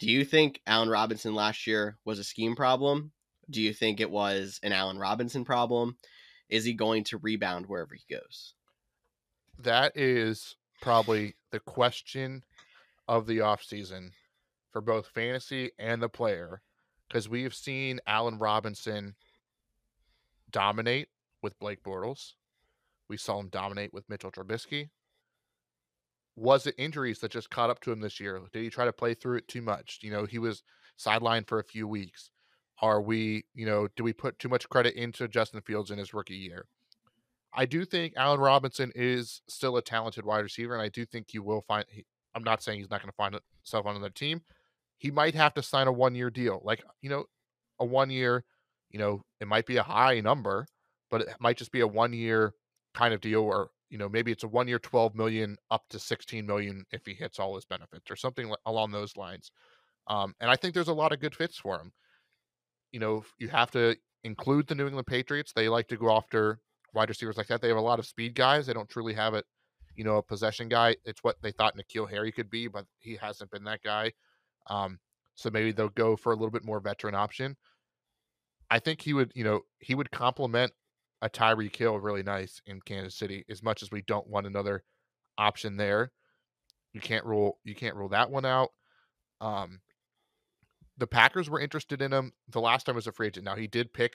Do 0.00 0.10
you 0.10 0.24
think 0.24 0.62
Allen 0.66 0.88
Robinson 0.88 1.34
last 1.34 1.66
year 1.66 1.98
was 2.06 2.18
a 2.18 2.24
scheme 2.24 2.56
problem? 2.56 3.12
Do 3.50 3.60
you 3.60 3.74
think 3.74 4.00
it 4.00 4.10
was 4.10 4.58
an 4.62 4.72
Allen 4.72 4.98
Robinson 4.98 5.44
problem? 5.44 5.98
Is 6.48 6.64
he 6.64 6.72
going 6.72 7.04
to 7.04 7.18
rebound 7.18 7.66
wherever 7.66 7.94
he 7.94 8.14
goes? 8.14 8.54
That 9.58 9.92
is 9.94 10.56
probably 10.80 11.34
the 11.50 11.60
question 11.60 12.44
of 13.06 13.26
the 13.26 13.38
offseason 13.38 14.12
for 14.72 14.80
both 14.80 15.08
fantasy 15.08 15.72
and 15.78 16.02
the 16.02 16.08
player 16.08 16.62
because 17.06 17.28
we've 17.28 17.54
seen 17.54 18.00
Allen 18.06 18.38
Robinson 18.38 19.16
dominate 20.50 21.08
with 21.42 21.58
Blake 21.58 21.82
Bortles. 21.82 22.32
We 23.08 23.18
saw 23.18 23.38
him 23.38 23.48
dominate 23.48 23.92
with 23.92 24.08
Mitchell 24.08 24.30
Trubisky 24.30 24.88
was 26.36 26.66
it 26.66 26.74
injuries 26.78 27.18
that 27.20 27.30
just 27.30 27.50
caught 27.50 27.70
up 27.70 27.80
to 27.80 27.92
him 27.92 28.00
this 28.00 28.20
year? 28.20 28.40
Did 28.52 28.62
he 28.62 28.70
try 28.70 28.84
to 28.84 28.92
play 28.92 29.14
through 29.14 29.38
it 29.38 29.48
too 29.48 29.62
much? 29.62 29.98
You 30.02 30.10
know, 30.10 30.24
he 30.24 30.38
was 30.38 30.62
sidelined 30.98 31.48
for 31.48 31.58
a 31.58 31.64
few 31.64 31.86
weeks. 31.86 32.30
Are 32.82 33.00
we, 33.00 33.44
you 33.54 33.66
know, 33.66 33.88
do 33.96 34.02
we 34.02 34.12
put 34.12 34.38
too 34.38 34.48
much 34.48 34.68
credit 34.68 34.94
into 34.94 35.28
Justin 35.28 35.60
Fields 35.60 35.90
in 35.90 35.98
his 35.98 36.14
rookie 36.14 36.34
year? 36.34 36.66
I 37.52 37.66
do 37.66 37.84
think 37.84 38.14
Allen 38.16 38.40
Robinson 38.40 38.92
is 38.94 39.42
still 39.48 39.76
a 39.76 39.82
talented 39.82 40.24
wide 40.24 40.40
receiver, 40.40 40.72
and 40.72 40.82
I 40.82 40.88
do 40.88 41.04
think 41.04 41.26
he 41.30 41.38
will 41.38 41.62
find. 41.66 41.84
He, 41.88 42.06
I'm 42.34 42.44
not 42.44 42.62
saying 42.62 42.78
he's 42.78 42.90
not 42.90 43.02
going 43.02 43.10
to 43.10 43.16
find 43.16 43.34
himself 43.34 43.86
on 43.86 43.96
another 43.96 44.10
team. 44.10 44.42
He 44.98 45.10
might 45.10 45.34
have 45.34 45.54
to 45.54 45.62
sign 45.62 45.88
a 45.88 45.92
one 45.92 46.14
year 46.14 46.30
deal, 46.30 46.60
like 46.64 46.82
you 47.02 47.10
know, 47.10 47.24
a 47.78 47.84
one 47.84 48.08
year. 48.08 48.44
You 48.90 48.98
know, 48.98 49.24
it 49.40 49.48
might 49.48 49.66
be 49.66 49.76
a 49.76 49.82
high 49.82 50.20
number, 50.20 50.66
but 51.10 51.22
it 51.22 51.28
might 51.40 51.56
just 51.56 51.72
be 51.72 51.80
a 51.80 51.86
one 51.86 52.12
year 52.12 52.54
kind 52.94 53.14
of 53.14 53.20
deal 53.20 53.44
where 53.44 53.66
you 53.90 53.98
know 53.98 54.08
maybe 54.08 54.32
it's 54.32 54.44
a 54.44 54.48
one 54.48 54.68
year 54.68 54.78
12 54.78 55.14
million 55.14 55.56
up 55.70 55.82
to 55.90 55.98
16 55.98 56.46
million 56.46 56.84
if 56.92 57.04
he 57.04 57.14
hits 57.14 57.38
all 57.38 57.54
his 57.54 57.64
benefits 57.64 58.10
or 58.10 58.16
something 58.16 58.52
along 58.66 58.90
those 58.90 59.16
lines 59.16 59.50
um, 60.08 60.34
and 60.40 60.50
i 60.50 60.56
think 60.56 60.74
there's 60.74 60.88
a 60.88 60.92
lot 60.94 61.12
of 61.12 61.20
good 61.20 61.34
fits 61.34 61.58
for 61.58 61.76
him. 61.76 61.92
You 62.92 63.00
know 63.00 63.24
you 63.38 63.48
have 63.48 63.70
to 63.72 63.96
include 64.24 64.66
the 64.66 64.74
new 64.74 64.86
england 64.86 65.06
patriots 65.06 65.52
they 65.52 65.68
like 65.68 65.88
to 65.88 65.96
go 65.96 66.14
after 66.16 66.58
wide 66.94 67.08
receivers 67.08 67.36
like 67.36 67.46
that 67.46 67.60
they 67.60 67.68
have 67.68 67.76
a 67.76 67.80
lot 67.80 67.98
of 67.98 68.06
speed 68.06 68.34
guys 68.34 68.66
they 68.66 68.72
don't 68.72 68.88
truly 68.88 69.14
have 69.14 69.34
it 69.34 69.44
you 69.94 70.04
know 70.04 70.16
a 70.16 70.22
possession 70.22 70.68
guy 70.68 70.96
it's 71.04 71.22
what 71.22 71.36
they 71.42 71.52
thought 71.52 71.76
N'Keal 71.76 72.10
Harry 72.10 72.32
could 72.32 72.50
be 72.50 72.68
but 72.68 72.84
he 72.98 73.16
hasn't 73.16 73.50
been 73.50 73.64
that 73.64 73.82
guy 73.82 74.12
um, 74.68 74.98
so 75.40 75.50
maybe 75.50 75.72
they'll 75.72 75.88
go 75.88 76.16
for 76.16 76.32
a 76.32 76.36
little 76.36 76.50
bit 76.50 76.64
more 76.64 76.80
veteran 76.80 77.14
option. 77.14 77.56
I 78.70 78.78
think 78.78 79.00
he 79.00 79.14
would 79.14 79.32
you 79.34 79.42
know 79.42 79.62
he 79.78 79.94
would 79.94 80.10
complement 80.10 80.72
a 81.22 81.28
Tyreek 81.28 81.76
Hill 81.76 81.98
really 81.98 82.22
nice 82.22 82.60
in 82.66 82.80
Kansas 82.80 83.14
City. 83.14 83.44
As 83.48 83.62
much 83.62 83.82
as 83.82 83.90
we 83.90 84.02
don't 84.02 84.28
want 84.28 84.46
another 84.46 84.84
option 85.38 85.76
there, 85.76 86.12
you 86.92 87.00
can't 87.00 87.24
rule 87.24 87.58
you 87.64 87.74
can't 87.74 87.96
rule 87.96 88.08
that 88.08 88.30
one 88.30 88.44
out. 88.44 88.70
Um, 89.40 89.80
the 90.98 91.06
Packers 91.06 91.48
were 91.48 91.60
interested 91.60 92.02
in 92.02 92.12
him 92.12 92.32
the 92.48 92.60
last 92.60 92.84
time 92.84 92.94
was 92.94 93.06
a 93.06 93.12
free 93.12 93.28
agent. 93.28 93.46
Now 93.46 93.56
he 93.56 93.66
did 93.66 93.92
pick 93.92 94.14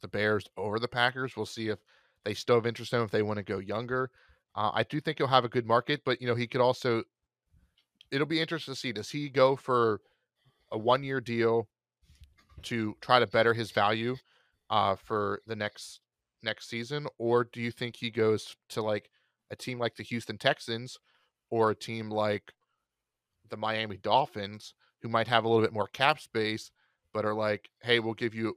the 0.00 0.08
Bears 0.08 0.44
over 0.56 0.78
the 0.78 0.88
Packers. 0.88 1.36
We'll 1.36 1.46
see 1.46 1.68
if 1.68 1.78
they 2.24 2.34
still 2.34 2.56
have 2.56 2.66
interest 2.66 2.92
in 2.92 2.98
him 2.98 3.04
if 3.04 3.10
they 3.10 3.22
want 3.22 3.38
to 3.38 3.42
go 3.42 3.58
younger. 3.58 4.10
Uh, 4.54 4.70
I 4.74 4.82
do 4.82 5.00
think 5.00 5.18
he'll 5.18 5.28
have 5.28 5.44
a 5.44 5.48
good 5.48 5.66
market, 5.66 6.02
but 6.04 6.20
you 6.20 6.26
know 6.26 6.34
he 6.34 6.46
could 6.46 6.60
also. 6.60 7.04
It'll 8.10 8.26
be 8.26 8.40
interesting 8.40 8.74
to 8.74 8.80
see. 8.80 8.92
Does 8.92 9.10
he 9.10 9.30
go 9.30 9.56
for 9.56 10.00
a 10.70 10.76
one 10.76 11.02
year 11.02 11.20
deal 11.20 11.68
to 12.64 12.96
try 13.00 13.18
to 13.18 13.26
better 13.26 13.54
his 13.54 13.70
value? 13.70 14.16
Uh, 14.72 14.96
for 14.96 15.42
the 15.46 15.54
next 15.54 16.00
next 16.42 16.66
season, 16.70 17.06
or 17.18 17.44
do 17.44 17.60
you 17.60 17.70
think 17.70 17.94
he 17.94 18.10
goes 18.10 18.56
to 18.70 18.80
like 18.80 19.10
a 19.50 19.54
team 19.54 19.78
like 19.78 19.96
the 19.96 20.02
Houston 20.02 20.38
Texans 20.38 20.96
or 21.50 21.70
a 21.70 21.74
team 21.74 22.08
like 22.08 22.54
the 23.50 23.58
Miami 23.58 23.98
Dolphins, 23.98 24.72
who 25.02 25.10
might 25.10 25.28
have 25.28 25.44
a 25.44 25.48
little 25.48 25.62
bit 25.62 25.74
more 25.74 25.88
cap 25.88 26.18
space, 26.18 26.70
but 27.12 27.26
are 27.26 27.34
like, 27.34 27.68
hey, 27.82 28.00
we'll 28.00 28.14
give 28.14 28.34
you, 28.34 28.56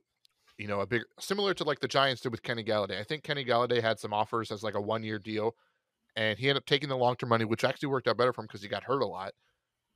you 0.57 0.69
know, 0.69 0.79
a 0.79 0.87
big 0.87 1.01
similar 1.19 1.53
to 1.53 1.65
like 1.65 1.81
the 1.81 1.87
Giants 1.87 2.21
did 2.21 2.31
with 2.31 2.43
Kenny 2.43 2.63
Golladay. 2.63 2.97
I 2.97 3.03
think 3.03 3.23
Kenny 3.23 3.43
Golladay 3.43 3.81
had 3.81 3.99
some 3.99 4.13
offers 4.13 4.51
as 4.51 4.63
like 4.63 4.75
a 4.75 4.81
one 4.81 5.03
year 5.03 5.19
deal, 5.19 5.53
and 6.15 6.39
he 6.39 6.47
ended 6.47 6.61
up 6.61 6.65
taking 6.65 6.87
the 6.87 6.95
long 6.95 7.17
term 7.17 7.27
money, 7.27 7.43
which 7.43 7.65
actually 7.65 7.89
worked 7.89 8.07
out 8.07 8.15
better 8.15 8.31
for 8.31 8.39
him 8.39 8.47
because 8.47 8.61
he 8.61 8.69
got 8.69 8.85
hurt 8.85 9.01
a 9.01 9.05
lot. 9.05 9.33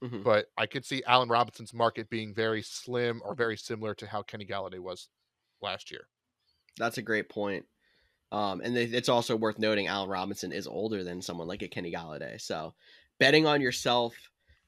Mm-hmm. 0.03 0.23
But 0.23 0.47
I 0.57 0.65
could 0.65 0.83
see 0.83 1.01
Allen 1.07 1.29
Robinson's 1.29 1.73
market 1.73 2.09
being 2.09 2.33
very 2.33 2.61
slim 2.61 3.21
or 3.23 3.35
very 3.35 3.55
similar 3.55 3.95
to 3.95 4.07
how 4.07 4.21
Kenny 4.21 4.45
Golladay 4.45 4.79
was 4.79 5.07
last 5.61 5.91
year. 5.91 6.07
That's 6.77 6.97
a 6.97 7.03
great 7.03 7.29
point. 7.29 7.65
Um, 8.31 8.61
and 8.63 8.77
it's 8.77 9.09
also 9.09 9.35
worth 9.35 9.57
noting 9.57 9.87
Allen 9.87 10.09
Robinson 10.09 10.51
is 10.51 10.67
older 10.67 11.03
than 11.03 11.21
someone 11.21 11.47
like 11.47 11.63
a 11.63 11.67
Kenny 11.67 11.91
Golladay. 11.91 12.39
So 12.39 12.73
betting 13.19 13.47
on 13.47 13.59
yourself 13.59 14.13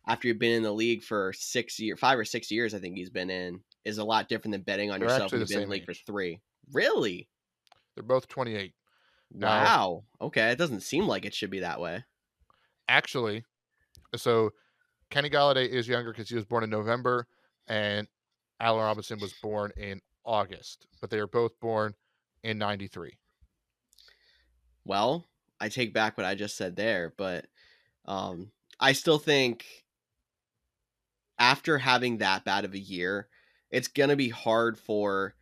after 0.08 0.28
you've 0.28 0.40
been 0.40 0.56
in 0.56 0.64
the 0.64 0.74
league 0.74 1.04
for 1.04 1.32
six 1.34 1.80
years, 1.80 2.00
five 2.00 2.18
or 2.18 2.26
six 2.26 2.50
years, 2.50 2.74
I 2.74 2.80
think 2.80 2.98
he's 2.98 3.12
been 3.12 3.30
in, 3.30 3.60
is 3.86 4.00
a 4.00 4.04
lot 4.04 4.30
different 4.30 4.54
than 4.54 4.62
betting 4.62 4.90
on 4.90 5.00
They're 5.00 5.10
yourself 5.10 5.32
when 5.32 5.42
you've 5.42 5.50
been 5.50 5.62
in 5.62 5.70
the 5.70 5.74
league 5.74 5.84
age. 5.88 6.04
for 6.04 6.12
three. 6.12 6.40
Really? 6.74 7.28
They're 7.96 8.04
both 8.04 8.28
28. 8.28 8.74
Now, 9.34 9.48
wow. 9.48 10.04
Okay. 10.22 10.50
It 10.50 10.58
doesn't 10.58 10.82
seem 10.82 11.08
like 11.08 11.26
it 11.26 11.34
should 11.34 11.52
be 11.52 11.60
that 11.60 11.80
way. 11.80 12.04
Actually, 12.88 13.46
so 14.16 14.52
Kenny 15.12 15.30
Golladay 15.30 15.68
is 15.68 15.88
younger 15.88 16.12
because 16.12 16.30
he 16.30 16.36
was 16.36 16.46
born 16.46 16.64
in 16.64 16.70
November, 16.70 17.28
and 17.68 18.08
Allen 18.60 18.84
Robinson 18.84 19.20
was 19.20 19.34
born 19.42 19.72
in 19.78 20.02
August, 20.26 20.88
but 21.00 21.10
they 21.10 21.20
are 21.20 21.28
both 21.28 21.60
born 21.60 21.94
in 22.44 22.58
93. 22.58 23.18
Well, 24.86 25.26
I 25.60 25.70
take 25.70 25.94
back 25.94 26.18
what 26.18 26.26
I 26.26 26.36
just 26.36 26.58
said 26.58 26.76
there, 26.76 27.14
but 27.18 27.46
um, 28.06 28.52
I 28.80 28.94
still 28.94 29.20
think 29.20 29.66
after 31.38 31.78
having 31.78 32.18
that 32.18 32.46
bad 32.46 32.66
of 32.66 32.74
a 32.74 32.80
year, 32.80 33.28
it's 33.70 33.88
going 33.88 34.10
to 34.10 34.16
be 34.16 34.30
hard 34.30 34.78
for 34.78 35.36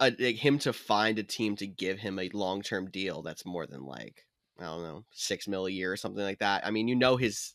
a, 0.00 0.10
him 0.32 0.58
to 0.60 0.72
find 0.72 1.18
a 1.18 1.22
team 1.22 1.56
to 1.56 1.66
give 1.66 1.98
him 1.98 2.18
a 2.18 2.28
long 2.32 2.62
term 2.62 2.90
deal 2.90 3.22
that's 3.22 3.44
more 3.44 3.66
than 3.66 3.84
like 3.84 4.24
I 4.60 4.64
don't 4.64 4.82
know, 4.82 5.04
six 5.12 5.46
mil 5.46 5.66
a 5.66 5.70
year 5.70 5.92
or 5.92 5.96
something 5.96 6.22
like 6.22 6.40
that. 6.40 6.66
I 6.66 6.70
mean, 6.70 6.88
you 6.88 6.96
know 6.96 7.16
his 7.16 7.54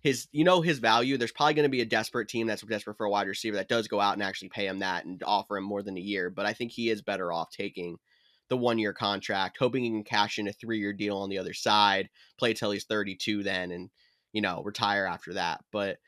his 0.00 0.28
you 0.32 0.44
know 0.44 0.60
his 0.60 0.78
value. 0.78 1.16
There's 1.16 1.32
probably 1.32 1.54
going 1.54 1.64
to 1.64 1.70
be 1.70 1.80
a 1.80 1.86
desperate 1.86 2.28
team 2.28 2.46
that's 2.46 2.62
desperate 2.62 2.96
for 2.96 3.06
a 3.06 3.10
wide 3.10 3.28
receiver 3.28 3.56
that 3.56 3.68
does 3.68 3.88
go 3.88 4.00
out 4.00 4.14
and 4.14 4.22
actually 4.22 4.50
pay 4.50 4.66
him 4.66 4.80
that 4.80 5.04
and 5.04 5.22
offer 5.24 5.56
him 5.56 5.64
more 5.64 5.82
than 5.82 5.96
a 5.96 6.00
year. 6.00 6.30
But 6.30 6.46
I 6.46 6.52
think 6.52 6.72
he 6.72 6.90
is 6.90 7.02
better 7.02 7.32
off 7.32 7.50
taking 7.50 7.98
the 8.48 8.56
one 8.56 8.78
year 8.78 8.92
contract, 8.92 9.58
hoping 9.58 9.84
he 9.84 9.90
can 9.90 10.04
cash 10.04 10.38
in 10.38 10.48
a 10.48 10.52
three 10.52 10.78
year 10.78 10.92
deal 10.92 11.18
on 11.18 11.28
the 11.28 11.38
other 11.38 11.54
side, 11.54 12.08
play 12.38 12.54
till 12.54 12.70
he's 12.70 12.84
32 12.84 13.42
then, 13.42 13.70
and 13.72 13.90
you 14.32 14.40
know 14.40 14.62
retire 14.64 15.04
after 15.04 15.34
that. 15.34 15.64
But 15.72 15.98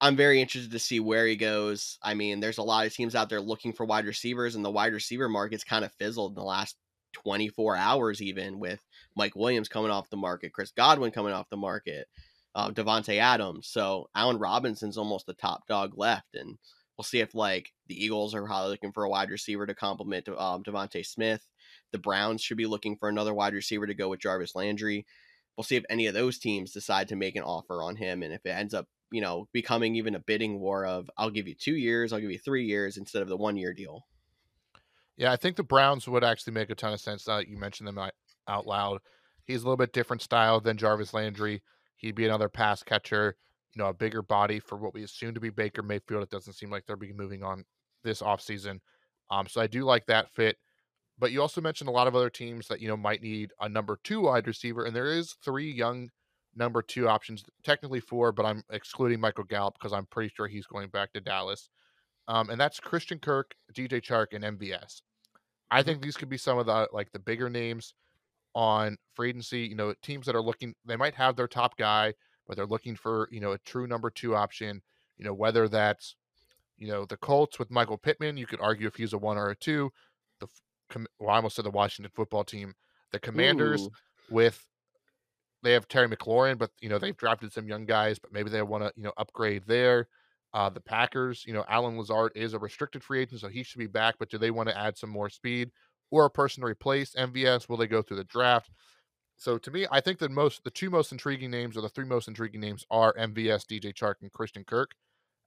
I'm 0.00 0.16
very 0.16 0.40
interested 0.40 0.72
to 0.72 0.78
see 0.78 1.00
where 1.00 1.26
he 1.26 1.36
goes. 1.36 1.98
I 2.02 2.14
mean, 2.14 2.40
there's 2.40 2.58
a 2.58 2.62
lot 2.62 2.86
of 2.86 2.94
teams 2.94 3.14
out 3.14 3.28
there 3.28 3.40
looking 3.40 3.72
for 3.72 3.84
wide 3.84 4.06
receivers, 4.06 4.54
and 4.54 4.64
the 4.64 4.70
wide 4.70 4.92
receiver 4.92 5.28
market's 5.28 5.64
kind 5.64 5.84
of 5.84 5.92
fizzled 5.92 6.32
in 6.32 6.36
the 6.36 6.44
last 6.44 6.76
24 7.14 7.76
hours, 7.76 8.22
even 8.22 8.60
with 8.60 8.80
Mike 9.16 9.34
Williams 9.34 9.68
coming 9.68 9.90
off 9.90 10.10
the 10.10 10.16
market, 10.16 10.52
Chris 10.52 10.70
Godwin 10.70 11.10
coming 11.10 11.32
off 11.32 11.50
the 11.50 11.56
market, 11.56 12.06
uh, 12.58 12.70
Davante 12.70 13.18
Adams. 13.18 13.68
So 13.68 14.10
Allen 14.16 14.38
Robinson's 14.38 14.98
almost 14.98 15.26
the 15.26 15.34
top 15.34 15.68
dog 15.68 15.92
left, 15.96 16.34
and 16.34 16.58
we'll 16.96 17.04
see 17.04 17.20
if 17.20 17.34
like 17.34 17.72
the 17.86 18.04
Eagles 18.04 18.34
are 18.34 18.44
probably 18.44 18.70
looking 18.70 18.92
for 18.92 19.04
a 19.04 19.08
wide 19.08 19.30
receiver 19.30 19.64
to 19.64 19.74
complement 19.74 20.28
um, 20.28 20.64
DeVonta 20.64 21.06
Smith. 21.06 21.46
The 21.92 21.98
Browns 21.98 22.42
should 22.42 22.56
be 22.56 22.66
looking 22.66 22.96
for 22.96 23.08
another 23.08 23.32
wide 23.32 23.54
receiver 23.54 23.86
to 23.86 23.94
go 23.94 24.08
with 24.08 24.20
Jarvis 24.20 24.56
Landry. 24.56 25.06
We'll 25.56 25.64
see 25.64 25.76
if 25.76 25.84
any 25.88 26.08
of 26.08 26.14
those 26.14 26.38
teams 26.38 26.72
decide 26.72 27.08
to 27.08 27.16
make 27.16 27.36
an 27.36 27.44
offer 27.44 27.80
on 27.80 27.94
him, 27.94 28.24
and 28.24 28.32
if 28.34 28.44
it 28.44 28.50
ends 28.50 28.74
up 28.74 28.88
you 29.10 29.20
know, 29.20 29.48
becoming 29.52 29.94
even 29.94 30.14
a 30.14 30.20
bidding 30.20 30.60
war 30.60 30.84
of 30.84 31.10
I'll 31.16 31.30
give 31.30 31.48
you 31.48 31.54
two 31.54 31.76
years, 31.76 32.12
I'll 32.12 32.20
give 32.20 32.30
you 32.30 32.38
three 32.38 32.66
years 32.66 32.96
instead 32.96 33.22
of 33.22 33.28
the 33.28 33.36
one 33.36 33.56
year 33.56 33.72
deal. 33.72 34.06
Yeah, 35.16 35.32
I 35.32 35.36
think 35.36 35.56
the 35.56 35.62
Browns 35.62 36.06
would 36.06 36.22
actually 36.22 36.52
make 36.52 36.70
a 36.70 36.74
ton 36.74 36.92
of 36.92 37.00
sense 37.00 37.26
now 37.26 37.38
that 37.38 37.48
you 37.48 37.56
mentioned 37.56 37.88
them 37.88 37.98
out 37.98 38.66
loud. 38.66 38.98
He's 39.44 39.62
a 39.62 39.64
little 39.64 39.76
bit 39.76 39.92
different 39.92 40.22
style 40.22 40.60
than 40.60 40.76
Jarvis 40.76 41.14
Landry. 41.14 41.62
He'd 41.98 42.14
be 42.14 42.24
another 42.24 42.48
pass 42.48 42.82
catcher, 42.82 43.36
you 43.74 43.82
know, 43.82 43.88
a 43.88 43.94
bigger 43.94 44.22
body 44.22 44.58
for 44.60 44.76
what 44.76 44.94
we 44.94 45.04
assume 45.04 45.34
to 45.34 45.40
be 45.40 45.50
Baker 45.50 45.82
Mayfield. 45.82 46.22
It 46.22 46.30
doesn't 46.30 46.54
seem 46.54 46.70
like 46.70 46.86
they'll 46.86 46.96
be 46.96 47.12
moving 47.12 47.42
on 47.42 47.64
this 48.02 48.22
offseason. 48.22 48.80
Um, 49.30 49.46
so 49.46 49.60
I 49.60 49.66
do 49.66 49.84
like 49.84 50.06
that 50.06 50.30
fit. 50.30 50.56
But 51.18 51.32
you 51.32 51.42
also 51.42 51.60
mentioned 51.60 51.88
a 51.88 51.92
lot 51.92 52.06
of 52.06 52.14
other 52.14 52.30
teams 52.30 52.68
that, 52.68 52.80
you 52.80 52.88
know, 52.88 52.96
might 52.96 53.22
need 53.22 53.52
a 53.60 53.68
number 53.68 53.98
two 54.04 54.20
wide 54.22 54.46
receiver. 54.46 54.84
And 54.84 54.94
there 54.94 55.12
is 55.12 55.34
three 55.44 55.70
young 55.70 56.08
number 56.54 56.80
two 56.80 57.08
options, 57.08 57.44
technically 57.64 58.00
four, 58.00 58.30
but 58.32 58.46
I'm 58.46 58.62
excluding 58.70 59.20
Michael 59.20 59.44
Gallup 59.44 59.74
because 59.74 59.92
I'm 59.92 60.06
pretty 60.06 60.32
sure 60.34 60.46
he's 60.46 60.66
going 60.66 60.88
back 60.88 61.12
to 61.12 61.20
Dallas. 61.20 61.68
Um, 62.28 62.50
and 62.50 62.60
that's 62.60 62.78
Christian 62.78 63.18
Kirk, 63.18 63.54
DJ 63.72 64.00
Chark, 64.00 64.28
and 64.32 64.58
MVS. 64.58 65.02
I 65.70 65.82
think 65.82 66.00
these 66.00 66.16
could 66.16 66.28
be 66.28 66.36
some 66.38 66.58
of 66.58 66.66
the 66.66 66.88
like 66.92 67.10
the 67.12 67.18
bigger 67.18 67.50
names 67.50 67.94
on 68.58 68.98
free 69.14 69.28
agency. 69.28 69.60
You 69.60 69.76
know, 69.76 69.94
teams 70.02 70.26
that 70.26 70.34
are 70.34 70.42
looking, 70.42 70.74
they 70.84 70.96
might 70.96 71.14
have 71.14 71.36
their 71.36 71.46
top 71.46 71.78
guy, 71.78 72.12
but 72.48 72.56
they're 72.56 72.66
looking 72.66 72.96
for 72.96 73.28
you 73.30 73.40
know 73.40 73.52
a 73.52 73.58
true 73.58 73.86
number 73.86 74.10
two 74.10 74.34
option. 74.34 74.82
You 75.16 75.24
know, 75.24 75.32
whether 75.32 75.68
that's 75.68 76.16
you 76.76 76.88
know 76.88 77.06
the 77.06 77.16
Colts 77.16 77.60
with 77.60 77.70
Michael 77.70 77.96
Pittman, 77.96 78.36
you 78.36 78.46
could 78.46 78.60
argue 78.60 78.88
if 78.88 78.96
he's 78.96 79.12
a 79.12 79.18
one 79.18 79.38
or 79.38 79.50
a 79.50 79.54
two. 79.54 79.92
The 80.40 80.48
well, 81.20 81.30
I 81.30 81.36
almost 81.36 81.54
said 81.54 81.66
the 81.66 81.70
Washington 81.70 82.10
football 82.14 82.42
team, 82.42 82.74
the 83.12 83.20
Commanders 83.20 83.82
Ooh. 83.82 83.90
with 84.28 84.60
they 85.62 85.72
have 85.72 85.86
Terry 85.86 86.08
McLaurin, 86.08 86.58
but 86.58 86.70
you 86.80 86.88
know 86.88 86.98
they've 86.98 87.16
drafted 87.16 87.52
some 87.52 87.68
young 87.68 87.86
guys, 87.86 88.18
but 88.18 88.32
maybe 88.32 88.50
they 88.50 88.62
want 88.62 88.82
to 88.82 88.92
you 88.96 89.04
know 89.04 89.12
upgrade 89.16 89.62
there. 89.68 90.08
Uh, 90.52 90.70
the 90.70 90.80
Packers, 90.80 91.44
you 91.46 91.52
know, 91.52 91.64
Allen 91.68 91.98
Lazard 91.98 92.32
is 92.34 92.54
a 92.54 92.58
restricted 92.58 93.04
free 93.04 93.20
agent, 93.20 93.40
so 93.40 93.48
he 93.48 93.62
should 93.62 93.78
be 93.78 93.86
back. 93.86 94.16
But 94.18 94.30
do 94.30 94.38
they 94.38 94.50
want 94.50 94.68
to 94.70 94.76
add 94.76 94.96
some 94.96 95.10
more 95.10 95.28
speed 95.28 95.70
or 96.10 96.24
a 96.24 96.30
person 96.30 96.62
to 96.62 96.66
replace 96.66 97.14
MVS? 97.14 97.68
Will 97.68 97.76
they 97.76 97.86
go 97.86 98.02
through 98.02 98.18
the 98.18 98.24
draft? 98.24 98.70
So 99.36 99.56
to 99.58 99.70
me, 99.70 99.86
I 99.90 100.00
think 100.00 100.18
the 100.18 100.28
most 100.28 100.64
the 100.64 100.70
two 100.70 100.90
most 100.90 101.12
intriguing 101.12 101.50
names 101.50 101.76
or 101.76 101.80
the 101.80 101.88
three 101.88 102.04
most 102.04 102.28
intriguing 102.28 102.60
names 102.60 102.84
are 102.90 103.14
MVS, 103.14 103.66
DJ 103.66 103.94
Chark, 103.94 104.14
and 104.22 104.32
Christian 104.32 104.64
Kirk. 104.64 104.92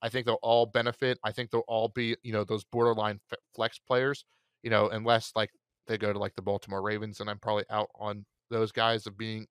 I 0.01 0.09
think 0.09 0.25
they'll 0.25 0.39
all 0.41 0.65
benefit. 0.65 1.19
I 1.23 1.31
think 1.31 1.51
they'll 1.51 1.61
all 1.67 1.89
be 1.89 2.15
you 2.23 2.31
know 2.31 2.43
those 2.43 2.63
borderline 2.63 3.19
flex 3.53 3.79
players. 3.79 4.23
You 4.63 4.69
know, 4.69 4.89
unless 4.89 5.31
like 5.35 5.51
they 5.87 5.97
go 5.97 6.13
to 6.13 6.19
like 6.19 6.35
the 6.35 6.41
Baltimore 6.41 6.81
Ravens, 6.81 7.19
and 7.19 7.29
I'm 7.29 7.39
probably 7.39 7.65
out 7.69 7.89
on 7.99 8.25
those 8.49 8.71
guys 8.71 9.07
of 9.07 9.17
being 9.17 9.47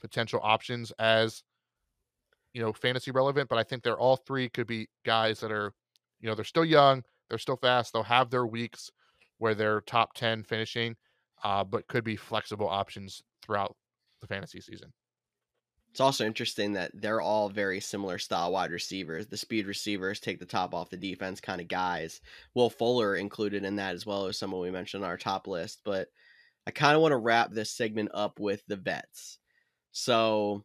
potential 0.00 0.40
options 0.42 0.92
as 0.98 1.42
you 2.52 2.60
know 2.60 2.72
fantasy 2.72 3.10
relevant 3.10 3.48
but 3.48 3.58
i 3.58 3.62
think 3.62 3.82
they're 3.82 3.98
all 3.98 4.16
three 4.16 4.48
could 4.48 4.66
be 4.66 4.86
guys 5.06 5.40
that 5.40 5.50
are 5.50 5.72
you 6.20 6.28
know 6.28 6.34
they're 6.34 6.44
still 6.44 6.64
young 6.64 7.02
they're 7.28 7.38
still 7.38 7.56
fast 7.56 7.92
they'll 7.92 8.02
have 8.02 8.30
their 8.30 8.46
weeks 8.46 8.90
where 9.42 9.54
they're 9.54 9.80
top 9.80 10.14
10 10.14 10.44
finishing 10.44 10.94
uh, 11.42 11.64
but 11.64 11.88
could 11.88 12.04
be 12.04 12.16
flexible 12.16 12.68
options 12.68 13.22
throughout 13.42 13.74
the 14.20 14.26
fantasy 14.26 14.60
season 14.60 14.92
it's 15.90 16.00
also 16.00 16.24
interesting 16.24 16.72
that 16.72 16.90
they're 16.94 17.20
all 17.20 17.50
very 17.50 17.78
similar 17.78 18.16
style 18.16 18.50
wide 18.50 18.70
receivers. 18.70 19.26
The 19.26 19.36
speed 19.36 19.66
receivers 19.66 20.20
take 20.20 20.38
the 20.38 20.46
top 20.46 20.72
off 20.72 20.88
the 20.88 20.96
defense 20.96 21.38
kind 21.38 21.60
of 21.60 21.68
guys. 21.68 22.22
Will 22.54 22.70
Fuller 22.70 23.14
included 23.14 23.62
in 23.62 23.76
that 23.76 23.94
as 23.94 24.06
well 24.06 24.24
as 24.24 24.38
someone 24.38 24.62
we 24.62 24.70
mentioned 24.70 25.04
on 25.04 25.10
our 25.10 25.18
top 25.18 25.46
list. 25.46 25.82
But 25.84 26.08
I 26.66 26.70
kind 26.70 26.96
of 26.96 27.02
want 27.02 27.12
to 27.12 27.18
wrap 27.18 27.52
this 27.52 27.70
segment 27.70 28.08
up 28.14 28.40
with 28.40 28.64
the 28.66 28.76
vets. 28.76 29.38
So 29.90 30.64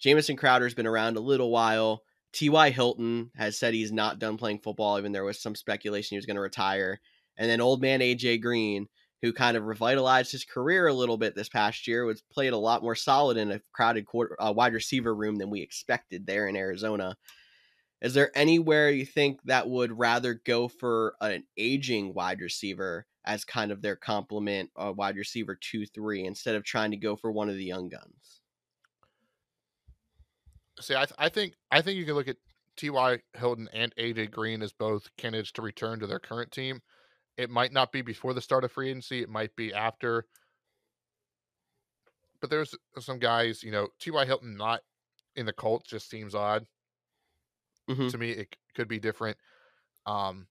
Jamison 0.00 0.36
Crowder's 0.36 0.74
been 0.74 0.88
around 0.88 1.16
a 1.16 1.20
little 1.20 1.52
while. 1.52 2.02
T.Y. 2.32 2.70
Hilton 2.70 3.30
has 3.36 3.56
said 3.56 3.74
he's 3.74 3.92
not 3.92 4.18
done 4.18 4.36
playing 4.36 4.58
football, 4.58 4.98
even 4.98 5.12
there 5.12 5.22
was 5.22 5.40
some 5.40 5.54
speculation 5.54 6.16
he 6.16 6.18
was 6.18 6.26
going 6.26 6.34
to 6.34 6.40
retire. 6.40 7.00
And 7.36 7.50
then 7.50 7.60
old 7.60 7.80
man 7.80 8.02
A.J. 8.02 8.38
Green, 8.38 8.88
who 9.22 9.32
kind 9.32 9.56
of 9.56 9.64
revitalized 9.64 10.32
his 10.32 10.44
career 10.44 10.86
a 10.86 10.94
little 10.94 11.16
bit 11.16 11.34
this 11.34 11.48
past 11.48 11.86
year, 11.86 12.04
was 12.04 12.22
played 12.32 12.52
a 12.52 12.58
lot 12.58 12.82
more 12.82 12.94
solid 12.94 13.36
in 13.36 13.52
a 13.52 13.60
crowded 13.72 14.06
quarter, 14.06 14.36
uh, 14.40 14.52
wide 14.52 14.74
receiver 14.74 15.14
room 15.14 15.36
than 15.36 15.50
we 15.50 15.60
expected 15.62 16.26
there 16.26 16.46
in 16.48 16.56
Arizona. 16.56 17.16
Is 18.02 18.12
there 18.12 18.30
anywhere 18.36 18.90
you 18.90 19.06
think 19.06 19.40
that 19.44 19.68
would 19.68 19.98
rather 19.98 20.34
go 20.34 20.68
for 20.68 21.14
an 21.20 21.44
aging 21.56 22.12
wide 22.12 22.40
receiver 22.40 23.06
as 23.24 23.46
kind 23.46 23.72
of 23.72 23.80
their 23.80 23.96
complement, 23.96 24.70
uh, 24.76 24.92
wide 24.94 25.16
receiver 25.16 25.58
two, 25.58 25.86
three, 25.86 26.24
instead 26.26 26.54
of 26.54 26.64
trying 26.64 26.90
to 26.90 26.98
go 26.98 27.16
for 27.16 27.32
one 27.32 27.48
of 27.48 27.54
the 27.54 27.64
young 27.64 27.88
guns? 27.88 28.40
See, 30.80 30.94
I, 30.94 31.06
th- 31.06 31.14
I 31.16 31.28
think 31.28 31.54
I 31.70 31.80
think 31.80 31.96
you 31.96 32.04
can 32.04 32.14
look 32.14 32.28
at 32.28 32.36
T.Y. 32.76 33.18
Hilton 33.34 33.68
and 33.72 33.94
AJ 33.96 34.32
Green 34.32 34.60
as 34.60 34.72
both 34.72 35.08
candidates 35.16 35.52
to 35.52 35.62
return 35.62 36.00
to 36.00 36.06
their 36.06 36.18
current 36.18 36.50
team. 36.50 36.82
It 37.36 37.50
might 37.50 37.72
not 37.72 37.92
be 37.92 38.02
before 38.02 38.34
the 38.34 38.40
start 38.40 38.64
of 38.64 38.72
free 38.72 38.90
agency. 38.90 39.22
It 39.22 39.28
might 39.28 39.54
be 39.56 39.72
after. 39.72 40.26
But 42.40 42.50
there's 42.50 42.74
some 42.98 43.18
guys, 43.18 43.62
you 43.62 43.72
know, 43.72 43.88
T.Y. 43.98 44.24
Hilton 44.24 44.56
not 44.56 44.80
in 45.36 45.46
the 45.46 45.52
Colts 45.52 45.88
just 45.88 46.08
seems 46.08 46.34
odd. 46.34 46.66
Mm-hmm. 47.88 48.08
To 48.08 48.18
me, 48.18 48.30
it 48.30 48.56
could 48.74 48.88
be 48.88 48.98
different. 48.98 49.36
Um, 50.06 50.46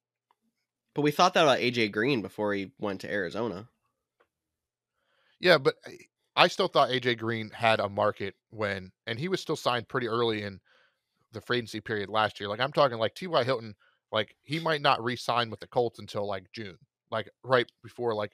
but 0.94 1.02
we 1.02 1.12
thought 1.12 1.34
that 1.34 1.44
about 1.44 1.60
AJ 1.60 1.92
Green 1.92 2.22
before 2.22 2.54
he 2.54 2.72
went 2.80 3.02
to 3.02 3.12
Arizona. 3.12 3.68
Yeah, 5.40 5.58
but 5.58 5.76
eh, 5.86 5.92
I 6.36 6.48
still 6.48 6.68
thought 6.68 6.90
AJ 6.90 7.18
Green 7.20 7.50
had 7.50 7.80
a 7.80 7.90
market 7.90 8.36
when, 8.50 8.92
and 9.08 9.20
he 9.20 9.28
was 9.28 9.42
still 9.42 9.56
signed 9.56 9.88
pretty 9.88 10.08
early 10.08 10.44
in 10.44 10.60
the 11.32 11.42
free 11.42 11.58
agency 11.58 11.82
period 11.82 12.10
last 12.10 12.40
year. 12.40 12.50
Like 12.50 12.60
I'm 12.60 12.72
talking 12.72 12.98
like 12.98 13.16
T.Y. 13.16 13.44
Hilton, 13.44 13.76
like 14.14 14.36
he 14.44 14.60
might 14.60 14.82
not 14.82 15.04
re-sign 15.04 15.50
with 15.50 15.60
the 15.60 15.68
Colts 15.68 16.00
until 16.00 16.26
like 16.26 16.46
June, 16.54 16.78
like 17.12 17.30
right 17.44 17.70
before 17.82 18.14
like 18.14 18.32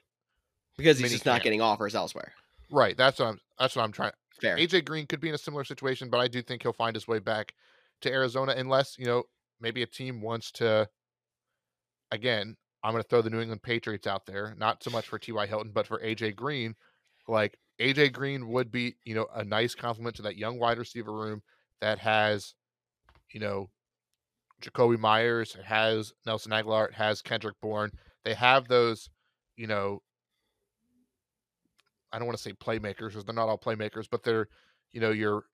because 0.76 0.98
he's 0.98 1.10
just 1.10 1.24
camp. 1.24 1.36
not 1.36 1.42
getting 1.42 1.62
offers 1.62 1.94
elsewhere. 1.94 2.32
Right. 2.70 2.96
That's 2.96 3.18
what 3.18 3.28
I'm. 3.28 3.40
That's 3.58 3.74
what 3.74 3.82
I'm 3.82 3.92
trying. 3.92 4.12
Fair. 4.40 4.56
AJ 4.56 4.84
Green 4.84 5.06
could 5.06 5.20
be 5.20 5.28
in 5.28 5.34
a 5.34 5.38
similar 5.38 5.64
situation, 5.64 6.08
but 6.08 6.20
I 6.20 6.28
do 6.28 6.42
think 6.42 6.62
he'll 6.62 6.72
find 6.72 6.94
his 6.94 7.08
way 7.08 7.18
back 7.18 7.54
to 8.02 8.12
Arizona 8.12 8.54
unless 8.56 8.96
you 8.98 9.06
know 9.06 9.24
maybe 9.60 9.82
a 9.82 9.86
team 9.86 10.20
wants 10.20 10.52
to. 10.52 10.88
Again, 12.12 12.56
I'm 12.82 12.92
going 12.92 13.02
to 13.02 13.08
throw 13.08 13.22
the 13.22 13.30
New 13.30 13.40
England 13.40 13.62
Patriots 13.62 14.06
out 14.06 14.26
there, 14.26 14.54
not 14.58 14.82
so 14.82 14.90
much 14.90 15.06
for 15.06 15.18
T.Y. 15.18 15.46
Hilton, 15.46 15.70
but 15.72 15.86
for 15.86 16.00
AJ 16.00 16.36
Green. 16.36 16.74
Like 17.26 17.56
AJ 17.80 18.12
Green 18.12 18.48
would 18.48 18.70
be, 18.70 18.96
you 19.04 19.14
know, 19.14 19.26
a 19.34 19.44
nice 19.44 19.74
complement 19.74 20.16
to 20.16 20.22
that 20.22 20.36
young 20.36 20.58
wide 20.58 20.78
receiver 20.78 21.12
room 21.12 21.42
that 21.80 21.98
has, 22.00 22.54
you 23.30 23.40
know, 23.40 23.70
Jakobi 24.60 24.98
Meyers, 24.98 25.56
has 25.64 26.12
Nelson 26.26 26.52
Agholor, 26.52 26.92
has 26.92 27.22
Kendrick 27.22 27.56
Bourne. 27.60 27.90
They 28.24 28.34
have 28.34 28.68
those, 28.68 29.08
you 29.56 29.66
know, 29.66 30.02
I 32.12 32.18
don't 32.18 32.26
want 32.26 32.36
to 32.38 32.42
say 32.42 32.52
playmakers 32.52 33.08
because 33.08 33.24
they're 33.24 33.34
not 33.34 33.48
all 33.48 33.58
playmakers, 33.58 34.06
but 34.10 34.22
they're, 34.22 34.48
you 34.92 35.00
know, 35.00 35.10
you're 35.10 35.44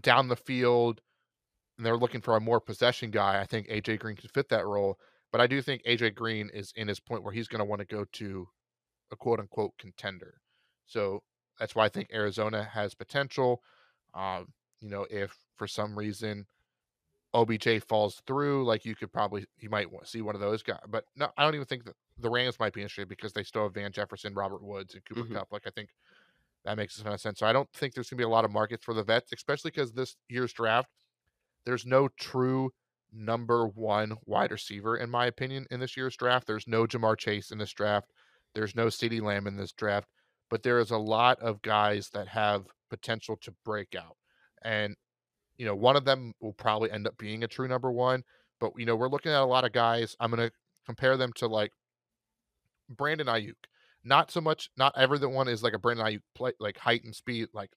down 0.00 0.28
the 0.28 0.36
field 0.36 1.00
and 1.76 1.84
they're 1.84 1.96
looking 1.96 2.20
for 2.20 2.36
a 2.36 2.40
more 2.40 2.60
possession 2.60 3.10
guy. 3.10 3.40
I 3.40 3.44
think 3.44 3.68
AJ 3.68 3.98
Green 3.98 4.16
could 4.16 4.30
fit 4.30 4.48
that 4.50 4.66
role. 4.66 4.98
But 5.32 5.40
I 5.40 5.46
do 5.46 5.62
think 5.62 5.82
AJ 5.84 6.14
Green 6.14 6.50
is 6.52 6.72
in 6.76 6.88
his 6.88 7.00
point 7.00 7.24
where 7.24 7.32
he's 7.32 7.48
going 7.48 7.60
to 7.60 7.64
want 7.64 7.80
to 7.80 7.86
go 7.86 8.04
to 8.04 8.48
a 9.10 9.16
quote 9.16 9.40
unquote 9.40 9.72
contender. 9.78 10.40
So 10.86 11.22
that's 11.58 11.74
why 11.74 11.86
I 11.86 11.88
think 11.88 12.10
Arizona 12.12 12.68
has 12.72 12.94
potential. 12.94 13.62
Um, 14.14 14.48
you 14.80 14.90
know, 14.90 15.06
if 15.10 15.34
for 15.56 15.66
some 15.66 15.96
reason 15.98 16.46
OBJ 17.34 17.82
falls 17.88 18.20
through, 18.26 18.64
like 18.64 18.84
you 18.84 18.94
could 18.94 19.12
probably 19.12 19.46
you 19.58 19.70
might 19.70 19.88
see 20.04 20.22
one 20.22 20.34
of 20.34 20.40
those 20.40 20.62
guys. 20.62 20.80
But 20.88 21.04
no, 21.16 21.28
I 21.36 21.44
don't 21.44 21.54
even 21.54 21.66
think 21.66 21.84
that 21.84 21.94
the 22.18 22.30
Rams 22.30 22.60
might 22.60 22.74
be 22.74 22.82
interested 22.82 23.08
because 23.08 23.32
they 23.32 23.42
still 23.42 23.64
have 23.64 23.74
Van 23.74 23.92
Jefferson, 23.92 24.34
Robert 24.34 24.62
Woods, 24.62 24.94
and 24.94 25.04
Cooper 25.04 25.22
mm-hmm. 25.22 25.34
Kupp. 25.34 25.48
Like 25.50 25.66
I 25.66 25.70
think 25.70 25.90
that 26.64 26.76
makes 26.76 26.98
a 26.98 27.04
ton 27.04 27.14
of 27.14 27.20
sense. 27.20 27.38
So 27.38 27.46
I 27.46 27.52
don't 27.52 27.70
think 27.72 27.94
there's 27.94 28.10
going 28.10 28.18
to 28.18 28.22
be 28.22 28.26
a 28.26 28.28
lot 28.28 28.44
of 28.44 28.52
markets 28.52 28.84
for 28.84 28.94
the 28.94 29.02
vets, 29.02 29.32
especially 29.32 29.70
because 29.70 29.92
this 29.92 30.16
year's 30.28 30.52
draft, 30.52 30.88
there's 31.64 31.86
no 31.86 32.08
true 32.18 32.70
number 33.12 33.66
one 33.66 34.16
wide 34.26 34.50
receiver, 34.50 34.96
in 34.96 35.10
my 35.10 35.26
opinion, 35.26 35.66
in 35.70 35.80
this 35.80 35.96
year's 35.96 36.16
draft. 36.16 36.46
There's 36.46 36.68
no 36.68 36.86
Ja'Marr 36.86 37.18
Chase 37.18 37.50
in 37.50 37.58
this 37.58 37.72
draft. 37.72 38.10
There's 38.54 38.74
no 38.74 38.86
CeeDee 38.86 39.22
Lamb 39.22 39.46
in 39.46 39.56
this 39.56 39.72
draft, 39.72 40.08
but 40.50 40.62
there 40.62 40.78
is 40.78 40.90
a 40.90 40.98
lot 40.98 41.40
of 41.40 41.62
guys 41.62 42.10
that 42.10 42.28
have 42.28 42.66
potential 42.90 43.36
to 43.42 43.54
break 43.64 43.94
out. 43.96 44.16
And, 44.62 44.94
you 45.62 45.68
know, 45.68 45.76
one 45.76 45.94
of 45.94 46.04
them 46.04 46.34
will 46.40 46.54
probably 46.54 46.90
end 46.90 47.06
up 47.06 47.16
being 47.18 47.44
a 47.44 47.46
true 47.46 47.68
number 47.68 47.92
one. 47.92 48.24
But, 48.58 48.72
you 48.76 48.84
know, 48.84 48.96
we're 48.96 49.08
looking 49.08 49.30
at 49.30 49.42
a 49.42 49.44
lot 49.44 49.64
of 49.64 49.70
guys. 49.72 50.16
I'm 50.18 50.32
going 50.32 50.48
to 50.48 50.52
compare 50.86 51.16
them 51.16 51.32
to 51.36 51.46
like 51.46 51.70
Brandon 52.90 53.28
Aiyuk. 53.28 53.54
Not 54.02 54.32
so 54.32 54.40
much, 54.40 54.70
not 54.76 54.92
everyone 54.96 55.46
is 55.46 55.62
like 55.62 55.72
a 55.72 55.78
Brandon 55.78 56.04
Aiyuk 56.04 56.22
play, 56.34 56.50
like 56.58 56.78
height 56.78 57.04
and 57.04 57.14
speed, 57.14 57.46
like, 57.54 57.70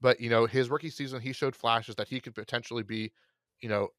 but, 0.00 0.18
you 0.18 0.28
know, 0.28 0.46
his 0.46 0.68
rookie 0.70 0.90
season, 0.90 1.20
he 1.20 1.32
showed 1.32 1.54
flashes 1.54 1.94
that 1.94 2.08
he 2.08 2.18
could 2.18 2.34
potentially 2.34 2.82
be, 2.82 3.12
you 3.60 3.68
know, 3.68 3.90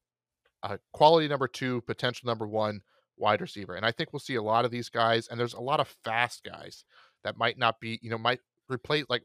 a 0.62 0.78
quality 0.92 1.26
number 1.26 1.48
two, 1.48 1.80
potential 1.86 2.26
number 2.26 2.46
one 2.46 2.82
wide 3.16 3.40
receiver. 3.40 3.76
And 3.76 3.86
I 3.86 3.92
think 3.92 4.12
we'll 4.12 4.20
see 4.20 4.34
a 4.34 4.42
lot 4.42 4.66
of 4.66 4.70
these 4.70 4.90
guys, 4.90 5.26
and 5.28 5.40
there's 5.40 5.54
a 5.54 5.60
lot 5.60 5.80
of 5.80 5.88
fast 6.04 6.44
guys 6.44 6.84
that 7.24 7.38
might 7.38 7.56
not 7.56 7.80
be, 7.80 7.98
you 8.02 8.10
know, 8.10 8.18
might 8.18 8.40
replace 8.68 9.06
like 9.08 9.22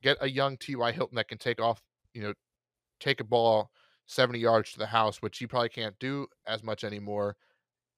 get 0.00 0.16
a 0.20 0.30
young 0.30 0.56
T.Y. 0.58 0.92
Hilton 0.92 1.16
that 1.16 1.26
can 1.26 1.38
take 1.38 1.60
off, 1.60 1.82
you 2.14 2.22
know, 2.22 2.32
take 3.00 3.20
a 3.20 3.24
ball 3.24 3.70
70 4.06 4.38
yards 4.38 4.72
to 4.72 4.78
the 4.78 4.86
house, 4.86 5.20
which 5.20 5.38
he 5.38 5.46
probably 5.46 5.68
can't 5.68 5.98
do 5.98 6.26
as 6.46 6.62
much 6.62 6.84
anymore 6.84 7.36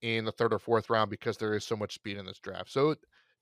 in 0.03 0.25
the 0.25 0.33
third 0.33 0.53
or 0.53 0.59
fourth 0.59 0.91
round 0.91 1.11
because 1.11 1.37
there 1.37 1.55
is 1.55 1.65
so 1.65 1.77
much 1.77 1.95
speed 1.95 2.17
in 2.17 2.27
this 2.27 2.39
draft. 2.39 2.71
So 2.71 2.95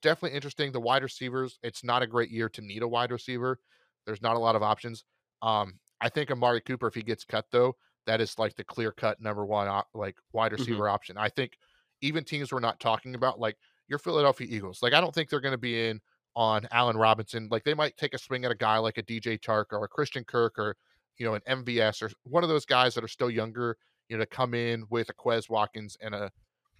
definitely 0.02 0.34
interesting. 0.36 0.72
The 0.72 0.80
wide 0.80 1.02
receivers, 1.02 1.58
it's 1.62 1.84
not 1.84 2.02
a 2.02 2.06
great 2.06 2.30
year 2.30 2.48
to 2.50 2.60
need 2.60 2.82
a 2.82 2.88
wide 2.88 3.12
receiver. 3.12 3.58
There's 4.04 4.22
not 4.22 4.36
a 4.36 4.40
lot 4.40 4.56
of 4.56 4.62
options. 4.62 5.04
Um, 5.42 5.78
I 6.00 6.08
think 6.08 6.30
Amari 6.30 6.60
Cooper, 6.60 6.86
if 6.86 6.94
he 6.94 7.02
gets 7.02 7.24
cut 7.24 7.46
though, 7.50 7.76
that 8.06 8.20
is 8.20 8.38
like 8.38 8.54
the 8.54 8.64
clear 8.64 8.92
cut 8.92 9.20
number 9.20 9.44
one 9.44 9.82
like 9.94 10.16
wide 10.32 10.52
mm-hmm. 10.52 10.60
receiver 10.60 10.84
mm-hmm. 10.84 10.94
option. 10.94 11.18
I 11.18 11.28
think 11.28 11.58
even 12.00 12.24
teams 12.24 12.52
we're 12.52 12.60
not 12.60 12.80
talking 12.80 13.14
about, 13.14 13.40
like 13.40 13.56
your 13.88 13.98
Philadelphia 13.98 14.46
Eagles, 14.50 14.82
like 14.82 14.92
I 14.92 15.00
don't 15.00 15.14
think 15.14 15.28
they're 15.28 15.40
going 15.40 15.52
to 15.52 15.58
be 15.58 15.88
in 15.88 16.00
on 16.34 16.68
Allen 16.70 16.96
Robinson. 16.96 17.48
Like 17.50 17.64
they 17.64 17.74
might 17.74 17.96
take 17.96 18.14
a 18.14 18.18
swing 18.18 18.44
at 18.44 18.50
a 18.50 18.56
guy 18.56 18.78
like 18.78 18.98
a 18.98 19.02
DJ 19.02 19.40
Chark 19.40 19.66
or 19.72 19.84
a 19.84 19.88
Christian 19.88 20.24
Kirk 20.24 20.58
or 20.58 20.76
you 21.18 21.26
know 21.26 21.34
an 21.34 21.64
MVS 21.64 22.02
or 22.02 22.10
one 22.24 22.42
of 22.42 22.48
those 22.48 22.64
guys 22.64 22.94
that 22.94 23.04
are 23.04 23.08
still 23.08 23.30
younger, 23.30 23.76
you 24.08 24.16
know, 24.16 24.22
to 24.22 24.26
come 24.26 24.54
in 24.54 24.84
with 24.90 25.08
a 25.08 25.14
Quez 25.14 25.48
Watkins 25.48 25.96
and 26.00 26.14
a 26.14 26.30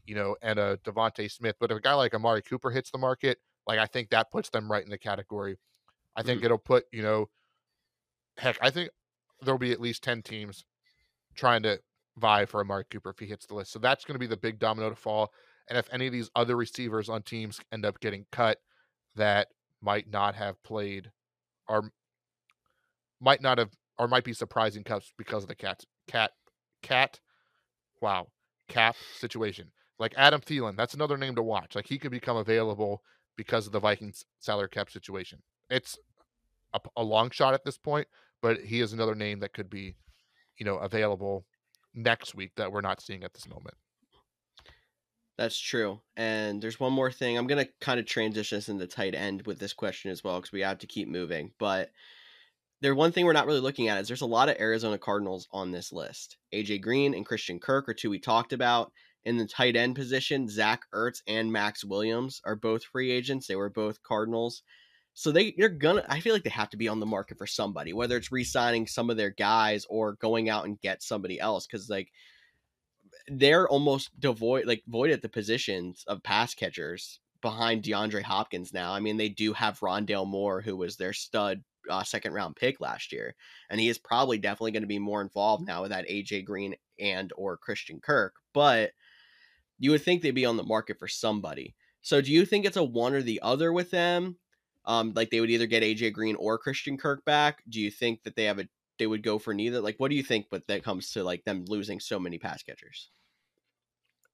you 0.05 0.15
know 0.15 0.37
and 0.43 0.59
a 0.59 0.79
DeVonta 0.79 1.31
Smith. 1.31 1.57
But 1.61 1.71
if 1.71 1.79
a 1.79 1.81
guy 1.81 1.95
like 1.95 2.15
Amari 2.15 2.43
Cooper 2.43 2.71
hits 2.71 2.91
the 2.91 2.99
market, 2.99 3.39
like 3.67 3.79
I 3.79 3.87
think 3.87 4.11
that 4.11 4.31
puts 4.31 4.51
them 4.51 4.71
right 4.71 4.85
in 4.85 4.91
the 4.91 4.99
category. 4.99 5.59
I 6.15 6.23
think 6.23 6.39
mm-hmm. 6.39 6.47
it'll 6.47 6.59
put 6.59 6.85
you 6.93 7.03
know, 7.03 7.27
heck, 8.39 8.59
I 8.61 8.71
think 8.71 8.91
there'll 9.43 9.59
be 9.59 9.73
at 9.73 9.81
least 9.81 10.03
ten 10.03 10.23
teams 10.23 10.65
trying 11.35 11.63
to 11.63 11.79
vie 12.17 12.47
for 12.47 12.61
Amari 12.61 12.85
Cooper 12.91 13.11
if 13.11 13.19
he 13.19 13.27
hits 13.27 13.47
the 13.47 13.55
list. 13.55 13.73
So 13.73 13.79
that's 13.79 14.05
going 14.05 14.15
to 14.15 14.19
be 14.19 14.27
the 14.27 14.37
big 14.37 14.59
domino 14.59 14.89
to 14.89 14.97
fall. 14.97 15.33
And 15.69 15.77
if 15.79 15.89
any 15.93 16.07
of 16.07 16.13
these 16.13 16.31
other 16.35 16.57
receivers 16.57 17.09
on 17.09 17.23
teams 17.23 17.61
end 17.73 17.85
up 17.85 18.01
getting 18.01 18.25
cut 18.33 18.59
that 19.17 19.49
might 19.83 20.11
not 20.11 20.35
have 20.35 20.63
played 20.63 21.11
or 21.69 21.91
might 23.21 23.43
not 23.43 23.59
have 23.59 23.71
or 23.99 24.09
might 24.09 24.25
be 24.25 24.33
surprising 24.33 24.85
cuts 24.85 25.13
because 25.17 25.43
of 25.43 25.49
the 25.49 25.55
cat 25.55 25.83
cat 26.07 26.33
cat 26.83 27.21
wow 28.01 28.27
cap 28.69 28.97
situation. 29.19 29.71
Like 29.99 30.15
Adam 30.17 30.41
Thielen, 30.41 30.77
that's 30.77 30.95
another 30.95 31.17
name 31.17 31.35
to 31.37 31.43
watch. 31.43 31.75
Like 31.75 31.87
he 31.87 31.99
could 31.99 32.11
become 32.11 32.37
available 32.37 33.03
because 33.37 33.67
of 33.67 33.73
the 33.73 33.81
Vikings 33.81 34.25
salary 34.41 34.69
cap 34.69 34.91
situation. 34.91 35.43
It's 35.71 35.99
a, 36.75 36.81
a 36.97 37.03
long 37.03 37.31
shot 37.31 37.55
at 37.55 37.65
this 37.65 37.79
point, 37.79 38.07
but 38.43 38.61
he 38.61 38.81
is 38.81 38.93
another 38.93 39.15
name 39.15 39.41
that 39.41 39.55
could 39.55 39.71
be, 39.71 39.97
you 40.59 40.67
know, 40.67 40.77
available 40.77 41.45
next 41.95 42.35
week 42.35 42.53
that 42.57 42.71
we're 42.71 42.83
not 42.83 43.01
seeing 43.01 43.25
at 43.25 43.33
this 43.33 43.49
moment. 43.49 43.75
That's 45.39 45.59
true. 45.59 46.01
And 46.17 46.63
there's 46.63 46.81
one 46.81 46.93
more 46.93 47.13
thing. 47.13 47.37
I'm 47.37 47.47
going 47.47 47.65
to 47.65 47.71
kind 47.81 48.01
of 48.01 48.07
transition 48.07 48.57
us 48.57 48.69
into 48.69 48.87
tight 48.87 49.15
end 49.15 49.47
with 49.47 49.59
this 49.59 49.75
question 49.75 50.11
as 50.11 50.25
well 50.25 50.41
because 50.41 50.53
we 50.53 50.63
have 50.63 50.79
to 50.79 50.87
keep 50.87 51.09
moving. 51.09 51.53
But 51.59 51.91
there 52.81 52.95
one 52.95 53.13
thing 53.13 53.25
we're 53.25 53.33
not 53.33 53.47
really 53.47 53.61
looking 53.61 53.89
at 53.89 53.99
is 53.99 54.09
there's 54.09 54.21
a 54.21 54.27
lot 54.27 54.49
of 54.49 54.57
Arizona 54.61 54.99
Cardinals 54.99 55.49
on 55.51 55.71
this 55.71 55.93
list. 55.93 56.37
AJ 56.55 56.83
Green 56.83 57.15
and 57.15 57.25
Christian 57.25 57.59
Kirk 57.59 57.89
are 57.89 57.95
two 57.95 58.11
we 58.11 58.19
talked 58.19 58.53
about. 58.53 58.93
In 59.25 59.39
the 59.39 59.47
tight 59.47 59.75
end 59.75 59.97
position, 59.97 60.49
Zach 60.49 60.83
Ertz 60.95 61.21
and 61.27 61.51
Maxx 61.51 61.85
Williams 61.85 62.41
are 62.45 62.55
both 62.55 62.85
free 62.85 63.11
agents. 63.11 63.47
They 63.47 63.57
were 63.57 63.71
both 63.71 64.03
Cardinals. 64.03 64.63
So 65.15 65.33
they 65.33 65.55
they're 65.57 65.69
gonna 65.69 66.05
I 66.09 66.21
feel 66.21 66.35
like 66.35 66.45
they 66.45 66.51
have 66.51 66.71
to 66.71 66.77
be 66.77 66.89
on 66.89 67.01
the 67.01 67.07
market 67.07 67.39
for 67.39 67.47
somebody, 67.47 67.93
whether 67.93 68.17
it's 68.17 68.31
re-signing 68.31 68.87
some 68.87 69.11
of 69.11 69.17
their 69.17 69.31
guys 69.31 69.87
or 69.89 70.13
going 70.15 70.49
out 70.49 70.67
and 70.67 70.81
get 70.81 71.03
somebody 71.03 71.41
else. 71.41 71.67
Cause 71.67 71.89
like 71.89 72.13
they're 73.27 73.67
almost 73.69 74.11
devoid 74.21 74.67
like 74.67 74.83
void 74.87 75.11
at 75.11 75.23
the 75.23 75.29
positions 75.29 76.05
of 76.07 76.23
pass 76.23 76.55
catchers 76.55 77.19
behind 77.41 77.83
DeAndre 77.83 78.23
Hopkins 78.23 78.73
now. 78.73 78.93
I 78.93 79.01
mean, 79.01 79.17
they 79.17 79.29
do 79.29 79.53
have 79.55 79.81
Rondale 79.81 80.27
Moore, 80.27 80.61
who 80.61 80.77
was 80.77 80.97
their 80.97 81.13
stud 81.13 81.65
uh, 81.89 82.03
second 82.03 82.33
round 82.33 82.57
pick 82.57 82.81
last 82.81 83.13
year, 83.13 83.35
and 83.71 83.81
he 83.81 83.89
is 83.89 83.99
probably 83.99 84.39
definitely 84.39 84.73
going 84.73 84.83
to 84.83 84.89
be 84.89 84.99
more 84.99 85.21
involved 85.21 85.67
now 85.67 85.83
with 85.83 85.91
that 85.91 86.09
AJ 86.09 86.45
Green 86.45 86.75
and 87.01 87.33
or 87.37 87.57
Christian 87.57 88.01
Kirk. 88.01 88.35
But 88.53 88.93
you 89.79 89.91
would 89.91 90.03
think 90.03 90.23
they'd 90.23 90.31
be 90.31 90.47
on 90.47 90.57
the 90.57 90.63
market 90.63 90.99
for 90.99 91.09
somebody. 91.09 91.75
So 92.03 92.21
do 92.21 92.33
you 92.33 92.47
think 92.47 92.65
it's 92.65 92.77
a 92.77 92.85
one 92.85 93.15
or 93.15 93.23
the 93.23 93.41
other 93.43 93.73
with 93.73 93.91
them? 93.91 94.39
Um, 94.85 95.13
like 95.17 95.31
they 95.31 95.41
would 95.41 95.51
either 95.51 95.67
get 95.67 95.83
AJ 95.83 96.13
Green 96.13 96.37
or 96.37 96.59
Christian 96.59 96.97
Kirk 96.97 97.25
back. 97.25 97.63
Do 97.69 97.81
you 97.81 97.91
think 97.91 98.23
that 98.23 98.37
they 98.37 98.45
have 98.45 98.61
a 98.61 98.69
they 98.99 99.07
would 99.07 99.23
go 99.23 99.39
for 99.39 99.53
neither? 99.53 99.81
Like, 99.81 99.97
what 99.99 100.11
do 100.11 100.17
you 100.17 100.23
think? 100.23 100.47
But 100.51 100.67
that 100.69 100.85
comes 100.85 101.11
to 101.13 101.25
like 101.25 101.45
them 101.45 101.65
losing 101.67 102.01
so 102.01 102.19
many 102.19 102.39
pass 102.39 102.63
catchers. 102.63 103.11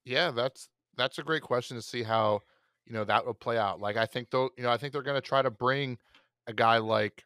Yeah, 0.05 0.31
that's 0.31 0.69
that's 0.97 1.19
a 1.19 1.23
great 1.23 1.43
question 1.43 1.77
to 1.77 1.83
see 1.83 2.03
how 2.03 2.41
you 2.87 2.93
know 2.93 3.05
that 3.05 3.25
will 3.25 3.35
play 3.35 3.59
out. 3.59 3.81
Like, 3.81 3.97
I 3.97 4.07
think 4.07 4.31
though, 4.31 4.51
you 4.57 4.65
know, 4.65 4.71
I 4.71 4.77
think 4.77 4.93
they're 4.93 5.03
going 5.03 5.21
to 5.21 5.27
try 5.27 5.43
to 5.43 5.51
bring 5.51 5.99
a 6.47 6.53
guy 6.53 6.79
like 6.79 7.25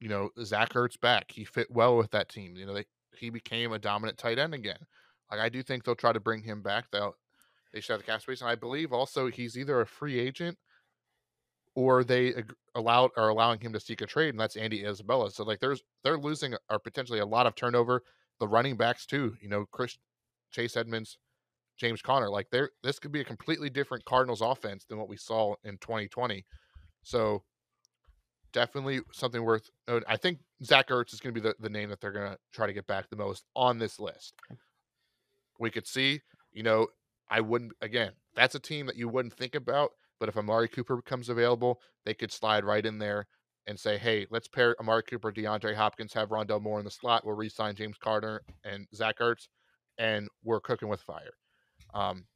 you 0.00 0.08
know 0.08 0.30
Zach 0.42 0.72
Ertz 0.74 1.00
back. 1.00 1.30
He 1.30 1.44
fit 1.44 1.70
well 1.70 1.96
with 1.96 2.10
that 2.12 2.28
team. 2.28 2.56
You 2.56 2.66
know, 2.66 2.74
they 2.74 2.84
he 3.16 3.30
became 3.30 3.72
a 3.72 3.78
dominant 3.78 4.18
tight 4.18 4.38
end 4.38 4.54
again. 4.54 4.78
Like, 5.30 5.40
I 5.40 5.48
do 5.48 5.62
think 5.62 5.84
they'll 5.84 5.94
try 5.94 6.12
to 6.12 6.20
bring 6.20 6.42
him 6.42 6.62
back. 6.62 6.86
They'll 6.90 7.16
they 7.72 7.80
should 7.80 7.94
have 7.94 8.00
the 8.00 8.06
cap 8.06 8.22
space, 8.22 8.40
and 8.40 8.50
I 8.50 8.54
believe 8.54 8.92
also 8.92 9.28
he's 9.30 9.58
either 9.58 9.80
a 9.80 9.86
free 9.86 10.18
agent 10.18 10.58
or 11.74 12.04
they 12.04 12.32
allowed 12.74 13.10
are 13.16 13.28
allowing 13.28 13.60
him 13.60 13.72
to 13.72 13.80
seek 13.80 14.00
a 14.00 14.06
trade, 14.06 14.30
and 14.30 14.40
that's 14.40 14.56
Andy 14.56 14.84
Isabella. 14.84 15.30
So 15.30 15.44
like 15.44 15.60
there's 15.60 15.82
they're 16.02 16.18
losing 16.18 16.54
or 16.70 16.78
potentially 16.78 17.20
a 17.20 17.26
lot 17.26 17.46
of 17.46 17.54
turnover. 17.54 18.02
The 18.38 18.48
running 18.48 18.76
backs 18.76 19.06
too, 19.06 19.34
you 19.40 19.48
know, 19.48 19.64
Chris 19.72 19.96
Chase 20.50 20.76
Edmonds, 20.76 21.16
James 21.78 22.02
Conner. 22.02 22.28
Like 22.28 22.48
there, 22.50 22.70
this 22.82 22.98
could 22.98 23.12
be 23.12 23.20
a 23.20 23.24
completely 23.24 23.70
different 23.70 24.04
Cardinals 24.04 24.42
offense 24.42 24.84
than 24.84 24.98
what 24.98 25.08
we 25.08 25.16
saw 25.16 25.54
in 25.64 25.78
2020. 25.78 26.44
So 27.02 27.44
definitely 28.56 29.00
something 29.12 29.44
worth. 29.44 29.70
I 30.08 30.16
think 30.16 30.38
Zach 30.64 30.88
Ertz 30.88 31.12
is 31.12 31.20
going 31.20 31.34
to 31.34 31.40
be 31.40 31.46
the, 31.46 31.54
the 31.60 31.68
name 31.68 31.90
that 31.90 32.00
they're 32.00 32.10
going 32.12 32.32
to 32.32 32.38
try 32.52 32.66
to 32.66 32.72
get 32.72 32.86
back 32.86 33.08
the 33.08 33.16
most 33.16 33.44
on 33.54 33.78
this 33.78 34.00
list. 34.00 34.34
We 35.60 35.70
could 35.70 35.86
see, 35.86 36.22
you 36.52 36.62
know, 36.62 36.88
I 37.28 37.40
wouldn't 37.40 37.72
again. 37.80 38.12
That's 38.34 38.54
a 38.54 38.60
team 38.60 38.86
that 38.86 38.96
you 38.96 39.08
wouldn't 39.08 39.34
think 39.34 39.54
about 39.54 39.90
but 40.18 40.28
if 40.28 40.36
Amari 40.36 40.68
Cooper 40.68 40.96
becomes 40.96 41.28
available, 41.28 41.80
they 42.04 42.14
could 42.14 42.32
slide 42.32 42.64
right 42.64 42.84
in 42.84 42.98
there 42.98 43.26
and 43.66 43.78
say, 43.78 43.98
hey, 43.98 44.26
let's 44.30 44.48
pair 44.48 44.76
Amari 44.80 45.02
Cooper, 45.02 45.32
DeAndre 45.32 45.74
Hopkins, 45.74 46.12
have 46.12 46.30
Rondale 46.30 46.62
Moore 46.62 46.78
in 46.78 46.84
the 46.84 46.90
slot. 46.90 47.24
We'll 47.24 47.36
re 47.36 47.48
sign 47.48 47.74
James 47.74 47.98
Carter 47.98 48.42
and 48.64 48.86
Zach 48.94 49.18
Ertz, 49.18 49.48
and 49.98 50.28
we're 50.44 50.60
cooking 50.60 50.88
with 50.88 51.00
fire. 51.00 51.32
Um, 51.92 52.26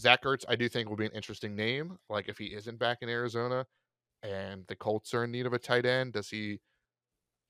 Zach 0.00 0.22
Ertz, 0.22 0.44
I 0.48 0.56
do 0.56 0.68
think 0.68 0.88
will 0.88 0.96
be 0.96 1.06
an 1.06 1.12
interesting 1.12 1.56
name. 1.56 1.98
Like 2.08 2.28
if 2.28 2.38
he 2.38 2.46
isn't 2.46 2.78
back 2.78 2.98
in 3.02 3.08
Arizona 3.08 3.66
and 4.22 4.64
the 4.68 4.76
Colts 4.76 5.14
are 5.14 5.24
in 5.24 5.30
need 5.30 5.46
of 5.46 5.52
a 5.52 5.58
tight 5.58 5.86
end, 5.86 6.12
does 6.12 6.28
he 6.28 6.60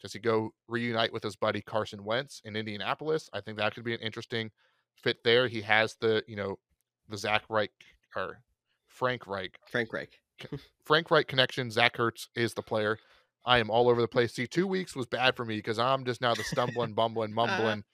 does 0.00 0.12
he 0.12 0.18
go 0.18 0.52
reunite 0.68 1.12
with 1.12 1.22
his 1.22 1.36
buddy 1.36 1.60
Carson 1.60 2.04
Wentz 2.04 2.40
in 2.44 2.56
Indianapolis? 2.56 3.28
I 3.32 3.40
think 3.40 3.58
that 3.58 3.74
could 3.74 3.84
be 3.84 3.94
an 3.94 4.00
interesting 4.00 4.50
fit 4.94 5.22
there. 5.24 5.48
He 5.48 5.60
has 5.62 5.96
the, 6.00 6.22
you 6.28 6.36
know, 6.36 6.58
the 7.08 7.16
Zach 7.16 7.42
Reich 7.48 7.72
or 8.14 8.40
Frank 8.86 9.26
Reich. 9.26 9.58
Frank 9.66 9.92
Reich. 9.92 10.20
Frank 10.84 11.10
Reich 11.10 11.26
connection. 11.26 11.70
Zach 11.70 11.96
Ertz 11.96 12.28
is 12.36 12.54
the 12.54 12.62
player. 12.62 12.98
I 13.44 13.58
am 13.58 13.70
all 13.70 13.88
over 13.88 14.00
the 14.00 14.08
place. 14.08 14.34
See, 14.34 14.46
two 14.46 14.66
weeks 14.66 14.94
was 14.94 15.06
bad 15.06 15.34
for 15.34 15.44
me 15.44 15.56
because 15.56 15.78
I'm 15.78 16.04
just 16.04 16.20
now 16.20 16.34
the 16.34 16.44
stumbling, 16.44 16.92
bumbling, 16.94 17.36
uh-huh. 17.36 17.46
mumbling 17.46 17.84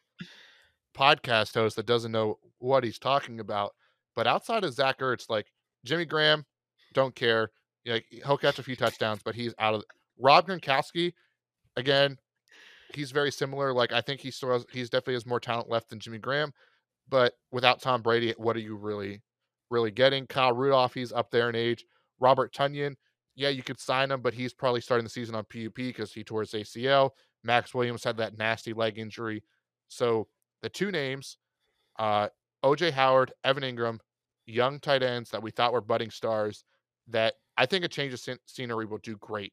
podcast 0.97 1.55
host 1.55 1.77
that 1.77 1.87
doesn't 1.87 2.13
know 2.13 2.39
what 2.59 2.85
he's 2.85 2.99
talking 2.99 3.41
about. 3.41 3.75
But 4.15 4.27
outside 4.27 4.65
of 4.65 4.75
Zach 4.75 4.99
Ertz, 4.99 5.29
like 5.29 5.47
Jimmy 5.85 6.05
Graham, 6.05 6.45
don't 6.93 7.15
care. 7.15 7.51
Yeah, 7.85 7.99
he'll 8.11 8.39
catch 8.39 8.59
a 8.59 8.63
few 8.63 8.77
touchdowns, 8.77 9.21
but 9.25 9.35
he's 9.35 9.55
out 9.59 9.75
of 9.75 9.85
Rob 10.19 10.47
Gronkowski. 10.47 11.13
Again, 11.77 12.17
he's 12.95 13.11
very 13.11 13.31
similar. 13.31 13.73
Like 13.73 13.93
I 13.93 14.01
think 14.01 14.21
he 14.21 14.31
still 14.31 14.53
has, 14.53 14.67
he's 14.73 14.89
definitely 14.89 15.15
has 15.15 15.27
more 15.27 15.41
talent 15.41 15.69
left 15.69 15.91
than 15.91 16.01
Jimmy 16.01 16.19
Graham. 16.19 16.53
But 17.09 17.35
without 17.53 17.83
Tom 17.83 18.01
Brady, 18.01 18.33
what 18.39 18.57
are 18.57 18.61
you 18.61 18.77
really 18.77 19.21
really 19.71 19.91
getting. 19.91 20.27
Kyle 20.27 20.55
Rudolph, 20.55 20.95
he's 20.95 21.13
up 21.13 21.31
there 21.31 21.49
in 21.49 21.57
age. 21.57 21.85
Robert 22.21 22.55
Tonyan, 22.55 22.95
yeah, 23.35 23.49
you 23.49 23.63
could 23.63 23.81
sign 23.81 24.11
him, 24.11 24.23
but 24.23 24.35
he's 24.35 24.55
probably 24.55 24.81
starting 24.81 25.05
the 25.05 25.11
season 25.11 25.35
on 25.35 25.45
PUP 25.45 25.75
because 25.75 26.13
he 26.13 26.23
tore 26.23 26.41
his 26.41 26.53
ACL. 26.53 27.11
Maxx 27.43 27.75
Williams 27.75 28.05
had 28.05 28.17
that 28.19 28.39
nasty 28.39 28.73
leg 28.73 28.99
injury. 28.99 29.43
So 29.89 30.29
the 30.63 30.69
two 30.69 30.91
names, 30.91 31.37
uh, 31.99 32.29
OJ 32.65 32.93
Howard, 32.93 33.33
Evan 33.43 33.65
Engram, 33.65 33.99
young 34.47 34.79
tight 34.79 35.03
ends 35.03 35.31
that 35.31 35.43
we 35.43 35.51
thought 35.51 35.73
were 35.73 35.81
budding 35.81 36.11
stars 36.11 36.65
that 37.09 37.35
I 37.57 37.67
think 37.67 37.85
a 37.85 37.89
change 37.89 38.13
of 38.13 38.39
scenery 38.47 38.87
will 38.87 38.99
do 38.99 39.17
great 39.17 39.53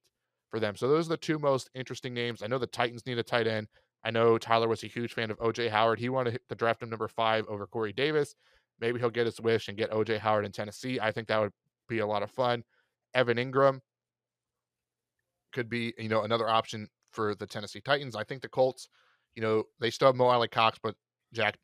for 0.50 0.60
them. 0.60 0.76
So 0.76 0.88
those 0.88 1.08
are 1.08 1.10
the 1.10 1.18
two 1.18 1.40
most 1.40 1.70
interesting 1.76 2.14
names. 2.14 2.42
I 2.42 2.48
know 2.48 2.58
the 2.58 2.68
Titans 2.68 3.06
need 3.06 3.18
a 3.18 3.24
tight 3.24 3.48
end. 3.48 3.68
I 4.04 4.12
know 4.12 4.38
Tyler 4.38 4.68
was 4.68 4.84
a 4.84 4.88
huge 4.88 5.14
fan 5.14 5.30
of 5.30 5.38
OJ 5.40 5.70
Howard. 5.70 6.00
He 6.00 6.10
wanted 6.10 6.40
to 6.50 6.56
draft 6.56 6.82
him 6.82 6.90
number 6.90 7.08
five 7.08 7.46
over 7.48 7.68
Corey 7.68 7.94
Davis. 7.94 8.36
Maybe 8.80 9.00
he'll 9.00 9.12
get 9.12 9.28
his 9.28 9.40
wish 9.40 9.68
and 9.68 9.78
get 9.78 9.92
OJ 9.92 10.18
Howard 10.20 10.46
in 10.46 10.52
Tennessee. 10.52 11.00
I 11.00 11.12
think 11.12 11.28
that 11.28 11.40
would 11.40 11.54
be 11.88 12.00
a 12.00 12.08
lot 12.08 12.24
of 12.24 12.32
fun. 12.32 12.64
Evan 13.14 13.38
Engram 13.38 13.80
could 15.54 15.70
be, 15.70 15.94
you 15.98 16.10
know, 16.10 16.24
another 16.24 16.50
option 16.50 16.88
for 17.12 17.36
the 17.36 17.46
Tennessee 17.46 17.82
Titans. 17.82 18.16
I 18.16 18.24
think 18.24 18.42
the 18.42 18.50
Colts, 18.50 18.88
you 19.36 19.42
know, 19.42 19.66
they 19.80 19.92
still 19.92 20.08
have 20.08 20.16
Mo 20.16 20.26
Alie-Cox, 20.26 20.80
but 20.82 20.96
Jack 21.34 21.58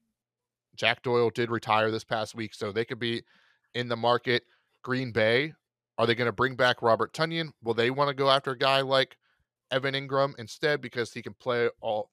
Jack 0.76 1.02
Doyle 1.02 1.32
did 1.32 1.50
retire 1.50 1.90
this 1.90 2.04
past 2.04 2.36
week, 2.36 2.54
so 2.54 2.72
they 2.72 2.86
could 2.86 3.00
be 3.00 3.24
in 3.74 3.88
the 3.88 3.96
market. 3.96 4.44
Green 4.84 5.12
Bay, 5.12 5.54
are 5.98 6.06
they 6.06 6.16
going 6.16 6.28
to 6.28 6.34
bring 6.34 6.56
back 6.56 6.82
Robert 6.82 7.14
Tonyan? 7.14 7.50
Will 7.64 7.74
they 7.74 7.90
want 7.90 8.10
to 8.10 8.14
go 8.14 8.30
after 8.30 8.52
a 8.52 8.58
guy 8.58 8.82
like 8.82 9.18
Evan 9.72 9.94
Engram 9.94 10.34
instead 10.38 10.82
because 10.82 11.12
he 11.12 11.22
can 11.22 11.34
play 11.34 11.70
all, 11.82 12.10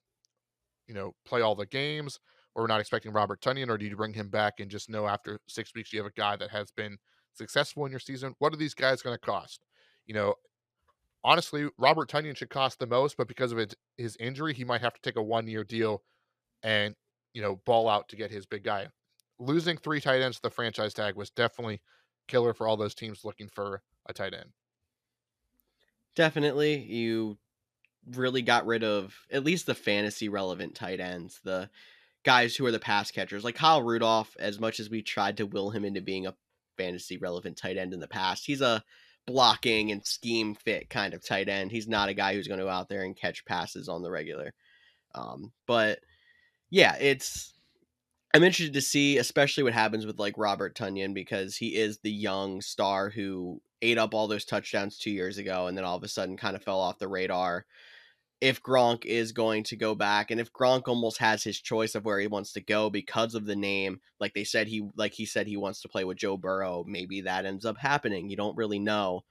you 0.87 0.93
know, 0.93 1.13
play 1.25 1.41
all 1.41 1.55
the 1.55 1.65
games? 1.65 2.19
Or 2.55 2.63
we're 2.63 2.67
not 2.67 2.79
expecting 2.79 3.11
Robert 3.11 3.41
Tonyan, 3.41 3.69
or 3.69 3.77
do 3.77 3.85
you 3.85 3.97
bring 3.97 4.13
him 4.13 4.29
back 4.29 4.61
and 4.61 4.71
just 4.71 4.89
know 4.89 5.07
after 5.07 5.39
six 5.45 5.73
weeks 5.75 5.91
you 5.91 5.99
have 5.99 6.07
a 6.07 6.19
guy 6.19 6.37
that 6.37 6.51
has 6.51 6.71
been 6.71 6.97
successful 7.33 7.85
in 7.85 7.91
your 7.91 7.99
season? 7.99 8.33
What 8.39 8.53
are 8.53 8.57
these 8.57 8.73
guys 8.73 9.01
going 9.01 9.13
to 9.13 9.19
cost? 9.19 9.65
You 10.05 10.13
know, 10.13 10.35
honestly, 11.23 11.67
Robert 11.77 12.09
Tonyan 12.09 12.37
should 12.37 12.49
cost 12.49 12.79
the 12.79 12.87
most, 12.87 13.17
but 13.17 13.27
because 13.27 13.51
of 13.51 13.57
his, 13.57 13.75
his 13.97 14.17
injury, 14.21 14.53
he 14.53 14.63
might 14.63 14.81
have 14.81 14.93
to 14.93 15.01
take 15.01 15.17
a 15.17 15.21
one 15.21 15.47
year 15.47 15.65
deal 15.65 16.01
and, 16.63 16.95
you 17.33 17.41
know, 17.41 17.59
ball 17.65 17.89
out 17.89 18.07
to 18.09 18.15
get 18.15 18.31
his 18.31 18.45
big 18.45 18.63
guy. 18.63 18.87
Losing 19.37 19.75
three 19.75 19.99
tight 19.99 20.21
ends 20.21 20.37
to 20.37 20.43
the 20.43 20.49
franchise 20.49 20.93
tag 20.93 21.15
was 21.15 21.29
definitely 21.31 21.81
killer 22.27 22.53
for 22.53 22.67
all 22.67 22.77
those 22.77 22.95
teams 22.95 23.25
looking 23.25 23.47
for 23.47 23.81
a 24.05 24.13
tight 24.13 24.33
end. 24.33 24.49
Definitely. 26.15 26.81
You 26.83 27.37
really 28.13 28.41
got 28.41 28.65
rid 28.65 28.83
of 28.83 29.15
at 29.31 29.43
least 29.43 29.65
the 29.65 29.75
fantasy 29.75 30.29
relevant 30.29 30.75
tight 30.75 30.99
ends, 30.99 31.39
the 31.43 31.69
guys 32.23 32.55
who 32.55 32.65
are 32.65 32.71
the 32.71 32.79
pass 32.79 33.11
catchers. 33.11 33.43
Like 33.43 33.55
Kyle 33.55 33.81
Rudolph, 33.81 34.35
as 34.39 34.59
much 34.59 34.79
as 34.79 34.89
we 34.89 35.01
tried 35.01 35.37
to 35.37 35.45
will 35.45 35.69
him 35.71 35.85
into 35.85 36.01
being 36.01 36.27
a 36.27 36.35
fantasy 36.77 37.17
relevant 37.17 37.57
tight 37.57 37.77
end 37.77 37.93
in 37.93 37.99
the 37.99 38.07
past, 38.07 38.45
he's 38.45 38.61
a 38.61 38.83
blocking 39.25 39.91
and 39.91 40.05
scheme 40.05 40.53
fit 40.53 40.89
kind 40.89 41.13
of 41.13 41.25
tight 41.25 41.49
end. 41.49 41.71
He's 41.71 41.87
not 41.87 42.09
a 42.09 42.13
guy 42.13 42.33
who's 42.33 42.47
going 42.47 42.59
to 42.59 42.65
go 42.65 42.69
out 42.69 42.89
there 42.89 43.03
and 43.03 43.15
catch 43.15 43.45
passes 43.45 43.89
on 43.89 44.03
the 44.03 44.11
regular. 44.11 44.53
Um, 45.15 45.51
but 45.65 45.99
yeah, 46.69 46.95
it's 46.99 47.53
I'm 48.35 48.43
interested 48.43 48.73
to 48.73 48.81
see, 48.81 49.17
especially 49.17 49.63
what 49.63 49.71
happens 49.71 50.05
with 50.05 50.19
like 50.19 50.37
Robert 50.37 50.75
Tonyan 50.75 51.13
because 51.13 51.55
he 51.55 51.77
is 51.77 51.99
the 51.99 52.11
young 52.11 52.59
star 52.59 53.09
who 53.09 53.61
ate 53.81 53.97
up 53.97 54.13
all 54.13 54.27
those 54.27 54.43
touchdowns 54.43 54.97
two 54.97 55.09
years 55.11 55.37
ago 55.37 55.67
and 55.67 55.77
then 55.77 55.85
all 55.85 55.95
of 55.95 56.03
a 56.03 56.09
sudden 56.09 56.35
kind 56.35 56.53
of 56.53 56.61
fell 56.61 56.81
off 56.81 56.99
the 56.99 57.07
radar. 57.07 57.65
If 58.41 58.61
Gronk 58.61 59.05
is 59.05 59.31
going 59.31 59.63
to 59.63 59.77
go 59.77 59.95
back, 59.95 60.31
and 60.31 60.41
if 60.41 60.51
Gronk 60.51 60.89
almost 60.89 61.19
has 61.19 61.43
his 61.45 61.61
choice 61.61 61.95
of 61.95 62.03
where 62.03 62.19
he 62.19 62.27
wants 62.27 62.51
to 62.53 62.61
go 62.61 62.89
because 62.89 63.35
of 63.35 63.45
the 63.45 63.55
name, 63.55 64.01
like 64.19 64.33
they 64.33 64.43
said 64.43 64.67
he 64.67 64.83
like 64.97 65.13
he 65.13 65.25
said 65.25 65.47
he 65.47 65.55
wants 65.55 65.79
to 65.83 65.87
play 65.87 66.03
with 66.03 66.17
Joe 66.17 66.35
Burrow, 66.35 66.83
maybe 66.85 67.21
that 67.21 67.45
ends 67.45 67.63
up 67.65 67.77
happening. 67.77 68.29
You 68.29 68.35
don't 68.35 68.57
really 68.57 68.79
know. 68.79 69.23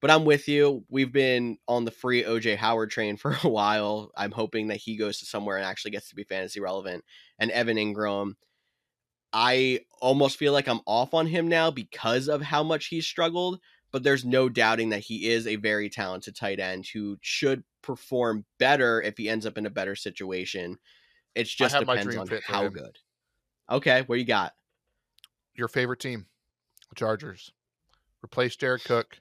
But 0.00 0.10
I'm 0.10 0.24
with 0.24 0.48
you. 0.48 0.84
We've 0.88 1.12
been 1.12 1.58
on 1.68 1.84
the 1.84 1.90
free 1.90 2.22
OJ 2.22 2.56
Howard 2.56 2.90
train 2.90 3.16
for 3.16 3.32
a 3.44 3.48
while. 3.48 4.10
I'm 4.16 4.32
hoping 4.32 4.68
that 4.68 4.78
he 4.78 4.96
goes 4.96 5.18
to 5.18 5.26
somewhere 5.26 5.56
and 5.56 5.66
actually 5.66 5.90
gets 5.90 6.08
to 6.10 6.14
be 6.14 6.24
fantasy 6.24 6.60
relevant. 6.60 7.04
And 7.38 7.50
Evan 7.50 7.76
Engram, 7.76 8.34
I 9.32 9.80
almost 10.00 10.38
feel 10.38 10.52
like 10.52 10.68
I'm 10.68 10.80
off 10.86 11.14
on 11.14 11.26
him 11.26 11.48
now 11.48 11.70
because 11.70 12.28
of 12.28 12.42
how 12.42 12.62
much 12.62 12.86
he's 12.86 13.06
struggled. 13.06 13.60
But 13.92 14.04
there's 14.04 14.24
no 14.24 14.48
doubting 14.48 14.90
that 14.90 15.00
he 15.00 15.28
is 15.28 15.46
a 15.48 15.56
very 15.56 15.90
talented 15.90 16.36
tight 16.36 16.60
end 16.60 16.86
who 16.92 17.18
should 17.22 17.64
perform 17.82 18.44
better 18.58 19.02
if 19.02 19.18
he 19.18 19.28
ends 19.28 19.44
up 19.44 19.58
in 19.58 19.66
a 19.66 19.70
better 19.70 19.96
situation. 19.96 20.78
It 21.34 21.48
just 21.48 21.76
depends 21.76 22.16
on 22.16 22.28
how 22.44 22.68
good. 22.68 22.98
Okay, 23.68 24.02
what 24.06 24.18
you 24.20 24.24
got? 24.24 24.52
Your 25.54 25.66
favorite 25.66 25.98
team, 25.98 26.26
Chargers. 26.94 27.52
Replace 28.22 28.54
Jared 28.54 28.84
Cook 28.84 29.18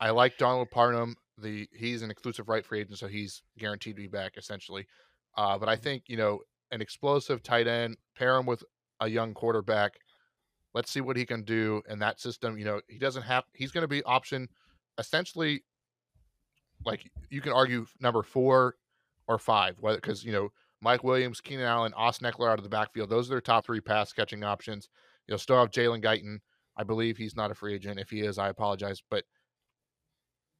I 0.00 0.10
like 0.10 0.38
Donald 0.38 0.70
Parham. 0.70 1.16
The 1.38 1.68
he's 1.72 2.02
an 2.02 2.10
exclusive 2.10 2.48
right 2.48 2.64
free 2.64 2.80
agent, 2.80 2.98
so 2.98 3.06
he's 3.06 3.42
guaranteed 3.58 3.96
to 3.96 4.02
be 4.02 4.08
back 4.08 4.36
essentially. 4.36 4.86
Uh, 5.36 5.58
but 5.58 5.68
I 5.68 5.74
mm-hmm. 5.74 5.82
think 5.82 6.02
you 6.06 6.16
know 6.16 6.40
an 6.70 6.82
explosive 6.82 7.42
tight 7.42 7.66
end, 7.66 7.96
pair 8.16 8.36
him 8.36 8.46
with 8.46 8.62
a 9.00 9.08
young 9.08 9.34
quarterback. 9.34 9.92
Let's 10.74 10.90
see 10.90 11.00
what 11.00 11.16
he 11.16 11.24
can 11.24 11.42
do 11.42 11.82
in 11.88 11.98
that 12.00 12.20
system. 12.20 12.58
You 12.58 12.64
know, 12.64 12.80
he 12.88 12.98
doesn't 12.98 13.22
have. 13.22 13.44
He's 13.54 13.70
going 13.70 13.82
to 13.82 13.88
be 13.88 14.02
option 14.02 14.48
essentially. 14.98 15.64
Like 16.84 17.10
you 17.30 17.40
can 17.40 17.52
argue 17.52 17.86
number 18.00 18.22
four 18.22 18.76
or 19.26 19.38
five, 19.38 19.76
whether 19.80 19.96
because 19.96 20.24
you 20.24 20.32
know 20.32 20.50
Mike 20.80 21.02
Williams, 21.02 21.40
Keenan 21.40 21.66
Allen, 21.66 21.92
Austin 21.96 22.30
Ekeler 22.30 22.50
out 22.50 22.58
of 22.58 22.64
the 22.64 22.70
backfield. 22.70 23.10
Those 23.10 23.28
are 23.28 23.34
their 23.34 23.40
top 23.40 23.64
three 23.64 23.80
pass 23.80 24.12
catching 24.12 24.44
options. 24.44 24.88
You'll 25.26 25.38
still 25.38 25.58
have 25.58 25.70
Jalen 25.70 26.02
Guyton. 26.02 26.38
I 26.76 26.84
believe 26.84 27.16
he's 27.16 27.36
not 27.36 27.50
a 27.50 27.54
free 27.54 27.74
agent. 27.74 27.98
If 27.98 28.10
he 28.10 28.20
is, 28.20 28.38
I 28.38 28.48
apologize. 28.48 29.02
But 29.10 29.24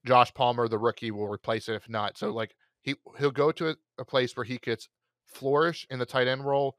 Josh 0.08 0.32
Palmer, 0.32 0.68
the 0.68 0.78
rookie, 0.78 1.10
will 1.10 1.28
replace 1.28 1.68
it 1.68 1.74
if 1.74 1.86
not. 1.86 2.16
So 2.16 2.30
like 2.30 2.54
he 2.80 2.94
he'll 3.18 3.30
go 3.30 3.52
to 3.52 3.68
a, 3.68 3.76
a 3.98 4.04
place 4.06 4.34
where 4.34 4.44
he 4.44 4.56
gets 4.56 4.88
flourish 5.26 5.86
in 5.90 5.98
the 5.98 6.06
tight 6.06 6.26
end 6.26 6.46
role, 6.46 6.76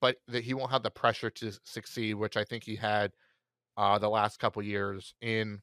but 0.00 0.16
that 0.26 0.42
he 0.42 0.54
won't 0.54 0.72
have 0.72 0.82
the 0.82 0.90
pressure 0.90 1.30
to 1.30 1.52
succeed, 1.62 2.14
which 2.14 2.36
I 2.36 2.42
think 2.42 2.64
he 2.64 2.74
had 2.74 3.12
uh, 3.76 3.96
the 4.00 4.08
last 4.08 4.40
couple 4.40 4.60
years 4.60 5.14
in 5.20 5.60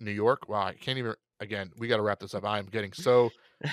New 0.00 0.10
York. 0.10 0.48
Wow, 0.48 0.62
I 0.68 0.72
can't 0.72 0.96
even. 0.96 1.14
Again, 1.40 1.70
we 1.78 1.86
got 1.86 1.98
to 1.98 2.02
wrap 2.02 2.20
this 2.20 2.34
up. 2.34 2.44
I'm 2.44 2.66
getting 2.66 2.92
so 2.94 3.30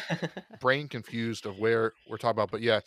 brain 0.59 0.89
confused 0.89 1.45
of 1.45 1.57
where 1.59 1.93
we're 2.09 2.17
talking 2.17 2.37
about. 2.37 2.51
But 2.51 2.61
yeah, 2.61 2.81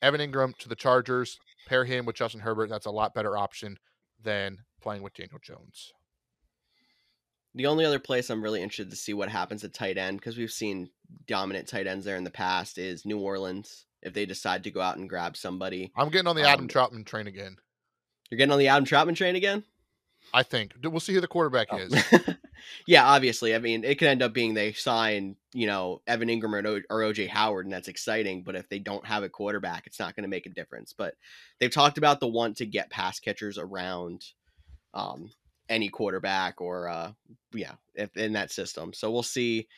Evan 0.00 0.20
Engram 0.20 0.56
to 0.58 0.68
the 0.68 0.76
Chargers, 0.76 1.38
pair 1.66 1.84
him 1.84 2.06
with 2.06 2.16
Justin 2.16 2.40
Herbert. 2.40 2.70
That's 2.70 2.86
a 2.86 2.90
lot 2.90 3.12
better 3.12 3.36
option 3.36 3.76
than 4.22 4.58
playing 4.80 5.02
with 5.02 5.12
Daniel 5.12 5.40
Jones. 5.42 5.92
The 7.58 7.66
only 7.66 7.84
other 7.84 7.98
place 7.98 8.30
I'm 8.30 8.40
really 8.40 8.62
interested 8.62 8.88
to 8.90 8.96
see 8.96 9.14
what 9.14 9.28
happens 9.28 9.64
at 9.64 9.74
tight 9.74 9.98
end 9.98 10.20
because 10.20 10.38
we've 10.38 10.48
seen 10.48 10.90
dominant 11.26 11.66
tight 11.66 11.88
ends 11.88 12.04
there 12.04 12.14
in 12.14 12.22
the 12.22 12.30
past 12.30 12.78
is 12.78 13.04
New 13.04 13.18
Orleans. 13.18 13.86
If 14.00 14.14
they 14.14 14.26
decide 14.26 14.62
to 14.62 14.70
go 14.70 14.80
out 14.80 14.96
and 14.96 15.08
grab 15.08 15.36
somebody, 15.36 15.90
I'm 15.96 16.08
getting 16.08 16.28
on 16.28 16.36
the 16.36 16.48
Adam 16.48 16.66
um, 16.66 16.68
Trautman 16.68 17.04
train 17.04 17.26
again. 17.26 17.56
You're 18.30 18.38
getting 18.38 18.52
on 18.52 18.60
the 18.60 18.68
Adam 18.68 18.84
Trautman 18.84 19.16
train 19.16 19.34
again. 19.34 19.64
I 20.32 20.44
think 20.44 20.74
we'll 20.84 21.00
see 21.00 21.14
who 21.14 21.20
the 21.20 21.26
quarterback 21.26 21.66
oh. 21.72 21.78
is. 21.78 22.04
yeah, 22.86 23.04
obviously. 23.04 23.56
I 23.56 23.58
mean, 23.58 23.82
it 23.82 23.98
could 23.98 24.06
end 24.06 24.22
up 24.22 24.32
being 24.32 24.54
they 24.54 24.72
sign, 24.72 25.34
you 25.52 25.66
know, 25.66 26.00
Evan 26.06 26.28
Engram 26.28 26.64
or, 26.64 26.82
or 26.90 27.12
OJ 27.12 27.26
Howard, 27.26 27.66
and 27.66 27.72
that's 27.72 27.88
exciting. 27.88 28.44
But 28.44 28.54
if 28.54 28.68
they 28.68 28.78
don't 28.78 29.04
have 29.04 29.24
a 29.24 29.28
quarterback, 29.28 29.88
it's 29.88 29.98
not 29.98 30.14
going 30.14 30.22
to 30.22 30.28
make 30.28 30.46
a 30.46 30.50
difference. 30.50 30.94
But 30.96 31.14
they've 31.58 31.72
talked 31.72 31.98
about 31.98 32.20
the 32.20 32.28
want 32.28 32.58
to 32.58 32.66
get 32.66 32.88
pass 32.88 33.18
catchers 33.18 33.58
around 33.58 34.26
um, 34.94 35.32
any 35.68 35.88
quarterback 35.88 36.60
or 36.60 36.88
uh 36.88 37.12
yeah 37.52 37.72
if 37.94 38.16
in 38.16 38.32
that 38.32 38.50
system. 38.50 38.92
So 38.92 39.10
we'll 39.10 39.22
see 39.22 39.68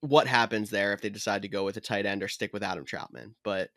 what 0.00 0.26
happens 0.26 0.68
there 0.70 0.92
if 0.92 1.00
they 1.00 1.08
decide 1.08 1.42
to 1.42 1.48
go 1.48 1.64
with 1.64 1.76
a 1.78 1.80
tight 1.80 2.04
end 2.06 2.22
or 2.22 2.28
stick 2.28 2.52
with 2.52 2.62
adam 2.62 2.84
Trautman. 2.84 3.34
but 3.42 3.70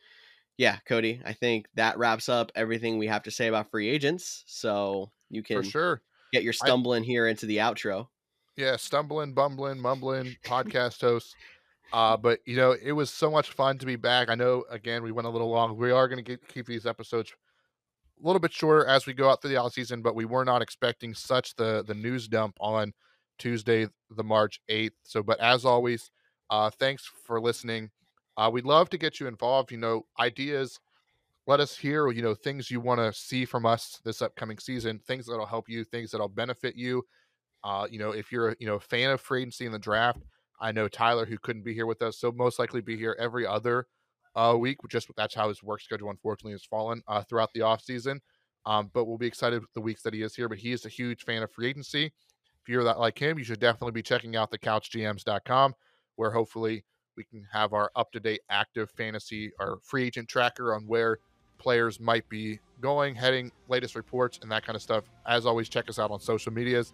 yeah 0.57 0.77
cody 0.85 1.21
i 1.23 1.31
think 1.31 1.67
that 1.75 1.97
wraps 1.97 2.27
up 2.27 2.51
everything 2.55 2.97
we 2.97 3.07
have 3.07 3.23
to 3.23 3.31
say 3.31 3.47
about 3.47 3.71
free 3.71 3.87
agents. 3.87 4.43
So 4.45 5.11
you 5.29 5.41
can 5.43 5.57
For 5.57 5.63
sure. 5.63 6.01
get 6.33 6.43
your 6.43 6.51
stumbling 6.53 7.03
I, 7.03 7.05
here 7.05 7.27
into 7.27 7.45
the 7.45 7.57
outro. 7.57 8.07
Yeah 8.57 8.75
stumbling 8.75 9.33
bumbling 9.33 9.79
mumbling 9.79 10.35
podcast 10.43 10.99
host 10.99 11.35
uh 11.93 12.17
but 12.17 12.39
you 12.45 12.57
know 12.57 12.75
it 12.83 12.91
was 12.91 13.09
so 13.09 13.31
much 13.31 13.51
fun 13.51 13.77
to 13.77 13.85
be 13.85 13.95
back. 13.95 14.29
I 14.29 14.35
know 14.35 14.65
again 14.69 15.03
we 15.03 15.13
went 15.13 15.27
a 15.27 15.31
little 15.31 15.49
long. 15.49 15.77
We 15.77 15.91
are 15.91 16.07
going 16.09 16.25
to 16.25 16.37
keep 16.37 16.65
these 16.65 16.85
episodes 16.85 17.31
a 18.21 18.25
little 18.25 18.39
bit 18.39 18.53
shorter 18.53 18.85
as 18.85 19.05
we 19.05 19.13
go 19.13 19.29
out 19.29 19.41
through 19.41 19.51
the 19.51 19.57
off 19.57 19.73
season, 19.73 20.01
but 20.01 20.15
we 20.15 20.25
were 20.25 20.45
not 20.45 20.61
expecting 20.61 21.13
such 21.13 21.55
the 21.55 21.83
the 21.87 21.93
news 21.93 22.27
dump 22.27 22.55
on 22.59 22.93
Tuesday, 23.37 23.87
the 24.15 24.23
March 24.23 24.59
eighth. 24.69 24.95
So, 25.03 25.21
but 25.23 25.39
as 25.39 25.65
always, 25.65 26.09
uh, 26.49 26.69
thanks 26.69 27.09
for 27.25 27.39
listening. 27.39 27.89
Uh, 28.35 28.49
we'd 28.51 28.65
love 28.65 28.89
to 28.89 28.97
get 28.97 29.19
you 29.19 29.27
involved. 29.27 29.71
You 29.71 29.77
know, 29.77 30.05
ideas. 30.19 30.79
Let 31.45 31.59
us 31.59 31.77
hear. 31.77 32.11
You 32.11 32.21
know, 32.21 32.33
things 32.33 32.69
you 32.69 32.81
want 32.81 32.99
to 32.99 33.13
see 33.13 33.45
from 33.45 33.65
us 33.65 34.01
this 34.03 34.21
upcoming 34.21 34.57
season. 34.57 34.99
Things 34.99 35.25
that'll 35.25 35.45
help 35.45 35.69
you. 35.69 35.83
Things 35.83 36.11
that'll 36.11 36.27
benefit 36.27 36.75
you. 36.75 37.03
Uh, 37.63 37.87
you 37.89 37.99
know, 37.99 38.11
if 38.11 38.31
you're 38.31 38.49
a 38.49 38.55
you 38.59 38.67
know 38.67 38.75
a 38.75 38.79
fan 38.79 39.11
of 39.11 39.21
free 39.21 39.41
agency 39.41 39.65
in 39.65 39.71
the 39.71 39.79
draft, 39.79 40.19
I 40.59 40.71
know 40.71 40.87
Tyler 40.87 41.25
who 41.25 41.37
couldn't 41.37 41.63
be 41.63 41.73
here 41.73 41.85
with 41.85 42.01
us, 42.01 42.17
so 42.17 42.31
most 42.31 42.59
likely 42.59 42.81
be 42.81 42.97
here 42.97 43.15
every 43.19 43.45
other 43.45 43.87
uh, 44.37 44.55
week. 44.57 44.77
Just 44.89 45.09
that's 45.17 45.35
how 45.35 45.49
his 45.49 45.61
work 45.61 45.81
schedule 45.81 46.09
unfortunately 46.09 46.53
has 46.53 46.63
fallen 46.63 47.01
uh, 47.07 47.23
throughout 47.23 47.49
the 47.53 47.61
off 47.61 47.81
season. 47.81 48.21
Um, 48.65 48.91
but 48.93 49.05
we'll 49.05 49.17
be 49.17 49.27
excited 49.27 49.61
with 49.61 49.73
the 49.73 49.81
weeks 49.81 50.03
that 50.03 50.13
he 50.13 50.21
is 50.21 50.35
here. 50.35 50.47
But 50.47 50.59
he 50.59 50.71
is 50.71 50.85
a 50.85 50.89
huge 50.89 51.23
fan 51.23 51.41
of 51.41 51.51
free 51.51 51.69
agency. 51.69 52.05
If 52.05 52.69
you're 52.69 52.83
that 52.83 52.99
like 52.99 53.17
him, 53.17 53.37
you 53.37 53.43
should 53.43 53.59
definitely 53.59 53.93
be 53.93 54.01
checking 54.01 54.35
out 54.35 54.51
the 54.51 54.59
couchgms.com, 54.59 55.73
where 56.15 56.31
hopefully 56.31 56.83
we 57.15 57.23
can 57.23 57.45
have 57.51 57.73
our 57.73 57.89
up 57.95 58.11
to 58.11 58.19
date 58.19 58.41
active 58.49 58.91
fantasy 58.91 59.51
or 59.59 59.79
free 59.83 60.05
agent 60.05 60.29
tracker 60.29 60.75
on 60.75 60.83
where 60.85 61.17
players 61.57 61.99
might 61.99 62.27
be 62.29 62.59
going, 62.81 63.15
heading, 63.15 63.51
latest 63.69 63.95
reports, 63.95 64.39
and 64.41 64.51
that 64.51 64.65
kind 64.65 64.75
of 64.75 64.81
stuff. 64.81 65.05
As 65.25 65.45
always, 65.45 65.69
check 65.69 65.89
us 65.89 65.97
out 65.97 66.11
on 66.11 66.19
social 66.19 66.53
medias. 66.53 66.93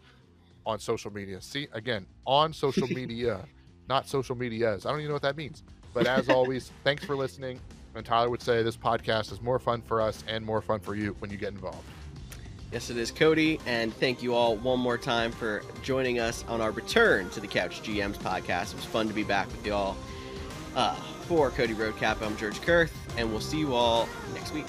On 0.66 0.80
social 0.80 1.12
media. 1.12 1.42
See, 1.42 1.68
again, 1.74 2.06
on 2.26 2.54
social 2.54 2.88
media, 2.96 3.44
not 3.90 4.08
social 4.08 4.36
medias. 4.36 4.86
I 4.86 4.92
don't 4.92 5.00
even 5.00 5.10
know 5.10 5.16
what 5.16 5.24
that 5.24 5.36
means. 5.36 5.64
But 5.94 6.08
as 6.08 6.30
always, 6.30 6.72
thanks 6.84 7.04
for 7.06 7.16
listening. 7.16 7.60
And 7.96 8.06
Tyler 8.06 8.30
would 8.30 8.42
say 8.42 8.64
this 8.64 8.78
podcast 8.78 9.32
is 9.32 9.42
more 9.42 9.60
fun 9.60 9.82
for 9.82 10.02
us 10.02 10.24
and 10.28 10.44
more 10.44 10.62
fun 10.62 10.80
for 10.80 10.96
you 10.96 11.16
when 11.20 11.30
you 11.30 11.38
get 11.38 11.50
involved. 11.50 11.84
Yes, 12.72 12.90
it 12.90 12.98
is, 12.98 13.12
Cody. 13.12 13.60
And 13.68 13.94
thank 13.94 14.24
you 14.24 14.34
all 14.34 14.56
one 14.56 14.80
more 14.80 14.98
time 14.98 15.32
for 15.32 15.62
joining 15.84 16.20
us 16.20 16.44
on 16.48 16.60
our 16.60 16.72
return 16.72 17.30
to 17.32 17.40
the 17.40 17.46
Couch 17.46 17.84
GMs 17.84 18.18
podcast. 18.18 18.72
It 18.72 18.78
was 18.78 18.86
fun 18.86 19.08
to 19.08 19.14
be 19.14 19.24
back 19.24 19.46
with 19.48 19.64
you 19.64 19.74
all. 19.74 19.96
Uh, 20.76 20.96
for 21.28 21.52
Cody 21.52 21.76
Roadcap, 21.76 22.22
I'm 22.26 22.36
George 22.36 22.60
Kerth, 22.62 22.92
and 23.16 23.30
we'll 23.30 23.42
see 23.42 23.60
you 23.60 23.76
all 23.76 24.10
next 24.34 24.54
week. 24.54 24.66